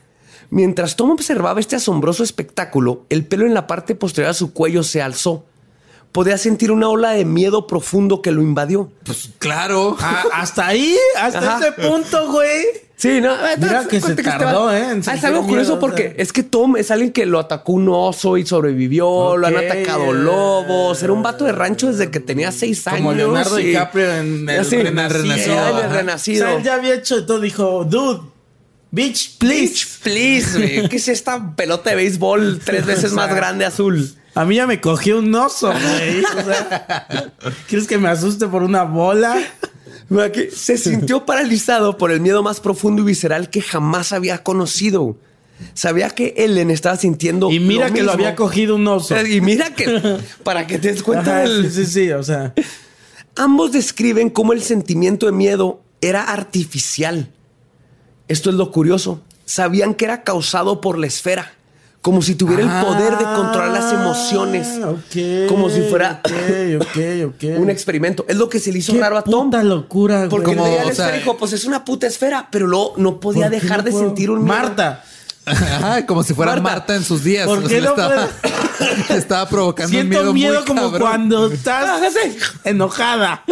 Mientras 0.51 0.95
Tom 0.95 1.09
observaba 1.11 1.59
este 1.59 1.75
asombroso 1.75 2.23
espectáculo, 2.23 3.05
el 3.09 3.25
pelo 3.25 3.47
en 3.47 3.55
la 3.55 3.65
parte 3.65 3.95
posterior 3.95 4.31
de 4.31 4.37
su 4.37 4.53
cuello 4.53 4.83
se 4.83 5.01
alzó. 5.01 5.45
Podía 6.11 6.37
sentir 6.39 6.71
una 6.71 6.89
ola 6.89 7.11
de 7.11 7.23
miedo 7.23 7.67
profundo 7.67 8.21
que 8.21 8.31
lo 8.31 8.41
invadió. 8.41 8.91
Pues 9.05 9.29
claro. 9.37 9.95
Ah, 10.01 10.23
hasta 10.33 10.65
ahí, 10.67 10.95
hasta 11.17 11.37
Ajá. 11.39 11.59
ese 11.59 11.71
punto, 11.87 12.31
güey. 12.31 12.63
Sí, 12.95 13.21
no. 13.21 13.33
Mira 13.57 13.85
que 13.87 14.01
se 14.01 14.15
tardó, 14.15 14.73
¿eh? 14.73 14.91
en 14.91 15.03
Ah, 15.07 15.13
es 15.13 15.23
algo 15.23 15.41
miedo, 15.43 15.47
curioso 15.47 15.73
o 15.73 15.75
sea. 15.75 15.79
porque 15.79 16.15
es 16.17 16.33
que 16.33 16.43
Tom 16.43 16.75
es 16.75 16.91
alguien 16.91 17.13
que 17.13 17.25
lo 17.25 17.39
atacó 17.39 17.73
un 17.73 17.87
oso 17.89 18.35
y 18.37 18.45
sobrevivió, 18.45 19.37
lo 19.37 19.47
han 19.47 19.55
atacado 19.55 20.11
lobos, 20.11 21.01
era 21.01 21.13
un 21.13 21.23
vato 21.23 21.45
de 21.45 21.53
rancho 21.53 21.87
desde 21.91 22.11
que 22.11 22.19
tenía 22.19 22.51
seis 22.51 22.85
años. 22.87 22.99
Como 23.01 23.13
Leonardo 23.13 23.57
y- 23.59 23.67
DiCaprio 23.67 24.11
en 24.15 24.49
el 24.49 24.59
Así, 24.59 24.77
Renacido. 24.77 25.35
sí, 25.37 25.51
en 25.51 25.77
el. 25.85 25.89
Renacido. 25.91 26.45
O 26.45 26.49
sea, 26.49 26.57
él 26.57 26.63
ya 26.63 26.73
había 26.75 26.95
hecho 26.95 27.25
todo. 27.25 27.39
Dijo, 27.39 27.85
dude, 27.85 28.19
bitch, 28.91 29.37
please. 29.37 29.61
Bitch, 29.61 29.99
please, 30.01 30.57
güey. 30.57 30.89
¿Qué 30.89 30.97
es 30.97 31.07
esta 31.07 31.55
pelota 31.55 31.91
de 31.91 31.95
béisbol 31.97 32.59
tres 32.65 32.85
veces 32.85 33.13
más 33.13 33.33
grande 33.33 33.63
azul? 33.65 34.13
A 34.39 34.45
mí 34.45 34.55
ya 34.55 34.65
me 34.65 34.79
cogió 34.79 35.19
un 35.19 35.35
oso, 35.35 35.67
güey. 35.67 36.23
O 36.23 36.45
sea, 36.45 37.33
¿quieres 37.67 37.85
que 37.89 37.97
me 37.97 38.07
asuste 38.07 38.47
por 38.47 38.63
una 38.63 38.83
bola? 38.83 39.37
Se 40.55 40.77
sintió 40.77 41.25
paralizado 41.25 41.97
por 41.97 42.09
el 42.09 42.21
miedo 42.21 42.41
más 42.41 42.61
profundo 42.61 43.01
y 43.01 43.05
visceral 43.05 43.49
que 43.49 43.61
jamás 43.61 44.13
había 44.13 44.41
conocido. 44.41 45.17
Sabía 45.73 46.09
que 46.11 46.35
Ellen 46.37 46.71
estaba 46.71 46.95
sintiendo. 46.95 47.51
Y 47.51 47.59
mira 47.59 47.91
que 47.91 48.01
lo 48.01 48.13
había 48.13 48.37
cogido 48.37 48.77
un 48.77 48.87
oso. 48.87 49.19
Y 49.25 49.41
mira 49.41 49.75
que, 49.75 50.19
para 50.43 50.65
que 50.65 50.79
te 50.79 50.93
des 50.93 51.03
cuenta 51.03 51.41
Ajá, 51.41 51.49
sí, 51.69 51.85
sí, 51.85 52.09
o 52.13 52.23
sea. 52.23 52.53
Ambos 53.35 53.73
describen 53.73 54.29
cómo 54.29 54.53
el 54.53 54.63
sentimiento 54.63 55.25
de 55.25 55.33
miedo 55.33 55.81
era 55.99 56.23
artificial. 56.23 57.29
Esto 58.29 58.51
es 58.51 58.55
lo 58.55 58.71
curioso. 58.71 59.21
Sabían 59.43 59.95
que 59.95 60.05
era 60.05 60.23
causado 60.23 60.79
por 60.79 60.97
la 60.97 61.07
esfera, 61.07 61.51
como 62.01 62.21
si 62.21 62.35
tuviera 62.35 62.63
el 62.63 62.85
poder 62.85 63.17
de 63.17 63.25
controlar 63.25 63.71
las 63.71 63.93
emociones, 63.93 64.67
Ah, 64.81 64.91
ok, 64.91 65.47
como 65.49 65.69
si 65.69 65.81
fuera 65.81 66.21
Ok, 66.23 66.31
ok, 66.81 66.97
ok. 67.27 67.43
un 67.57 67.69
experimento. 67.69 68.25
Es 68.27 68.37
lo 68.37 68.47
que 68.49 68.59
se 68.59 68.71
le 68.71 68.79
hizo 68.79 68.93
Qué 68.93 68.99
raro 69.01 69.17
a 69.17 69.23
Tom. 69.23 69.49
puta 69.49 69.63
locura, 69.63 70.17
güey. 70.19 70.29
Porque 70.29 70.55
Como, 70.55 70.65
la 70.65 70.85
o 70.85 70.93
sea, 70.93 71.11
dijo, 71.11 71.35
pues 71.37 71.53
es 71.53 71.65
una 71.65 71.83
puta 71.83 72.07
esfera, 72.07 72.47
pero 72.51 72.67
luego 72.67 72.93
no 72.97 73.19
podía 73.19 73.43
¿Por 73.49 73.51
qué 73.51 73.59
dejar 73.61 73.77
no 73.79 73.83
de 73.83 73.91
puedo? 73.91 74.05
sentir 74.05 74.31
un 74.31 74.43
miedo. 74.43 74.55
Marta, 74.57 75.03
Ajá, 75.45 76.05
como 76.05 76.23
si 76.23 76.33
fuera 76.33 76.51
Marta, 76.53 76.69
Marta, 76.69 76.95
en 76.95 77.03
sus 77.03 77.23
días. 77.23 77.47
¿por 77.47 77.67
qué 77.67 77.75
le 77.81 77.87
no 77.87 77.89
estaba, 77.89 78.27
le 79.09 79.15
estaba 79.17 79.49
provocando 79.49 79.87
un 79.97 80.03
siento 80.03 80.19
miedo, 80.19 80.33
miedo, 80.33 80.55
muy 80.59 80.65
como 80.65 80.81
cabrón. 80.83 81.01
cuando 81.01 81.47
estás 81.51 82.01
Ah, 82.01 82.09
enojada. 82.63 83.43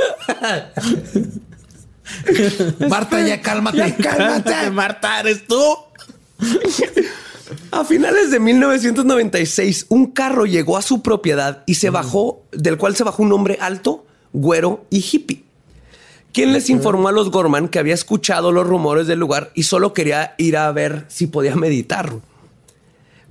Marta, 2.90 3.22
ya 3.28 3.42
cálmate. 3.42 3.78
Ya 3.78 3.96
cálmate. 3.98 4.72
Marta, 4.72 5.20
¿eres 5.20 5.46
tú? 5.48 5.62
A 7.72 7.86
finales 7.86 8.32
de 8.32 8.40
1996, 8.40 9.86
un 9.90 10.08
carro 10.08 10.46
llegó 10.46 10.78
a 10.78 10.82
su 10.82 11.02
propiedad 11.02 11.64
y 11.66 11.76
se 11.76 11.90
bajó, 11.90 12.42
del 12.52 12.78
cual 12.78 12.96
se 12.96 13.04
bajó 13.04 13.24
un 13.24 13.32
hombre 13.32 13.58
alto, 13.62 14.06
güero 14.34 14.86
y 14.90 15.00
hippie. 15.00 15.44
Quien 16.34 16.54
les 16.54 16.70
informó 16.70 17.08
a 17.08 17.12
los 17.12 17.32
Gorman 17.32 17.68
que 17.68 17.80
había 17.80 17.94
escuchado 17.94 18.52
los 18.52 18.68
rumores 18.68 19.08
del 19.08 19.20
lugar 19.20 19.52
y 19.56 19.64
solo 19.64 19.94
quería 19.94 20.36
ir 20.38 20.58
a 20.58 20.72
ver 20.72 21.06
si 21.08 21.28
podía 21.28 21.56
meditar. 21.56 22.14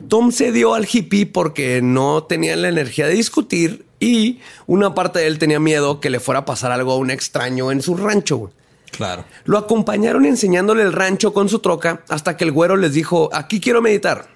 Tom 0.08 0.32
cedió 0.32 0.74
al 0.74 0.88
hippie 0.90 1.26
porque 1.26 1.80
no 1.82 2.24
tenía 2.24 2.56
la 2.56 2.68
energía 2.68 3.06
de 3.06 3.14
discutir 3.14 3.86
y 4.00 4.40
una 4.66 4.94
parte 4.94 5.20
de 5.20 5.26
él 5.26 5.38
tenía 5.38 5.60
miedo 5.60 6.00
que 6.00 6.10
le 6.10 6.20
fuera 6.20 6.40
a 6.40 6.44
pasar 6.44 6.72
algo 6.72 6.92
a 6.92 6.96
un 6.96 7.10
extraño 7.10 7.70
en 7.70 7.80
su 7.80 7.96
rancho. 7.96 8.50
Claro. 8.97 9.24
Lo 9.44 9.59
acompañaron 9.59 10.24
enseñándole 10.24 10.82
el 10.82 10.92
rancho 10.92 11.32
con 11.32 11.49
su 11.49 11.59
troca 11.61 12.03
hasta 12.09 12.36
que 12.36 12.44
el 12.44 12.53
güero 12.53 12.76
les 12.76 12.92
dijo, 12.92 13.28
aquí 13.32 13.61
quiero 13.61 13.82
meditar. 13.82 14.28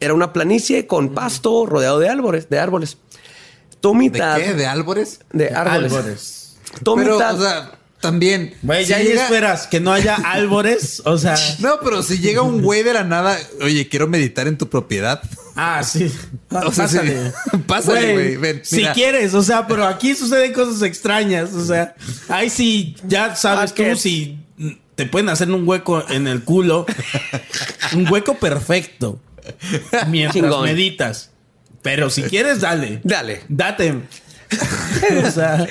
Era 0.00 0.14
una 0.14 0.32
planicie 0.32 0.86
con 0.86 1.10
pasto 1.14 1.66
rodeado 1.66 1.98
de 1.98 2.08
árboles. 2.08 2.48
De 2.48 2.58
árboles. 2.58 2.98
Tommy 3.80 4.08
¿De 4.08 4.18
qué? 4.36 4.54
¿De 4.54 4.66
árboles? 4.66 5.20
De 5.32 5.50
árboles. 5.54 5.92
Álvarez. 5.92 6.56
Tommy 6.82 7.04
Pero, 7.04 7.18
Tad- 7.18 7.34
o 7.36 7.42
sea, 7.42 7.77
también. 8.00 8.54
Güey, 8.62 8.84
si 8.84 8.90
ya 8.90 8.96
ahí 8.96 9.06
llega- 9.06 9.24
esperas 9.24 9.66
que 9.66 9.80
no 9.80 9.92
haya 9.92 10.14
álvarez. 10.24 11.02
O 11.04 11.18
sea. 11.18 11.36
No, 11.60 11.80
pero 11.82 12.02
si 12.02 12.18
llega 12.18 12.42
un 12.42 12.62
güey 12.62 12.82
de 12.82 12.92
la 12.94 13.04
nada, 13.04 13.38
oye, 13.60 13.88
quiero 13.88 14.06
meditar 14.06 14.46
en 14.48 14.56
tu 14.58 14.68
propiedad. 14.68 15.20
Ah, 15.56 15.82
sí. 15.82 16.12
O 16.50 16.72
sea, 16.72 16.86
sí. 16.88 16.98
Pásale, 17.66 18.12
güey, 18.12 18.36
ven, 18.36 18.60
Si 18.64 18.76
mira. 18.76 18.92
quieres, 18.94 19.34
o 19.34 19.42
sea, 19.42 19.66
pero 19.66 19.84
aquí 19.86 20.14
suceden 20.14 20.52
cosas 20.52 20.80
extrañas. 20.82 21.52
O 21.52 21.64
sea, 21.64 21.94
ahí 22.28 22.48
sí, 22.48 22.96
ya 23.06 23.34
sabes 23.36 23.72
Ah, 23.72 23.74
tú 23.74 23.82
¿qué? 23.82 23.96
si 23.96 24.38
te 24.94 25.06
pueden 25.06 25.28
hacer 25.28 25.50
un 25.50 25.66
hueco 25.68 26.04
en 26.08 26.26
el 26.28 26.42
culo. 26.44 26.86
un 27.94 28.08
hueco 28.10 28.34
perfecto. 28.36 29.20
Mientras 30.08 30.34
Chingón. 30.44 30.64
meditas. 30.64 31.30
Pero 31.82 32.10
si 32.10 32.22
quieres, 32.22 32.60
dale. 32.60 33.00
Dale. 33.04 33.42
Date. 33.48 33.94
o 35.26 35.30
sea, 35.30 35.66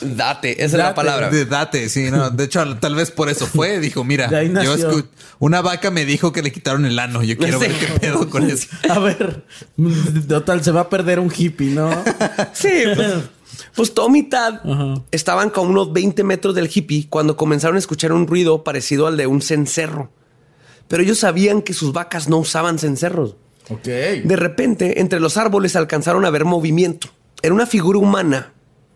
Date, 0.00 0.52
esa 0.64 0.76
es 0.76 0.82
la 0.82 0.94
palabra. 0.94 1.30
De- 1.30 1.44
date, 1.46 1.88
sí, 1.88 2.10
no. 2.10 2.30
De 2.30 2.44
hecho, 2.44 2.76
tal 2.78 2.94
vez 2.94 3.10
por 3.10 3.28
eso 3.28 3.46
fue. 3.46 3.78
Dijo, 3.80 4.04
mira, 4.04 4.28
yo 4.62 4.74
una 5.38 5.60
vaca 5.62 5.90
me 5.90 6.04
dijo 6.04 6.32
que 6.32 6.42
le 6.42 6.52
quitaron 6.52 6.84
el 6.86 6.98
ano. 6.98 7.22
Yo 7.22 7.36
quiero 7.36 7.60
Sí. 7.60 7.66
ver 7.68 7.78
qué 7.78 7.86
pedo 8.00 8.28
con 8.28 8.48
eso. 8.50 8.66
a 8.88 8.98
ver, 8.98 9.44
total, 10.28 10.62
se 10.64 10.70
va 10.72 10.82
a 10.82 10.88
perder 10.88 11.18
un 11.20 11.32
hippie, 11.34 11.70
¿no? 11.70 11.90
Sí, 12.52 12.68
pues, 12.94 13.12
pues 13.74 13.94
Tom 13.94 14.14
y 14.16 14.24
Tad 14.28 14.60
estaban 15.10 15.50
como 15.50 15.70
unos 15.70 15.92
20 15.92 16.24
metros 16.24 16.54
del 16.54 16.70
hippie 16.72 17.06
cuando 17.08 17.36
comenzaron 17.36 17.76
a 17.76 17.78
escuchar 17.78 18.12
un 18.12 18.26
ruido 18.26 18.64
parecido 18.64 19.06
al 19.06 19.16
de 19.16 19.26
un 19.26 19.42
cencerro. 19.42 20.10
Pero 20.88 21.02
ellos 21.04 21.18
sabían 21.18 21.62
que 21.62 21.72
sus 21.72 21.92
vacas 21.92 22.28
no 22.28 22.38
usaban 22.38 22.78
cencerros. 22.78 23.36
Ok. 23.68 23.84
De 23.84 24.34
repente, 24.36 25.00
entre 25.00 25.20
los 25.20 25.36
árboles 25.36 25.76
alcanzaron 25.76 26.24
a 26.24 26.30
ver 26.30 26.44
movimiento. 26.44 27.08
Era 27.42 27.54
una 27.54 27.66
figura 27.66 27.98
humana, 28.00 28.52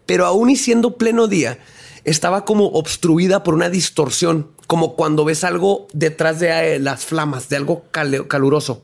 pero 0.06 0.26
aún 0.26 0.50
y 0.50 0.56
siendo 0.56 0.96
pleno 0.96 1.26
día, 1.26 1.58
estaba 2.04 2.44
como 2.44 2.66
obstruida 2.66 3.42
por 3.42 3.54
una 3.54 3.70
distorsión, 3.70 4.50
como 4.66 4.94
cuando 4.94 5.24
ves 5.24 5.44
algo 5.44 5.88
detrás 5.92 6.40
de 6.40 6.74
eh, 6.74 6.78
las 6.78 7.04
flamas, 7.04 7.48
de 7.48 7.56
algo 7.56 7.84
caluroso. 7.90 8.82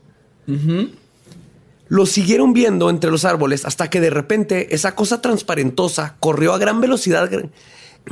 Lo 1.87 2.05
siguieron 2.05 2.53
viendo 2.53 2.89
entre 2.89 3.11
los 3.11 3.25
árboles 3.25 3.65
hasta 3.65 3.89
que 3.89 3.99
de 4.01 4.09
repente 4.09 4.73
esa 4.75 4.95
cosa 4.95 5.21
transparentosa 5.21 6.15
corrió 6.19 6.53
a 6.53 6.57
gran 6.57 6.81
velocidad 6.81 7.29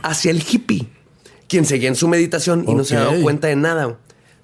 hacia 0.04 0.32
el 0.32 0.44
hippie, 0.48 0.90
quien 1.48 1.66
seguía 1.66 1.90
en 1.90 1.96
su 1.96 2.08
meditación 2.08 2.66
y 2.68 2.76
no 2.76 2.84
se 2.84 2.96
había 2.96 3.12
dado 3.12 3.22
cuenta 3.22 3.48
de 3.48 3.56
nada. 3.56 3.98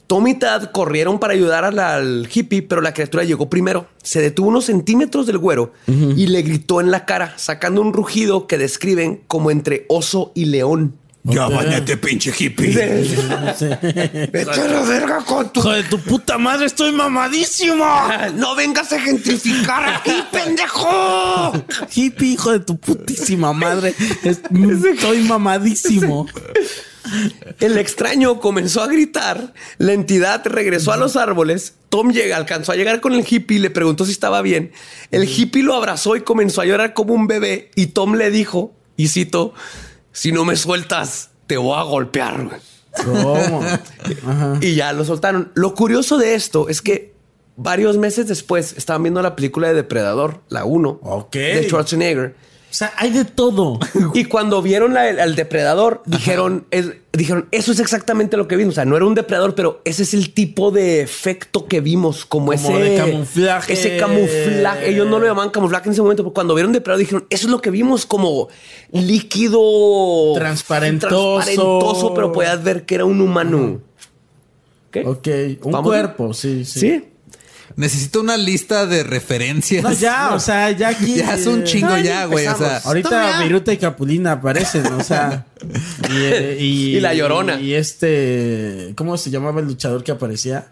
Tom 0.08 0.28
y 0.28 0.36
Tad 0.36 0.72
corrieron 0.72 1.20
para 1.20 1.34
ayudar 1.34 1.66
al, 1.66 1.80
al 1.80 2.30
hippie, 2.32 2.62
pero 2.62 2.82
la 2.82 2.94
criatura 2.94 3.24
llegó 3.24 3.50
primero. 3.50 3.88
Se 4.04 4.22
detuvo 4.22 4.50
unos 4.50 4.66
centímetros 4.66 5.26
del 5.26 5.38
güero 5.40 5.74
y 5.88 6.28
le 6.28 6.42
gritó 6.44 6.80
en 6.82 6.92
la 6.92 7.06
cara, 7.06 7.34
sacando 7.38 7.82
un 7.82 7.92
rugido 7.94 8.46
que 8.48 8.58
describen 8.58 9.22
como 9.28 9.50
entre 9.52 9.86
oso 9.90 10.32
y 10.36 10.46
león. 10.46 10.96
Ya 11.28 11.48
bañate, 11.48 11.98
pinche 11.98 12.32
hippie. 12.38 12.68
¡Vete 14.32 14.62
a 14.62 14.68
la 14.68 14.82
verga 14.84 15.18
con 15.26 15.52
tu... 15.52 15.60
Hijo 15.60 15.72
de 15.72 15.84
tu 15.84 16.00
puta 16.00 16.38
madre, 16.38 16.68
estoy 16.68 16.92
mamadísimo. 16.92 17.84
¡No 18.36 18.56
vengas 18.56 18.94
a 18.94 19.00
gentrificar 19.00 19.90
aquí, 19.96 20.12
pendejo! 20.32 21.54
Hippie, 21.96 22.34
hijo 22.34 22.52
de 22.52 22.60
tu 22.60 22.78
putísima 22.78 23.54
madre. 23.54 23.96
Es- 24.24 24.42
estoy 24.94 25.22
mamadísimo. 25.24 26.28
El 27.60 27.78
extraño 27.78 28.40
comenzó 28.40 28.82
a 28.82 28.88
gritar, 28.88 29.54
la 29.78 29.94
entidad 29.94 30.42
regresó 30.46 30.92
a 30.92 30.98
los 30.98 31.16
árboles, 31.16 31.76
Tom 31.90 32.12
llega, 32.12 32.38
alcanzó 32.38 32.72
a 32.72 32.76
llegar 32.76 33.02
con 33.02 33.14
el 33.14 33.26
hippie 33.28 33.58
y 33.58 33.60
le 33.60 33.70
preguntó 33.70 34.06
si 34.06 34.12
estaba 34.12 34.42
bien. 34.42 34.72
El 35.12 35.24
hippie 35.30 35.64
lo 35.64 35.76
abrazó 35.76 36.16
y 36.16 36.22
comenzó 36.22 36.62
a 36.62 36.66
llorar 36.66 36.94
como 36.94 37.14
un 37.14 37.28
bebé 37.28 37.72
y 37.76 37.88
Tom 37.88 38.16
le 38.16 38.32
dijo, 38.32 38.74
y 38.98 39.08
cito, 39.10 39.54
si 40.12 40.32
no 40.32 40.46
me 40.46 40.56
sueltas, 40.56 41.30
te 41.48 41.58
voy 41.58 41.78
a 41.78 41.84
golpear. 41.84 42.44
güey". 42.46 42.60
¿Cómo? 43.06 43.62
Ajá. 44.28 44.58
Y 44.62 44.76
ya 44.76 44.94
lo 44.94 45.04
soltaron. 45.04 45.52
Lo 45.54 45.74
curioso 45.76 46.18
de 46.18 46.34
esto 46.36 46.70
es 46.70 46.82
que 46.82 47.14
varios 47.58 47.98
meses 47.98 48.28
después 48.28 48.74
estaban 48.78 49.04
viendo 49.04 49.22
la 49.22 49.36
película 49.36 49.68
de 49.68 49.74
Depredador, 49.74 50.42
la 50.50 50.64
1, 50.66 51.00
Ok. 51.04 51.34
de 51.34 51.64
Schwarzenegger. 51.68 52.36
O 52.76 52.78
sea, 52.78 52.92
hay 52.98 53.10
de 53.10 53.24
todo. 53.24 53.80
Y 54.14 54.26
cuando 54.26 54.62
vieron 54.62 54.94
la- 54.94 55.04
al 55.04 55.36
depredador, 55.36 56.02
dijeron, 56.06 56.66
es- 56.72 56.92
dijeron, 57.14 57.48
eso 57.52 57.72
es 57.72 57.80
exactamente 57.80 58.36
lo 58.36 58.50
que 58.50 58.58
vimos. 58.58 58.74
O 58.74 58.76
sea, 58.76 58.84
no 58.84 58.98
era 58.98 59.06
un 59.06 59.16
depredador, 59.16 59.56
pero 59.56 59.80
ese 59.86 60.04
es 60.04 60.14
el 60.14 60.34
tipo 60.34 60.72
de 60.72 61.00
efecto 61.02 61.68
que 61.68 61.80
vimos, 61.80 62.26
como, 62.26 62.48
Como 62.48 62.54
ese 62.54 62.74
de 62.74 62.98
camuflaje. 62.98 63.72
Ese 63.72 63.96
camuflaje. 63.96 64.90
Ellos 64.90 65.08
no 65.08 65.20
lo 65.20 65.26
llamaban 65.26 65.52
camuflaje 65.52 65.88
en 65.88 65.94
ese 65.94 66.02
momento, 66.02 66.24
pero 66.24 66.34
cuando 66.34 66.54
vieron 66.54 66.74
depredador 66.74 67.00
dijeron, 67.00 67.26
eso 67.30 67.48
es 67.48 67.52
lo 67.52 67.62
que 67.62 67.70
vimos, 67.70 68.06
como 68.06 68.50
líquido 68.92 70.34
Transparentoso. 70.36 71.36
transparentoso, 71.36 72.14
pero 72.14 72.32
podías 72.34 72.62
ver 72.62 72.86
que 72.86 72.96
era 72.96 73.06
un 73.06 73.22
humano. 73.22 73.80
Ok, 75.06 75.28
un 75.64 75.72
¿Vamos? 75.72 75.90
cuerpo, 75.90 76.34
sí, 76.34 76.66
sí. 76.66 76.80
¿Sí? 76.80 77.04
Necesito 77.78 78.22
una 78.22 78.38
lista 78.38 78.86
de 78.86 79.04
referencias. 79.04 79.84
No, 79.84 79.92
ya, 79.92 80.34
o 80.34 80.40
sea, 80.40 80.72
ya 80.72 80.90
aquí. 80.90 81.16
Ya 81.18 81.36
es 81.36 81.46
un 81.46 81.64
chingo 81.66 81.90
no, 81.90 82.00
ya 82.00 82.26
güey. 82.26 82.48
O 82.48 82.56
sea. 82.56 82.78
Ahorita 82.78 83.42
Viruta 83.44 83.74
y 83.74 83.78
Capulina 83.78 84.34
aparecen, 84.34 84.86
o 84.88 85.04
sea. 85.04 85.46
Y, 86.10 86.16
eh, 86.18 86.58
y- 86.60 86.96
Y 86.98 87.00
La 87.02 87.14
Llorona. 87.14 87.60
Y 87.60 87.74
este. 87.74 88.94
¿Cómo 88.96 89.18
se 89.18 89.30
llamaba 89.32 89.60
el 89.62 89.66
luchador 89.68 90.04
que 90.04 90.12
aparecía 90.12 90.68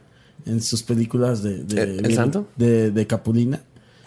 en 0.45 0.62
sus 0.62 0.84
películas 0.84 1.43
de. 1.43 1.64
de 1.64 1.82
¿El- 1.82 2.06
el 2.06 2.16
santo? 2.16 2.47
De, 2.56 2.91
de 2.91 3.08
Capulina. 3.08 3.62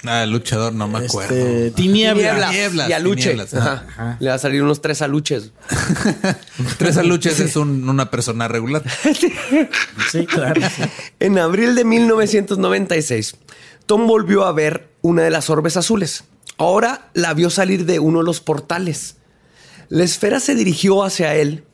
Ah, 0.05 0.26
luchador, 0.26 0.72
no 0.74 0.86
me 0.88 0.99
Este, 0.99 1.09
acuerdo. 1.09 1.34
Tinieblas. 1.74 1.74
Tinieblas. 1.74 2.51
Tinieblas, 2.51 2.88
y 2.90 2.92
aluche. 2.92 3.20
tinieblas, 3.30 3.55
Ajá. 3.55 3.84
ajá. 3.88 4.16
Le 4.20 4.28
va 4.28 4.34
a 4.34 4.38
salir 4.38 4.62
unos 4.62 4.80
tres 4.82 5.03
aluches. 5.03 5.53
Tres 6.78 6.97
aluches 6.97 7.40
es 7.40 7.57
un- 7.57 7.88
una 7.88 8.11
persona 8.11 8.49
regular. 8.49 8.82
Sí, 10.11 10.26
claro. 10.26 10.61
sí. 10.74 10.82
En 11.20 11.38
abril 11.38 11.74
de 11.74 11.84
1996, 11.84 13.36
Tom 13.86 14.07
volvió 14.07 14.44
a 14.44 14.53
ver 14.53 14.88
una 15.03 15.22
de 15.22 15.30
las 15.30 15.51
orbes 15.51 15.76
azules. 15.76 16.24
Ahora 16.59 17.11
la 17.14 17.34
vio 17.34 17.51
salir 17.51 17.84
de 17.86 17.99
uno 17.99 18.18
de 18.20 18.24
los 18.24 18.40
portales. 18.40 19.16
La 19.88 20.05
esfera 20.05 20.40
se 20.40 20.55
dirigió 20.55 21.05
hacia 21.05 21.34
él 21.34 21.64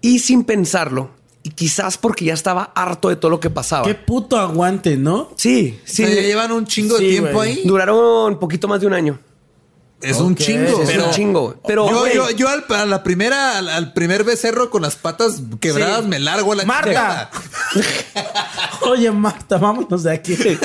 y 0.00 0.18
sin 0.20 0.44
pensarlo, 0.44 1.10
y 1.46 1.50
quizás 1.50 1.96
porque 1.96 2.24
ya 2.24 2.34
estaba 2.34 2.72
harto 2.74 3.08
de 3.08 3.14
todo 3.14 3.30
lo 3.30 3.38
que 3.38 3.50
pasaba. 3.50 3.84
Qué 3.86 3.94
puto 3.94 4.36
aguante, 4.36 4.96
¿no? 4.96 5.30
Sí, 5.36 5.78
sí. 5.84 6.02
O 6.02 6.06
sea, 6.08 6.16
ya 6.16 6.22
llevan 6.22 6.50
un 6.50 6.66
chingo 6.66 6.96
de 6.96 7.04
Sí, 7.04 7.10
tiempo 7.10 7.32
güey. 7.34 7.52
ahí. 7.52 7.62
Duraron 7.64 8.36
poquito 8.40 8.66
más 8.66 8.80
de 8.80 8.88
un 8.88 8.94
año. 8.94 9.16
Es 10.02 10.18
un 10.18 10.32
Ok, 10.32 10.38
chingo. 10.38 10.82
Es 10.82 10.90
pero- 10.90 11.04
un 11.06 11.10
chingo. 11.12 11.54
Pero 11.64 11.88
yo, 11.88 12.00
güey, 12.00 12.14
yo, 12.16 12.30
yo 12.30 12.48
al, 12.48 12.64
a 12.68 12.84
la 12.84 13.04
primera, 13.04 13.58
al, 13.58 13.68
al 13.68 13.92
primer 13.92 14.24
becerro 14.24 14.70
con 14.70 14.82
las 14.82 14.96
patas 14.96 15.40
quebradas 15.60 16.02
Sí. 16.02 16.08
me 16.08 16.18
largo 16.18 16.52
a 16.52 16.56
la 16.56 16.64
¡Marta! 16.64 17.30
Oye, 18.90 19.10
Marta, 19.12 19.56
vámonos 19.56 20.02
de 20.02 20.12
aquí. 20.12 20.36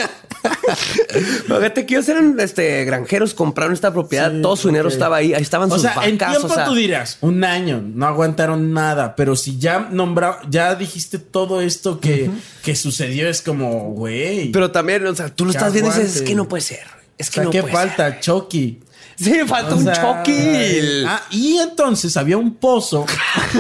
Fíjate 1.48 1.86
que 1.86 1.96
ellos 1.96 2.10
eran 2.10 2.40
este, 2.40 2.86
granjeros, 2.86 3.34
compraron 3.34 3.74
esta 3.74 3.92
propiedad, 3.94 4.32
Sí, 4.32 4.42
todo 4.42 4.56
su 4.56 4.68
dinero 4.70 4.90
estaba 4.90 5.18
ahí, 5.18 5.34
ahí 5.34 5.42
estaban 5.42 5.70
O 5.72 5.76
sus 5.76 5.84
sea, 5.84 5.94
en 6.06 6.18
vacas. 6.18 6.38
tiempo 6.38 6.48
o 6.48 6.56
sea, 6.56 6.66
tú 6.66 6.76
dirás, 6.76 7.18
un 7.22 7.44
año, 7.44 7.82
no 7.84 8.06
aguantaron 8.08 8.74
nada, 8.74 9.16
pero 9.16 9.36
si 9.36 9.58
ya 9.58 9.88
nombrado, 9.92 10.38
ya 10.50 10.76
dijiste 10.76 11.20
todo 11.20 11.62
esto 11.62 12.00
que, 12.00 12.30
que 12.64 12.76
sucedió, 12.76 13.28
es 13.30 13.42
como, 13.42 13.92
güey. 13.92 14.52
Pero 14.52 14.72
también, 14.72 15.06
o 15.08 15.16
sea, 15.16 15.30
tú 15.30 15.46
lo 15.46 15.52
estás 15.52 15.74
viendo 15.74 15.92
y 15.92 15.94
dices, 15.94 16.18
es 16.18 16.22
que 16.22 16.36
no 16.36 16.48
puede 16.48 16.62
ser. 16.62 16.86
Es 17.18 17.28
o 17.28 17.32
que 17.32 17.36
sea, 17.36 17.44
no 17.44 17.50
¿qué 17.52 17.62
puede 17.62 17.74
falta? 17.74 18.20
Chucky. 18.20 18.80
ser. 18.82 18.92
Sí, 19.18 19.40
falta 19.46 19.76
O 19.76 19.78
un 19.78 19.86
Chucky. 19.92 21.04
Ah, 21.06 21.22
y 21.30 21.58
entonces 21.58 22.18
había 22.18 22.38
un 22.38 22.56
pozo 22.56 23.06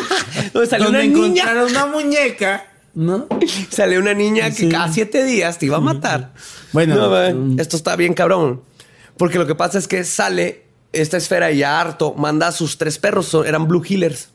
donde 0.53 0.77
una 0.87 0.99
niña. 1.03 1.43
encontraron 1.43 1.69
una 1.69 1.85
muñeca, 1.85 2.65
¿no? 2.93 3.27
Salió 3.69 3.99
una 3.99 4.13
niña 4.13 4.51
que 4.51 4.69
cada 4.69 4.91
siete 4.91 5.23
días 5.23 5.57
te 5.57 5.67
iba 5.67 5.77
a 5.77 5.81
matar. 5.81 6.33
Bueno, 6.73 6.95
No, 6.95 7.33
mm. 7.35 7.59
esto 7.59 7.77
está 7.77 7.95
bien 7.95 8.13
cabrón. 8.13 8.61
Porque 9.17 9.37
lo 9.37 9.45
que 9.47 9.55
pasa 9.55 9.77
es 9.77 9.87
que 9.87 10.03
sale 10.03 10.65
esta 10.93 11.17
esfera 11.17 11.51
y 11.51 11.59
ya 11.59 11.79
harto, 11.79 12.13
manda 12.15 12.47
a 12.47 12.51
sus 12.51 12.77
tres 12.77 12.97
perros, 12.97 13.27
son- 13.27 13.45
eran 13.45 13.67
Blue 13.67 13.83
Healers. 13.87 14.29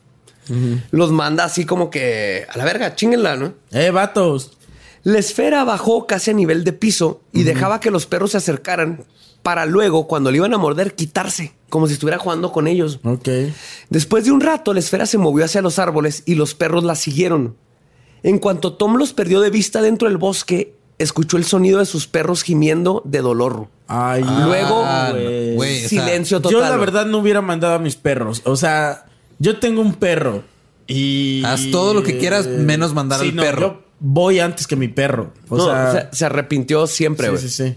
Los 0.91 1.11
manda 1.11 1.43
así 1.43 1.65
como 1.65 1.89
que 1.89 2.45
a 2.49 2.57
la 2.57 2.63
verga, 2.63 2.95
chinguenla, 2.95 3.35
¿no? 3.35 3.53
Eh, 3.71 3.89
vatos. 3.91 4.57
La 5.03 5.19
esfera 5.19 5.65
bajó 5.65 6.07
casi 6.07 6.31
a 6.31 6.33
nivel 6.33 6.63
de 6.63 6.71
piso 6.73 7.21
y 7.33 7.43
dejaba 7.43 7.81
que 7.81 7.91
los 7.91 8.05
perros 8.05 8.31
se 8.31 8.37
acercaran 8.37 9.03
para 9.43 9.65
luego, 9.65 10.07
cuando 10.07 10.31
le 10.31 10.37
iban 10.37 10.53
a 10.53 10.57
morder, 10.57 10.95
quitarse, 10.95 11.53
como 11.69 11.87
si 11.87 11.93
estuviera 11.93 12.17
jugando 12.17 12.51
con 12.53 12.67
ellos. 12.67 12.99
Ok. 13.03 13.27
Después 13.89 14.23
de 14.25 14.31
un 14.31 14.39
rato, 14.41 14.73
la 14.73 14.79
esfera 14.79 15.05
se 15.05 15.17
movió 15.17 15.43
hacia 15.45 15.61
los 15.61 15.79
árboles 15.79 16.23
y 16.25 16.35
los 16.35 16.53
perros 16.53 16.83
la 16.85 16.95
siguieron. 16.95 17.55
En 18.23 18.39
cuanto 18.39 18.73
Tom 18.73 18.97
los 18.97 19.13
perdió 19.13 19.41
de 19.41 19.49
vista 19.49 19.81
dentro 19.81 20.07
del 20.07 20.17
bosque, 20.17 20.73
escuchó 20.97 21.37
el 21.37 21.45
sonido 21.45 21.79
de 21.79 21.85
sus 21.85 22.07
perros 22.07 22.43
gimiendo 22.43 23.01
de 23.05 23.21
dolor. 23.21 23.67
Ay, 23.87 24.23
Luego, 24.23 24.81
Ah, 24.85 25.11
güey. 25.11 25.55
güey, 25.55 25.85
o 25.85 25.89
sea, 25.89 26.03
Silencio 26.05 26.41
total. 26.41 26.59
Yo 26.59 26.59
la 26.67 26.75
verdad 26.77 27.05
no 27.05 27.19
hubiera 27.19 27.41
mandado 27.41 27.75
a 27.75 27.79
mis 27.79 27.95
perros. 27.95 28.41
O 28.45 28.55
sea, 28.55 29.05
yo 29.39 29.59
tengo 29.59 29.81
un 29.81 29.93
perro 29.93 30.43
y... 30.87 31.43
Haz 31.45 31.69
todo 31.71 31.93
lo 31.93 32.03
que 32.03 32.17
quieras, 32.17 32.47
menos 32.47 32.93
mandar 32.93 33.21
al 33.21 33.35
no, 33.35 33.41
perro. 33.43 33.61
Yo 33.61 33.81
voy 33.99 34.39
antes 34.39 34.67
que 34.67 34.75
mi 34.75 34.87
perro. 34.87 35.31
O 35.49 35.57
No, 35.57 35.65
sea, 35.65 36.09
se, 36.11 36.17
se 36.17 36.25
arrepintió 36.25 36.87
siempre. 36.87 37.27
sí, 37.27 37.31
güey. 37.31 37.41
sí, 37.43 37.49
sí. 37.49 37.75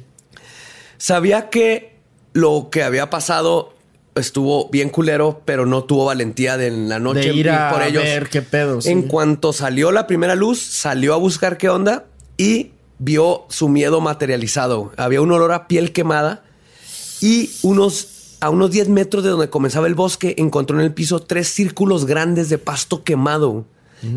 Sabía 0.98 1.48
que 1.50 1.96
lo 2.32 2.68
que 2.70 2.82
había 2.82 3.10
pasado 3.10 3.74
estuvo 4.20 4.68
bien 4.70 4.88
culero, 4.90 5.42
pero 5.44 5.66
no 5.66 5.84
tuvo 5.84 6.06
valentía 6.06 6.56
de 6.56 6.68
en 6.68 6.88
la 6.88 6.98
noche 6.98 7.28
De 7.30 7.34
ir 7.34 7.50
a 7.50 7.70
por 7.72 7.82
ellos. 7.82 8.02
ver 8.02 8.28
qué 8.28 8.42
pedo. 8.42 8.80
sí. 8.80 8.90
En 8.90 9.02
cuanto 9.02 9.52
salió 9.52 9.90
la 9.92 10.06
primera 10.06 10.34
luz, 10.34 10.60
salió 10.60 11.14
a 11.14 11.16
buscar 11.16 11.58
qué 11.58 11.68
onda 11.68 12.04
y 12.36 12.72
vio 12.98 13.44
su 13.48 13.68
miedo 13.68 14.00
materializado. 14.00 14.92
Había 14.96 15.20
un 15.20 15.32
olor 15.32 15.52
a 15.52 15.66
piel 15.68 15.92
quemada 15.92 16.42
y 17.20 17.50
unos, 17.62 18.36
a 18.40 18.50
unos 18.50 18.70
10 18.70 18.88
metros 18.88 19.24
de 19.24 19.30
donde 19.30 19.50
comenzaba 19.50 19.86
el 19.86 19.94
bosque 19.94 20.34
encontró 20.38 20.78
en 20.78 20.84
el 20.84 20.92
piso 20.94 21.20
tres 21.20 21.48
círculos 21.48 22.06
grandes 22.06 22.48
de 22.48 22.58
pasto 22.58 23.02
quemado. 23.04 23.64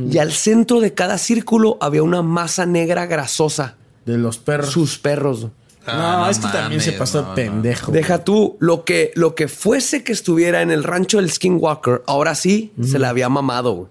Y 0.09 0.17
al 0.19 0.31
centro 0.31 0.79
de 0.79 0.93
cada 0.93 1.17
círculo 1.17 1.77
había 1.81 2.03
una 2.03 2.21
masa 2.21 2.65
negra 2.65 3.05
grasosa. 3.05 3.75
De 4.05 4.17
los 4.17 4.37
perros. 4.37 4.71
Sus 4.71 4.97
perros. 4.97 5.47
No, 5.85 5.91
Ah, 5.93 6.17
no 6.25 6.29
es 6.29 6.39
que 6.39 6.47
también 6.47 6.81
se 6.81 6.93
pasó 6.93 7.21
no, 7.21 7.29
de 7.29 7.35
pendejo. 7.43 7.91
Deja 7.91 8.23
tú 8.23 8.55
lo 8.59 8.85
que, 8.85 9.11
lo 9.15 9.35
que 9.35 9.47
fuese 9.47 10.03
que 10.03 10.11
estuviera 10.13 10.61
en 10.61 10.71
el 10.71 10.83
rancho 10.83 11.17
del 11.17 11.29
Skinwalker, 11.31 12.03
ahora 12.07 12.35
sí 12.35 12.71
se 12.83 12.99
la 12.99 13.09
había 13.09 13.29
mamado. 13.29 13.73
güey. 13.75 13.87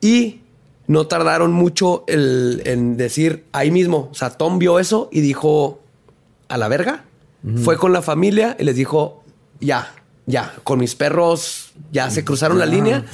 Y 0.00 0.40
no 0.86 1.06
tardaron 1.06 1.52
mucho 1.52 2.04
el- 2.08 2.62
en 2.66 2.96
decir 2.96 3.44
ahí 3.52 3.70
mismo. 3.70 4.08
O 4.10 4.14
sea, 4.14 4.30
Tom 4.30 4.58
vio 4.58 4.78
eso 4.78 5.08
y 5.10 5.20
dijo 5.20 5.80
a 6.48 6.58
la 6.58 6.68
verga. 6.68 7.04
Fue 7.62 7.76
con 7.76 7.92
la 7.92 8.00
familia 8.02 8.56
y 8.58 8.64
les 8.64 8.74
dijo 8.76 9.22
ya, 9.60 9.94
ya, 10.26 10.54
con 10.62 10.78
mis 10.78 10.94
perros 10.94 11.63
ya 11.92 12.10
se 12.10 12.24
cruzaron 12.24 12.58
la 12.58 12.66
línea 12.66 13.04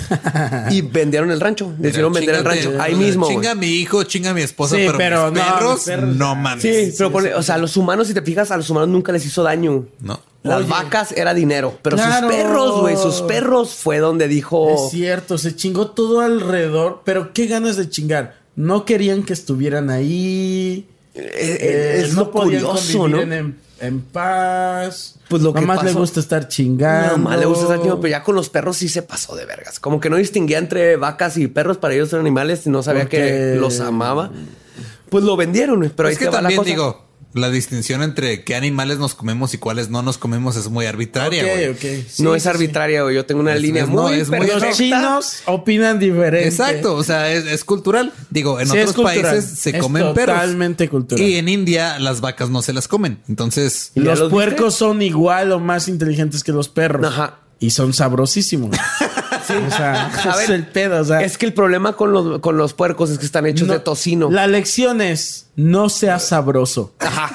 y 0.71 0.81
vendieron 0.83 1.31
el 1.31 1.41
rancho. 1.41 1.73
Decidieron 1.79 2.13
vender 2.13 2.35
el 2.37 2.45
rancho 2.45 2.73
ahí 2.81 2.95
mismo. 2.95 3.29
Chinga 3.29 3.53
a 3.53 3.55
mi 3.55 3.67
hijo, 3.67 4.05
chinga 4.05 4.31
a 4.31 4.35
mi 4.35 4.43
esposa, 4.43 4.77
Sí, 4.77 4.83
pero, 4.87 4.99
pero 4.99 5.31
mis 5.31 5.43
no, 5.43 5.55
perros, 5.59 6.17
no 6.17 6.35
mames. 6.35 6.63
Sí, 6.63 6.95
pero 6.97 7.11
pone- 7.13 7.35
o 7.35 7.43
sea, 7.43 7.59
los 7.59 7.77
humanos, 7.77 8.07
si 8.09 8.15
te 8.15 8.23
fijas, 8.23 8.51
a 8.51 8.57
los 8.57 8.69
humanos 8.71 8.89
nunca 8.89 9.13
les 9.13 9.25
hizo 9.27 9.43
daño. 9.43 9.87
No. 10.01 10.21
Las 10.43 10.61
Oye. 10.61 10.69
vacas 10.71 11.13
era 11.13 11.35
dinero, 11.35 11.79
pero 11.83 11.97
Claro. 11.97 12.27
sus 12.29 12.37
perros, 12.37 12.81
güey, 12.81 12.97
sus 12.97 13.21
perros 13.23 13.75
fue 13.75 13.99
donde 13.99 14.27
dijo. 14.27 14.87
Es 14.87 14.91
cierto, 14.91 15.37
se 15.37 15.55
chingó 15.55 15.89
todo 15.91 16.21
alrededor, 16.21 17.03
pero 17.05 17.35
qué 17.35 17.47
ganas 17.47 17.77
de 17.77 17.91
chingar. 17.91 18.39
No 18.57 18.87
querían 18.87 19.23
que 19.23 19.35
estuvieran 19.35 19.91
ahí. 19.91 20.87
Eh, 21.15 21.59
eh, 21.61 22.03
es 22.05 22.15
no 22.15 22.21
lo 22.23 22.31
podían 22.31 22.63
curioso, 22.63 22.99
convivir 23.01 23.27
¿no? 23.27 23.35
en, 23.35 23.59
en 23.81 24.01
paz. 24.03 25.17
Pues 25.29 25.43
lo 25.43 25.53
que 25.55 25.61
más 25.63 25.83
le 25.83 25.91
pasó- 25.91 25.99
gusta 26.01 26.21
estar 26.21 26.49
chingando. 26.49 27.07
Nada 27.07 27.17
más 27.17 27.39
le 27.39 27.47
gusta 27.47 27.65
estar 27.65 27.83
chido, 27.83 28.01
pero 28.01 28.11
ya 28.11 28.23
con 28.23 28.35
los 28.35 28.49
perros 28.49 28.77
sí 28.77 28.89
se 28.89 29.03
pasó 29.03 29.35
de 29.37 29.47
vergas. 29.47 29.81
Como 29.81 30.01
que 30.01 30.11
no 30.11 30.17
distinguía 30.17 30.59
entre 30.59 30.97
vacas 30.97 31.37
y 31.37 31.47
perros, 31.47 31.79
para 31.79 31.95
ellos 31.95 32.13
eran 32.13 32.21
animales 32.27 32.67
y 32.67 32.71
no 32.71 32.83
sabía 32.83 33.03
Porque- 33.03 33.17
que 33.19 33.57
los 33.61 33.81
amaba. 33.81 34.31
Pues 35.09 35.25
lo 35.25 35.37
vendieron, 35.37 35.93
pero 35.97 36.09
ahí 36.09 36.13
es 36.13 36.19
que 36.19 36.27
te 36.27 36.31
va 36.31 36.37
la 36.37 36.43
también 36.43 36.59
cosa. 36.59 36.71
digo, 36.71 37.05
la 37.33 37.49
distinción 37.51 38.03
entre 38.03 38.43
qué 38.45 38.57
animales 38.57 38.99
nos 38.99 39.15
comemos 39.15 39.55
y 39.55 39.59
cuáles 39.59 39.89
no 39.89 40.03
nos 40.03 40.19
comemos 40.19 40.57
es 40.57 40.69
muy 40.69 40.87
arbitraria. 40.87 41.45
Sí, 41.79 42.23
no 42.23 42.33
sí, 42.33 42.37
es 42.39 42.47
arbitraria, 42.47 43.03
güey. 43.03 43.15
Yo 43.15 43.25
tengo 43.27 43.41
una 43.41 43.55
Es- 43.55 43.63
línea 43.63 43.85
es- 43.85 43.89
no, 43.89 44.03
muy 44.09 44.15
es 44.15 44.29
muy-. 44.31 44.47
Los 44.47 44.77
chinos 44.77 45.43
opinan 45.47 45.99
diferente. 45.99 46.49
Exacto, 46.49 46.95
o 46.95 47.05
sea, 47.05 47.31
es, 47.33 47.47
es 47.47 47.63
cultural. 47.65 48.13
Digo, 48.31 48.59
en 48.61 48.69
Sí, 48.69 48.79
otros 48.79 48.97
países 49.05 49.45
se 49.45 49.71
Es 49.71 49.79
comen 49.83 50.13
perros. 50.15 50.37
totalmente 50.37 50.89
cultural. 50.89 51.25
Y 51.25 51.37
en 51.37 51.49
India 51.49 51.99
las 51.99 52.21
vacas 52.21 52.51
no 52.51 52.63
se 52.63 52.73
las 52.73 52.89
comen. 52.89 53.21
Entonces, 53.29 53.93
¿Y 53.95 54.01
ya 54.01 54.07
Los 54.07 54.19
los 54.21 54.31
puercos 54.31 54.75
son 54.75 55.01
igual 55.03 55.53
o 55.53 55.61
más 55.61 55.87
inteligentes 55.89 56.43
que 56.43 56.53
los 56.53 56.69
perros. 56.69 57.07
Ajá. 57.07 57.37
Y 57.63 57.71
son 57.71 57.93
sabrosísimos. 57.93 58.75
O 59.67 59.71
sea, 59.71 60.07
A 60.33 60.37
ver, 60.37 60.45
es 60.45 60.51
el 60.51 60.67
pedo. 60.67 61.01
O 61.01 61.05
sea, 61.05 61.21
Es 61.23 61.39
que 61.39 61.47
el 61.47 61.53
problema 61.53 61.95
con 61.95 62.13
los, 62.13 62.41
con 62.41 62.57
los 62.57 62.73
puercos 62.75 63.11
es 63.11 63.19
que 63.19 63.27
están 63.27 63.47
hechos 63.47 63.69
no- 63.69 63.75
de 63.75 63.81
tocino. 63.81 64.31
La 64.31 64.47
lección 64.47 65.01
es: 65.01 65.47
no 65.57 65.89
seas 65.89 66.29
sabroso. 66.29 66.93
Ajá. 66.99 67.31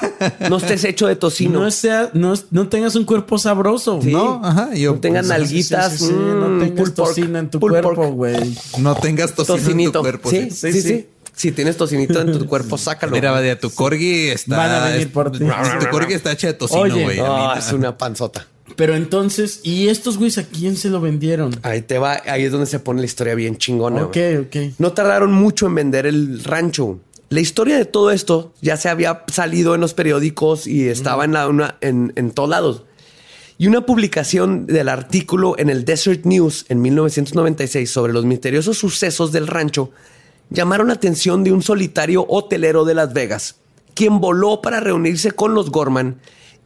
No 0.48 0.56
estés 0.56 0.84
hecho 0.84 1.06
de 1.06 1.16
tocino. 1.16 1.60
No, 1.60 1.70
sea, 1.70 2.10
no, 2.14 2.34
no 2.50 2.68
tengas 2.68 2.94
un 2.96 3.04
cuerpo 3.04 3.38
sabroso. 3.38 4.00
Sí. 4.02 4.12
no, 4.12 4.40
ajá, 4.44 4.74
yo 4.74 4.94
No 4.94 5.00
sí, 5.22 5.28
nalguitas. 5.28 5.92
sí, 5.92 5.98
sí, 5.98 6.04
sí, 6.06 6.12
no 6.12 6.58
tengas 6.64 6.94
tocino 6.94 7.38
en 7.38 7.50
tu 7.50 7.60
cuerpo, 7.60 8.08
güey. 8.12 8.56
no 8.78 8.94
tengas 8.94 9.32
tocino 9.34 9.56
en 9.56 9.62
tu 9.62 9.64
Tocinito. 9.66 10.00
cuerpo. 10.00 10.30
sí, 10.30 10.50
sí. 10.50 10.72
sí, 10.72 10.82
sí, 10.82 11.08
Si 11.34 11.52
tienes 11.52 11.76
tocinito 11.76 12.20
en 12.20 12.32
tu 12.38 12.46
cuerpo, 12.46 12.78
sácalo. 12.78 13.12
Mira, 13.12 13.30
Badia, 13.30 13.58
tu 13.60 13.70
corgi 13.70 14.28
está. 14.28 14.56
Van 14.56 14.70
a 14.70 14.84
venir 14.86 15.12
por 15.12 15.30
ti. 15.30 15.38
Tu 15.40 15.88
corgi 15.90 16.14
está 16.14 16.32
hecha 16.32 16.46
de 16.46 16.54
tocino, 16.54 16.82
güey. 16.98 17.18
No. 17.18 17.54
es 17.54 17.72
una 17.72 17.96
panzota. 17.96 18.46
Pero 18.74 18.94
entonces, 18.96 19.60
¿y 19.62 19.88
estos 19.88 20.18
güeyes 20.18 20.38
a 20.38 20.44
quién 20.44 20.76
se 20.76 20.90
lo 20.90 21.00
vendieron? 21.00 21.54
Ahí 21.62 21.82
te 21.82 21.98
va, 21.98 22.20
ahí 22.26 22.42
es 22.44 22.52
donde 22.52 22.66
se 22.66 22.80
pone 22.80 23.00
la 23.00 23.06
historia 23.06 23.34
bien 23.34 23.56
chingona. 23.56 24.04
Ok, 24.04 24.16
ok. 24.40 24.56
No 24.78 24.92
tardaron 24.92 25.32
mucho 25.32 25.66
en 25.66 25.74
vender 25.76 26.04
el 26.06 26.42
rancho. 26.42 26.98
La 27.28 27.40
historia 27.40 27.76
de 27.78 27.84
todo 27.84 28.10
esto 28.10 28.52
ya 28.60 28.76
se 28.76 28.88
había 28.88 29.24
salido 29.28 29.74
en 29.74 29.80
los 29.80 29.94
periódicos 29.94 30.66
y 30.66 30.88
estaba 30.88 31.24
en, 31.24 31.32
la- 31.32 31.48
una- 31.48 31.76
en, 31.80 32.12
en 32.16 32.30
todos 32.32 32.48
lados. 32.50 32.82
Y 33.58 33.66
una 33.68 33.86
publicación 33.86 34.66
del 34.66 34.88
artículo 34.90 35.54
en 35.58 35.70
el 35.70 35.84
Desert 35.84 36.26
News 36.26 36.66
en 36.68 36.82
1996 36.82 37.90
sobre 37.90 38.12
los 38.12 38.24
misteriosos 38.26 38.76
sucesos 38.78 39.32
del 39.32 39.46
rancho 39.46 39.90
llamaron 40.50 40.88
la 40.88 40.92
atención 40.94 41.42
de 41.42 41.52
un 41.52 41.62
solitario 41.62 42.26
hotelero 42.28 42.84
de 42.84 42.94
Las 42.94 43.12
Vegas, 43.14 43.56
quien 43.94 44.20
voló 44.20 44.60
para 44.60 44.80
reunirse 44.80 45.30
con 45.32 45.54
los 45.54 45.70
Gorman 45.70 46.16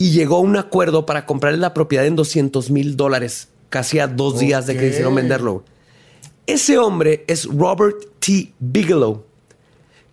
y 0.00 0.12
llegó 0.12 0.36
a 0.36 0.40
un 0.40 0.56
acuerdo 0.56 1.04
para 1.04 1.26
comprarle 1.26 1.58
la 1.58 1.74
propiedad 1.74 2.06
en 2.06 2.16
200 2.16 2.70
mil 2.70 2.96
dólares, 2.96 3.48
casi 3.68 3.98
a 3.98 4.06
dos 4.08 4.38
días 4.38 4.66
de 4.66 4.74
que 4.74 4.86
Ok. 4.86 4.92
hicieron 4.92 5.14
venderlo. 5.14 5.62
Ese 6.46 6.78
hombre 6.78 7.22
es 7.28 7.44
Robert 7.44 7.98
T. 8.18 8.50
Bigelow, 8.58 9.24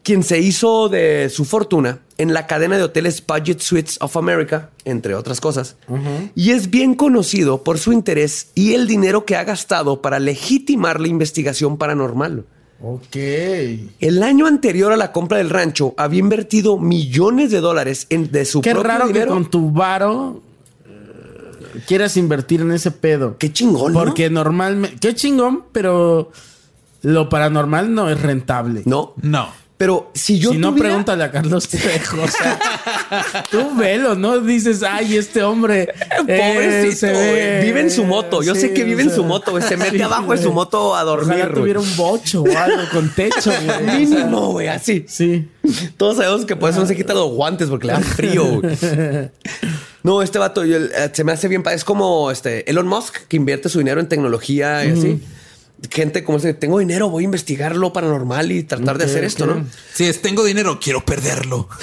quien 0.04 0.24
se 0.24 0.40
hizo 0.40 0.90
de 0.90 1.30
su 1.30 1.46
fortuna 1.46 2.02
en 2.18 2.34
la 2.34 2.48
cadena 2.48 2.76
de 2.76 2.84
hoteles 2.84 3.26
Budget 3.26 3.62
Suites 3.62 3.98
of 4.02 4.18
America, 4.18 4.72
entre 4.84 5.16
otras 5.16 5.40
cosas, 5.40 5.78
y 6.36 6.52
es 6.52 6.70
bien 6.70 6.94
conocido 6.94 7.64
por 7.64 7.80
su 7.80 7.94
interés 7.94 8.50
y 8.56 8.74
el 8.74 8.88
dinero 8.88 9.24
que 9.24 9.38
ha 9.38 9.46
gastado 9.46 10.02
para 10.02 10.20
legitimar 10.20 11.00
la 11.00 11.08
investigación 11.08 11.78
paranormal. 11.78 12.44
Ok. 12.82 13.16
El 13.16 14.22
año 14.24 14.46
anterior 14.46 14.92
a 14.92 14.98
la 14.98 15.12
compra 15.12 15.40
del 15.40 15.50
rancho 15.50 15.94
había 15.98 16.20
invertido 16.20 16.78
millones 16.78 17.50
de 17.52 17.60
dólares 17.60 18.06
en, 18.10 18.32
de 18.32 18.46
su 18.46 18.62
Qué 18.62 18.72
propio 18.72 18.88
raro 18.88 19.08
dinero. 19.08 19.26
que 19.28 19.34
con 19.34 19.50
tu 19.50 19.72
varo 19.72 20.42
eh, 20.88 21.82
quieras 21.88 22.18
invertir 22.18 22.62
en 22.62 22.72
ese 22.72 22.92
pedo. 22.92 23.38
Qué 23.38 23.52
chingón, 23.52 23.94
¿no? 23.94 24.00
Porque 24.00 24.30
normalmente... 24.30 24.98
Qué 25.00 25.16
chingón, 25.16 25.64
pero 25.72 26.32
lo 27.02 27.30
paranormal 27.30 27.94
no 27.94 28.10
es 28.10 28.22
rentable. 28.22 28.84
No, 28.86 29.14
No. 29.22 29.50
Pero 29.78 30.10
si 30.16 30.40
yo 30.40 30.52
si 30.52 30.58
no, 30.58 30.76
pregúntale 30.76 31.24
a 31.24 31.32
Carlos 31.32 31.68
Trejo. 31.70 32.22
O 32.24 32.28
sea, 32.28 32.60
tú 33.52 33.76
velo, 33.78 34.16
¿no? 34.16 34.40
Dices, 34.40 34.82
ay, 34.84 35.16
este 35.18 35.44
hombre. 35.44 35.94
eh, 36.28 36.54
Pobrecito, 36.54 36.96
se 36.98 37.12
ve- 37.12 37.60
güey. 37.60 37.66
Vive 37.68 37.82
en 37.82 37.92
su 37.92 38.04
moto. 38.04 38.42
Yo 38.42 38.56
Sí, 38.56 38.62
sé 38.62 38.74
que 38.74 38.84
vive 38.84 39.04
en 39.04 39.12
su 39.14 39.24
moto, 39.24 39.52
güey. 39.52 39.64
Se 39.64 39.78
mete 39.78 39.98
sí, 39.98 40.02
abajo 40.02 40.32
de 40.32 40.42
su 40.42 40.52
moto 40.52 40.96
a 40.96 41.04
dormir, 41.04 41.28
Ojalá 41.36 41.46
güey. 41.46 41.56
tuviera 41.62 41.80
un 41.80 41.96
bocho 41.96 42.42
o 42.44 42.58
algo 42.58 42.84
con 42.92 43.10
techo, 43.14 43.52
güey. 43.66 44.00
Mínimo, 44.00 44.52
güey, 44.54 44.68
así. 44.68 45.06
Sí. 45.08 45.48
Todos 45.98 46.18
sabemos 46.18 46.46
que 46.46 46.56
por 46.56 46.70
eso 46.72 46.80
no 46.80 46.86
se 46.88 46.96
quita 46.96 47.14
los 47.14 47.30
guantes 47.32 47.70
porque 47.70 47.88
le 47.88 47.94
da 47.94 48.00
frío. 48.00 48.46
güey. 48.62 48.78
No, 50.04 50.22
este 50.22 50.40
vato 50.40 50.64
yo, 50.64 50.78
eh, 50.78 51.12
se 51.12 51.26
me 51.26 51.34
hace 51.34 51.50
bien. 51.50 51.62
Es 51.70 51.84
como 51.84 52.32
este 52.32 52.70
Elon 52.70 52.88
Musk 52.88 53.28
que 53.28 53.36
invierte 53.36 53.68
su 53.68 53.80
dinero 53.80 54.00
en 54.00 54.08
tecnología 54.08 54.86
y 54.86 54.92
así. 54.92 55.22
Gente 55.92 56.24
como 56.24 56.40
ese, 56.40 56.54
tengo 56.56 56.80
dinero, 56.80 57.10
voy 57.10 57.24
a 57.24 57.26
investigar 57.26 57.76
lo 57.76 57.94
paranormal 57.94 58.52
y 58.52 58.64
tratar 58.64 58.98
de 58.98 59.06
hacer 59.06 59.24
esto. 59.24 59.46
¿no? 59.46 59.66
Si 59.94 60.06
es 60.06 60.22
tengo 60.22 60.44
dinero, 60.44 60.80
quiero 60.82 61.04
perderlo. 61.06 61.68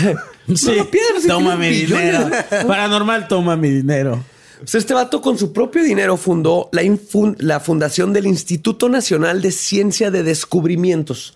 Sí. 0.55 0.75
lo 0.75 0.91
pierdas, 0.91 1.23
si 1.23 1.29
toma 1.29 1.57
mi 1.57 1.71
dinero. 1.71 2.29
Paranormal, 2.67 3.29
toma 3.29 3.57
mi 3.57 3.71
dinero. 3.71 4.23
O 4.63 4.67
sea, 4.67 4.79
este 4.79 4.93
vato 4.93 5.23
con 5.23 5.39
su 5.39 5.55
propio 5.55 5.83
dinero 5.83 6.19
fundó 6.19 6.69
la, 6.73 6.83
infun- 6.83 7.35
la 7.39 7.61
fundación 7.61 8.13
del 8.13 8.27
Instituto 8.27 8.91
Nacional 8.91 9.41
de 9.41 9.51
Ciencia 9.51 10.11
de 10.11 10.23
Descubrimientos. 10.23 11.35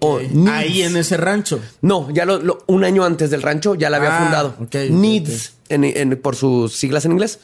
o. 0.00 0.18
Ahí 0.50 0.82
en 0.82 0.96
ese 0.96 1.16
rancho. 1.16 1.60
No, 1.82 2.10
ya 2.12 2.24
lo, 2.24 2.40
lo- 2.40 2.64
un 2.66 2.82
año 2.82 3.04
antes 3.04 3.30
del 3.30 3.42
rancho 3.42 3.76
ya 3.76 3.90
la 3.90 3.98
había 3.98 4.16
Ah, 4.16 4.22
fundado. 4.24 4.56
NIDS, 4.90 5.52
en- 5.68 5.84
en- 5.84 6.16
por 6.20 6.34
sus 6.34 6.74
siglas 6.76 7.04
en 7.04 7.12
inglés. 7.12 7.38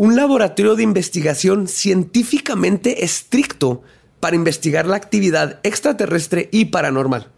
Un 0.00 0.16
laboratorio 0.16 0.76
de 0.76 0.82
investigación 0.82 1.68
científicamente 1.68 3.04
estricto 3.04 3.82
para 4.18 4.34
investigar 4.34 4.86
la 4.86 4.96
actividad 4.96 5.60
extraterrestre 5.62 6.48
y 6.52 6.64
paranormal. 6.64 7.28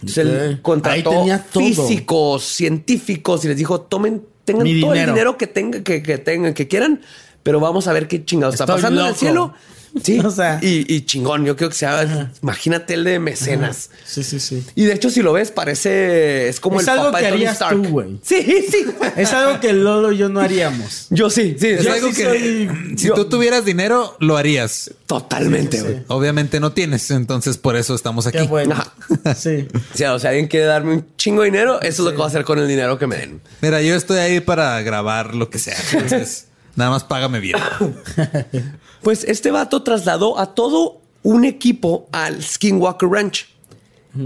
Entonces, 0.00 0.26
él 0.26 0.62
contrató 0.62 1.24
físicos, 1.52 2.42
científicos 2.42 3.44
y 3.44 3.48
les 3.48 3.56
dijo, 3.56 3.82
tomen, 3.82 4.26
tengan 4.44 4.64
Mi 4.64 4.80
todo 4.80 4.94
el 4.94 5.06
dinero. 5.06 5.38
que 5.38 5.46
tengan, 5.46 5.84
que, 5.84 6.02
que 6.02 6.18
tengan, 6.18 6.54
que 6.54 6.66
quieran, 6.66 7.02
pero 7.44 7.60
vamos 7.60 7.86
a 7.86 7.92
ver 7.92 8.08
qué 8.08 8.24
chingados 8.24 8.56
está 8.56 8.66
pasando 8.66 9.02
en 9.02 9.06
el 9.06 9.14
cielo. 9.14 9.54
Sí, 10.02 10.18
O 10.24 10.30
sea. 10.30 10.58
y, 10.62 10.92
y 10.94 11.02
chingón, 11.06 11.44
yo 11.44 11.56
creo 11.56 11.68
que 11.68 11.74
sea, 11.74 12.30
imagínate 12.42 12.94
el 12.94 13.04
de 13.04 13.18
mecenas. 13.18 13.90
Sí, 14.06 14.22
sí, 14.22 14.40
sí. 14.40 14.64
Y 14.74 14.84
de 14.84 14.94
hecho, 14.94 15.10
si 15.10 15.22
lo 15.22 15.32
ves, 15.32 15.50
parece. 15.50 16.48
Es 16.48 16.60
como 16.60 16.80
Es 16.80 16.84
el 16.86 16.90
algo 16.94 17.04
papá 17.06 17.18
que 17.18 17.24
de 17.24 17.30
Tony 17.30 17.42
harías 17.42 17.54
Stark. 17.54 17.82
tú, 17.82 17.88
güey. 17.88 18.18
Sí, 18.22 18.64
sí. 18.70 18.86
Es 19.16 19.32
algo 19.32 19.60
que 19.60 19.72
Lolo 19.72 20.12
y 20.12 20.18
yo 20.18 20.28
no 20.28 20.40
haríamos. 20.40 21.06
Yo 21.10 21.28
sí, 21.30 21.56
sí. 21.58 21.68
Es 21.68 21.84
Yo 21.84 21.92
algo 21.92 22.08
sí 22.08 22.14
que 22.14 22.24
soy- 22.24 22.96
si 22.96 23.08
yo- 23.08 23.14
tú 23.14 23.26
tuvieras 23.28 23.64
dinero, 23.64 24.16
lo 24.20 24.36
harías. 24.36 24.90
Totalmente, 25.06 25.76
Sí, 25.76 25.82
sí, 25.82 25.88
güey. 25.88 25.98
sí. 26.00 26.04
Obviamente 26.08 26.58
no 26.60 26.72
tienes, 26.72 27.10
entonces 27.10 27.58
por 27.58 27.76
eso 27.76 27.94
estamos 27.94 28.26
aquí. 28.26 28.38
Qué 28.38 28.44
bueno. 28.44 28.74
Ajá. 28.74 29.34
Sí. 29.34 29.68
O 29.92 29.96
sea, 29.96 30.14
o 30.14 30.18
sea, 30.18 30.30
alguien 30.30 30.46
quiere 30.48 30.66
darme 30.66 30.94
un 30.94 31.06
chingo 31.16 31.42
de 31.42 31.50
dinero, 31.50 31.80
eso 31.82 32.02
es 32.02 32.06
lo 32.06 32.10
que 32.12 32.16
voy 32.16 32.24
a 32.24 32.28
hacer 32.28 32.44
con 32.44 32.58
el 32.58 32.66
dinero 32.66 32.98
que 32.98 33.06
me 33.06 33.16
den. 33.16 33.40
Mira, 33.60 33.82
yo 33.82 33.94
estoy 33.94 34.18
ahí 34.18 34.40
para 34.40 34.80
grabar 34.80 35.34
lo 35.34 35.50
que 35.50 35.58
sea. 35.58 35.76
Entonces, 35.92 36.46
nada 36.76 36.90
más 36.90 37.04
págame 37.04 37.40
bien. 37.40 37.58
Pues 39.02 39.24
este 39.24 39.50
vato 39.50 39.82
trasladó 39.82 40.38
a 40.38 40.54
todo 40.54 41.00
un 41.24 41.44
equipo 41.44 42.06
al 42.12 42.40
Skinwalker 42.40 43.08
Ranch. 43.08 43.48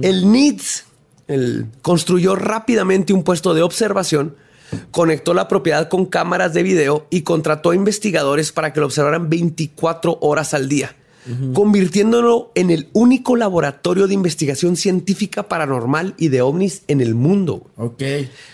El 0.03 0.30
NIDS 0.30 0.84
el, 1.28 1.66
construyó 1.82 2.36
rápidamente 2.36 3.12
un 3.12 3.22
puesto 3.22 3.55
de 3.55 3.62
observación, 3.62 4.36
conectó 4.90 5.34
la 5.34 5.49
propiedad 5.49 5.88
con 5.88 6.07
cámaras 6.07 6.55
de 6.55 6.62
video 6.62 7.07
y 7.11 7.22
contrató 7.22 7.72
investigadores 7.72 8.53
para 8.53 8.72
que 8.72 8.80
lo 8.80 8.86
observaran 8.86 9.28
24 9.28 10.18
horas 10.20 10.55
al 10.55 10.68
día, 10.68 10.94
convirtiéndolo 11.55 12.53
en 12.55 12.70
el 12.70 12.88
único 12.92 13.36
laboratorio 13.36 14.07
de 14.07 14.14
investigación 14.14 14.76
científica 14.76 15.44
paranormal 15.44 16.14
y 16.18 16.28
de 16.28 16.42
ovnis 16.42 16.82
en 16.88 17.01
el 17.01 17.14
mundo. 17.14 17.70
Ok. 17.76 18.03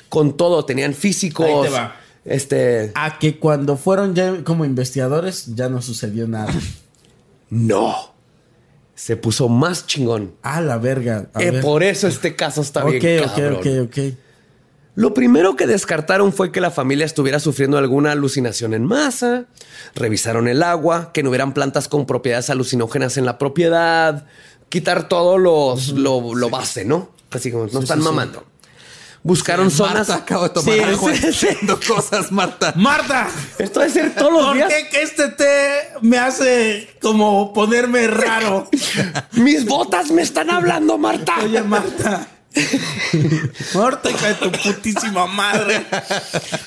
Con 0.09 0.37
todo, 0.37 0.65
tenían 0.65 0.95
físicos, 0.95 1.47
Ahí 1.47 1.63
te 1.63 1.69
va. 1.71 1.97
Este, 2.25 2.93
A 2.95 3.19
que 3.19 3.39
cuando 3.39 3.77
fueron 3.77 4.15
ya 4.15 4.45
como 4.45 4.65
investigadores 4.65 5.55
ya 5.55 5.69
no 5.69 5.83
sucedió 5.83 6.27
nada. 6.29 6.53
no, 7.51 7.95
se 8.95 9.17
puso 9.17 9.49
más 9.49 9.87
chingón. 9.87 10.35
A 10.43 10.61
la 10.61 10.79
verga. 10.79 11.29
A 11.35 11.43
Eh, 11.43 11.51
ver. 11.51 11.63
por 11.63 11.83
eso 11.83 12.07
este 12.09 12.37
caso 12.37 12.61
está 12.63 12.85
bien. 12.85 13.21
ok, 13.23 13.27
cabrón. 13.35 13.55
ok, 13.57 13.67
ok. 13.89 13.99
Lo 14.95 15.15
primero 15.15 15.57
que 15.57 15.67
descartaron 15.67 16.35
fue 16.35 16.53
que 16.53 16.61
la 16.61 16.71
familia 16.71 17.07
estuviera 17.07 17.41
sufriendo 17.41 17.79
alguna 17.79 18.13
alucinación 18.13 18.75
en 18.75 18.85
masa. 18.85 19.47
Revisaron 19.95 20.49
el 20.49 20.63
agua, 20.63 21.13
que 21.15 21.23
no 21.23 21.31
hubieran 21.31 21.55
plantas 21.55 21.89
con 21.89 22.05
propiedades 22.05 22.51
alucinógenas 22.51 23.17
en 23.17 23.25
la 23.25 23.39
propiedad. 23.39 24.27
Quitar 24.69 25.09
todo 25.09 25.39
los, 25.39 25.89
lo, 25.95 26.35
lo 26.35 26.51
base, 26.51 26.85
¿no? 26.85 27.11
Así 27.31 27.51
como 27.51 27.67
no 27.73 27.81
están 27.81 27.99
sí. 28.01 28.05
mamando. 28.05 28.45
Buscaron 29.25 29.71
zonas. 29.71 30.09
Marta, 30.09 30.15
acabo 30.25 30.45
de 30.45 30.51
tomar 30.51 30.75
Sí, 30.75 30.81
agua 30.81 31.13
sí, 31.15 31.21
sí. 31.21 31.27
diciendo 31.29 31.79
cosas, 31.87 32.33
Marta. 32.33 32.73
Marta, 32.77 33.29
Esto 33.59 33.81
debe 33.81 33.93
ser 33.93 34.15
todos 34.17 34.33
los 34.33 34.45
¿por 34.47 34.55
días. 34.57 34.69
qué 34.73 34.89
que 34.89 35.03
este 35.03 35.29
té 35.29 35.89
me 36.01 36.19
hace 36.19 36.97
como 37.01 37.53
ponerme 37.53 38.09
raro? 38.09 38.69
Mis 39.33 39.65
botas 39.65 40.11
me 40.11 40.23
están 40.23 40.51
hablando, 40.51 40.99
Marta. 40.99 41.35
Oye, 41.43 41.63
Marta. 41.63 42.27
Marta, 43.75 44.11
hija 44.11 44.29
de 44.29 44.35
tu 44.35 44.51
putísima 44.53 45.27
madre. 45.27 45.87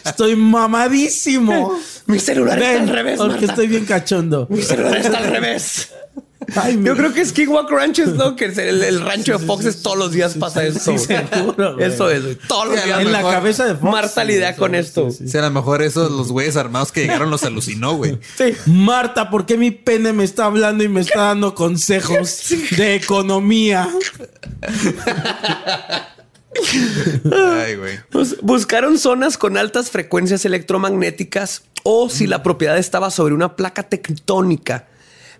Estoy 0.05 0.35
mamadísimo. 0.35 1.77
Mi 2.07 2.19
celular 2.19 2.57
está 2.61 2.81
al 2.81 2.89
revés, 2.89 3.17
porque 3.17 3.33
Marta. 3.33 3.45
estoy 3.51 3.67
bien 3.67 3.85
cachondo. 3.85 4.47
Mi 4.49 4.61
celular 4.61 4.97
está 4.97 5.17
al 5.17 5.25
revés. 5.27 5.89
Ay, 6.55 6.79
Yo 6.83 6.95
creo 6.95 7.13
que 7.13 7.21
es 7.21 7.29
Skinwalk 7.29 7.69
Ranch 7.71 7.99
es 7.99 8.09
lo 8.09 8.35
que 8.35 8.45
es 8.45 8.57
el, 8.57 8.83
el 8.83 9.01
rancho 9.01 9.37
de 9.37 9.45
Foxes 9.45 9.81
todos 9.81 9.97
los 9.97 10.11
días 10.11 10.35
pasa 10.35 10.63
esto. 10.63 10.79
sí, 10.97 10.97
seguro. 10.99 11.79
Eso 11.79 12.09
es, 12.11 12.23
güey. 12.23 12.35
Todos 12.47 12.67
los 12.69 12.79
Sí, 12.79 12.85
días. 12.85 12.99
en 13.01 13.11
la 13.11 13.21
cabeza 13.23 13.65
de 13.65 13.75
Fox. 13.75 13.91
Marta 13.91 14.23
lidia 14.23 14.53
Sí, 14.53 14.59
con 14.59 14.71
sí, 14.71 14.77
esto. 14.77 15.11
sí, 15.11 15.17
sí. 15.23 15.27
Si 15.29 15.37
a 15.37 15.41
lo 15.41 15.51
mejor 15.51 15.81
esos 15.81 16.11
los 16.11 16.31
güeyes 16.31 16.55
armados 16.55 16.91
que 16.91 17.01
llegaron 17.01 17.29
los 17.31 17.43
alucinó, 17.43 17.95
güey. 17.95 18.19
Sí. 18.37 18.53
Marta, 18.67 19.29
¿por 19.29 19.45
qué 19.45 19.57
mi 19.57 19.71
pene 19.71 20.13
me 20.13 20.23
está 20.23 20.45
hablando 20.45 20.83
y 20.83 20.89
me 20.89 21.01
está 21.01 21.21
dando 21.23 21.55
consejos 21.55 22.43
de 22.77 22.95
economía? 22.95 23.89
Ay, 27.31 27.75
güey. 27.75 27.99
Pues, 28.11 28.37
buscaron 28.41 28.97
zonas 28.97 29.37
con 29.37 29.57
altas 29.57 29.89
frecuencias 29.91 30.45
electromagnéticas 30.45 31.63
o 31.83 32.09
si 32.09 32.27
la 32.27 32.43
propiedad 32.43 32.77
estaba 32.77 33.11
sobre 33.11 33.33
una 33.33 33.55
placa 33.55 33.83
tectónica, 33.83 34.87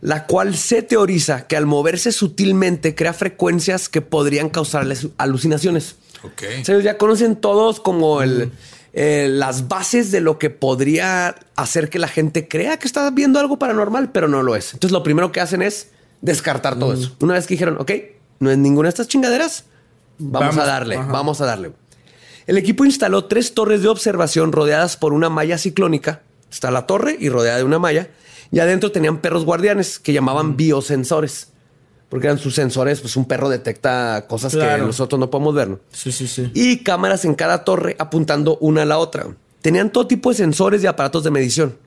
la 0.02 0.26
cual 0.28 0.56
se 0.56 0.82
teoriza 0.82 1.48
que 1.48 1.56
al 1.58 1.66
moverse 1.66 2.12
sutilmente 2.12 2.96
crea 2.96 3.14
frecuencias 3.14 3.90
que 3.90 4.02
podrían 4.02 4.50
causarles 4.50 5.08
alucinaciones. 5.18 5.96
Ok. 6.24 6.44
O 6.62 6.66
sea, 6.66 6.80
ya 6.80 6.98
conocen 6.98 7.36
todos 7.36 7.80
como 7.80 8.22
el, 8.22 8.52
eh, 8.94 9.28
las 9.30 9.68
bases 9.68 10.12
de 10.12 10.22
lo 10.22 10.40
que 10.40 10.50
podría 10.50 11.36
hacer 11.56 11.90
que 11.90 12.00
la 12.00 12.08
gente 12.08 12.48
crea 12.48 12.78
que 12.78 12.88
está 12.88 13.10
viendo 13.12 13.40
algo 13.40 13.60
paranormal, 13.60 14.12
pero 14.12 14.28
no 14.28 14.42
lo 14.42 14.56
es. 14.56 14.74
Entonces 14.74 14.94
lo 14.94 15.04
primero 15.04 15.32
que 15.32 15.42
hacen 15.42 15.62
es 15.62 15.90
descartar 16.22 16.80
todo 16.80 16.94
eso. 16.94 17.16
Una 17.20 17.34
vez 17.34 17.46
que 17.46 17.56
dijeron, 17.56 17.78
ok, 17.80 17.92
no 18.40 18.52
es 18.52 18.58
ninguna 18.58 18.88
de 18.88 18.92
estas 18.92 19.08
chingaderas, 19.08 19.66
vamos, 20.18 20.56
Vamos, 20.56 20.64
a 20.64 20.66
darle, 20.66 20.96
ajá. 20.96 21.12
vamos 21.12 21.42
a 21.42 21.46
darle. 21.46 21.72
El 22.48 22.58
equipo 22.58 22.86
instaló 22.86 23.26
tres 23.26 23.54
torres 23.54 23.82
de 23.82 23.88
observación 23.88 24.52
rodeadas 24.52 24.98
por 24.98 25.14
una 25.14 25.30
malla 25.30 25.58
ciclónica. 25.58 26.22
Está 26.52 26.72
la 26.72 26.86
torre 26.86 27.18
y 27.20 27.30
rodeada 27.30 27.58
de 27.58 27.64
una 27.64 27.80
malla. 27.80 28.08
Y 28.56 28.60
adentro 28.62 28.90
tenían 28.90 29.18
perros 29.18 29.44
guardianes 29.44 30.00
que 30.00 30.14
llamaban 30.14 30.56
biosensores. 30.56 31.50
Porque 32.08 32.28
eran 32.28 32.40
sus 32.40 32.56
sensores, 32.56 33.02
pues 33.02 33.18
un 33.18 33.26
perro 33.26 33.50
detecta 33.50 34.26
cosas 34.30 34.56
que 34.56 34.78
nosotros 34.78 35.20
no 35.20 35.30
podemos 35.30 35.54
ver. 35.54 35.68
¿no? 35.68 35.80
Sí, 35.92 36.12
sí, 36.14 36.26
sí. 36.26 36.50
y 36.54 36.78
cámaras 36.78 37.26
en 37.26 37.36
cada 37.36 37.66
torre 37.66 37.98
apuntando 38.00 38.58
una 38.62 38.84
a 38.84 38.86
la 38.86 38.98
otra. 38.98 39.28
Tenían 39.62 39.90
todo 39.92 40.08
tipo 40.08 40.30
de 40.30 40.36
sensores 40.38 40.82
y 40.84 40.88
aparatos 40.88 41.24
de 41.26 41.32
medición. 41.32 41.78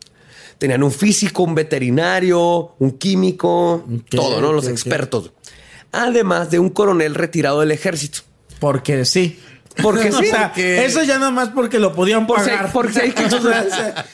Tenían 0.58 0.82
un 0.82 0.92
físico, 0.92 1.44
un 1.44 1.54
veterinario, 1.54 2.74
un 2.78 2.98
químico, 2.98 3.84
todo, 4.10 4.40
¿no? 4.42 4.52
Los 4.52 4.68
expertos. 4.68 5.30
además 5.92 6.50
de 6.50 6.58
un 6.58 6.68
coronel 6.68 7.14
retirado 7.14 7.60
del 7.60 7.70
ejército. 7.70 8.20
Porque 8.60 9.06
sí. 9.06 9.40
Porque 9.82 10.10
sí, 10.12 10.18
O 10.18 10.22
sea, 10.24 10.48
porque- 10.48 10.84
eso 10.84 11.02
ya 11.04 11.18
nada 11.18 11.30
más 11.30 11.48
porque 11.50 11.78
lo 11.78 11.94
podían 11.94 12.26
Por 12.26 12.40
si- 12.40 12.50
pagar. 12.50 12.72
por 12.72 12.92
si 12.92 13.00
hay 13.00 13.12
que- 13.12 13.28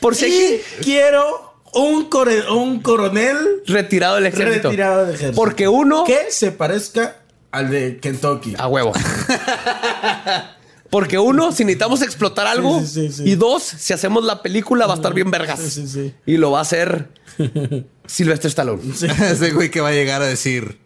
por 0.00 0.14
si 0.14 0.24
hay 0.26 0.32
y 0.32 0.36
que- 0.38 0.62
quiero 0.84 1.53
un, 1.74 2.08
core- 2.08 2.48
un 2.50 2.80
coronel 2.80 3.36
retirado 3.66 4.16
del 4.16 4.26
ejército. 4.26 4.68
retirado 4.70 5.04
del 5.06 5.14
ejército. 5.14 5.36
Porque 5.36 5.68
uno 5.68 6.04
que 6.04 6.30
se 6.30 6.52
parezca 6.52 7.16
al 7.52 7.70
de 7.70 7.98
Kentucky. 8.00 8.54
a 8.58 8.66
huevo. 8.68 8.92
Porque 10.90 11.18
uno, 11.18 11.50
si 11.50 11.64
necesitamos 11.64 12.02
explotar 12.02 12.46
algo, 12.46 12.78
sí, 12.80 12.86
sí, 12.86 13.12
sí. 13.12 13.22
y 13.24 13.34
dos, 13.34 13.62
si 13.64 13.92
hacemos 13.92 14.22
la 14.24 14.42
película 14.42 14.86
va 14.86 14.92
a 14.92 14.96
estar 14.96 15.12
bien 15.12 15.28
vergas. 15.30 15.58
Sí, 15.58 15.70
sí, 15.70 15.88
sí. 15.88 16.14
Y 16.24 16.36
lo 16.36 16.52
va 16.52 16.60
a 16.60 16.62
hacer 16.62 17.08
Silvestre 18.06 18.48
Stallone. 18.48 18.80
Ese 19.30 19.50
güey 19.50 19.70
que 19.70 19.80
va 19.80 19.88
a 19.88 19.92
llegar 19.92 20.22
a 20.22 20.26
decir 20.26 20.78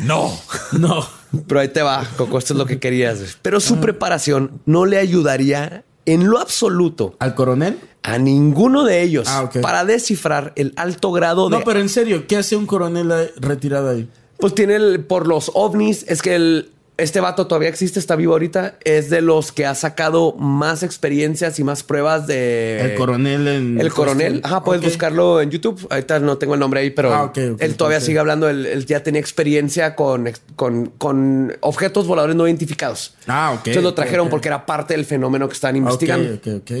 no. 0.00 0.34
No. 0.72 1.06
Pero 1.46 1.60
ahí 1.60 1.68
te 1.68 1.82
va, 1.82 2.06
Coco, 2.16 2.38
esto 2.38 2.54
es 2.54 2.58
lo 2.58 2.64
que 2.64 2.78
querías. 2.80 3.36
Pero 3.42 3.58
Ah. 3.58 3.60
su 3.60 3.78
preparación 3.78 4.62
no 4.64 4.86
le 4.86 4.96
ayudaría 4.98 5.84
en 6.06 6.28
lo 6.30 6.38
absoluto 6.38 7.16
¿Al 7.18 7.34
coronel? 7.34 7.78
A 8.06 8.18
ninguno 8.18 8.84
de 8.84 9.02
ellos 9.02 9.26
Ah, 9.28 9.42
ok. 9.42 9.60
para 9.60 9.84
descifrar 9.84 10.52
el 10.56 10.72
alto 10.76 11.10
grado 11.12 11.48
de... 11.50 11.58
No, 11.58 11.64
pero 11.64 11.80
en 11.80 11.88
serio, 11.88 12.26
¿qué 12.28 12.36
hace 12.36 12.54
un 12.56 12.66
coronel 12.66 13.12
retirado 13.36 13.90
ahí? 13.90 14.08
Pues 14.38 14.54
tiene 14.54 14.76
el, 14.76 15.00
por 15.04 15.26
los 15.26 15.50
ovnis, 15.54 16.04
es 16.08 16.22
que 16.22 16.36
el, 16.36 16.70
este 16.98 17.20
vato 17.20 17.46
todavía 17.46 17.68
existe, 17.68 17.98
está 17.98 18.14
vivo 18.14 18.32
ahorita, 18.34 18.76
es 18.84 19.10
de 19.10 19.22
los 19.22 19.50
que 19.50 19.66
ha 19.66 19.74
sacado 19.74 20.34
más 20.34 20.82
experiencias 20.82 21.58
y 21.58 21.64
más 21.64 21.82
pruebas 21.82 22.26
de... 22.28 22.80
El 22.80 22.94
coronel 22.94 23.48
en. 23.48 23.80
El 23.80 23.92
coronel, 23.92 24.40
ajá, 24.44 24.62
puedes 24.62 24.82
Ok. 24.82 24.88
buscarlo 24.88 25.40
en 25.40 25.50
YouTube. 25.50 25.86
Ahorita 25.90 26.20
no 26.20 26.38
tengo 26.38 26.54
el 26.54 26.60
nombre 26.60 26.80
ahí, 26.80 26.90
pero 26.90 27.12
Ah, 27.12 27.24
ok, 27.24 27.38
ok, 27.54 27.60
él 27.62 27.74
todavía 27.76 27.98
ok. 27.98 28.04
sigue 28.04 28.18
hablando. 28.18 28.48
Él, 28.48 28.66
él 28.66 28.86
ya 28.86 29.02
tenía 29.02 29.20
experiencia 29.20 29.94
con, 29.96 30.30
con, 30.54 30.92
con 30.96 31.54
objetos 31.60 32.06
voladores 32.06 32.36
no 32.36 32.46
identificados. 32.46 33.14
Ah, 33.26 33.50
ok. 33.52 33.58
Entonces 33.66 33.82
lo 33.82 33.88
ok, 33.90 33.96
trajeron 33.96 34.26
ok. 34.26 34.30
porque 34.30 34.48
era 34.48 34.64
parte 34.64 34.94
del 34.94 35.04
fenómeno 35.04 35.48
que 35.48 35.54
estaban 35.54 35.74
Ok, 35.76 35.80
investigando. 35.82 36.34
ok, 36.34 36.46
ok. 36.62 36.72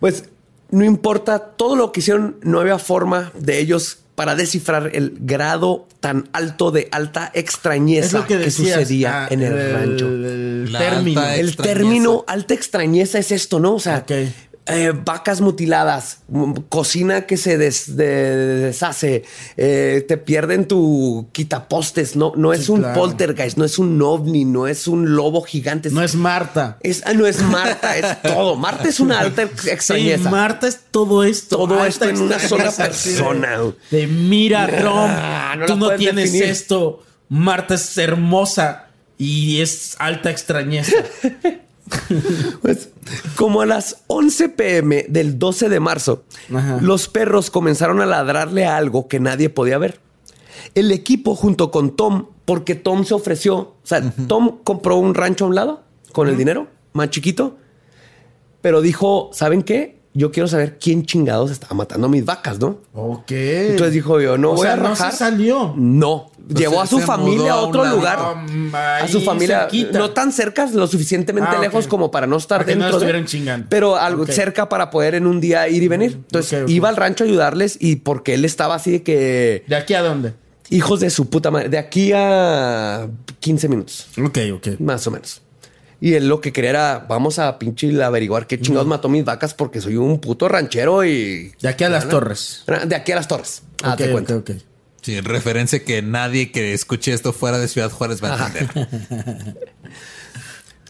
Pues 0.00 0.24
no 0.70 0.84
importa 0.84 1.38
todo 1.38 1.76
lo 1.76 1.92
que 1.92 2.00
hicieron, 2.00 2.36
no 2.42 2.60
había 2.60 2.78
forma 2.78 3.32
de 3.38 3.58
ellos 3.60 3.98
para 4.14 4.34
descifrar 4.34 4.90
el 4.94 5.14
grado 5.20 5.86
tan 6.00 6.28
alto 6.32 6.70
de 6.70 6.88
alta 6.92 7.30
extrañeza 7.34 8.06
Es 8.06 8.12
lo 8.12 8.22
que 8.26 8.36
que, 8.38 8.44
decías. 8.44 8.74
sucedía 8.80 9.24
ah, 9.24 9.28
en 9.30 9.42
el, 9.42 9.72
rancho. 9.72 10.06
El 10.08 10.74
término. 10.76 11.20
alta 11.20 11.36
El 11.36 11.48
extrañeza. 11.48 11.62
término 11.74 12.24
alta 12.26 12.54
extrañeza 12.54 13.18
es 13.18 13.32
esto, 13.32 13.60
¿no? 13.60 13.74
O 13.74 13.80
sea, 13.80 13.98
Ok. 13.98 14.12
Eh, 14.72 14.92
vacas 14.92 15.40
mutiladas, 15.40 16.18
mm, 16.28 16.52
cocina 16.68 17.26
que 17.26 17.36
se 17.36 17.58
des- 17.58 17.96
de- 17.96 18.56
deshace, 18.66 19.24
eh, 19.56 20.04
te 20.08 20.16
pierden 20.16 20.66
tu 20.66 21.28
quitapostes, 21.32 22.16
no, 22.16 22.32
no 22.36 22.52
es 22.52 22.66
Sí, 22.66 22.72
un 22.72 22.80
claro. 22.80 23.00
poltergeist, 23.00 23.56
no 23.58 23.64
es 23.64 23.78
un 23.78 24.00
ovni, 24.02 24.44
no 24.44 24.66
es 24.66 24.86
un 24.86 25.14
lobo 25.14 25.42
gigante. 25.42 25.90
No 25.90 26.02
es 26.02 26.14
Marta. 26.14 26.78
es, 26.82 27.02
ah, 27.06 27.12
no 27.12 27.26
es 27.26 27.42
Marta, 27.42 27.96
es 27.96 28.22
todo. 28.22 28.56
Marta 28.56 28.88
es 28.88 29.00
una 29.00 29.20
alta 29.20 29.48
Sí, 29.56 29.68
extrañeza. 29.70 30.30
Marta 30.30 30.66
es 30.68 30.80
todo 30.90 31.24
esto. 31.24 31.56
Todo 31.56 31.84
esto 31.84 32.08
en 32.08 32.20
una 32.20 32.38
sola 32.38 32.70
persona. 32.72 33.58
De, 33.90 34.06
mira, 34.06 34.66
Trump, 34.66 35.10
Ah, 35.12 35.54
no 35.58 35.66
tú 35.66 35.76
no 35.76 35.90
tienes 35.96 36.32
definir. 36.32 36.50
esto. 36.52 37.02
Marta 37.28 37.74
es 37.74 37.96
hermosa 37.98 38.86
y 39.18 39.60
es 39.60 39.94
alta 39.98 40.30
extrañeza. 40.30 40.96
Pues, 42.62 42.90
como 43.36 43.62
a 43.62 43.66
las 43.66 44.04
11 44.06 44.50
pm 44.50 45.06
del 45.08 45.38
12 45.38 45.68
de 45.68 45.80
marzo, 45.80 46.24
Ajá. 46.54 46.78
los 46.80 47.08
perros 47.08 47.50
comenzaron 47.50 48.00
a 48.00 48.06
ladrarle 48.06 48.66
a 48.66 48.76
algo 48.76 49.08
que 49.08 49.20
nadie 49.20 49.48
podía 49.50 49.78
ver. 49.78 50.00
El 50.74 50.92
equipo 50.92 51.34
junto 51.34 51.70
con 51.70 51.96
Tom, 51.96 52.26
porque 52.44 52.74
Tom 52.74 53.04
se 53.04 53.14
ofreció, 53.14 53.56
o 53.56 53.76
sea, 53.82 54.02
Tom 54.28 54.58
compró 54.62 54.96
un 54.96 55.14
rancho 55.14 55.44
a 55.44 55.48
un 55.48 55.54
lado 55.54 55.84
con 56.12 56.28
el 56.28 56.36
dinero, 56.36 56.68
más 56.92 57.10
chiquito, 57.10 57.56
pero 58.60 58.80
dijo, 58.80 59.30
¿saben 59.32 59.62
qué? 59.62 59.99
Yo 60.12 60.32
quiero 60.32 60.48
saber 60.48 60.76
quién 60.80 61.06
chingados 61.06 61.52
estaba 61.52 61.74
matando 61.76 62.08
a 62.08 62.10
mis 62.10 62.24
vacas, 62.24 62.58
¿no? 62.58 62.78
ok. 62.94 63.30
Entonces 63.30 63.94
dijo 63.94 64.20
yo, 64.20 64.36
no 64.36 64.50
o 64.50 64.54
voy 64.54 64.62
sea, 64.64 64.72
a 64.72 64.76
no 64.76 64.88
rajar. 64.88 65.12
se 65.12 65.18
salió. 65.18 65.72
No, 65.76 66.32
llevó 66.48 66.80
a 66.80 66.86
su 66.88 66.98
familia 66.98 67.52
a 67.52 67.56
otro 67.58 67.84
lugar. 67.84 68.18
Um, 68.34 68.74
a 68.74 69.06
su 69.06 69.20
familia, 69.20 69.60
cerquita. 69.60 69.98
no 70.00 70.10
tan 70.10 70.32
cerca, 70.32 70.66
lo 70.66 70.88
suficientemente 70.88 71.50
Ah, 71.56 71.60
lejos 71.60 71.86
como 71.86 72.10
para 72.10 72.26
no 72.26 72.38
estar 72.38 72.58
Para 72.58 72.66
que 72.72 72.74
no 72.76 72.86
dentro. 72.86 72.98
de- 72.98 73.04
estuvieran 73.06 73.26
chingando. 73.28 73.66
Pero 73.70 73.96
algo 73.96 74.26
cerca 74.26 74.68
para 74.68 74.90
poder 74.90 75.14
en 75.14 75.28
un 75.28 75.40
día 75.40 75.68
ir 75.68 75.80
y 75.82 75.86
venir. 75.88 76.12
Entonces 76.14 76.68
iba 76.68 76.88
al 76.88 76.96
rancho 76.96 77.22
a 77.22 77.28
ayudarles 77.28 77.76
y 77.80 77.96
porque 77.96 78.34
él 78.34 78.44
estaba 78.44 78.74
así 78.74 78.90
de 78.90 79.02
que 79.04 79.64
¿De 79.68 79.76
aquí 79.76 79.94
a 79.94 80.02
dónde? 80.02 80.32
hijos 80.70 80.98
de 80.98 81.10
su 81.10 81.30
puta 81.30 81.52
madre, 81.52 81.68
de 81.68 81.78
aquí 81.78 82.10
a 82.12 83.06
15 83.38 83.68
minutos, 83.68 84.08
Ok, 84.20 84.38
ok. 84.56 84.80
más 84.80 85.06
o 85.06 85.12
menos. 85.12 85.40
Y 86.00 86.14
él 86.14 86.28
lo 86.28 86.40
que 86.40 86.52
quería 86.52 86.70
era, 86.70 87.06
vamos 87.08 87.38
a 87.38 87.58
pinche 87.58 88.02
averiguar 88.02 88.46
qué 88.46 88.58
chingados 88.58 88.86
mató 88.86 89.08
mis 89.08 89.24
vacas 89.24 89.52
porque 89.52 89.82
soy 89.82 89.96
un 89.96 90.18
puto 90.18 90.48
ranchero 90.48 91.04
y... 91.04 91.52
De 91.60 91.68
aquí 91.68 91.84
a 91.84 91.90
las 91.90 92.08
torres. 92.08 92.64
De 92.86 92.96
aquí 92.96 93.12
a 93.12 93.16
las 93.16 93.28
torres. 93.28 93.62
Ah, 93.82 93.92
ok, 93.92 93.98
te 93.98 94.10
cuento. 94.10 94.42
Sí, 95.02 95.16
en 95.16 95.24
referencia 95.24 95.84
que 95.84 96.00
nadie 96.00 96.52
que 96.52 96.72
escuche 96.72 97.12
esto 97.12 97.32
fuera 97.32 97.58
de 97.58 97.68
Ciudad 97.68 97.90
Juárez 97.90 98.22
va 98.22 98.34
a 98.34 98.46
entender. 98.46 99.56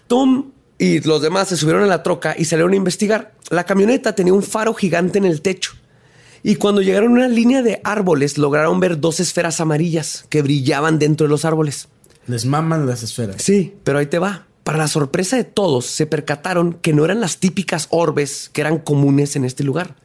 Tom 0.06 0.52
y 0.78 1.00
los 1.00 1.20
demás 1.20 1.48
se 1.48 1.56
subieron 1.56 1.82
a 1.82 1.86
la 1.86 2.02
troca 2.02 2.34
y 2.38 2.44
salieron 2.44 2.72
a 2.72 2.76
investigar. 2.76 3.34
La 3.50 3.64
camioneta 3.64 4.14
tenía 4.14 4.32
un 4.32 4.42
faro 4.42 4.74
gigante 4.74 5.18
en 5.18 5.24
el 5.24 5.42
techo. 5.42 5.72
Y 6.42 6.56
cuando 6.56 6.82
llegaron 6.82 7.10
a 7.10 7.14
una 7.14 7.28
línea 7.28 7.62
de 7.62 7.80
árboles, 7.84 8.38
lograron 8.38 8.80
ver 8.80 8.98
dos 8.98 9.20
esferas 9.20 9.60
amarillas 9.60 10.24
que 10.28 10.40
brillaban 10.40 10.98
dentro 10.98 11.26
de 11.26 11.30
los 11.30 11.44
árboles. 11.44 11.88
Les 12.26 12.46
maman 12.46 12.86
las 12.86 13.02
esferas. 13.02 13.42
Sí, 13.42 13.74
pero 13.84 13.98
ahí 13.98 14.06
te 14.06 14.18
va. 14.18 14.46
Para 14.70 14.84
la 14.84 14.86
sorpresa 14.88 15.36
de 15.36 15.42
todos, 15.42 15.84
se 15.86 16.06
percataron 16.06 16.74
que 16.74 16.92
no 16.92 17.04
eran 17.04 17.20
las 17.20 17.38
típicas 17.38 17.88
orbes 17.90 18.50
que 18.52 18.60
eran 18.60 18.78
comunes 18.78 19.34
en 19.34 19.44
este 19.44 19.64
lugar. 19.64 19.96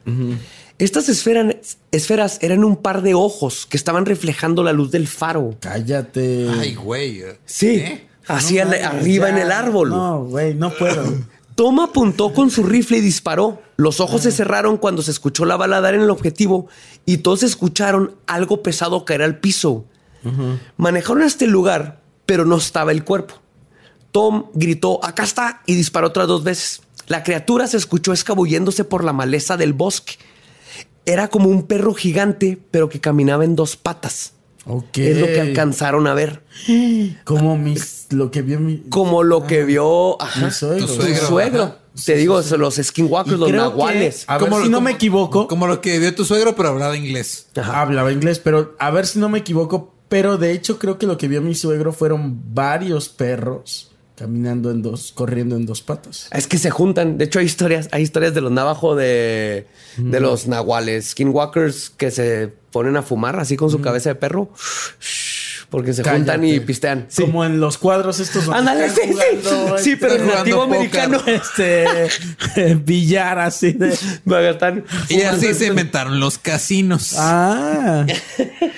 Estas 0.80 1.08
esferas 1.08 2.38
eran 2.42 2.64
un 2.64 2.74
par 2.74 3.02
de 3.02 3.14
ojos 3.14 3.64
que 3.66 3.76
estaban 3.76 4.06
reflejando 4.06 4.64
la 4.64 4.72
luz 4.72 4.90
del 4.90 5.06
faro. 5.06 5.54
Cállate. 5.60 6.48
Ay, 6.50 6.74
güey. 6.74 7.22
Sí, 7.44 7.76
¿Eh? 7.76 8.08
así 8.26 8.58
arriba 8.58 9.28
ya. 9.28 9.36
en 9.36 9.38
el 9.38 9.52
árbol. 9.52 9.90
No, 9.90 10.24
güey, 10.24 10.54
no 10.54 10.74
puedo. 10.74 11.14
Tom 11.54 11.78
apuntó 11.78 12.34
con 12.34 12.50
su 12.50 12.64
rifle 12.64 12.98
y 12.98 13.02
disparó. 13.02 13.62
Los 13.76 14.00
ojos 14.00 14.22
se 14.22 14.32
cerraron 14.32 14.78
cuando 14.78 15.00
se 15.02 15.12
escuchó 15.12 15.44
la 15.44 15.56
bala 15.56 15.80
dar 15.80 15.94
en 15.94 16.00
el 16.00 16.10
objetivo 16.10 16.66
y 17.04 17.18
todos 17.18 17.44
escucharon 17.44 18.16
algo 18.26 18.64
pesado 18.64 19.04
caer 19.04 19.22
al 19.22 19.38
piso. 19.38 19.84
Manejaron 20.76 21.22
a 21.22 21.26
este 21.26 21.46
lugar, 21.46 22.00
pero 22.26 22.44
no 22.44 22.56
estaba 22.56 22.90
el 22.90 23.04
cuerpo. 23.04 23.45
Tom 24.16 24.46
gritó, 24.54 25.04
acá 25.04 25.24
está, 25.24 25.60
y 25.66 25.74
disparó 25.74 26.06
otras 26.06 26.26
dos 26.26 26.42
veces. 26.42 26.80
La 27.06 27.22
criatura 27.22 27.66
se 27.66 27.76
escuchó 27.76 28.14
escabulléndose 28.14 28.82
por 28.82 29.04
la 29.04 29.12
maleza 29.12 29.58
del 29.58 29.74
bosque. 29.74 30.14
Era 31.04 31.28
como 31.28 31.50
un 31.50 31.64
perro 31.66 31.92
gigante, 31.92 32.58
pero 32.70 32.88
que 32.88 32.98
caminaba 32.98 33.44
en 33.44 33.56
dos 33.56 33.76
patas. 33.76 34.32
Ok. 34.64 34.96
Es 34.96 35.18
lo 35.18 35.26
que 35.26 35.38
alcanzaron 35.42 36.06
a 36.06 36.14
ver. 36.14 36.42
Como 37.24 37.58
mis, 37.58 38.06
lo 38.10 38.30
que 38.30 38.40
vio 38.40 38.58
mi. 38.58 38.78
Como 38.88 39.22
lo 39.22 39.46
que 39.46 39.64
vio 39.64 40.20
ajá, 40.20 40.46
Mi 40.46 40.50
suegro. 40.50 40.86
tu 40.86 40.96
Tu 40.96 41.14
suegro, 41.14 41.62
ajá. 41.64 41.78
Te 42.06 42.14
digo, 42.16 42.40
los 42.56 42.74
skinwalkers, 42.76 43.38
los 43.38 43.50
que- 43.50 43.56
nahuales. 43.56 44.24
A 44.28 44.38
ver 44.38 44.48
Como- 44.48 44.62
si 44.62 44.70
no 44.70 44.78
como- 44.78 44.84
me 44.86 44.92
equivoco. 44.92 45.46
Como 45.46 45.66
lo 45.66 45.82
que 45.82 45.98
vio 45.98 46.14
tu 46.14 46.24
suegro, 46.24 46.56
pero 46.56 46.70
hablaba 46.70 46.96
inglés. 46.96 47.48
Hablaba 47.62 48.10
inglés, 48.12 48.38
pero 48.38 48.74
a 48.78 48.90
ver 48.90 49.06
si 49.06 49.18
no 49.18 49.28
me 49.28 49.40
equivoco. 49.40 49.92
Pero 50.08 50.38
de 50.38 50.52
hecho, 50.52 50.78
creo 50.78 50.96
que 50.96 51.06
lo 51.06 51.18
que 51.18 51.28
vio 51.28 51.42
mi 51.42 51.54
suegro 51.54 51.92
fueron 51.92 52.54
varios 52.54 53.10
perros 53.10 53.90
caminando 54.16 54.70
en 54.70 54.82
dos, 54.82 55.12
corriendo 55.12 55.56
en 55.56 55.66
dos 55.66 55.82
patas. 55.82 56.28
Es 56.32 56.46
que 56.46 56.58
se 56.58 56.70
juntan. 56.70 57.18
De 57.18 57.26
hecho, 57.26 57.38
hay 57.38 57.46
historias, 57.46 57.88
hay 57.92 58.02
historias 58.02 58.34
de 58.34 58.40
los 58.40 58.50
navajo 58.50 58.96
de, 58.96 59.66
de 59.98 60.20
los 60.20 60.48
nahuales, 60.48 61.10
skinwalkers 61.10 61.90
que 61.90 62.10
se 62.10 62.52
ponen 62.72 62.96
a 62.96 63.02
fumar 63.02 63.38
así 63.38 63.56
con 63.56 63.70
su 63.70 63.80
cabeza 63.80 64.10
de 64.10 64.14
perro. 64.16 64.50
Porque 65.70 65.92
se 65.92 66.04
juntan 66.04 66.44
y 66.44 66.60
pistean. 66.60 67.06
Sí. 67.08 67.22
Como 67.22 67.44
en 67.44 67.58
los 67.58 67.76
cuadros 67.76 68.20
estos. 68.20 68.48
Ándale, 68.48 68.88
sí, 68.88 69.00
sí. 69.04 69.12
jugando, 69.12 69.78
Sí, 69.78 69.96
pero 69.96 70.14
en 70.14 70.26
nativo 70.28 70.62
americano. 70.62 71.20
Este 71.26 71.86
billar 72.84 73.38
así 73.40 73.72
de. 73.72 73.96
Y 75.08 75.22
así 75.22 75.54
se 75.54 75.66
inventaron 75.66 76.20
los 76.20 76.38
casinos. 76.38 77.14
Ah. 77.18 78.06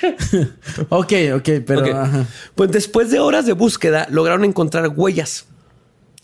ok, 0.88 1.12
ok, 1.36 1.48
pero. 1.66 2.26
Pues 2.54 2.70
después 2.70 3.10
de 3.10 3.20
horas 3.20 3.44
de 3.44 3.52
búsqueda, 3.52 4.06
lograron 4.10 4.44
encontrar 4.44 4.88
huellas. 4.88 5.44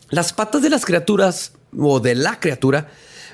Las 0.08 0.32
patas 0.32 0.62
de 0.62 0.70
las 0.70 0.84
criaturas, 0.86 1.52
o 1.78 2.00
de 2.00 2.14
la 2.14 2.40
criatura, 2.40 2.88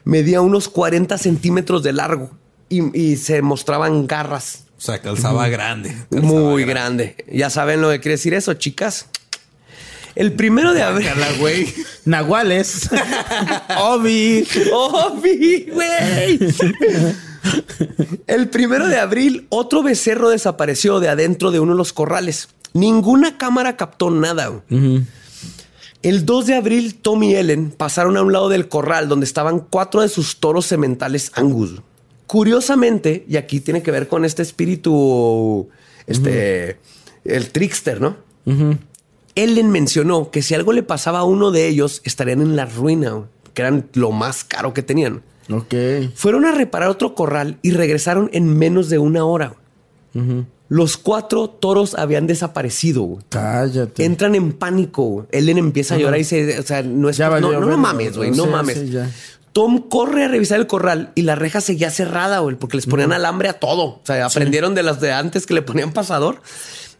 medía 0.04 0.40
unos 0.40 0.68
40 0.68 1.16
centímetros 1.18 1.82
de 1.82 1.92
largo 1.92 2.30
y, 2.68 2.98
y 2.98 3.16
se 3.16 3.40
mostraban 3.42 4.06
garras. 4.06 4.64
O 4.80 4.82
sea, 4.82 4.98
calzaba 5.02 5.46
grande. 5.48 5.94
calzaba 6.10 6.40
Muy 6.40 6.64
grande. 6.64 7.16
Ya 7.30 7.50
saben 7.50 7.82
lo 7.82 7.90
que 7.90 8.00
quiere 8.00 8.12
decir 8.12 8.32
eso, 8.32 8.54
chicas. 8.54 9.06
El 10.14 10.32
primero 10.32 10.72
de 10.72 10.82
abril. 10.82 11.08
Güey. 11.38 11.72
Nahuales. 12.06 12.88
Obi. 13.78 14.48
¡Obi, 14.72 15.68
güey! 15.70 16.38
El 18.26 18.48
primero 18.48 18.88
de 18.88 18.98
abril, 18.98 19.46
otro 19.50 19.82
becerro 19.82 20.30
desapareció 20.30 20.98
de 20.98 21.08
adentro 21.10 21.50
de 21.50 21.60
uno 21.60 21.72
de 21.72 21.78
los 21.78 21.92
corrales. 21.92 22.48
Ninguna 22.72 23.36
cámara 23.36 23.76
captó 23.76 24.10
nada. 24.10 24.62
El 26.02 26.24
2 26.24 26.46
de 26.46 26.54
abril, 26.54 26.94
Tom 26.96 27.22
y 27.22 27.34
Ellen 27.34 27.70
pasaron 27.70 28.16
a 28.16 28.22
un 28.22 28.32
lado 28.32 28.48
del 28.48 28.68
corral 28.68 29.08
donde 29.08 29.26
estaban 29.26 29.60
cuatro 29.60 30.00
de 30.00 30.08
sus 30.08 30.40
toros 30.40 30.64
sementales 30.66 31.32
Angus. 31.34 31.82
Curiosamente, 32.30 33.24
y 33.28 33.38
aquí 33.38 33.58
tiene 33.58 33.82
que 33.82 33.90
ver 33.90 34.06
con 34.06 34.24
este 34.24 34.42
espíritu, 34.42 35.68
este, 36.06 36.76
el 37.24 37.50
trickster, 37.50 38.00
¿no? 38.00 38.18
Ellen 39.34 39.70
mencionó 39.70 40.30
que 40.30 40.40
si 40.40 40.54
algo 40.54 40.72
le 40.72 40.84
pasaba 40.84 41.18
a 41.18 41.24
uno 41.24 41.50
de 41.50 41.66
ellos, 41.66 42.02
estarían 42.04 42.40
en 42.40 42.54
la 42.54 42.66
ruina, 42.66 43.24
que 43.52 43.62
eran 43.62 43.88
lo 43.94 44.12
más 44.12 44.44
caro 44.44 44.72
que 44.72 44.84
tenían. 44.84 45.22
Ok. 45.50 45.74
Fueron 46.14 46.44
a 46.44 46.52
reparar 46.52 46.88
otro 46.90 47.16
corral 47.16 47.58
y 47.62 47.72
regresaron 47.72 48.30
en 48.32 48.56
menos 48.56 48.88
de 48.90 49.00
una 49.00 49.24
hora. 49.24 49.56
Los 50.68 50.98
cuatro 50.98 51.50
toros 51.50 51.96
habían 51.96 52.28
desaparecido. 52.28 53.18
Cállate. 53.28 54.04
Entran 54.04 54.36
en 54.36 54.52
pánico. 54.52 55.26
Ellen 55.32 55.58
empieza 55.58 55.96
a 55.96 55.98
llorar 55.98 56.14
y 56.14 56.22
dice, 56.22 56.60
o 56.60 56.62
sea, 56.62 56.84
no 56.84 57.08
es 57.08 57.16
Ya 57.16 57.28
no, 57.40 57.58
no, 57.58 57.76
mames, 57.76 58.16
güey, 58.16 58.30
no 58.30 58.46
mames. 58.46 58.78
sí. 58.78 58.96
Tom 59.52 59.88
corre 59.88 60.24
a 60.24 60.28
revisar 60.28 60.60
el 60.60 60.66
corral 60.66 61.10
y 61.14 61.22
la 61.22 61.34
reja 61.34 61.60
seguía 61.60 61.90
cerrada, 61.90 62.38
güey, 62.38 62.56
porque 62.56 62.76
les 62.76 62.86
ponían 62.86 63.12
alambre 63.12 63.48
a 63.48 63.54
todo. 63.54 63.82
O 63.84 64.00
sea, 64.04 64.24
aprendieron 64.26 64.74
de 64.76 64.82
las 64.84 65.00
de 65.00 65.12
antes 65.12 65.44
que 65.46 65.54
le 65.54 65.62
ponían 65.62 65.92
pasador, 65.92 66.40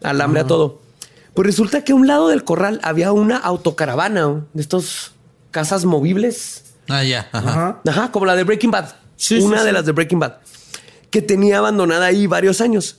alambre 0.03 0.41
a 0.41 0.47
todo. 0.47 0.81
Pues 1.33 1.45
resulta 1.45 1.83
que 1.85 1.93
a 1.93 1.95
un 1.95 2.07
lado 2.07 2.27
del 2.27 2.43
corral 2.43 2.81
había 2.83 3.13
una 3.13 3.37
autocaravana 3.37 4.25
güey, 4.25 4.41
de 4.53 4.61
estos 4.61 5.13
casas 5.49 5.85
movibles. 5.85 6.65
Ah, 6.89 7.03
ya. 7.05 7.29
Ajá. 7.31 7.49
Ajá. 7.49 7.81
Ajá, 7.87 8.11
como 8.11 8.25
la 8.25 8.35
de 8.35 8.43
Breaking 8.43 8.71
Bad. 8.71 8.89
Sí, 9.15 9.39
una 9.39 9.59
sí, 9.59 9.63
de 9.63 9.69
sí. 9.69 9.73
las 9.73 9.85
de 9.85 9.91
Breaking 9.93 10.19
Bad. 10.19 10.33
Que 11.09 11.21
tenía 11.21 11.59
abandonada 11.59 12.07
ahí 12.07 12.27
varios 12.27 12.59
años. 12.59 12.97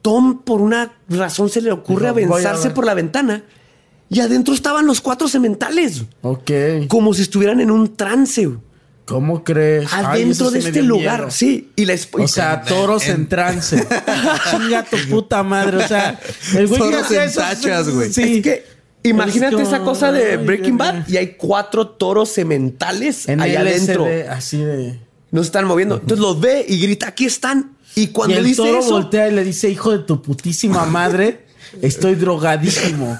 Tom, 0.00 0.38
por 0.44 0.62
una 0.62 0.92
razón, 1.10 1.50
se 1.50 1.60
le 1.60 1.72
ocurre 1.72 2.06
Dijo, 2.14 2.14
"Voy 2.14 2.22
a 2.24 2.26
avanzarse 2.28 2.68
ver". 2.68 2.74
por 2.74 2.86
la 2.86 2.94
ventana. 2.94 3.44
Y 4.08 4.20
adentro 4.20 4.54
estaban 4.54 4.86
los 4.86 5.02
cuatro 5.02 5.28
sementales. 5.28 6.04
Ok. 6.22 6.50
Como 6.88 7.12
si 7.12 7.20
estuvieran 7.22 7.60
en 7.60 7.70
un 7.70 7.94
trance. 7.96 8.46
güey. 8.46 8.58
¿Cómo 9.08 9.42
crees? 9.42 9.90
Adentro 9.90 10.50
de 10.50 10.58
este 10.58 10.82
lugar. 10.82 11.20
miedo. 11.20 11.30
Sí. 11.30 11.70
Y 11.76 11.86
la 11.86 11.94
esp- 11.94 12.22
O 12.22 12.28
sea, 12.28 12.60
toros 12.60 13.06
en, 13.06 13.14
en- 13.22 13.28
trance. 13.28 13.76
Chinga 14.50 14.84
tu 14.84 14.98
puta 15.08 15.42
madre. 15.42 15.78
O 15.78 15.88
sea, 15.88 16.20
el 16.54 16.66
güey 16.66 16.78
Toros 16.78 17.10
en 17.10 17.32
tachas, 17.32 17.88
güey. 17.88 18.12
Sí. 18.12 18.36
Es 18.36 18.42
que 18.42 18.64
imagínate 19.04 19.56
Es 19.62 19.68
esa 19.68 19.80
cosa 19.80 20.12
de 20.12 20.36
Breaking 20.36 20.76
Bad 20.76 21.08
y 21.08 21.16
hay 21.16 21.36
cuatro 21.38 21.88
toros 21.88 22.28
sementales 22.30 23.26
En 23.28 23.40
allá 23.40 23.60
adentro. 23.60 24.06
así 24.30 24.58
de. 24.58 25.00
No 25.30 25.42
se 25.42 25.46
están 25.46 25.64
moviendo. 25.64 25.94
Entonces 25.96 26.18
los 26.18 26.38
ve 26.38 26.64
y 26.68 26.78
grita, 26.78 27.08
aquí 27.08 27.24
están. 27.24 27.76
Y 27.94 28.08
cuando 28.08 28.34
y 28.34 28.38
el 28.38 28.44
dice 28.44 28.56
toro 28.62 28.78
eso, 28.80 28.90
voltea 28.90 29.28
y 29.28 29.32
le 29.32 29.42
dice, 29.42 29.70
hijo 29.70 29.90
de 29.92 30.00
tu 30.04 30.20
putísima 30.22 30.84
madre, 30.84 31.46
estoy 31.82 32.14
drogadísimo. 32.14 33.16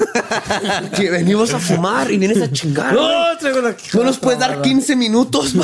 que 0.96 1.11
venimos 1.11 1.53
a 1.55 1.59
fumar 1.59 2.11
y 2.11 2.18
vienes 2.18 2.40
a 2.42 2.51
chingar. 2.51 2.94
güey. 2.94 3.07
traigo 3.40 3.61
una- 3.61 3.76
No 3.94 4.05
nos 4.05 4.18
puedes 4.18 4.40
dar 4.40 4.62
15 4.62 4.96
minutos. 4.96 5.55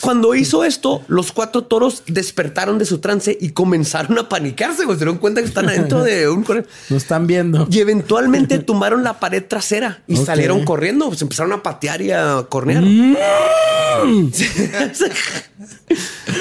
Cuando 0.00 0.34
hizo 0.34 0.64
esto, 0.64 1.02
los 1.08 1.32
cuatro 1.32 1.64
toros 1.64 2.02
despertaron 2.06 2.78
de 2.78 2.84
su 2.84 2.98
trance 2.98 3.36
y 3.40 3.50
comenzaron 3.50 4.18
a 4.18 4.28
panicarse. 4.28 4.84
Se 4.86 4.96
dieron 4.96 5.18
cuenta 5.18 5.40
que 5.40 5.48
están 5.48 5.68
adentro 5.68 6.02
de 6.02 6.28
un 6.28 6.42
corral. 6.44 6.66
Lo 6.90 6.96
están 6.96 7.26
viendo. 7.26 7.66
Y 7.70 7.80
eventualmente 7.80 8.58
tumbaron 8.58 9.02
la 9.02 9.18
pared 9.20 9.42
trasera 9.46 10.02
y 10.06 10.16
salieron 10.16 10.64
corriendo. 10.64 11.12
Se 11.14 11.24
empezaron 11.24 11.52
a 11.52 11.62
patear 11.62 12.02
y 12.02 12.10
a 12.10 12.46
cornear. 12.48 12.84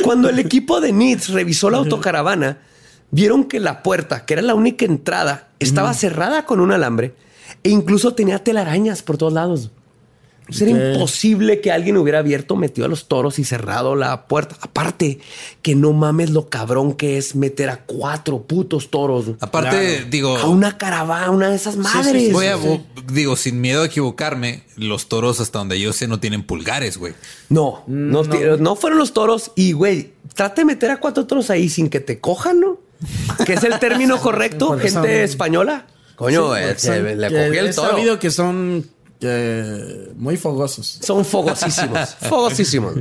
Cuando 0.04 0.30
el 0.30 0.40
equipo 0.40 0.82
de 0.82 0.92
Nits 0.92 1.30
revisó 1.30 1.70
la 1.70 1.78
autocaravana, 1.78 2.58
vieron 3.14 3.46
que 3.46 3.60
la 3.60 3.84
puerta, 3.84 4.26
que 4.26 4.34
era 4.34 4.42
la 4.42 4.56
única 4.56 4.86
entrada, 4.86 5.48
estaba 5.60 5.94
cerrada 5.94 6.46
con 6.46 6.60
un 6.60 6.72
alambre 6.72 7.14
e 7.64 7.70
incluso 7.70 8.14
tenía 8.16 8.44
telarañas 8.44 9.02
por 9.04 9.18
todos 9.18 9.32
lados. 9.32 9.72
Era 10.60 10.72
imposible 10.72 11.62
que 11.62 11.72
alguien 11.72 11.96
hubiera 11.96 12.20
abierto, 12.20 12.58
metido 12.58 12.84
a 12.86 12.90
los 12.90 13.08
toros 13.08 13.40
y 13.40 13.46
cerrado 13.46 13.96
la 13.96 14.28
puerta. 14.28 14.58
Aparte, 14.60 15.20
que 15.62 15.74
no 15.74 15.94
mames 15.94 16.32
lo 16.32 16.50
cabrón 16.50 16.94
que 16.96 17.18
es 17.18 17.34
meter 17.34 17.70
a 17.70 17.78
cuatro 17.86 18.42
putos 18.42 18.90
toros 18.92 19.28
Aparte, 19.40 20.04
digo, 20.10 20.36
a 20.36 20.48
una 20.50 20.78
caravana, 20.78 21.32
una 21.32 21.50
de 21.50 21.56
esas 21.56 21.78
madres. 21.78 22.34
voy 22.34 22.48
a, 22.48 22.58
digo, 23.14 23.38
sin 23.38 23.62
miedo 23.62 23.84
a 23.84 23.86
equivocarme, 23.86 24.64
los 24.76 25.08
toros, 25.08 25.40
hasta 25.40 25.60
donde 25.60 25.80
yo 25.80 25.94
sé, 25.94 26.10
no 26.10 26.20
tienen 26.20 26.44
pulgares, 26.44 26.98
güey. 26.98 27.14
No, 27.48 27.84
no, 27.88 28.24
ti- 28.26 28.40
no 28.60 28.76
fueron 28.76 29.00
los 29.00 29.14
toros. 29.14 29.52
Y, 29.56 29.72
güey, 29.72 30.12
trate 30.36 30.62
de 30.62 30.66
meter 30.66 30.92
a 30.92 30.98
cuatro 31.00 31.26
toros 31.26 31.50
ahí 31.52 31.70
sin 31.70 31.88
que 31.90 32.02
te 32.02 32.20
cojan, 32.20 32.60
¿no? 32.60 32.80
Que 33.46 33.54
es 33.54 33.64
el 33.64 33.78
término 33.80 34.18
correcto, 34.22 34.72
gente 34.78 34.92
son- 34.92 35.06
española. 35.08 35.88
Coño, 36.16 36.54
Sí, 36.56 36.62
eh, 36.62 36.76
son- 36.78 37.20
le 37.20 37.28
cogí 37.28 37.58
el 37.58 37.68
he 37.68 37.74
toro. 37.74 37.90
sabido 37.92 38.20
que 38.20 38.30
son 38.32 38.86
eh, 39.22 40.12
muy 40.16 40.38
fogosos. 40.38 41.00
Son 41.02 41.24
fogosísimos, 41.26 42.16
fogosísimos. 42.22 42.94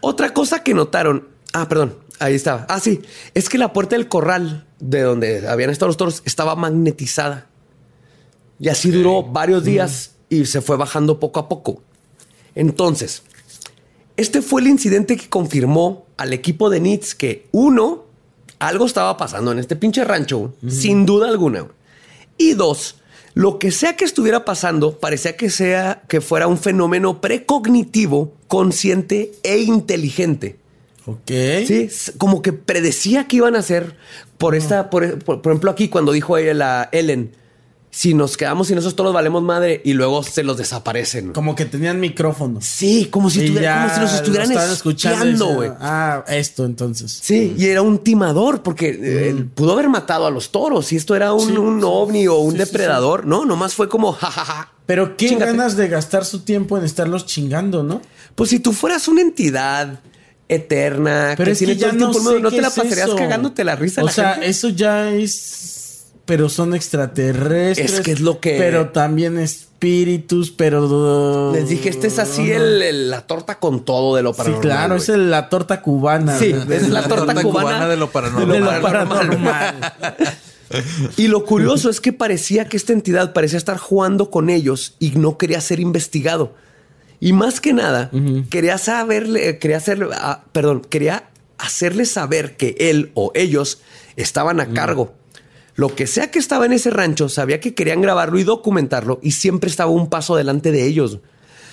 Otra 0.00 0.32
cosa 0.34 0.62
que 0.62 0.74
notaron, 0.74 1.28
ah, 1.52 1.68
perdón, 1.68 1.96
ahí 2.18 2.34
estaba. 2.34 2.66
Ah, 2.68 2.80
sí, 2.80 3.00
es 3.34 3.48
que 3.48 3.58
la 3.58 3.72
puerta 3.72 3.96
del 3.96 4.08
corral 4.08 4.66
de 4.80 5.02
donde 5.02 5.48
habían 5.48 5.70
estado 5.70 5.88
los 5.88 5.96
toros 5.96 6.22
estaba 6.24 6.54
magnetizada. 6.56 7.46
Y 8.60 8.68
así 8.68 8.90
duró 8.90 9.22
varios 9.22 9.64
días 9.64 10.12
y 10.28 10.44
se 10.46 10.60
fue 10.60 10.76
bajando 10.76 11.20
poco 11.20 11.38
a 11.40 11.48
poco. 11.48 11.82
Entonces, 12.56 13.22
este 14.16 14.42
fue 14.42 14.60
el 14.60 14.66
incidente 14.66 15.16
que 15.16 15.28
confirmó 15.28 16.06
al 16.16 16.32
equipo 16.32 16.68
de 16.70 16.80
Nits 16.80 17.14
que 17.14 17.46
uno, 17.52 18.04
algo 18.58 18.86
estaba 18.86 19.16
pasando 19.16 19.52
en 19.52 19.58
este 19.58 19.76
pinche 19.76 20.04
rancho, 20.04 20.54
sin 20.68 21.06
duda 21.06 21.28
alguna. 21.28 21.66
Y 22.36 22.54
dos, 22.54 22.96
lo 23.34 23.58
que 23.58 23.70
sea 23.70 23.96
que 23.96 24.04
estuviera 24.04 24.44
pasando, 24.44 24.98
parecía 24.98 25.36
que 25.36 25.50
sea 25.50 26.02
que 26.08 26.20
fuera 26.20 26.46
un 26.46 26.58
fenómeno 26.58 27.20
precognitivo, 27.20 28.32
consciente 28.48 29.32
e 29.42 29.58
inteligente. 29.60 30.56
Ok. 31.06 31.30
Sí, 31.66 31.88
como 32.18 32.42
que 32.42 32.52
predecía 32.52 33.26
que 33.28 33.36
iban 33.36 33.56
a 33.56 33.60
hacer 33.60 33.96
por 34.36 34.54
esta, 34.54 34.90
por, 34.90 35.18
por- 35.24 35.40
por 35.42 35.52
ejemplo, 35.52 35.70
aquí 35.70 35.88
cuando 35.88 36.12
dijo 36.12 36.36
ella 36.36 36.52
la 36.54 36.88
Ellen, 36.92 37.30
si 37.90 38.12
nos 38.14 38.36
quedamos 38.36 38.66
sin 38.68 38.76
esos 38.78 38.94
toros 38.94 39.12
valemos 39.14 39.42
madre 39.42 39.80
y 39.84 39.94
luego 39.94 40.22
se 40.22 40.42
los 40.42 40.56
desaparecen. 40.58 41.32
Como 41.32 41.54
que 41.54 41.64
tenían 41.64 41.98
micrófonos. 42.00 42.64
Sí, 42.66 43.06
como 43.10 43.30
si, 43.30 43.40
estuviera- 43.44 43.82
como 43.82 43.94
si 43.94 44.00
nos 44.00 44.14
estuvieran 44.14 44.52
escuchando 44.52 45.46
güey. 45.54 45.70
Ah, 45.80 46.22
esto 46.28 46.64
entonces. 46.64 47.18
Sí, 47.22 47.54
y 47.56 47.66
era 47.66 47.82
un 47.82 47.98
timador 47.98 48.62
porque 48.62 48.90
eh, 48.90 49.28
él 49.30 49.46
pudo 49.46 49.72
haber 49.72 49.88
matado 49.88 50.26
a 50.26 50.30
los 50.30 50.50
toros. 50.50 50.92
Y 50.92 50.96
esto 50.96 51.16
era 51.16 51.32
un, 51.32 51.48
Sí, 51.48 51.56
un 51.56 51.80
sí, 51.80 51.86
ovni 51.88 52.26
o 52.28 52.36
un 52.38 52.56
depredador. 52.58 53.26
No, 53.26 53.44
nomás 53.46 53.74
fue 53.74 53.88
como 53.88 54.12
jajaja. 54.12 54.72
Pero 54.86 55.16
qué 55.16 55.28
Chíngate. 55.28 55.52
ganas 55.52 55.76
de 55.76 55.88
gastar 55.88 56.24
su 56.24 56.40
tiempo 56.40 56.78
en 56.78 56.84
estarlos 56.84 57.26
chingando, 57.26 57.82
¿no? 57.82 58.00
Pues 58.34 58.50
si 58.50 58.58
tú 58.60 58.72
fueras 58.72 59.08
una 59.08 59.20
entidad 59.22 60.00
eterna, 60.48 61.34
Pero 61.36 61.50
es 61.52 61.58
que 61.58 61.76
ya 61.76 61.92
no 61.92 62.12
sé 62.12 62.40
no 62.40 62.50
te 62.50 62.60
la 62.62 62.70
pasarías 62.70 63.10
cagándote 63.14 63.64
la 63.64 63.76
risa. 63.76 64.02
O 64.02 64.06
la 64.06 64.12
sea, 64.12 64.32
gente? 64.34 64.48
eso 64.48 64.68
ya 64.70 65.10
es. 65.10 65.74
Pero 66.28 66.48
son 66.50 66.74
extraterrestres. 66.74 67.90
Es 67.94 68.00
que 68.02 68.12
es 68.12 68.20
lo 68.20 68.38
que- 68.38 68.56
Pero 68.58 68.90
también 68.90 69.38
espíritus, 69.38 70.50
pero. 70.50 71.52
Les 71.54 71.68
dije, 71.70 71.88
este 71.88 72.06
es 72.08 72.18
así 72.18 72.52
el, 72.52 72.82
el- 72.82 73.10
la 73.10 73.22
torta 73.26 73.58
con 73.58 73.84
todo 73.84 74.14
de 74.14 74.22
lo 74.22 74.32
Sí, 74.34 74.36
paranormal. 74.36 74.62
claro, 74.62 74.88
güey. 74.94 75.02
es 75.02 75.08
el- 75.08 75.30
la 75.30 75.48
torta 75.48 75.80
cubana. 75.80 76.38
Sí, 76.38 76.54
es 76.70 76.88
la 76.90 77.08
torta, 77.08 77.34
cubana, 77.42 77.88
de 77.88 77.96
lo 77.96 78.06
de 78.06 78.12
paranormal. 78.12 78.60
lo 78.60 78.82
paranormal. 78.82 79.08
paranormal. 79.08 79.94
Y 81.16 81.28
lo 81.28 81.46
curioso 81.46 81.88
es 81.88 81.98
que 82.00 82.12
parecía 82.12 82.66
que 82.68 82.76
esta 82.76 82.92
entidad 82.92 83.32
parecía 83.32 83.56
estar 83.56 83.78
jugando 83.78 84.30
con 84.30 84.50
ellos 84.50 84.96
y 84.98 85.12
no 85.12 85.38
quería 85.38 85.62
ser 85.62 85.80
investigado. 85.80 86.52
Y 87.20 87.32
más 87.32 87.60
que 87.62 87.72
nada, 87.72 88.10
quería 88.50 88.76
saberle, 88.76 89.58
quería 89.58 89.78
hacerle, 89.78 90.08
ah, 90.12 90.44
perdón, 90.52 90.82
quería 90.82 91.30
hacerle 91.56 92.04
saber 92.04 92.56
que 92.58 92.76
él 92.78 93.12
o 93.14 93.32
ellos 93.34 93.80
estaban 94.16 94.60
a 94.60 94.66
cargo. 94.74 95.14
Lo 95.78 95.94
que 95.94 96.08
sea 96.08 96.28
que 96.32 96.40
estaba 96.40 96.66
en 96.66 96.72
ese 96.72 96.90
rancho, 96.90 97.28
sabía 97.28 97.60
que 97.60 97.72
querían 97.72 98.02
grabarlo 98.02 98.40
y 98.40 98.42
documentarlo 98.42 99.20
y 99.22 99.30
siempre 99.30 99.70
estaba 99.70 99.92
un 99.92 100.08
paso 100.10 100.34
delante 100.34 100.72
de 100.72 100.84
ellos. 100.84 101.20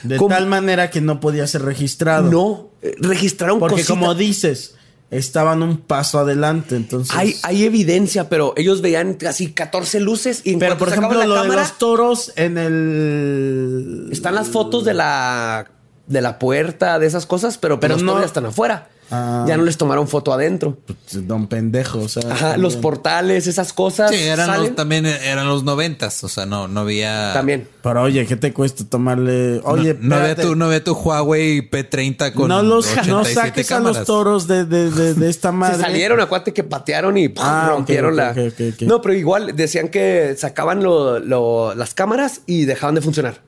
De 0.03 0.17
Como- 0.17 0.29
tal 0.35 0.45
manera 0.45 0.91
que 0.91 1.01
no 1.01 1.19
podía 1.19 1.47
ser 1.47 1.63
registrado. 1.63 2.29
No, 2.29 2.69
eh, 2.83 2.93
registraron 2.99 3.57
Porque 3.57 3.83
como 3.83 4.13
dices, 4.13 4.75
estaban 5.09 5.63
un 5.63 5.77
paso 5.77 6.19
adelante, 6.19 6.75
entonces. 6.75 7.15
Hay, 7.17 7.35
hay 7.41 7.63
evidencia, 7.63 8.29
pero 8.29 8.53
ellos 8.57 8.81
veían 8.81 9.15
casi 9.15 9.51
14 9.53 9.99
luces 9.99 10.41
y 10.43 10.53
en 10.53 10.59
Pero 10.59 10.77
por 10.77 10.89
ejemplo, 10.89 11.17
la 11.17 11.25
lo 11.25 11.41
de 11.41 11.47
los 11.55 11.77
toros 11.79 12.31
en 12.35 12.59
el. 12.59 14.09
están 14.11 14.35
las 14.35 14.49
fotos 14.49 14.85
de 14.85 14.93
la 14.93 15.71
de 16.05 16.21
la 16.21 16.37
puerta, 16.37 16.99
de 16.99 17.07
esas 17.07 17.25
cosas, 17.25 17.57
pero, 17.57 17.79
Pero 17.79 17.95
los 17.95 18.03
no- 18.03 18.11
toros 18.11 18.21
ya 18.23 18.27
están 18.27 18.45
afuera. 18.45 18.89
Ah. 19.11 19.45
Ya 19.47 19.55
no 19.55 19.63
les 19.63 19.77
tomaron 19.77 20.07
foto 20.07 20.33
adentro. 20.33 20.77
Pues, 20.85 21.27
Don 21.27 21.45
pendejo, 21.47 21.99
o 21.99 22.09
sea. 22.09 22.23
Ajá, 22.31 22.57
los 22.57 22.75
portales, 22.75 23.45
esas 23.45 23.71
cosas. 23.71 24.09
Sí, 24.09 24.17
eran 24.17 24.59
los- 24.61 24.75
también 24.75 25.05
eran 25.05 25.47
los 25.47 25.63
noventas. 25.63 26.23
O 26.23 26.27
sea, 26.27 26.45
no, 26.47 26.67
no 26.67 26.79
había. 26.81 27.31
también. 27.33 27.67
Pero 27.83 28.01
oye, 28.01 28.25
¿qué 28.25 28.35
te 28.35 28.51
cuesta 28.51 28.83
tomarle? 28.83 29.61
Oye, 29.63 29.95
no, 30.01 30.15
no 30.17 30.21
ve 30.23 30.35
tu, 30.35 30.55
no 30.55 30.67
ve 30.69 30.79
tu 30.79 30.93
Huawei 30.93 31.69
P30 31.69 32.33
con 32.33 32.47
no 32.47 32.63
los 32.63 32.87
no 33.07 33.19
87 33.19 33.33
saques 33.35 33.71
a 33.71 33.75
cámaras. 33.75 33.97
los 33.97 34.07
toros 34.07 34.47
de, 34.47 34.65
de, 34.65 34.89
de, 34.89 35.13
de 35.13 35.29
esta 35.29 35.51
madre. 35.51 35.75
Se 35.75 35.81
salieron, 35.81 36.19
acuérdate 36.19 36.51
que 36.51 36.63
patearon 36.63 37.15
y. 37.17 37.31
Ah, 37.37 37.67
rompieron 37.69 38.15
la. 38.15 38.35
No, 38.81 39.01
pero 39.03 39.13
igual 39.13 39.55
decían 39.55 39.89
que 39.89 40.35
sacaban 40.35 40.81
lo- 40.81 41.19
lo- 41.19 41.75
las 41.75 41.93
cámaras 41.93 42.41
y 42.47 42.65
dejaban 42.65 42.95
de 42.95 43.01
funcionar. 43.01 43.41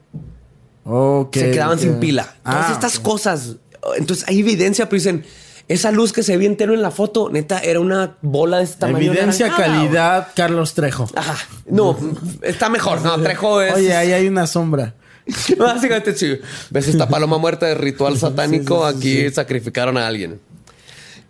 Ok, 0.86 1.36
se 1.36 1.52
quedaban 1.52 1.80
sin 1.80 2.00
pila. 2.00 2.36
Todas 2.44 2.70
Ah, 2.70 2.74
estas 2.74 2.98
ok. 3.00 3.04
cosas. 3.04 3.56
Entonces 3.98 4.28
hay 4.28 4.40
evidencia, 4.40 4.88
pero 4.90 4.98
dicen, 5.00 5.26
esa 5.68 5.92
luz 5.92 6.14
que 6.14 6.24
se 6.24 6.38
ve 6.38 6.46
entero 6.46 6.74
en 6.74 6.82
la 6.82 6.92
foto, 6.92 7.30
neta, 7.30 7.60
era 7.60 7.80
una 7.80 8.18
bola 8.22 8.60
de 8.60 8.68
tamaño. 8.68 9.12
Evidencia, 9.12 9.54
calidad, 9.56 10.30
Carlos 10.36 10.74
Trejo. 10.74 11.10
Ajá. 11.16 11.38
No, 11.66 11.98
está 12.42 12.70
mejor. 12.70 13.02
No, 13.02 13.20
Trejo 13.22 13.62
es. 13.62 13.74
Oye, 13.74 13.94
ahí 13.96 14.14
hay 14.14 14.28
una 14.28 14.48
sombra. 14.48 14.94
Básicamente, 15.58 16.16
sí. 16.16 16.40
¿Ves 16.70 16.88
esta 16.88 17.10
paloma 17.10 17.38
muerta 17.38 17.66
de 17.66 17.76
ritual 17.76 18.18
satánico? 18.18 18.90
sí, 18.92 18.94
sí, 19.02 19.20
Aquí 19.26 19.34
sacrificaron 19.34 19.98
a 19.98 20.08
alguien. 20.08 20.40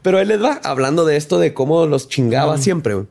Pero 0.04 0.20
él 0.20 0.28
les 0.28 0.42
va 0.42 0.62
hablando 0.64 1.04
de 1.04 1.18
esto 1.18 1.40
de 1.40 1.54
cómo 1.54 1.86
los 1.88 2.08
chingaba 2.08 2.58
siempre. 2.60 2.94
güey. 2.94 3.08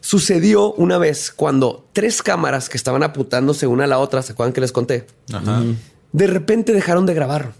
Sucedió 0.00 0.72
una 0.72 0.98
vez 0.98 1.30
cuando 1.30 1.86
tres 1.92 2.22
cámaras 2.22 2.68
que 2.68 2.76
estaban 2.76 3.02
apuntándose 3.02 3.66
una 3.66 3.84
a 3.84 3.86
la 3.86 3.98
otra, 3.98 4.22
¿se 4.22 4.32
acuerdan 4.32 4.52
que 4.52 4.60
les 4.60 4.72
conté? 4.72 5.06
Ajá. 5.32 5.62
De 6.12 6.26
repente 6.26 6.72
dejaron 6.72 7.06
de 7.06 7.14
grabar. 7.14 7.52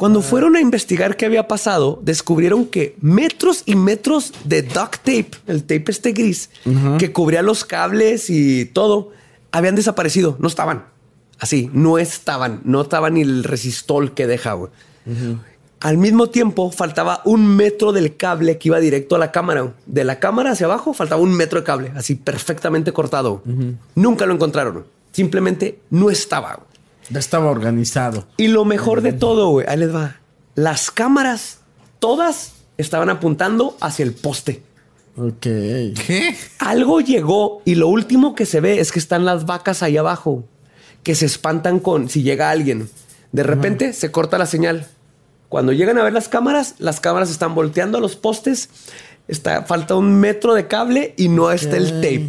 Cuando 0.00 0.22
fueron 0.22 0.56
a 0.56 0.62
investigar 0.62 1.18
qué 1.18 1.26
había 1.26 1.46
pasado, 1.46 2.00
descubrieron 2.02 2.64
que 2.64 2.96
metros 3.02 3.62
y 3.66 3.74
metros 3.74 4.32
de 4.44 4.62
duct 4.62 4.96
tape, 5.04 5.32
el 5.46 5.60
tape 5.64 5.84
este 5.88 6.12
gris, 6.12 6.48
que 6.98 7.12
cubría 7.12 7.42
los 7.42 7.66
cables 7.66 8.30
y 8.30 8.64
todo, 8.64 9.10
habían 9.52 9.74
desaparecido. 9.74 10.36
No 10.38 10.48
estaban. 10.48 10.86
Así, 11.38 11.68
no 11.74 11.98
estaban. 11.98 12.62
No 12.64 12.80
estaba 12.80 13.10
ni 13.10 13.20
el 13.20 13.44
resistol 13.44 14.14
que 14.14 14.26
deja. 14.26 14.54
güey. 14.54 14.70
Al 15.80 15.98
mismo 15.98 16.30
tiempo, 16.30 16.72
faltaba 16.72 17.20
un 17.26 17.54
metro 17.56 17.92
del 17.92 18.16
cable 18.16 18.56
que 18.56 18.68
iba 18.68 18.80
directo 18.80 19.16
a 19.16 19.18
la 19.18 19.30
cámara. 19.32 19.74
De 19.84 20.04
la 20.04 20.18
cámara 20.18 20.52
hacia 20.52 20.64
abajo, 20.64 20.94
faltaba 20.94 21.20
un 21.20 21.34
metro 21.34 21.60
de 21.60 21.66
cable, 21.66 21.92
así 21.94 22.14
perfectamente 22.14 22.94
cortado. 22.94 23.42
Nunca 23.94 24.24
lo 24.24 24.32
encontraron. 24.32 24.86
Simplemente 25.12 25.78
no 25.90 26.08
estaba. 26.08 26.60
Ya 27.10 27.18
estaba 27.18 27.50
organizado. 27.50 28.26
Y 28.36 28.48
lo 28.48 28.64
mejor 28.64 29.02
de 29.02 29.12
todo, 29.12 29.50
güey, 29.50 29.66
ahí 29.68 29.76
les 29.76 29.94
va. 29.94 30.16
Las 30.54 30.90
cámaras, 30.90 31.58
todas 31.98 32.52
estaban 32.78 33.10
apuntando 33.10 33.76
hacia 33.80 34.04
el 34.04 34.12
poste. 34.12 34.62
Ok. 35.16 35.42
¿Qué? 35.42 36.36
Algo 36.58 37.00
llegó 37.00 37.62
y 37.64 37.74
lo 37.74 37.88
último 37.88 38.34
que 38.34 38.46
se 38.46 38.60
ve 38.60 38.80
es 38.80 38.92
que 38.92 38.98
están 38.98 39.24
las 39.24 39.44
vacas 39.44 39.82
ahí 39.82 39.96
abajo, 39.96 40.44
que 41.02 41.14
se 41.14 41.26
espantan 41.26 41.80
con 41.80 42.08
si 42.08 42.22
llega 42.22 42.50
alguien. 42.50 42.88
De 43.32 43.42
repente 43.42 43.92
se 43.92 44.10
corta 44.10 44.38
la 44.38 44.46
señal. 44.46 44.86
Cuando 45.48 45.72
llegan 45.72 45.98
a 45.98 46.04
ver 46.04 46.12
las 46.12 46.28
cámaras, 46.28 46.76
las 46.78 47.00
cámaras 47.00 47.30
están 47.30 47.54
volteando 47.54 47.98
a 47.98 48.00
los 48.00 48.16
postes. 48.16 48.70
Está, 49.28 49.62
falta 49.64 49.94
un 49.96 50.18
metro 50.18 50.54
de 50.54 50.66
cable 50.66 51.14
y 51.16 51.28
no 51.28 51.50
está 51.50 51.76
el 51.76 52.00
tape. 52.00 52.28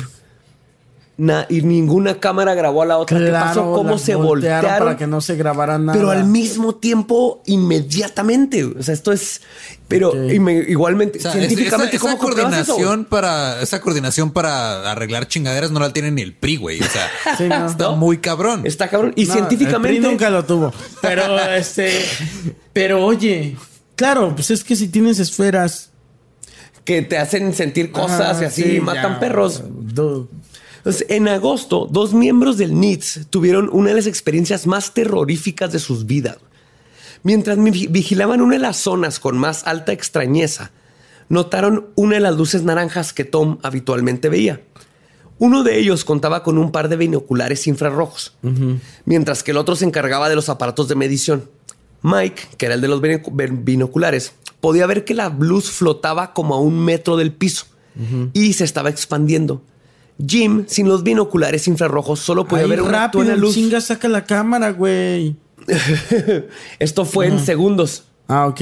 Na- 1.17 1.45
y 1.49 1.61
ninguna 1.61 2.19
cámara 2.19 2.55
grabó 2.55 2.81
a 2.81 2.85
la 2.85 2.97
otra. 2.97 3.19
¿Qué 3.19 3.31
pasó? 3.31 3.73
¿Cómo 3.73 3.97
se 3.99 4.15
voltearon? 4.15 4.71
para 4.79 4.97
que 4.97 5.05
no 5.05 5.21
se 5.21 5.35
grabara 5.35 5.77
nada. 5.77 5.95
Pero 5.97 6.09
al 6.09 6.25
mismo 6.25 6.75
tiempo, 6.75 7.43
inmediatamente. 7.45 8.63
O 8.63 8.81
sea, 8.81 8.93
esto 8.93 9.11
es. 9.11 9.41
Pero 9.87 10.09
Ok. 10.09 10.31
y 10.33 10.39
me- 10.39 10.53
igualmente, 10.67 11.19
O 11.19 11.21
sea, 11.21 11.33
científicamente, 11.33 11.97
esa, 11.97 12.07
esa 12.07 12.17
¿cómo 12.17 12.31
eso? 12.33 12.41
coordinación 12.41 13.05
para 13.05 13.61
esa 13.61 13.81
coordinación 13.81 14.31
para 14.31 14.89
arreglar 14.89 15.27
chingaderas 15.27 15.69
no 15.69 15.79
la 15.79 15.91
tiene 15.93 16.11
ni 16.11 16.21
el 16.21 16.33
PRI, 16.33 16.55
güey. 16.57 16.79
O 16.81 16.85
sea, 16.87 17.07
Sí, 17.37 17.43
no. 17.47 17.67
está 17.67 17.83
¿No? 17.85 17.97
muy 17.97 18.17
cabrón. 18.19 18.61
Está 18.63 18.87
cabrón. 18.89 19.13
Y 19.15 19.25
No, 19.25 19.33
científicamente. 19.33 19.97
el 19.97 20.01
PRI 20.01 20.11
nunca 20.11 20.29
lo 20.29 20.43
tuvo. 20.45 20.73
Pero 21.01 21.37
este. 21.55 21.91
Pero 22.73 23.05
oye, 23.05 23.57
claro, 23.95 24.33
pues 24.33 24.49
es 24.49 24.63
que 24.63 24.75
si 24.75 24.87
tienes 24.87 25.19
esferas. 25.19 25.89
que 26.83 27.03
te 27.03 27.17
hacen 27.19 27.53
sentir 27.53 27.91
cosas 27.91 28.37
ah, 28.39 28.41
y 28.41 28.45
así 28.45 28.63
sí, 28.63 28.79
matan 28.79 29.13
ya, 29.13 29.19
perros. 29.19 29.61
dude. 29.69 30.27
Entonces, 30.81 31.05
en 31.09 31.27
agosto, 31.27 31.87
dos 31.91 32.13
miembros 32.13 32.57
del 32.57 32.79
NITS 32.79 33.27
tuvieron 33.29 33.69
una 33.71 33.89
de 33.89 33.95
las 33.95 34.07
experiencias 34.07 34.65
más 34.65 34.93
terroríficas 34.93 35.71
de 35.71 35.79
sus 35.79 36.05
vidas. 36.07 36.37
Mientras 37.23 37.57
mi- 37.59 37.85
vigilaban 37.87 38.41
una 38.41 38.55
de 38.55 38.61
las 38.61 38.77
zonas 38.77 39.19
con 39.19 39.37
más 39.37 39.67
alta 39.67 39.91
extrañeza, 39.91 40.71
notaron 41.29 41.87
una 41.95 42.15
de 42.15 42.21
las 42.21 42.35
luces 42.35 42.63
naranjas 42.63 43.13
que 43.13 43.25
Tom 43.25 43.59
habitualmente 43.61 44.27
veía. 44.27 44.61
Uno 45.37 45.63
de 45.63 45.77
ellos 45.79 46.03
contaba 46.03 46.41
con 46.43 46.57
un 46.57 46.71
par 46.71 46.89
de 46.89 46.97
binoculares 46.97 47.67
infrarrojos, 47.67 48.33
mientras 49.05 49.43
que 49.43 49.51
el 49.51 49.57
otro 49.57 49.75
se 49.75 49.85
encargaba 49.85 50.29
de 50.29 50.35
los 50.35 50.49
aparatos 50.49 50.87
de 50.87 50.95
medición. 50.95 51.47
Mike, 52.03 52.41
que 52.57 52.65
era 52.65 52.75
el 52.75 52.81
de 52.81 52.87
los 52.87 53.01
binoc- 53.01 53.31
bin- 53.35 53.63
binoculares, 53.63 54.33
podía 54.59 54.87
ver 54.87 55.05
que 55.05 55.13
la 55.13 55.29
luz 55.29 55.69
flotaba 55.69 56.33
como 56.33 56.55
a 56.55 56.59
un 56.59 56.79
metro 56.83 57.17
del 57.17 57.31
piso 57.33 57.65
y 58.33 58.53
se 58.53 58.63
estaba 58.63 58.89
expandiendo. 58.89 59.61
Jim, 60.25 60.65
sin 60.67 60.87
los 60.87 61.03
binoculares 61.03 61.67
infrarrojos, 61.67 62.19
solo 62.19 62.45
podía 62.45 62.63
Ahí 62.65 62.69
ver 62.69 62.81
una 62.81 62.91
rápido, 62.91 63.23
tuena 63.23 63.35
luz. 63.35 63.53
chinga, 63.53 63.81
saca 63.81 64.07
la 64.07 64.23
cámara, 64.25 64.71
güey. 64.71 65.35
Esto 66.79 67.05
fue 67.05 67.27
en 67.27 67.39
segundos. 67.39 68.05
Ah, 68.27 68.47
ok. 68.47 68.61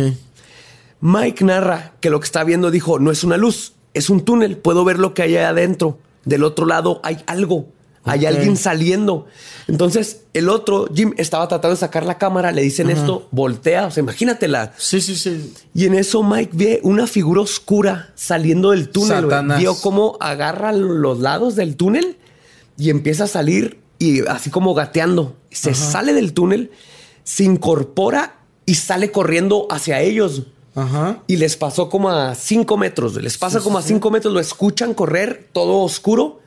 Mike 1.01 1.45
narra 1.45 1.93
que 2.01 2.09
lo 2.09 2.19
que 2.19 2.25
está 2.25 2.43
viendo 2.43 2.71
dijo, 2.71 2.99
no 2.99 3.11
es 3.11 3.23
una 3.23 3.37
luz, 3.37 3.73
es 3.93 4.09
un 4.09 4.25
túnel, 4.25 4.57
puedo 4.57 4.83
ver 4.83 4.99
lo 4.99 5.13
que 5.13 5.21
hay 5.21 5.35
adentro. 5.37 5.97
Del 6.25 6.43
otro 6.43 6.65
lado 6.65 6.99
hay 7.03 7.17
algo, 7.27 7.67
hay 8.03 8.25
alguien 8.25 8.57
saliendo. 8.57 9.27
Entonces 9.67 10.21
el 10.33 10.49
otro, 10.49 10.87
Jim, 10.93 11.13
estaba 11.17 11.47
tratando 11.47 11.75
de 11.75 11.79
sacar 11.79 12.05
la 12.05 12.17
cámara, 12.17 12.51
le 12.51 12.61
dicen 12.61 12.89
esto, 12.89 13.27
voltea, 13.31 13.87
o 13.87 13.91
sea, 13.91 14.01
imagínatela. 14.01 14.73
Sí, 14.77 15.01
sí, 15.01 15.15
sí. 15.15 15.53
Y 15.73 15.85
en 15.85 15.95
eso 15.95 16.23
Mike 16.23 16.51
ve 16.53 16.79
una 16.83 17.07
figura 17.07 17.41
oscura 17.41 18.11
saliendo 18.15 18.71
del 18.71 18.89
túnel. 18.89 19.27
Vio 19.57 19.75
cómo 19.75 20.17
agarra 20.19 20.71
los 20.71 21.19
lados 21.19 21.55
del 21.55 21.75
túnel 21.75 22.17
y 22.77 22.89
empieza 22.89 23.25
a 23.25 23.27
salir 23.27 23.79
y 23.99 24.25
así 24.27 24.49
como 24.49 24.73
gateando. 24.73 25.35
Se 25.51 25.73
sale 25.73 26.13
del 26.13 26.33
túnel, 26.33 26.71
se 27.23 27.43
incorpora 27.43 28.37
y 28.65 28.75
sale 28.75 29.11
corriendo 29.11 29.67
hacia 29.69 29.99
ellos. 30.01 30.43
Ajá. 30.75 31.23
Y 31.27 31.37
les 31.37 31.57
pasó 31.57 31.89
como 31.89 32.09
a 32.09 32.35
cinco 32.35 32.77
metros. 32.77 33.15
Les 33.15 33.37
pasa 33.37 33.59
como 33.59 33.77
a 33.77 33.81
cinco 33.81 34.11
metros. 34.11 34.33
Lo 34.33 34.39
escuchan 34.39 34.93
correr, 34.93 35.49
todo 35.51 35.79
oscuro. 35.79 36.39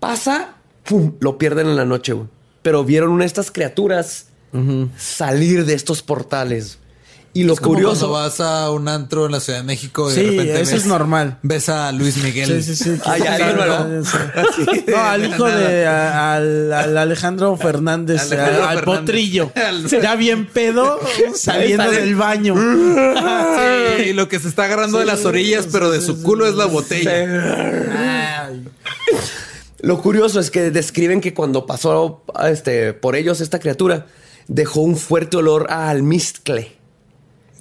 Pasa, 0.00 0.56
pum, 0.84 1.14
lo 1.20 1.38
pierden 1.38 1.66
en 1.68 1.76
la 1.76 1.84
noche. 1.84 2.12
güey. 2.12 2.26
Pero 2.62 2.84
vieron 2.84 3.10
una 3.10 3.22
de 3.24 3.26
estas 3.28 3.50
criaturas 3.50 4.26
salir 4.98 5.64
de 5.64 5.74
estos 5.74 6.02
portales. 6.02 6.78
Y 7.34 7.44
lo 7.44 7.54
Es 7.54 7.60
como 7.60 7.76
curioso. 7.76 8.10
cuando 8.10 8.28
vas 8.28 8.40
a 8.40 8.70
un 8.70 8.88
antro 8.88 9.24
en 9.24 9.32
la 9.32 9.40
Ciudad 9.40 9.60
de 9.60 9.64
México 9.64 10.10
y 10.12 10.14
Sí, 10.14 10.20
de 10.20 10.30
repente 10.32 10.60
eso 10.60 10.72
ves, 10.72 10.80
es 10.82 10.86
normal. 10.86 11.38
Ves 11.42 11.70
a 11.70 11.90
Luis 11.90 12.18
Miguel. 12.22 12.62
Sí, 12.62 12.76
sí, 12.76 12.84
sí. 12.84 12.90
¿verdad? 13.08 14.02
Sí. 14.54 14.84
No, 14.86 14.96
al 14.98 15.24
hijo 15.24 15.44
de 15.46 15.86
a- 15.86 16.34
al, 16.34 16.70
al 16.74 16.98
Alejandro 16.98 17.56
Fernández, 17.56 18.20
Alejandro 18.30 18.62
al, 18.64 18.68
al 18.68 18.78
Fernández. 18.80 19.00
potrillo. 19.00 19.52
Ya 20.02 20.14
bien 20.16 20.46
pedo, 20.46 21.00
saliendo 21.34 21.84
Sale. 21.84 22.00
del 22.02 22.14
baño. 22.16 22.54
Sí, 22.54 24.02
y 24.10 24.12
lo 24.12 24.28
que 24.28 24.38
se 24.38 24.48
está 24.48 24.64
agarrando 24.64 24.98
de 24.98 25.06
las 25.06 25.24
orillas, 25.24 25.66
pero 25.72 25.90
de 25.90 26.02
su 26.02 26.22
culo 26.22 26.46
es 26.46 26.54
la 26.54 26.66
botella. 26.66 28.44
Ay. 28.44 28.68
Lo 29.82 30.00
curioso 30.00 30.40
es 30.40 30.50
que 30.50 30.70
describen 30.70 31.20
que 31.20 31.34
cuando 31.34 31.66
pasó 31.66 32.22
este, 32.48 32.92
por 32.94 33.14
ellos 33.16 33.40
esta 33.40 33.58
criatura, 33.58 34.06
dejó 34.48 34.80
un 34.80 34.96
fuerte 34.96 35.36
olor 35.36 35.66
a 35.70 35.90
almizcle. 35.90 36.72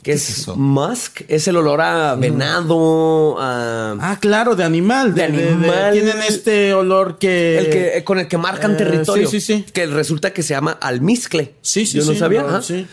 Que 0.04 0.14
es, 0.14 0.30
es 0.32 0.38
eso? 0.40 0.56
musk, 0.56 1.22
es 1.28 1.48
el 1.48 1.58
olor 1.58 1.80
a 1.82 2.16
venado, 2.16 3.38
a 3.40 3.92
Ah, 4.00 4.18
claro, 4.20 4.56
de 4.56 4.64
animal. 4.64 5.14
De 5.14 5.24
animal. 5.26 5.92
tienen 5.94 6.18
este 6.28 6.74
olor 6.74 7.20
que. 7.20 7.58
el 7.60 7.70
que 7.70 8.04
con 8.04 8.18
el 8.18 8.28
que 8.28 8.38
marcan 8.40 8.72
eh, 8.74 8.78
territorio. 8.78 9.28
sí, 9.28 9.40
sí, 9.40 9.58
sí. 9.58 9.66
Que 9.72 9.86
resulta 9.86 10.34
que 10.34 10.42
se 10.42 10.56
llama 10.56 10.72
almizcle. 10.82 11.54
Sí, 11.62 11.86
sí, 11.86 12.00
Yo 12.00 12.06
no 12.06 12.14
sí, 12.14 12.18
sabía. 12.18 12.42
no, 12.44 12.62
sí. 12.64 12.88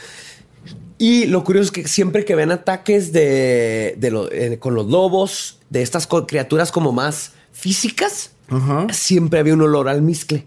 Y 0.99 1.27
lo 1.27 1.45
curioso 1.45 1.67
es 1.67 1.71
que 1.71 1.89
siempre 1.89 2.25
que 2.27 2.35
ven 2.35 2.51
ataques 2.51 3.13
de, 3.13 3.95
de 3.97 4.11
lo- 4.11 4.31
eh, 4.31 4.59
con 4.59 4.75
los 4.75 4.87
lobos, 4.87 5.59
de 5.71 5.81
estas 5.83 6.07
criaturas 6.27 6.73
como 6.73 6.93
más 6.93 7.33
físicas, 7.53 8.33
Ajá. 8.49 8.87
siempre 8.93 9.41
había 9.41 9.55
un 9.55 9.63
olor 9.63 9.89
a 9.89 9.93
almizcle. 9.93 10.47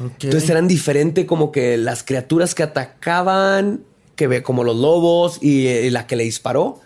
Ok. 0.00 0.24
Entonces 0.24 0.50
eran 0.50 0.68
diferente 0.68 1.26
como 1.26 1.52
que 1.52 1.76
las 1.76 2.02
criaturas 2.02 2.54
que 2.54 2.62
atacaban, 2.62 3.82
que 4.16 4.26
ve 4.26 4.42
como 4.42 4.64
los 4.64 4.76
lobos 4.76 5.38
y, 5.42 5.90
la 5.90 6.06
que 6.06 6.16
le 6.16 6.24
disparó, 6.24 6.80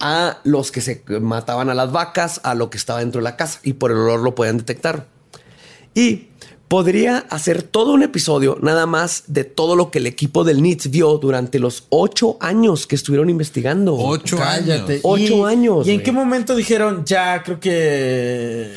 a 0.00 0.38
los 0.44 0.70
que 0.70 0.80
se 0.80 1.02
mataban 1.20 1.70
a 1.70 1.74
las 1.74 1.92
vacas, 1.92 2.40
a 2.42 2.54
lo 2.54 2.70
que 2.70 2.78
estaba 2.78 3.00
dentro 3.00 3.20
de 3.20 3.24
la 3.24 3.36
casa 3.36 3.60
y 3.62 3.74
por 3.74 3.90
el 3.90 3.98
olor 3.98 4.20
lo 4.20 4.34
podían 4.34 4.58
detectar. 4.58 5.06
Y 5.94 6.28
Podría 6.70 7.26
hacer 7.30 7.64
todo 7.64 7.92
un 7.94 8.04
episodio 8.04 8.56
nada 8.62 8.86
más 8.86 9.24
de 9.26 9.42
todo 9.42 9.74
lo 9.74 9.90
que 9.90 9.98
el 9.98 10.06
equipo 10.06 10.44
del 10.44 10.62
NITS 10.62 10.88
vio 10.90 11.18
durante 11.18 11.58
los 11.58 11.88
ocho 11.88 12.36
años 12.38 12.86
que 12.86 12.94
estuvieron 12.94 13.28
investigando. 13.28 13.96
Ocho 13.96 14.36
Cállate. 14.36 14.92
años. 14.92 15.00
Ocho 15.02 15.46
años, 15.46 15.84
¿Y 15.88 15.90
en 15.90 15.96
güey. 15.96 16.04
qué 16.04 16.12
momento 16.12 16.54
dijeron, 16.54 17.04
ya, 17.04 17.42
creo 17.42 17.58
que... 17.58 18.70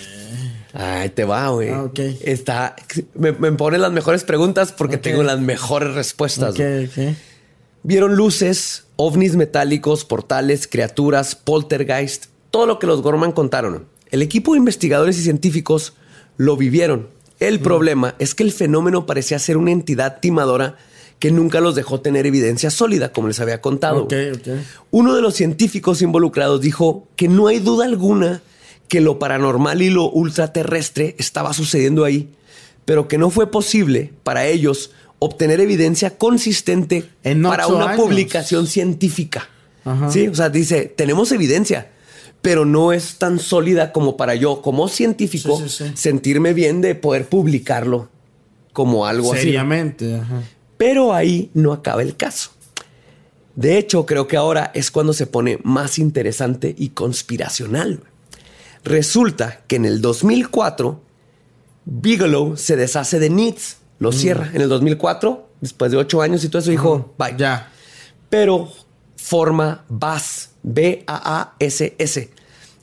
Ay, 0.74 1.10
te 1.10 1.24
va, 1.24 1.50
güey. 1.50 1.70
Ah, 1.70 1.84
ok. 1.84 2.00
Está. 2.22 2.76
Me, 3.14 3.32
me 3.32 3.52
pone 3.52 3.78
las 3.78 3.92
mejores 3.92 4.24
preguntas 4.24 4.72
porque 4.72 4.98
tengo 4.98 5.22
las 5.24 5.40
mejores 5.40 5.94
respuestas. 5.94 6.52
Ok, 6.52 6.58
güey. 6.58 6.86
ok. 6.86 7.18
Vieron 7.84 8.16
luces, 8.16 8.86
ovnis 8.96 9.36
metálicos, 9.36 10.06
portales, 10.06 10.68
criaturas, 10.68 11.36
poltergeist, 11.36 12.26
todo 12.50 12.66
lo 12.66 12.80
que 12.80 12.88
los 12.88 13.02
Gorman 13.02 13.34
contaron. 13.34 13.86
El 14.10 14.22
equipo 14.22 14.54
de 14.54 14.60
investigadores 14.60 15.18
y 15.20 15.24
científicos 15.24 15.94
lo 16.38 16.56
vivieron. 16.58 17.10
El 17.40 17.60
problema 17.60 18.16
es 18.20 18.36
que 18.36 18.44
el 18.44 18.54
fenómeno 18.54 19.06
parecía 19.06 19.38
ser 19.38 19.58
una 19.58 19.72
entidad 19.72 20.20
timadora 20.22 20.78
que 21.20 21.32
nunca 21.32 21.60
los 21.60 21.76
dejó 21.76 22.00
tener 22.00 22.26
evidencia 22.26 22.70
sólida, 22.70 23.12
como 23.12 23.28
les 23.28 23.40
había 23.40 23.60
contado. 23.60 24.04
Ok, 24.04 24.14
ok. 24.36 24.48
Uno 24.92 25.14
de 25.16 25.22
los 25.22 25.36
científicos 25.36 26.02
involucrados 26.02 26.62
dijo 26.62 27.08
que 27.16 27.28
no 27.28 27.48
hay 27.48 27.60
duda 27.60 27.86
alguna 27.86 28.42
que 28.94 29.02
lo 29.02 29.18
paranormal 29.18 29.82
y 29.82 29.90
lo 29.90 30.08
ultraterrestre 30.08 31.16
estaba 31.18 31.52
sucediendo 31.54 32.06
ahí, 32.06 32.30
pero 32.86 33.08
que 33.08 33.18
no 33.18 33.32
fue 33.32 33.50
posible 33.50 34.14
para 34.22 34.46
ellos 34.46 34.92
obtener 35.18 35.60
evidencia 35.62 36.16
consistente 36.16 37.10
En 37.24 37.42
para 37.42 37.66
una 37.66 37.90
años. 37.90 38.00
publicación 38.06 38.68
científica. 38.68 39.50
Ajá. 39.84 40.12
Sí, 40.12 40.28
o 40.28 40.36
sea, 40.36 40.50
dice, 40.50 40.94
tenemos 40.96 41.32
evidencia, 41.32 41.90
pero 42.44 42.66
no 42.66 42.94
es 42.94 43.18
tan 43.18 43.40
sólida 43.40 43.92
como 43.94 44.16
para 44.16 44.36
yo, 44.36 44.62
como 44.62 44.88
científico, 44.88 45.58
Sí, 45.58 45.70
sí, 45.70 45.86
sí. 45.86 45.92
sentirme 45.96 46.54
bien 46.54 46.82
de 46.82 46.94
poder 46.94 47.26
publicarlo 47.28 48.10
como 48.74 49.08
algo 49.08 49.34
así. 49.34 49.46
Seriamente. 49.46 50.22
Pero 50.78 51.16
ahí 51.16 51.50
no 51.56 51.74
acaba 51.74 52.04
el 52.04 52.16
caso. 52.16 52.52
De 53.56 53.80
hecho, 53.80 54.06
creo 54.06 54.28
que 54.28 54.38
ahora 54.38 54.70
es 54.76 54.92
cuando 54.92 55.14
se 55.14 55.26
pone 55.26 55.58
más 55.64 55.98
interesante 55.98 56.76
y 56.78 56.90
conspiracional. 56.90 58.02
Resulta 58.84 59.62
que 59.68 59.78
en 59.78 59.86
el 59.86 60.02
2004, 60.02 61.00
Bigelow 61.86 62.58
se 62.58 62.76
deshace 62.76 63.20
de 63.20 63.30
Needs, 63.30 63.78
lo 64.00 64.12
cierra. 64.12 64.50
En 64.54 64.62
el 64.62 64.70
2004, 64.70 65.48
después 65.62 65.92
de 65.92 65.98
ocho 65.98 66.22
años 66.22 66.44
y 66.44 66.50
todo 66.50 66.60
eso, 66.62 66.72
dijo, 66.72 67.14
bye. 67.18 67.36
Ya. 67.38 67.72
Pero 68.30 68.70
forma 69.16 69.86
BASS, 69.88 70.50
B-A-A-S-S, 70.64 72.30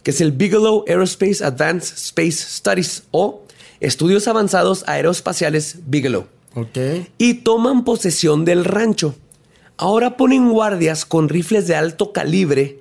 que 0.02 0.10
es 0.10 0.20
el 0.20 0.32
Bigelow 0.32 0.84
Aerospace 0.88 1.44
Advanced 1.44 1.96
Space 1.96 2.32
Studies 2.48 3.02
o 3.10 3.42
Estudios 3.80 4.26
Avanzados 4.28 4.84
Aeroespaciales 4.86 5.78
Bigelow 5.86 6.26
Ok. 6.54 6.78
y 7.18 7.34
toman 7.34 7.84
posesión 7.84 8.44
del 8.44 8.64
rancho. 8.64 9.14
Ahora 9.76 10.16
ponen 10.16 10.50
guardias 10.50 11.04
con 11.04 11.28
rifles 11.28 11.66
de 11.66 11.74
alto 11.76 12.12
calibre 12.12 12.80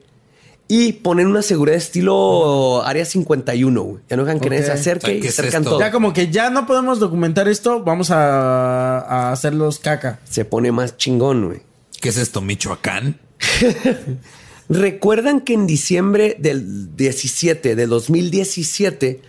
y 0.71 0.93
ponen 0.93 1.27
una 1.27 1.41
seguridad 1.41 1.77
estilo 1.77 2.83
Área 2.85 3.03
51. 3.03 3.81
güey. 3.81 4.03
Ya 4.07 4.15
no 4.15 4.23
dejan 4.23 4.39
que 4.39 4.49
nadie 4.51 4.63
se 4.63 4.71
acerque 4.71 5.05
O 5.05 5.09
sea, 5.09 5.17
y 5.17 5.19
¿qué 5.19 5.27
es 5.29 5.35
cercan 5.35 5.63
esto? 5.63 5.71
todo. 5.71 5.79
Ya 5.81 5.91
como 5.91 6.13
que 6.13 6.29
ya 6.29 6.49
no 6.51 6.65
podemos 6.67 6.99
documentar 6.99 7.47
esto, 7.49 7.83
vamos 7.83 8.11
a, 8.11 8.99
a 8.99 9.31
hacerlos 9.31 9.79
caca. 9.79 10.19
Se 10.23 10.45
pone 10.45 10.71
más 10.71 10.95
chingón, 10.95 11.45
güey. 11.47 11.61
¿Qué 11.99 12.09
es 12.09 12.17
esto, 12.17 12.39
Michoacán? 12.41 13.19
¿Recuerdan 14.69 15.41
que 15.41 15.53
en 15.53 15.65
diciembre 15.65 16.35
del 16.39 16.95
17 16.95 17.75
de 17.75 17.87
2017 17.87 19.21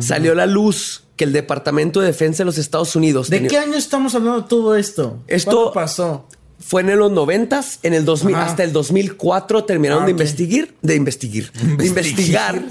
salió 0.00 0.32
a 0.32 0.34
la 0.34 0.46
luz 0.46 1.04
que 1.16 1.24
el 1.24 1.32
Departamento 1.32 2.00
de 2.00 2.06
Defensa 2.08 2.38
de 2.38 2.46
los 2.46 2.58
Estados 2.58 2.96
Unidos 2.96 3.30
¿De 3.30 3.36
tenía- 3.36 3.50
qué 3.50 3.58
año 3.58 3.76
estamos 3.76 4.14
hablando 4.16 4.40
de 4.42 4.48
todo 4.48 4.74
esto? 4.74 5.22
Esto- 5.28 5.50
¿Cuándo 5.50 5.72
pasó? 5.72 6.26
Fue 6.64 6.82
en 6.82 6.98
los 6.98 7.10
90 7.10 7.60
en 7.82 7.94
el 7.94 8.04
2000, 8.04 8.34
Ajá. 8.34 8.44
hasta 8.46 8.62
el 8.64 8.72
2004 8.72 9.64
terminaron 9.64 10.04
Ah, 10.04 10.06
de 10.06 10.12
ok. 10.12 10.18
investigar, 10.18 10.68
de 10.82 10.94
investigar, 10.94 11.52
de 11.76 11.86
investigar, 11.86 12.62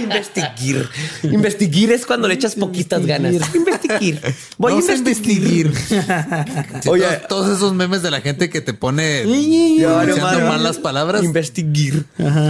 investigar. 0.00 0.88
Investigar 1.22 1.90
es 1.92 2.06
cuando 2.06 2.28
le 2.28 2.34
echas 2.34 2.54
poquitas 2.54 3.04
ganas. 3.06 3.34
Investigar. 3.54 4.34
Voy 4.58 4.72
Vamos 4.72 4.88
a 4.88 4.94
investigar. 4.94 5.72
Sí, 6.82 6.88
Oye. 6.88 7.04
todos, 7.04 7.28
todos 7.28 7.56
esos 7.56 7.74
memes 7.74 8.02
de 8.02 8.10
la 8.10 8.20
gente 8.20 8.50
que 8.50 8.60
te 8.60 8.74
pone 8.74 9.24
Ya 9.78 9.92
valió 9.92 10.14
pronunciando 10.14 10.22
madre. 10.22 10.44
mal 10.48 10.62
las 10.64 10.78
palabras. 10.78 11.22
Investigar. 11.24 12.04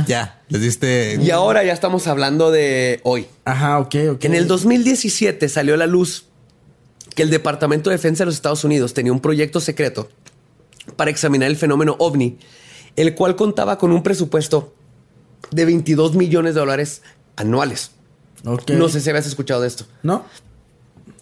Ya, 0.07 0.43
les 0.49 0.61
diste. 0.61 1.19
Y 1.23 1.31
ahora 1.31 1.65
ya 1.65 1.73
estamos 1.73 2.07
hablando 2.07 2.51
de 2.51 3.01
hoy. 3.05 3.27
Ajá, 3.45 3.79
ok, 3.79 3.95
ok. 4.13 4.25
En 4.25 4.35
el 4.35 4.47
2017 4.47 5.49
salió 5.49 5.75
a 5.75 5.77
la 5.77 5.87
luz 5.87 6.27
que 7.15 7.23
el 7.23 7.31
Departamento 7.31 7.91
de 7.91 7.97
Defensa 7.97 8.25
de 8.25 8.27
los 8.27 8.35
Estados 8.35 8.65
Unidos 8.65 8.95
tenía 8.95 9.13
un 9.13 9.21
proyecto 9.21 9.61
secreto 9.61 10.09
para 10.97 11.11
examinar 11.11 11.49
el 11.49 11.57
fenómeno 11.57 11.97
ovni, 11.99 12.39
el 12.97 13.15
cual 13.15 13.37
contaba 13.37 13.79
con 13.79 13.93
un 13.93 14.03
presupuesto 14.03 14.75
de 15.51 15.65
22 15.65 16.15
millones 16.15 16.55
de 16.55 16.61
dólares 16.61 17.03
anuales. 17.37 17.93
No 18.43 18.89
sé 18.89 19.01
si 19.01 19.09
habías 19.09 19.27
escuchado 19.27 19.63
de 19.63 19.69
esto. 19.69 19.87
¿No? 20.03 20.25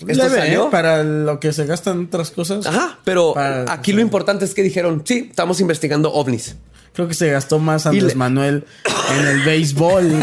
¿Esto 0.01 0.25
Leve, 0.25 0.37
salió? 0.37 0.67
¿eh? 0.67 0.69
Para 0.71 1.03
lo 1.05 1.39
que 1.41 1.53
se 1.53 1.65
gastan 1.67 2.07
otras 2.07 2.31
cosas. 2.31 2.67
Ajá, 2.67 2.99
pero 3.05 3.35
Para- 3.35 3.73
aquí 3.73 3.93
lo 3.93 4.01
importante 4.01 4.45
es 4.45 4.55
que 4.55 4.63
dijeron, 4.63 5.03
sí, 5.07 5.29
estamos 5.31 5.61
investigando 5.61 6.13
ovnis. 6.13 6.57
Creo 6.95 7.09
que 7.09 7.15
se 7.15 7.31
gastó 7.31 7.59
más 7.59 7.87
Andrés 7.87 8.05
le- 8.05 8.15
Manuel 8.17 8.67
en 9.19 9.27
el 9.27 9.41
béisbol. 9.45 10.13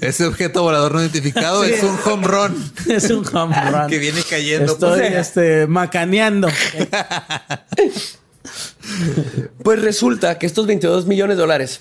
Ese 0.00 0.24
objeto 0.26 0.62
volador 0.62 0.94
no 0.94 1.00
identificado 1.00 1.64
es 1.64 1.82
un 1.82 1.98
home 2.04 2.26
run 2.28 2.72
es 2.88 3.10
un 3.10 3.26
home 3.34 3.56
run. 3.72 3.88
que 3.88 3.98
viene 3.98 4.20
cayendo. 4.28 4.72
Estoy 4.72 5.00
pues, 5.00 5.14
este, 5.14 5.66
macaneando. 5.66 6.48
Pues 9.62 9.82
resulta 9.82 10.38
que 10.38 10.46
estos 10.46 10.66
22 10.66 11.06
millones 11.06 11.36
de 11.36 11.40
dólares, 11.40 11.80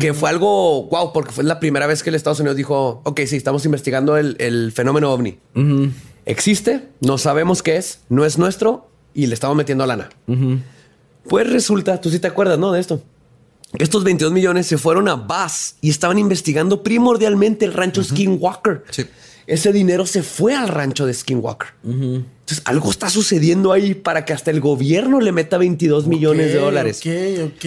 que 0.00 0.14
fue 0.14 0.30
algo 0.30 0.84
wow, 0.84 1.12
porque 1.12 1.32
fue 1.32 1.44
la 1.44 1.60
primera 1.60 1.86
vez 1.86 2.02
que 2.02 2.10
el 2.10 2.16
Estados 2.16 2.40
Unidos 2.40 2.56
dijo, 2.56 3.00
ok, 3.04 3.20
sí, 3.26 3.36
estamos 3.36 3.64
investigando 3.64 4.16
el, 4.16 4.36
el 4.38 4.72
fenómeno 4.72 5.12
ovni. 5.12 5.38
Existe, 6.24 6.88
no 7.00 7.18
sabemos 7.18 7.62
qué 7.62 7.76
es, 7.76 8.00
no 8.08 8.24
es 8.24 8.38
nuestro 8.38 8.88
y 9.14 9.26
le 9.26 9.34
estamos 9.34 9.56
metiendo 9.56 9.86
lana. 9.86 10.10
Pues 11.28 11.50
resulta, 11.50 12.00
tú 12.00 12.10
sí 12.10 12.18
te 12.18 12.26
acuerdas, 12.28 12.58
¿no? 12.58 12.72
De 12.72 12.80
esto. 12.80 13.02
Estos 13.78 14.04
22 14.04 14.32
millones 14.32 14.66
se 14.66 14.78
fueron 14.78 15.08
a 15.08 15.16
Bass 15.16 15.76
y 15.80 15.90
estaban 15.90 16.18
investigando 16.18 16.82
primordialmente 16.82 17.64
el 17.64 17.72
rancho 17.72 18.02
Skinwalker. 18.02 18.84
Sí. 18.90 19.04
Ese 19.46 19.72
dinero 19.72 20.06
se 20.06 20.22
fue 20.22 20.54
al 20.54 20.68
rancho 20.68 21.06
de 21.06 21.14
Skinwalker. 21.14 21.68
Entonces, 21.84 22.62
algo 22.64 22.90
está 22.90 23.10
sucediendo 23.10 23.72
ahí 23.72 23.94
para 23.94 24.24
que 24.24 24.32
hasta 24.32 24.50
el 24.50 24.60
gobierno 24.60 25.20
le 25.20 25.32
meta 25.32 25.58
22 25.58 26.06
millones 26.06 26.52
de 26.52 26.58
dólares. 26.58 27.00
Ok, 27.00 27.54
ok. 27.54 27.64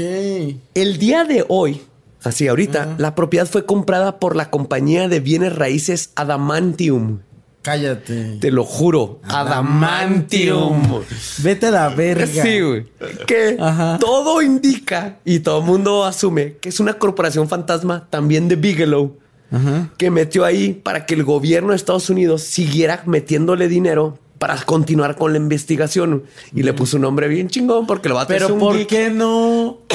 El 0.74 0.98
día 0.98 1.24
de 1.24 1.46
hoy, 1.48 1.82
así 2.24 2.48
ahorita, 2.48 2.96
la 2.98 3.16
propiedad 3.16 3.48
fue 3.48 3.66
comprada 3.66 4.20
por 4.20 4.36
la 4.36 4.50
compañía 4.50 5.08
de 5.08 5.20
bienes 5.20 5.56
raíces 5.56 6.12
Adamantium. 6.16 7.20
Cállate. 7.62 8.38
Te 8.40 8.52
lo 8.52 8.64
juro. 8.64 9.20
Adamantium. 9.24 11.02
Vete 11.40 11.68
a 11.68 11.72
la 11.72 11.90
verga. 11.90 12.26
Sí, 12.44 12.62
güey. 12.62 12.86
Que 13.28 13.58
Ajá. 13.60 13.98
todo 14.00 14.42
indica 14.42 15.18
y 15.26 15.40
todo 15.40 15.60
el 15.60 15.66
mundo 15.66 16.06
asume 16.06 16.54
que 16.62 16.70
es 16.70 16.80
una 16.80 16.94
corporación 16.94 17.50
fantasma 17.50 18.08
también 18.10 18.48
de 18.48 18.56
Bigelow 18.56 19.18
Ajá. 19.52 19.90
que 19.98 20.10
metió 20.10 20.46
ahí 20.46 20.74
para 20.74 21.06
que 21.06 21.16
el 21.16 21.24
gobierno 21.24 21.72
de 21.72 21.76
Estados 21.76 22.10
Unidos 22.10 22.44
siguiera 22.44 23.04
metiéndole 23.06 23.68
dinero 23.68 24.18
para 24.38 24.56
continuar 24.64 25.18
con 25.18 25.34
la 25.34 25.38
investigación. 25.38 26.24
Y 26.56 26.64
le 26.64 26.74
puso 26.74 26.96
un 26.96 27.02
nombre 27.04 27.28
bien 27.28 27.50
chingón 27.50 27.86
porque 27.86 28.08
lo 28.08 28.16
va 28.16 28.22
a 28.22 28.28
tener 28.28 28.44
Pero 28.44 28.54
un 28.54 28.60
¿por 28.62 28.88
qué 28.88 29.10
no? 29.10 29.80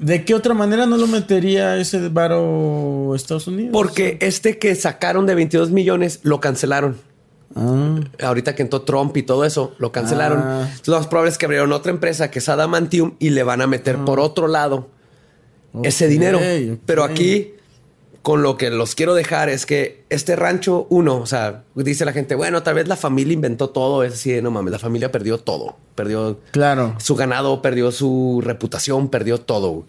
¿De 0.00 0.24
qué 0.24 0.34
otra 0.34 0.54
manera 0.54 0.86
no 0.86 0.96
lo 0.96 1.06
metería 1.06 1.76
ese 1.76 2.08
varo 2.08 3.14
Estados 3.14 3.46
Unidos? 3.46 3.70
Porque 3.70 4.16
este 4.20 4.58
que 4.58 4.74
sacaron 4.74 5.26
de 5.26 5.34
22 5.34 5.70
millones 5.70 6.20
lo 6.22 6.40
cancelaron. 6.40 6.96
Ah, 7.54 8.00
Ahorita 8.22 8.54
que 8.54 8.62
entró 8.62 8.80
Trump 8.82 9.14
y 9.18 9.22
todo 9.22 9.44
eso, 9.44 9.74
lo 9.78 9.92
cancelaron. 9.92 10.38
Ah. 10.42 10.62
Entonces, 10.62 10.88
lo 10.88 10.96
más 10.96 11.06
probable 11.06 11.30
es 11.30 11.36
que 11.36 11.44
abrieron 11.44 11.70
otra 11.72 11.92
empresa 11.92 12.30
que 12.30 12.38
es 12.38 12.48
Adamantium 12.48 13.16
y 13.18 13.30
le 13.30 13.42
van 13.42 13.60
a 13.60 13.66
meter 13.66 13.98
por 13.98 14.20
otro 14.20 14.48
lado 14.48 14.88
ese 15.82 16.08
dinero. 16.08 16.40
Pero 16.86 17.04
aquí, 17.04 17.52
con 18.22 18.42
lo 18.42 18.56
que 18.58 18.68
los 18.70 18.94
quiero 18.94 19.14
dejar 19.14 19.48
es 19.48 19.64
que 19.64 20.04
este 20.10 20.36
rancho, 20.36 20.86
uno, 20.90 21.16
o 21.16 21.26
sea, 21.26 21.64
dice 21.74 22.04
la 22.04 22.12
gente, 22.12 22.34
bueno, 22.34 22.62
tal 22.62 22.74
vez 22.74 22.86
la 22.86 22.96
familia 22.96 23.32
inventó 23.32 23.70
todo. 23.70 24.04
Es 24.04 24.12
así, 24.14 24.42
no 24.42 24.50
mames, 24.50 24.72
la 24.72 24.78
familia 24.78 25.10
perdió 25.10 25.38
todo. 25.38 25.76
Perdió 25.94 26.38
Claro. 26.50 26.94
su 26.98 27.14
ganado, 27.16 27.62
perdió 27.62 27.90
su 27.92 28.42
reputación, 28.44 29.08
perdió 29.08 29.38
todo. 29.40 29.84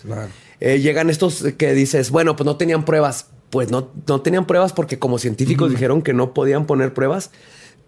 Eh, 0.62 0.80
llegan 0.80 1.10
estos 1.10 1.44
que 1.58 1.74
dices, 1.74 2.10
bueno, 2.12 2.36
pues 2.38 2.46
no 2.46 2.56
tenían 2.56 2.86
pruebas. 2.86 3.28
Pues 3.50 3.70
no, 3.70 3.90
no 4.08 4.22
tenían 4.22 4.48
pruebas 4.48 4.72
porque 4.72 4.98
como 4.98 5.20
científicos 5.20 5.70
dijeron 5.70 6.02
que 6.02 6.14
no 6.14 6.34
podían 6.34 6.66
poner 6.66 6.94
pruebas, 6.94 7.32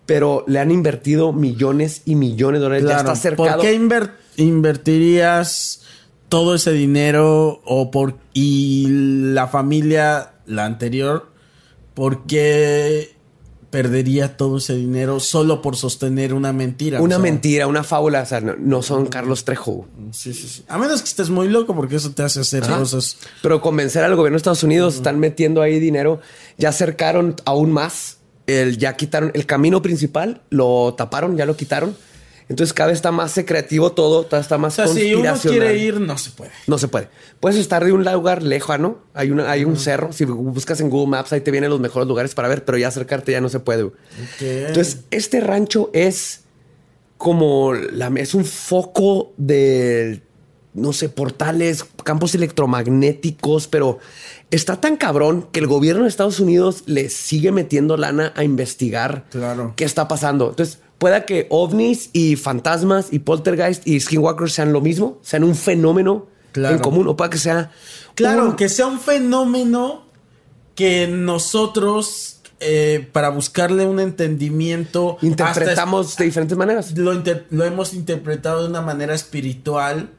pero 0.06 0.44
le 0.46 0.60
han 0.60 0.72
invertido 0.72 1.32
millones 1.32 2.02
y 2.04 2.16
millones 2.16 2.60
de 2.60 2.64
dólares. 2.66 2.84
Ya 2.84 2.90
Claro. 2.96 3.14
está 3.14 3.16
cercado. 3.16 3.50
¿Por 3.54 3.62
qué 3.62 3.74
inver- 3.80 4.12
invertirías 4.36 5.82
todo 6.30 6.56
ese 6.56 6.72
dinero 6.74 7.62
o 7.64 7.92
por 7.92 8.16
y 8.34 8.88
la 8.90 9.48
familia, 9.48 10.33
la 10.46 10.66
anterior, 10.66 11.30
¿por 11.94 12.26
qué 12.26 13.16
perdería 13.70 14.38
todo 14.38 14.58
ese 14.58 14.76
dinero 14.76 15.20
solo 15.20 15.62
por 15.64 15.76
sostener 15.76 16.34
una 16.36 16.54
mentira? 16.54 17.00
O 17.00 17.04
Una 17.04 17.16
sea, 17.16 17.24
mentira, 17.24 17.66
una 17.66 17.84
fábula. 17.84 18.22
O 18.22 18.26
sea, 18.26 18.40
no, 18.40 18.56
no 18.56 18.84
son 18.84 19.08
Carlos 19.08 19.46
Trejo. 19.46 19.88
Sí, 20.12 20.32
sí, 20.34 20.48
sí. 20.48 20.64
A 20.68 20.78
menos 20.78 21.02
que 21.02 21.08
estés 21.08 21.32
muy 21.32 21.48
loco, 21.50 21.76
porque 21.76 21.96
eso 21.96 22.12
te 22.12 22.22
hace 22.22 22.42
hacer 22.42 22.64
Ajá. 22.64 22.78
cosas. 22.78 23.18
Pero 23.42 23.62
convencer 23.62 24.04
al 24.04 24.16
gobierno 24.16 24.36
de 24.36 24.38
Estados 24.38 24.62
Unidos, 24.64 24.96
están 24.96 25.20
metiendo 25.20 25.62
ahí 25.64 25.80
dinero. 25.80 26.20
Ya 26.58 26.70
acercaron 26.70 27.36
aún 27.46 27.72
más. 27.72 28.18
El, 28.46 28.78
ya 28.78 28.96
quitaron 28.98 29.32
el 29.34 29.46
camino 29.46 29.82
principal, 29.82 30.42
lo 30.50 30.94
taparon, 30.96 31.36
ya 31.38 31.46
lo 31.46 31.56
quitaron. 31.56 31.96
Entonces 32.50 32.74
cada 32.74 32.88
vez 32.88 32.98
está 32.98 33.12
más 33.12 33.40
creativo 33.46 33.92
todo, 33.92 34.28
está 34.38 34.56
O 34.56 34.60
más 34.60 34.74
sea, 34.74 34.88
si 34.88 35.14
uno 35.14 35.34
quiere 35.42 35.78
ir, 35.78 36.00
no 36.00 36.18
se 36.18 36.32
puede. 36.32 36.52
No 36.68 36.78
se 36.78 36.88
puede. 36.88 37.08
Puedes 37.40 37.58
estar 37.58 37.84
de 37.84 37.92
un 37.92 38.04
lugar 38.04 38.44
lejano. 38.44 39.00
Hay, 39.14 39.32
una, 39.32 39.50
hay 39.50 39.66
un 39.66 39.78
cerro. 39.78 40.14
Si 40.14 40.26
buscas 40.26 40.80
en 40.82 40.90
Google 40.90 41.10
Maps, 41.10 41.34
ahí 41.34 41.42
te 41.42 41.52
vienen 41.52 41.70
los 41.70 41.80
mejores 41.80 42.08
lugares 42.08 42.36
para 42.36 42.48
ver, 42.48 42.66
pero 42.66 42.78
ya 42.78 42.88
acercarte 42.88 43.32
ya 43.32 43.42
no 43.42 43.50
se 43.50 43.60
puede. 43.60 43.92
Entonces, 44.40 45.06
este 45.12 45.40
rancho 45.42 45.90
es 45.94 46.42
como 47.18 47.74
la, 47.74 48.12
es 48.18 48.34
un 48.34 48.46
foco 48.46 49.34
de, 49.38 50.22
no 50.74 50.92
sé, 50.94 51.10
portales, 51.10 51.86
campos 52.04 52.34
electromagnéticos, 52.36 53.68
pero 53.68 54.00
está 54.52 54.80
tan 54.82 54.98
cabrón 54.98 55.48
que 55.52 55.60
el 55.60 55.68
gobierno 55.68 56.04
de 56.04 56.10
Estados 56.10 56.40
Unidos 56.40 56.84
le 56.86 57.10
sigue 57.10 57.52
metiendo 57.52 57.98
lana 57.98 58.34
a 58.36 58.44
investigar 58.44 59.26
Claro. 59.30 59.74
qué 59.76 59.84
está 59.86 60.08
pasando. 60.08 60.50
Entonces, 60.50 60.80
pueda 60.98 61.26
que 61.26 61.48
ovnis 61.50 62.10
y 62.14 62.36
fantasmas 62.38 63.08
y 63.12 63.20
poltergeist 63.20 63.86
y 63.88 64.00
skinwalkers 64.00 64.54
sean 64.54 64.74
lo 64.74 64.82
mismo, 64.82 65.20
sean 65.22 65.44
un 65.44 65.56
fenómeno 65.56 66.28
Claro. 66.54 66.76
en 66.76 66.82
común, 66.82 67.08
o 67.08 67.16
pueda 67.18 67.30
que 67.30 67.38
sea 67.40 67.72
Claro, 68.16 68.50
un- 68.50 68.56
que 68.56 68.70
sea 68.70 68.86
un 68.88 69.00
fenómeno 69.00 70.04
que 70.76 71.08
nosotros, 71.08 72.40
eh, 72.60 73.08
para 73.12 73.30
buscarle 73.30 73.86
un 73.86 74.00
entendimiento, 74.00 75.18
interpretamos 75.22 76.16
de 76.16 76.26
diferentes 76.26 76.58
maneras. 76.58 76.88
hasta 76.88 77.00
lo, 77.02 77.14
inter- 77.14 77.46
lo 77.50 77.64
hemos 77.66 77.94
interpretado 77.94 78.64
de 78.64 78.70
una 78.70 78.82
manera 78.82 79.14
espiritual 79.14 80.10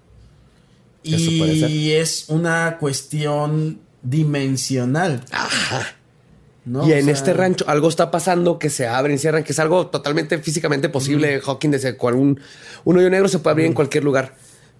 Eso 1.12 1.30
puede 1.38 1.60
ser. 1.60 1.70
y 1.70 1.92
es 1.92 2.24
una 2.28 2.76
cuestión 2.78 3.80
dimensional. 4.02 5.22
¿no? 6.64 6.86
Y 6.88 6.92
en 6.92 7.04
sea, 7.04 7.12
este 7.14 7.34
rancho 7.34 7.64
algo 7.68 7.88
está 7.88 8.10
pasando 8.10 8.58
que 8.58 8.70
se 8.70 8.86
abren, 8.88 9.18
cierran, 9.18 9.44
que 9.44 9.52
es 9.52 9.58
algo 9.58 9.88
totalmente 9.88 10.38
físicamente 10.38 10.88
posible. 10.88 11.40
Hawking 11.40 11.70
desde 11.70 11.96
cual 11.96 12.14
un, 12.14 12.40
un 12.84 12.96
hoyo 12.98 13.10
negro 13.10 13.28
se 13.28 13.38
puede 13.38 13.52
abrir 13.52 13.66
en 13.66 13.74
cualquier 13.74 14.02
lugar. 14.04 14.34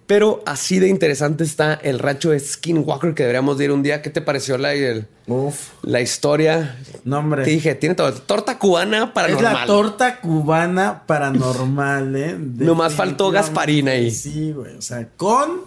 Pero 0.07 0.43
así 0.45 0.77
de 0.77 0.87
interesante 0.87 1.43
está 1.43 1.73
el 1.73 1.97
rancho 1.97 2.29
de 2.29 2.39
Skinwalker 2.39 3.15
que 3.15 3.23
deberíamos 3.23 3.57
de 3.57 3.65
ir 3.65 3.71
un 3.71 3.81
día. 3.81 4.03
¿Qué 4.03 4.11
te 4.11 4.21
pareció 4.21 4.55
la, 4.59 4.73
el- 4.75 5.07
Uf, 5.25 5.69
la 5.81 5.99
historia? 5.99 6.77
no, 7.05 7.19
hombre. 7.19 7.43
Te 7.43 7.49
dije, 7.49 7.73
tiene 7.73 7.95
todo. 7.95 8.13
Torta 8.13 8.59
cubana 8.59 9.05
es 9.05 9.09
paranormal. 9.11 9.53
la 9.53 9.65
torta 9.65 10.19
cubana 10.21 11.03
paranormal, 11.07 12.15
¿eh? 12.15 12.35
Nomás 12.39 12.93
faltó. 12.93 13.31
Gasparín 13.31 13.89
ahí. 13.89 14.11
Sí, 14.11 14.51
güey. 14.51 14.75
O 14.77 14.81
sea, 14.83 15.07
con 15.17 15.61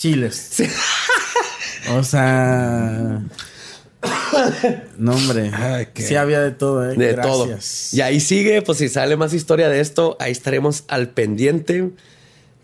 chiles. 0.00 0.34
Sí. 0.50 0.64
O 1.92 2.02
sea. 2.02 3.20
No, 4.96 5.12
hombre. 5.14 5.50
Ay, 5.52 5.88
qué- 5.92 6.02
Sí 6.02 6.16
había 6.16 6.40
de 6.40 6.52
todo, 6.52 6.88
¿eh? 6.90 6.94
De 6.96 7.12
Gracias. 7.12 7.22
todo. 7.90 7.98
Y 7.98 8.00
ahí 8.00 8.20
sigue, 8.20 8.62
pues 8.62 8.78
si 8.78 8.88
sale 8.88 9.16
más 9.16 9.34
historia 9.34 9.68
de 9.68 9.80
esto, 9.80 10.16
ahí 10.20 10.32
estaremos 10.32 10.84
al 10.88 11.10
pendiente. 11.10 11.90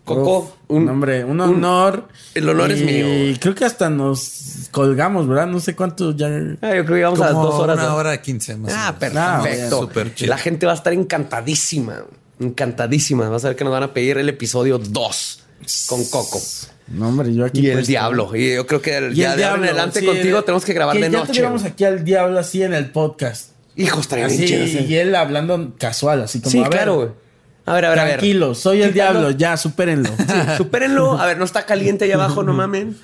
Coco, 0.03 0.55
Uf, 0.67 0.79
no, 0.81 0.91
hombre, 0.93 1.25
un 1.25 1.39
honor. 1.41 2.07
el 2.33 2.47
honor 2.49 2.71
es 2.71 2.81
mío. 2.81 3.27
Y 3.29 3.37
creo 3.37 3.53
que 3.53 3.65
hasta 3.65 3.89
nos 3.89 4.69
colgamos, 4.71 5.27
¿verdad? 5.27 5.47
No 5.47 5.59
sé 5.59 5.75
cuánto 5.75 6.15
ya. 6.15 6.27
Ah, 6.61 6.73
yo 6.75 6.85
creo 6.85 6.93
que 6.95 6.99
íbamos 6.99 7.19
a 7.21 7.25
las 7.25 7.33
dos 7.33 7.55
horas. 7.55 7.77
Una 7.77 7.87
¿no? 7.89 7.95
hora 7.97 8.21
quince 8.21 8.55
más. 8.55 8.71
Ah, 8.73 8.95
o 8.97 9.01
menos. 9.01 9.17
Ah, 9.17 9.41
perfecto. 9.43 10.25
La 10.25 10.37
gente 10.37 10.65
va 10.65 10.71
a 10.71 10.75
estar 10.75 10.93
encantadísima. 10.93 12.03
Encantadísima. 12.39 13.27
Vas 13.29 13.43
a 13.45 13.49
ver 13.49 13.57
que 13.57 13.63
nos 13.65 13.73
van 13.73 13.83
a 13.83 13.93
pedir 13.93 14.17
el 14.17 14.29
episodio 14.29 14.77
2 14.79 15.43
con 15.87 16.05
Coco. 16.05 16.41
No, 16.87 17.09
hombre, 17.09 17.33
yo 17.33 17.45
aquí. 17.45 17.61
Y 17.61 17.69
el 17.69 17.85
diablo. 17.85 18.35
Y 18.35 18.55
yo 18.55 18.65
creo 18.65 18.81
que 18.81 18.97
el, 18.97 19.13
ya 19.13 19.31
el 19.33 19.37
de 19.39 19.45
ahora 19.45 19.57
en 19.63 19.63
adelante 19.69 19.99
sí, 19.99 20.05
contigo 20.05 20.37
el- 20.39 20.43
tenemos 20.45 20.63
que 20.65 20.73
grabar 20.73 20.95
de 20.95 21.01
Ya 21.01 21.09
noche. 21.09 21.27
tuviéramos 21.27 21.63
aquí 21.63 21.83
al 21.83 22.03
diablo 22.05 22.39
así 22.39 22.63
en 22.63 22.73
el 22.73 22.89
podcast. 22.91 23.51
Hijo, 23.75 23.99
estaría 23.99 24.27
bien 24.27 24.45
chido. 24.45 24.65
y 24.87 24.95
él 24.95 25.13
hablando 25.15 25.73
casual, 25.77 26.23
así 26.23 26.39
como. 26.39 26.51
Sí, 26.51 26.59
a 26.59 26.61
ver, 26.63 26.71
claro, 26.71 26.95
güey. 26.95 27.09
A 27.65 27.73
ver, 27.73 27.85
a 27.85 27.89
ver, 27.89 27.99
a 27.99 28.03
ver. 28.05 28.13
Tranquilo, 28.13 28.55
soy 28.55 28.81
el 28.81 28.93
diablo, 28.93 29.31
ya, 29.31 29.57
supérenlo. 29.57 30.09
Sí, 30.17 30.23
supérenlo. 30.57 31.19
A 31.19 31.25
ver, 31.25 31.37
no 31.37 31.43
está 31.43 31.65
caliente 31.65 32.05
ahí 32.05 32.11
abajo, 32.13 32.41
no 32.43 32.53
mamen. 32.53 32.97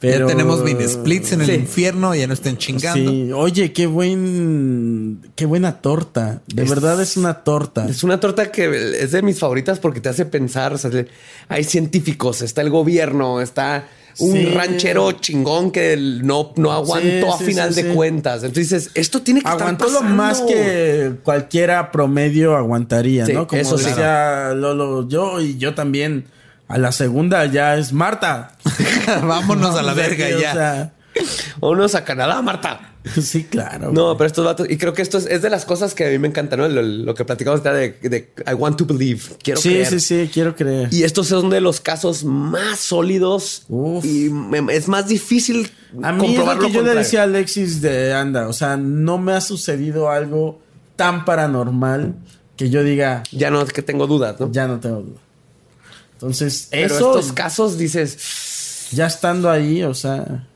Pero 0.00 0.26
Ya 0.26 0.34
tenemos 0.34 0.64
mini 0.64 0.88
splits 0.88 1.32
en 1.32 1.42
el 1.42 1.50
infierno, 1.50 2.14
ya 2.14 2.26
no 2.26 2.32
estén 2.32 2.56
chingando. 2.56 3.10
Sí, 3.10 3.30
oye, 3.32 3.70
qué 3.72 3.86
buen, 3.86 5.20
qué 5.36 5.44
buena 5.46 5.80
torta. 5.82 6.40
De 6.46 6.62
Es- 6.62 6.70
verdad 6.70 7.00
es 7.02 7.16
una 7.18 7.34
torta. 7.44 7.86
Es 7.86 8.02
una 8.02 8.18
torta 8.18 8.50
que 8.50 8.94
es 9.02 9.12
de 9.12 9.20
mis 9.22 9.38
favoritas 9.38 9.78
porque 9.78 10.00
te 10.00 10.08
hace 10.08 10.24
pensar. 10.24 10.72
O 10.72 10.78
sea, 10.78 10.90
hay 11.48 11.64
científicos, 11.64 12.40
está 12.42 12.62
el 12.62 12.70
gobierno, 12.70 13.40
está 13.42 13.88
un 14.18 14.32
Sí. 14.32 14.46
ranchero 14.46 15.12
chingón 15.12 15.70
que 15.70 15.96
no, 15.98 16.52
no 16.56 16.72
aguantó 16.72 17.26
Sí, 17.26 17.32
a 17.34 17.38
sí, 17.38 17.44
final 17.44 17.74
de 17.74 17.84
cuentas. 17.94 18.42
Entonces 18.42 18.90
esto 18.94 19.20
tiene 19.22 19.42
que 19.42 19.48
Aguantó 19.48 19.86
estar 19.86 20.02
lo 20.02 20.08
más 20.08 20.40
que 20.40 21.12
cualquiera 21.22 21.92
promedio 21.92 22.56
aguantaría, 22.56 23.26
¿no? 23.28 23.46
Como 23.46 23.60
eso 23.60 23.76
sí. 23.78 23.84
decía 23.84 24.52
Lolo, 24.54 25.06
yo 25.08 25.40
y 25.42 25.58
yo 25.58 25.74
también. 25.74 26.24
A 26.68 26.78
la 26.78 26.92
segunda 26.92 27.46
ya 27.46 27.76
es 27.76 27.92
Marta. 27.92 28.56
Vámonos 29.26 29.76
a 29.76 29.82
la 29.82 29.94
verga 29.94 30.26
que, 30.28 30.34
o 30.36 30.40
ya. 30.40 30.52
sea, 30.52 30.92
Vámonos 31.60 31.94
a 31.94 32.04
Canadá, 32.04 32.40
Marta. 32.42 32.94
sí, 33.20 33.44
claro. 33.44 33.92
No, 33.92 34.16
pero 34.16 34.26
estos 34.28 34.44
vatos, 34.44 34.66
y 34.70 34.76
creo 34.76 34.92
que 34.92 35.00
esto 35.02 35.16
es, 35.18 35.26
es 35.26 35.40
de 35.42 35.48
las 35.50 35.64
cosas 35.64 35.94
que 35.94 36.06
a 36.06 36.10
mí 36.10 36.18
me 36.18 36.28
encanta, 36.28 36.56
¿no? 36.56 36.68
Lo, 36.68 36.82
lo 36.82 37.14
que 37.14 37.24
platicamos 37.24 37.62
de, 37.64 37.70
de 38.02 38.32
I 38.46 38.52
want 38.54 38.76
to 38.76 38.84
believe. 38.84 39.22
Quiero 39.42 39.58
sí, 39.60 39.70
creer. 39.70 39.86
sí, 39.88 40.00
sí, 40.00 40.30
quiero 40.32 40.54
creer. 40.54 40.88
Y 40.92 41.02
estos 41.04 41.26
son 41.28 41.48
de 41.50 41.60
los 41.62 41.80
casos 41.80 42.24
más 42.24 42.78
sólidos 42.78 43.64
Uf. 43.68 44.04
y 44.04 44.28
me- 44.30 44.74
es 44.74 44.86
más 44.86 45.08
difícil 45.08 45.70
A 46.02 46.12
mí 46.12 46.18
es 46.18 46.24
comprobar 46.26 46.56
lo 46.58 46.66
que 46.66 46.72
yo 46.72 46.82
le 46.82 46.94
decía 46.94 47.20
a 47.20 47.24
Alexis 47.24 47.80
de 47.80 48.12
anda, 48.12 48.48
o 48.48 48.52
sea, 48.52 48.76
no 48.76 49.16
me 49.18 49.32
ha 49.32 49.40
sucedido 49.40 50.10
algo 50.10 50.60
tan 50.96 51.24
paranormal 51.24 52.14
que 52.56 52.68
yo 52.68 52.84
diga, 52.84 53.22
Ya 53.32 53.50
no 53.50 53.62
es 53.62 53.72
que 53.72 53.80
tengo 53.80 54.06
dudas, 54.06 54.38
¿no? 54.38 54.52
ya 54.52 54.68
no 54.68 54.78
tengo 54.78 55.00
duda. 55.00 55.18
Entonces, 56.12 56.68
Pero 56.70 56.94
eso 56.94 57.18
estos 57.18 57.32
casos 57.32 57.78
dices, 57.78 58.18
ya 58.92 59.06
estando 59.06 59.50
ahí, 59.50 59.82
o 59.82 59.94
sea, 59.94 60.46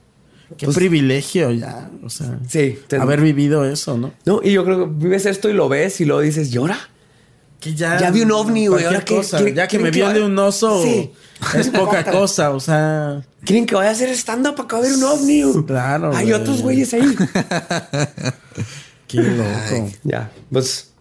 qué 0.56 0.66
Pues- 0.66 0.76
privilegio 0.76 1.50
ya, 1.52 1.90
o 2.02 2.10
sea, 2.10 2.38
sí, 2.48 2.78
haber 3.00 3.20
vivido 3.20 3.64
eso, 3.64 3.96
¿no? 3.98 4.12
no, 4.24 4.40
y 4.42 4.52
yo 4.52 4.64
creo 4.64 4.78
que 4.84 4.90
vives 5.04 5.26
esto 5.26 5.48
y 5.48 5.52
lo 5.52 5.68
ves 5.68 6.00
y 6.00 6.04
luego 6.04 6.20
dices, 6.22 6.50
llora. 6.50 6.78
Que 7.60 7.74
ya, 7.74 7.98
Ya 7.98 8.10
vi 8.10 8.20
un 8.20 8.32
ovni, 8.32 8.66
güey, 8.66 8.84
ahora 8.84 9.02
cosa, 9.06 9.38
quiere- 9.38 9.54
ya 9.54 9.66
que 9.66 9.78
me 9.78 9.90
que 9.90 10.02
vaya- 10.02 10.22
un 10.26 10.38
oso 10.38 10.82
Sí. 10.82 11.10
es 11.56 11.68
poca 11.70 12.04
cosa, 12.12 12.50
o 12.50 12.60
sea, 12.60 13.22
Quieren 13.42 13.64
que 13.66 13.74
vaya 13.74 13.90
a 13.90 13.92
hacer 13.92 14.10
stand-up 14.10 14.54
para 14.54 14.80
ver 14.82 14.92
un 14.92 15.02
ovni. 15.04 15.42
Claro, 15.66 16.14
Hay 16.14 16.32
otros 16.32 16.60
güeyes 16.62 16.92
ahí. 16.94 17.02
qué 19.06 19.18
loco. 19.22 19.90
ya, 20.02 20.30
pues 20.50 20.92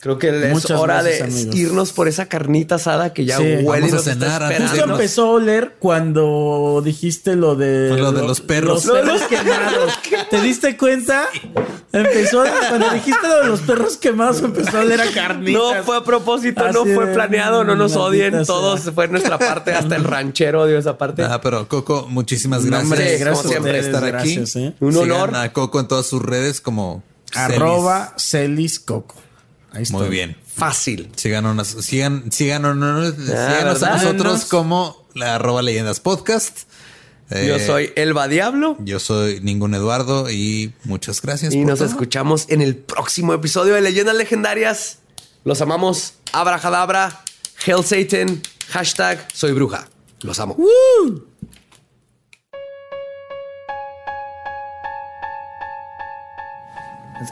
creo 0.00 0.18
que 0.18 0.28
es 0.28 0.52
Muchas 0.52 0.78
hora 0.78 1.02
gracias, 1.02 1.18
de 1.34 1.40
amigos. 1.40 1.54
irnos 1.56 1.92
por 1.92 2.08
esa 2.08 2.26
carnita 2.26 2.76
asada 2.76 3.12
que 3.12 3.24
ya 3.24 3.36
Sí. 3.38 3.42
huele 3.62 3.86
Vamos 3.88 4.06
a 4.06 4.10
cenar. 4.12 4.54
Justo 4.60 4.84
empezó 4.84 5.26
a 5.26 5.30
oler 5.32 5.74
cuando 5.78 6.80
dijiste 6.84 7.36
lo 7.36 7.54
de... 7.56 7.88
Fue 7.90 7.98
lo 7.98 8.12
de 8.12 8.22
los 8.26 8.40
perros. 8.40 8.84
Los 8.84 8.96
perros 8.96 9.22
quemados. 9.22 9.92
¿Te 10.30 10.40
diste 10.40 10.76
cuenta? 10.76 11.26
Empezó, 11.92 12.44
cuando 12.68 12.90
dijiste 12.90 13.26
lo 13.26 13.38
de 13.42 13.46
los 13.46 13.60
perros 13.60 13.96
quemados, 13.96 14.40
empezó 14.42 14.78
a 14.78 14.80
oler 14.82 15.00
a 15.00 15.10
carnitas. 15.10 15.62
No 15.76 15.82
fue 15.84 15.96
a 15.96 16.04
propósito, 16.04 16.70
no 16.72 16.82
Así 16.82 16.94
fue 16.94 17.06
de, 17.06 17.14
planeado, 17.14 17.64
no 17.64 17.74
nos 17.76 17.96
odien. 17.96 18.32
sea. 18.32 18.44
Todos 18.44 18.80
fue 18.94 19.08
nuestra 19.08 19.38
parte, 19.38 19.72
hasta 19.72 19.96
el 19.96 20.04
ranchero 20.04 20.66
dio 20.66 20.78
esa 20.78 20.98
parte. 20.98 21.22
Ah, 21.22 21.40
pero 21.40 21.66
Coco, 21.68 22.06
muchísimas 22.08 22.62
No, 22.64 22.70
gracias, 22.70 22.84
hombre, 22.92 23.18
gracias 23.18 23.36
como 23.38 23.48
siempre, 23.48 23.70
ustedes, 23.80 23.86
estar 23.86 24.04
aquí. 24.04 24.34
gracias, 24.36 24.56
¿eh? 24.56 24.74
Un 24.80 24.92
Sigan 24.92 25.10
honor. 25.12 25.36
a 25.36 25.52
Coco 25.52 25.80
en 25.80 25.88
todas 25.88 26.06
sus 26.06 26.22
redes 26.22 26.60
como 26.60 27.02
Arroba 27.34 28.14
Celis 28.18 28.78
Coco. 28.80 29.14
Ahí 29.72 29.82
está. 29.82 29.96
Muy 29.98 30.08
bien. 30.08 30.36
Fácil. 30.46 31.10
Síganos, 31.16 31.66
sigan, 31.84 32.30
síganos, 32.32 33.14
síganos 33.16 33.82
a 33.82 33.90
nosotros 33.96 34.44
como 34.46 35.06
la 35.14 35.34
arroba 35.36 35.62
leyendas 35.62 36.00
podcast. 36.00 36.60
Yo 37.30 37.36
Eh, 37.56 37.66
soy 37.66 37.92
Elba 37.94 38.26
Diablo 38.26 38.78
Yo 38.80 38.98
soy 38.98 39.40
ningún 39.42 39.74
Eduardo 39.74 40.30
y 40.30 40.72
muchas 40.84 41.20
gracias. 41.20 41.52
y 41.52 41.58
por 41.58 41.66
nos 41.66 41.80
todo. 41.80 41.88
escuchamos 41.88 42.46
en 42.48 42.62
el 42.62 42.74
próximo 42.76 43.34
episodio 43.34 43.74
de 43.74 43.82
Leyendas 43.82 44.16
Legendarias. 44.16 45.00
Los 45.44 45.60
amamos. 45.60 46.14
Abrahadabra, 46.32 47.22
Hell 47.66 47.84
Satan, 47.84 48.40
hashtag 48.70 49.28
soy 49.34 49.52
bruja. 49.52 49.88
Los 50.22 50.40
amo. 50.40 50.56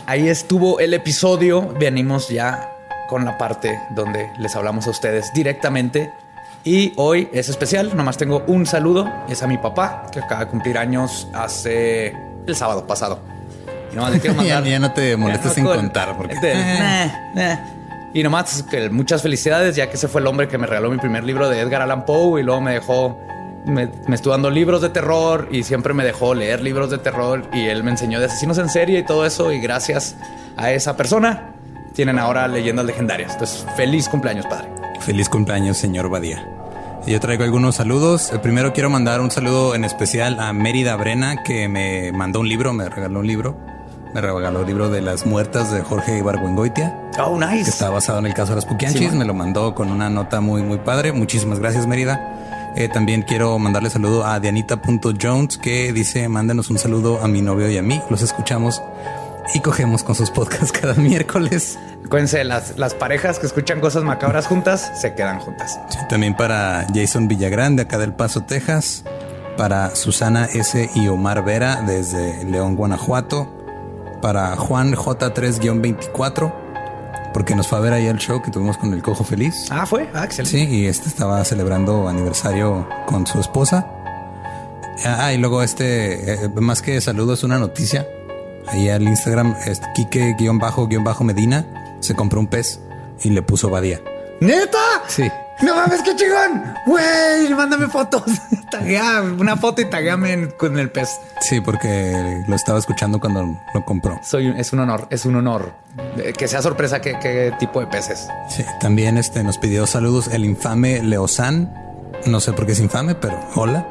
Ahí 0.07 0.29
estuvo 0.29 0.81
el 0.81 0.95
episodio. 0.95 1.69
Venimos 1.79 2.29
ya 2.29 2.71
con 3.09 3.25
la 3.25 3.39
parte 3.39 3.79
donde 3.91 4.31
les 4.39 4.55
hablamos 4.57 4.87
a 4.87 4.91
ustedes 4.91 5.33
directamente. 5.35 6.13
Y 6.65 6.93
hoy 6.97 7.29
es 7.33 7.49
especial, 7.49 7.97
nomás 7.97 8.17
tengo 8.17 8.43
un 8.49 8.67
saludo. 8.67 9.09
Es 9.29 9.43
a 9.43 9.47
mi 9.47 9.57
papá, 9.59 10.07
que 10.11 10.19
acaba 10.21 10.45
de 10.47 10.51
cumplir 10.51 10.77
años 10.79 11.29
hace 11.33 12.13
el 12.47 12.57
sábado 12.57 12.87
pasado. 12.87 13.21
nomás 13.95 14.11
le 14.13 14.21
quiero 14.21 14.35
Ya, 14.43 14.55
mandar. 14.57 14.65
ya 14.65 14.79
no 14.81 14.93
te 14.93 15.17
molestes 15.17 15.57
en 15.59 15.65
cool. 15.65 15.77
contar 15.77 16.17
porque 16.17 16.35
Este. 16.35 16.55
Y 18.15 18.23
nomás 18.23 18.63
que 18.63 18.89
muchas 18.89 19.21
felicidades, 19.21 19.77
ya 19.77 19.89
que 19.91 19.97
ese 19.97 20.09
fue 20.09 20.23
el 20.23 20.27
hombre 20.27 20.49
que 20.49 20.57
me 20.57 20.67
regaló 20.67 20.91
mi 20.91 20.97
primer 20.97 21.23
libro 21.23 21.51
de 21.51 21.61
Edgar 21.61 21.83
Allan 21.83 22.07
Poe 22.07 22.41
y 22.41 22.45
luego 22.45 22.63
me 22.63 22.73
dejó, 22.73 23.21
me, 23.67 23.89
me 24.09 24.15
estuvo 24.15 24.33
dando 24.33 24.51
libros 24.51 24.81
de 24.81 24.89
terror 24.91 25.49
y 25.51 25.63
siempre 25.65 25.93
me 25.93 26.05
dejó 26.05 26.35
leer 26.35 26.61
libros 26.63 26.91
de 26.91 26.99
terror 26.99 27.43
y 27.53 27.67
él 27.67 27.85
me 27.85 27.91
enseñó 27.91 28.19
de 28.21 28.27
asesinos 28.27 28.59
en 28.59 28.69
serie 28.69 29.01
y 29.01 29.03
todo 29.05 29.27
eso 29.27 29.53
y 29.53 29.61
gracias 29.61 30.17
a 30.57 30.71
esa 30.73 30.97
persona 30.97 31.53
tienen 31.95 32.19
ahora 32.19 32.47
leyendas 32.49 32.85
legendarias. 32.87 33.33
Entonces, 33.33 33.67
feliz 33.77 34.09
cumpleaños, 34.09 34.47
padre. 34.47 34.69
Feliz 35.01 35.29
cumpleaños, 35.29 35.77
señor 35.79 36.09
Badía. 36.09 36.47
Yo 37.07 37.21
traigo 37.21 37.45
algunos 37.45 37.77
saludos. 37.77 38.33
Eh, 38.33 38.39
Primero 38.39 38.73
quiero 38.73 38.91
mandar 38.91 39.21
un 39.21 39.31
saludo 39.31 39.75
en 39.75 39.85
especial 39.85 40.41
a 40.41 40.53
Mérida 40.53 40.97
Brena, 40.97 41.43
que 41.45 41.69
me 41.69 42.11
mandó 42.13 42.41
un 42.41 42.49
libro, 42.49 42.73
me 42.73 42.89
regaló 42.89 43.21
un 43.21 43.27
libro. 43.27 43.57
Me 44.13 44.21
regaló 44.21 44.61
el 44.63 44.67
libro 44.67 44.89
de 44.89 45.03
las 45.03 45.27
muertas 45.27 45.71
de 45.73 45.83
Jorge 45.83 46.19
Ibargüengoitia, 46.19 46.95
Oh, 47.19 47.39
que 47.39 47.47
nice. 47.47 47.71
está 47.71 47.91
basado 47.91 48.19
en 48.19 48.27
el 48.27 48.35
caso 48.35 48.51
de 48.53 48.57
las 48.57 48.67
Puquianchis. 48.67 49.11
Sí, 49.11 49.17
me 49.17 49.25
lo 49.25 49.35
mandó 49.35 49.75
con 49.75 49.91
una 49.91 50.09
nota 50.11 50.41
muy, 50.41 50.63
muy 50.63 50.79
padre. 50.79 51.13
Muchísimas 51.13 51.59
gracias, 51.61 51.87
Mérida. 51.87 52.36
Eh, 52.77 52.91
también 52.91 53.23
quiero 53.23 53.59
mandarle 53.59 53.89
saludo 53.89 54.27
a 54.27 54.39
Dianita.jones, 54.39 55.57
que 55.57 55.95
dice, 55.95 56.29
mándenos 56.29 56.69
un 56.69 56.79
saludo 56.79 57.23
a 57.23 57.27
mi 57.27 57.41
novio 57.41 57.71
y 57.71 57.79
a 57.79 57.83
mí. 57.83 58.03
Los 58.11 58.21
escuchamos 58.21 58.83
y 59.55 59.61
cogemos 59.61 60.03
con 60.03 60.15
sus 60.15 60.31
podcasts 60.31 60.73
cada 60.81 60.93
miércoles. 60.93 61.79
Acuérdense, 62.05 62.45
las, 62.45 62.77
las 62.77 62.93
parejas 62.93 63.39
que 63.39 63.47
escuchan 63.47 63.81
cosas 63.81 64.05
macabras 64.05 64.47
juntas 64.47 64.93
se 65.01 65.15
quedan 65.15 65.41
juntas. 65.41 65.81
Sí, 65.89 65.99
también 66.11 66.37
para 66.37 66.87
Jason 66.95 67.29
Villagrán 67.29 67.77
de 67.77 67.83
acá 67.83 67.97
del 67.97 68.13
Paso, 68.13 68.43
Texas. 68.43 69.05
Para 69.57 69.97
Susana 69.97 70.45
S. 70.45 70.91
y 70.95 71.09
Omar 71.09 71.43
Vera 71.43 71.81
desde 71.81 72.45
León, 72.45 72.77
Guanajuato. 72.77 73.49
Para 74.21 74.55
Juan 74.57 74.95
J3-24. 74.95 76.66
Porque 77.37 77.55
nos 77.55 77.69
fue 77.69 77.77
a 77.77 77.83
ver 77.83 77.93
ahí 77.93 78.07
el 78.07 78.17
show 78.17 78.41
que 78.41 78.51
tuvimos 78.51 78.79
con 78.79 78.95
el 78.95 79.03
Cojo 79.03 79.23
Feliz. 79.23 79.67
Ah, 79.69 79.85
fue. 79.85 80.09
Ah, 80.15 80.25
excelente. 80.25 80.59
Sí, 80.59 80.75
y 80.75 80.87
este 80.87 81.11
estaba 81.11 81.45
celebrando 81.45 82.09
aniversario 82.09 82.89
con 83.05 83.27
su 83.27 83.39
esposa. 83.39 83.87
Ah, 85.05 85.35
y 85.35 85.37
luego 85.37 85.63
este, 85.63 86.33
eh, 86.33 86.49
más 86.55 86.81
que 86.81 86.99
saludo, 86.99 87.35
es 87.35 87.45
una 87.45 87.59
noticia. 87.59 88.09
Ahí 88.69 88.89
al 88.89 89.03
Instagram, 89.03 89.55
es 89.67 89.83
Kike-Medina 89.95 91.67
se 92.01 92.15
compró 92.15 92.41
un 92.41 92.47
pez 92.47 92.81
y 93.23 93.29
le 93.29 93.43
puso 93.43 93.69
Badía. 93.69 94.01
¿Neta? 94.41 94.79
Sí. 95.07 95.31
No 95.63 95.75
mames, 95.75 96.03
qué 96.03 96.15
chingón. 96.17 96.75
Güey, 96.87 97.55
mándame 97.55 97.87
fotos. 97.89 98.23
Taguea 98.71 99.23
una 99.23 99.57
foto 99.57 99.81
y 99.81 99.87
tagueame 99.87 100.49
con 100.59 100.79
el 100.79 100.91
pez. 100.91 101.09
Sí, 101.41 101.61
porque 101.61 102.43
lo 102.47 102.55
estaba 102.57 102.79
escuchando 102.79 103.19
cuando 103.21 103.59
lo 103.73 103.85
compró. 103.85 104.19
Soy, 104.23 104.53
es 104.59 104.73
un 104.73 104.81
honor, 104.81 105.07
es 105.11 105.25
un 105.25 105.37
honor. 105.37 105.73
Eh, 106.19 106.33
Que 106.37 106.47
sea 106.49 106.61
sorpresa 106.61 107.01
qué, 107.01 107.19
qué 107.23 107.55
tipo 107.59 107.81
de 107.81 107.87
peces. 107.87 108.27
Sí, 108.51 108.65
también 108.81 109.17
este 109.19 109.43
nos 109.45 109.57
pidió 109.59 109.87
saludos 109.87 110.29
el 110.29 110.45
infame 110.45 111.03
Leosan. 111.03 111.73
No 112.27 112.41
sé 112.41 112.53
por 112.53 112.67
qué 112.67 112.73
es 112.73 112.81
infame, 112.81 113.15
pero 113.15 113.39
hola. 113.55 113.87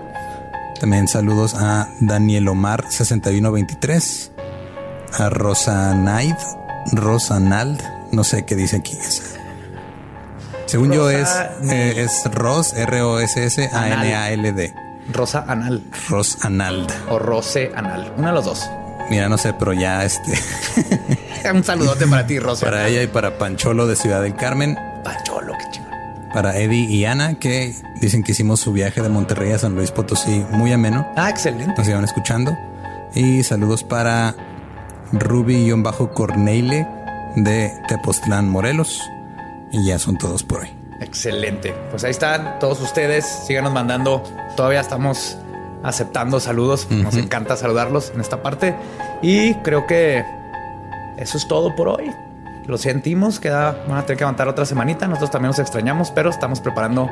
También 0.79 1.07
saludos 1.07 1.55
a 1.55 1.87
Daniel 2.01 2.47
Omar 2.49 2.83
6123, 2.89 4.31
a 5.17 5.29
Rosanaid, 5.29 6.35
Rosanald, 6.91 7.81
no 8.11 8.23
sé 8.25 8.43
qué 8.45 8.55
dice 8.55 8.77
aquí. 8.77 8.91
Es- 8.97 9.35
Según 10.65 10.91
yo 10.91 11.09
es, 11.09 11.29
eh, 11.69 11.93
es 12.03 12.23
Ros, 12.33 12.73
R-O-S-S-A-N-A-L-D. 12.73 14.73
Rosa 15.13 15.45
anal 15.47 15.83
Rosanald. 16.09 16.91
o 17.09 17.19
roce 17.19 17.71
anal. 17.75 18.11
Uno 18.17 18.29
de 18.29 18.33
los 18.33 18.45
dos. 18.45 18.69
Mira, 19.09 19.29
no 19.29 19.37
sé, 19.37 19.53
pero 19.53 19.71
ya 19.73 20.03
este, 20.03 20.33
Un 21.53 21.63
saludote 21.63 22.07
para 22.07 22.25
ti, 22.25 22.39
Rosa. 22.39 22.65
para 22.65 22.87
ella 22.87 23.03
y 23.03 23.07
para 23.07 23.37
Pancholo 23.37 23.85
de 23.85 23.95
Ciudad 23.95 24.21
del 24.23 24.35
Carmen. 24.35 24.75
Pancholo, 25.03 25.53
qué 25.59 25.65
chingón. 25.69 25.91
para 26.33 26.57
Eddie 26.57 26.89
y 26.89 27.05
Ana, 27.05 27.35
que 27.35 27.75
dicen 28.01 28.23
que 28.23 28.31
hicimos 28.31 28.59
su 28.61 28.73
viaje 28.73 29.03
de 29.03 29.09
Monterrey 29.09 29.51
a 29.51 29.59
San 29.59 29.75
Luis 29.75 29.91
Potosí 29.91 30.43
muy 30.49 30.73
ameno. 30.73 31.07
Ah, 31.15 31.29
excelente. 31.29 31.75
Nos 31.77 31.87
iban 31.87 32.03
escuchando. 32.03 32.57
Y 33.13 33.43
saludos 33.43 33.83
para 33.83 34.33
Ruby-Corneile 35.11 36.87
de 37.35 37.71
Tepoztlán, 37.87 38.49
Morelos. 38.49 39.07
Y 39.75 39.85
ya 39.85 39.99
son 39.99 40.17
todos 40.17 40.43
por 40.43 40.61
hoy. 40.61 40.69
Excelente. 41.01 41.75
Pues 41.89 42.05
ahí 42.05 42.11
están 42.11 42.59
todos 42.59 42.79
ustedes. 42.79 43.25
Síganos 43.45 43.73
mandando. 43.73 44.23
Todavía 44.55 44.79
estamos 44.79 45.37
aceptando 45.83 46.39
saludos. 46.39 46.87
Nos 46.89 47.17
encanta 47.17 47.57
saludarlos 47.57 48.11
en 48.15 48.21
esta 48.21 48.41
parte. 48.41 48.73
Y 49.21 49.53
creo 49.55 49.85
que 49.85 50.23
eso 51.17 51.37
es 51.37 51.45
todo 51.49 51.75
por 51.75 51.89
hoy. 51.89 52.09
Lo 52.67 52.77
sentimos. 52.77 53.41
Queda, 53.41 53.83
van 53.85 53.97
a 53.97 54.05
tener 54.05 54.17
que 54.17 54.23
aguantar 54.23 54.47
otra 54.47 54.65
semanita. 54.65 55.07
Nosotros 55.07 55.31
también 55.31 55.49
nos 55.49 55.59
extrañamos, 55.59 56.09
pero 56.11 56.29
estamos 56.29 56.61
preparando 56.61 57.09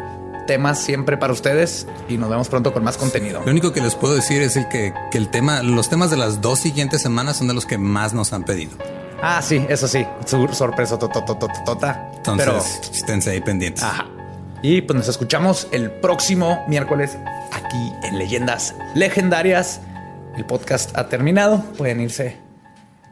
temas 0.48 0.80
siempre 0.80 1.18
para 1.18 1.34
ustedes 1.34 1.86
y 2.08 2.18
nos 2.18 2.30
vemos 2.30 2.48
pronto 2.48 2.72
con 2.72 2.82
más 2.84 2.98
contenido. 2.98 3.42
Lo 3.44 3.52
único 3.52 3.74
que 3.74 3.82
les 3.82 3.96
puedo 3.96 4.16
decir 4.16 4.42
es 4.42 4.56
el 4.56 4.70
que, 4.70 4.94
que 5.12 5.18
el 5.18 5.28
tema, 5.30 5.64
los 5.64 5.90
temas 5.90 6.10
de 6.12 6.18
las 6.18 6.40
dos 6.40 6.60
siguientes 6.60 7.02
semanas 7.02 7.38
son 7.38 7.48
de 7.50 7.54
los 7.54 7.66
que 7.66 7.78
más 7.78 8.14
nos 8.14 8.32
han 8.32 8.44
pedido. 8.44 8.78
Ah, 9.26 9.42
sí, 9.42 9.66
eso 9.70 9.88
sí. 9.88 10.06
Sorpresa 10.52 11.00
tototototota. 11.00 12.12
Entonces, 12.14 12.46
Pero 12.46 12.58
esténse 12.94 13.30
ahí 13.32 13.40
pendientes. 13.40 13.82
Ajá. 13.82 14.06
Y 14.62 14.82
pues 14.82 14.98
nos 14.98 15.08
escuchamos 15.08 15.70
el 15.72 15.90
próximo 15.92 16.62
miércoles 16.68 17.18
aquí 17.54 17.94
en 18.04 18.18
Leyendas 18.18 18.76
Legendarias. 18.96 19.80
El 20.36 20.46
podcast 20.46 20.98
ha 20.98 21.08
terminado. 21.08 21.64
Pueden 21.78 22.02
irse 22.02 22.38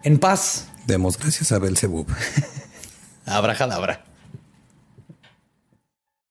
en 0.03 0.19
paz. 0.19 0.67
Demos 0.85 1.17
gracias 1.17 1.53
a 1.53 1.59
Belzebub. 1.59 2.07
Abrajadabra. 3.25 4.03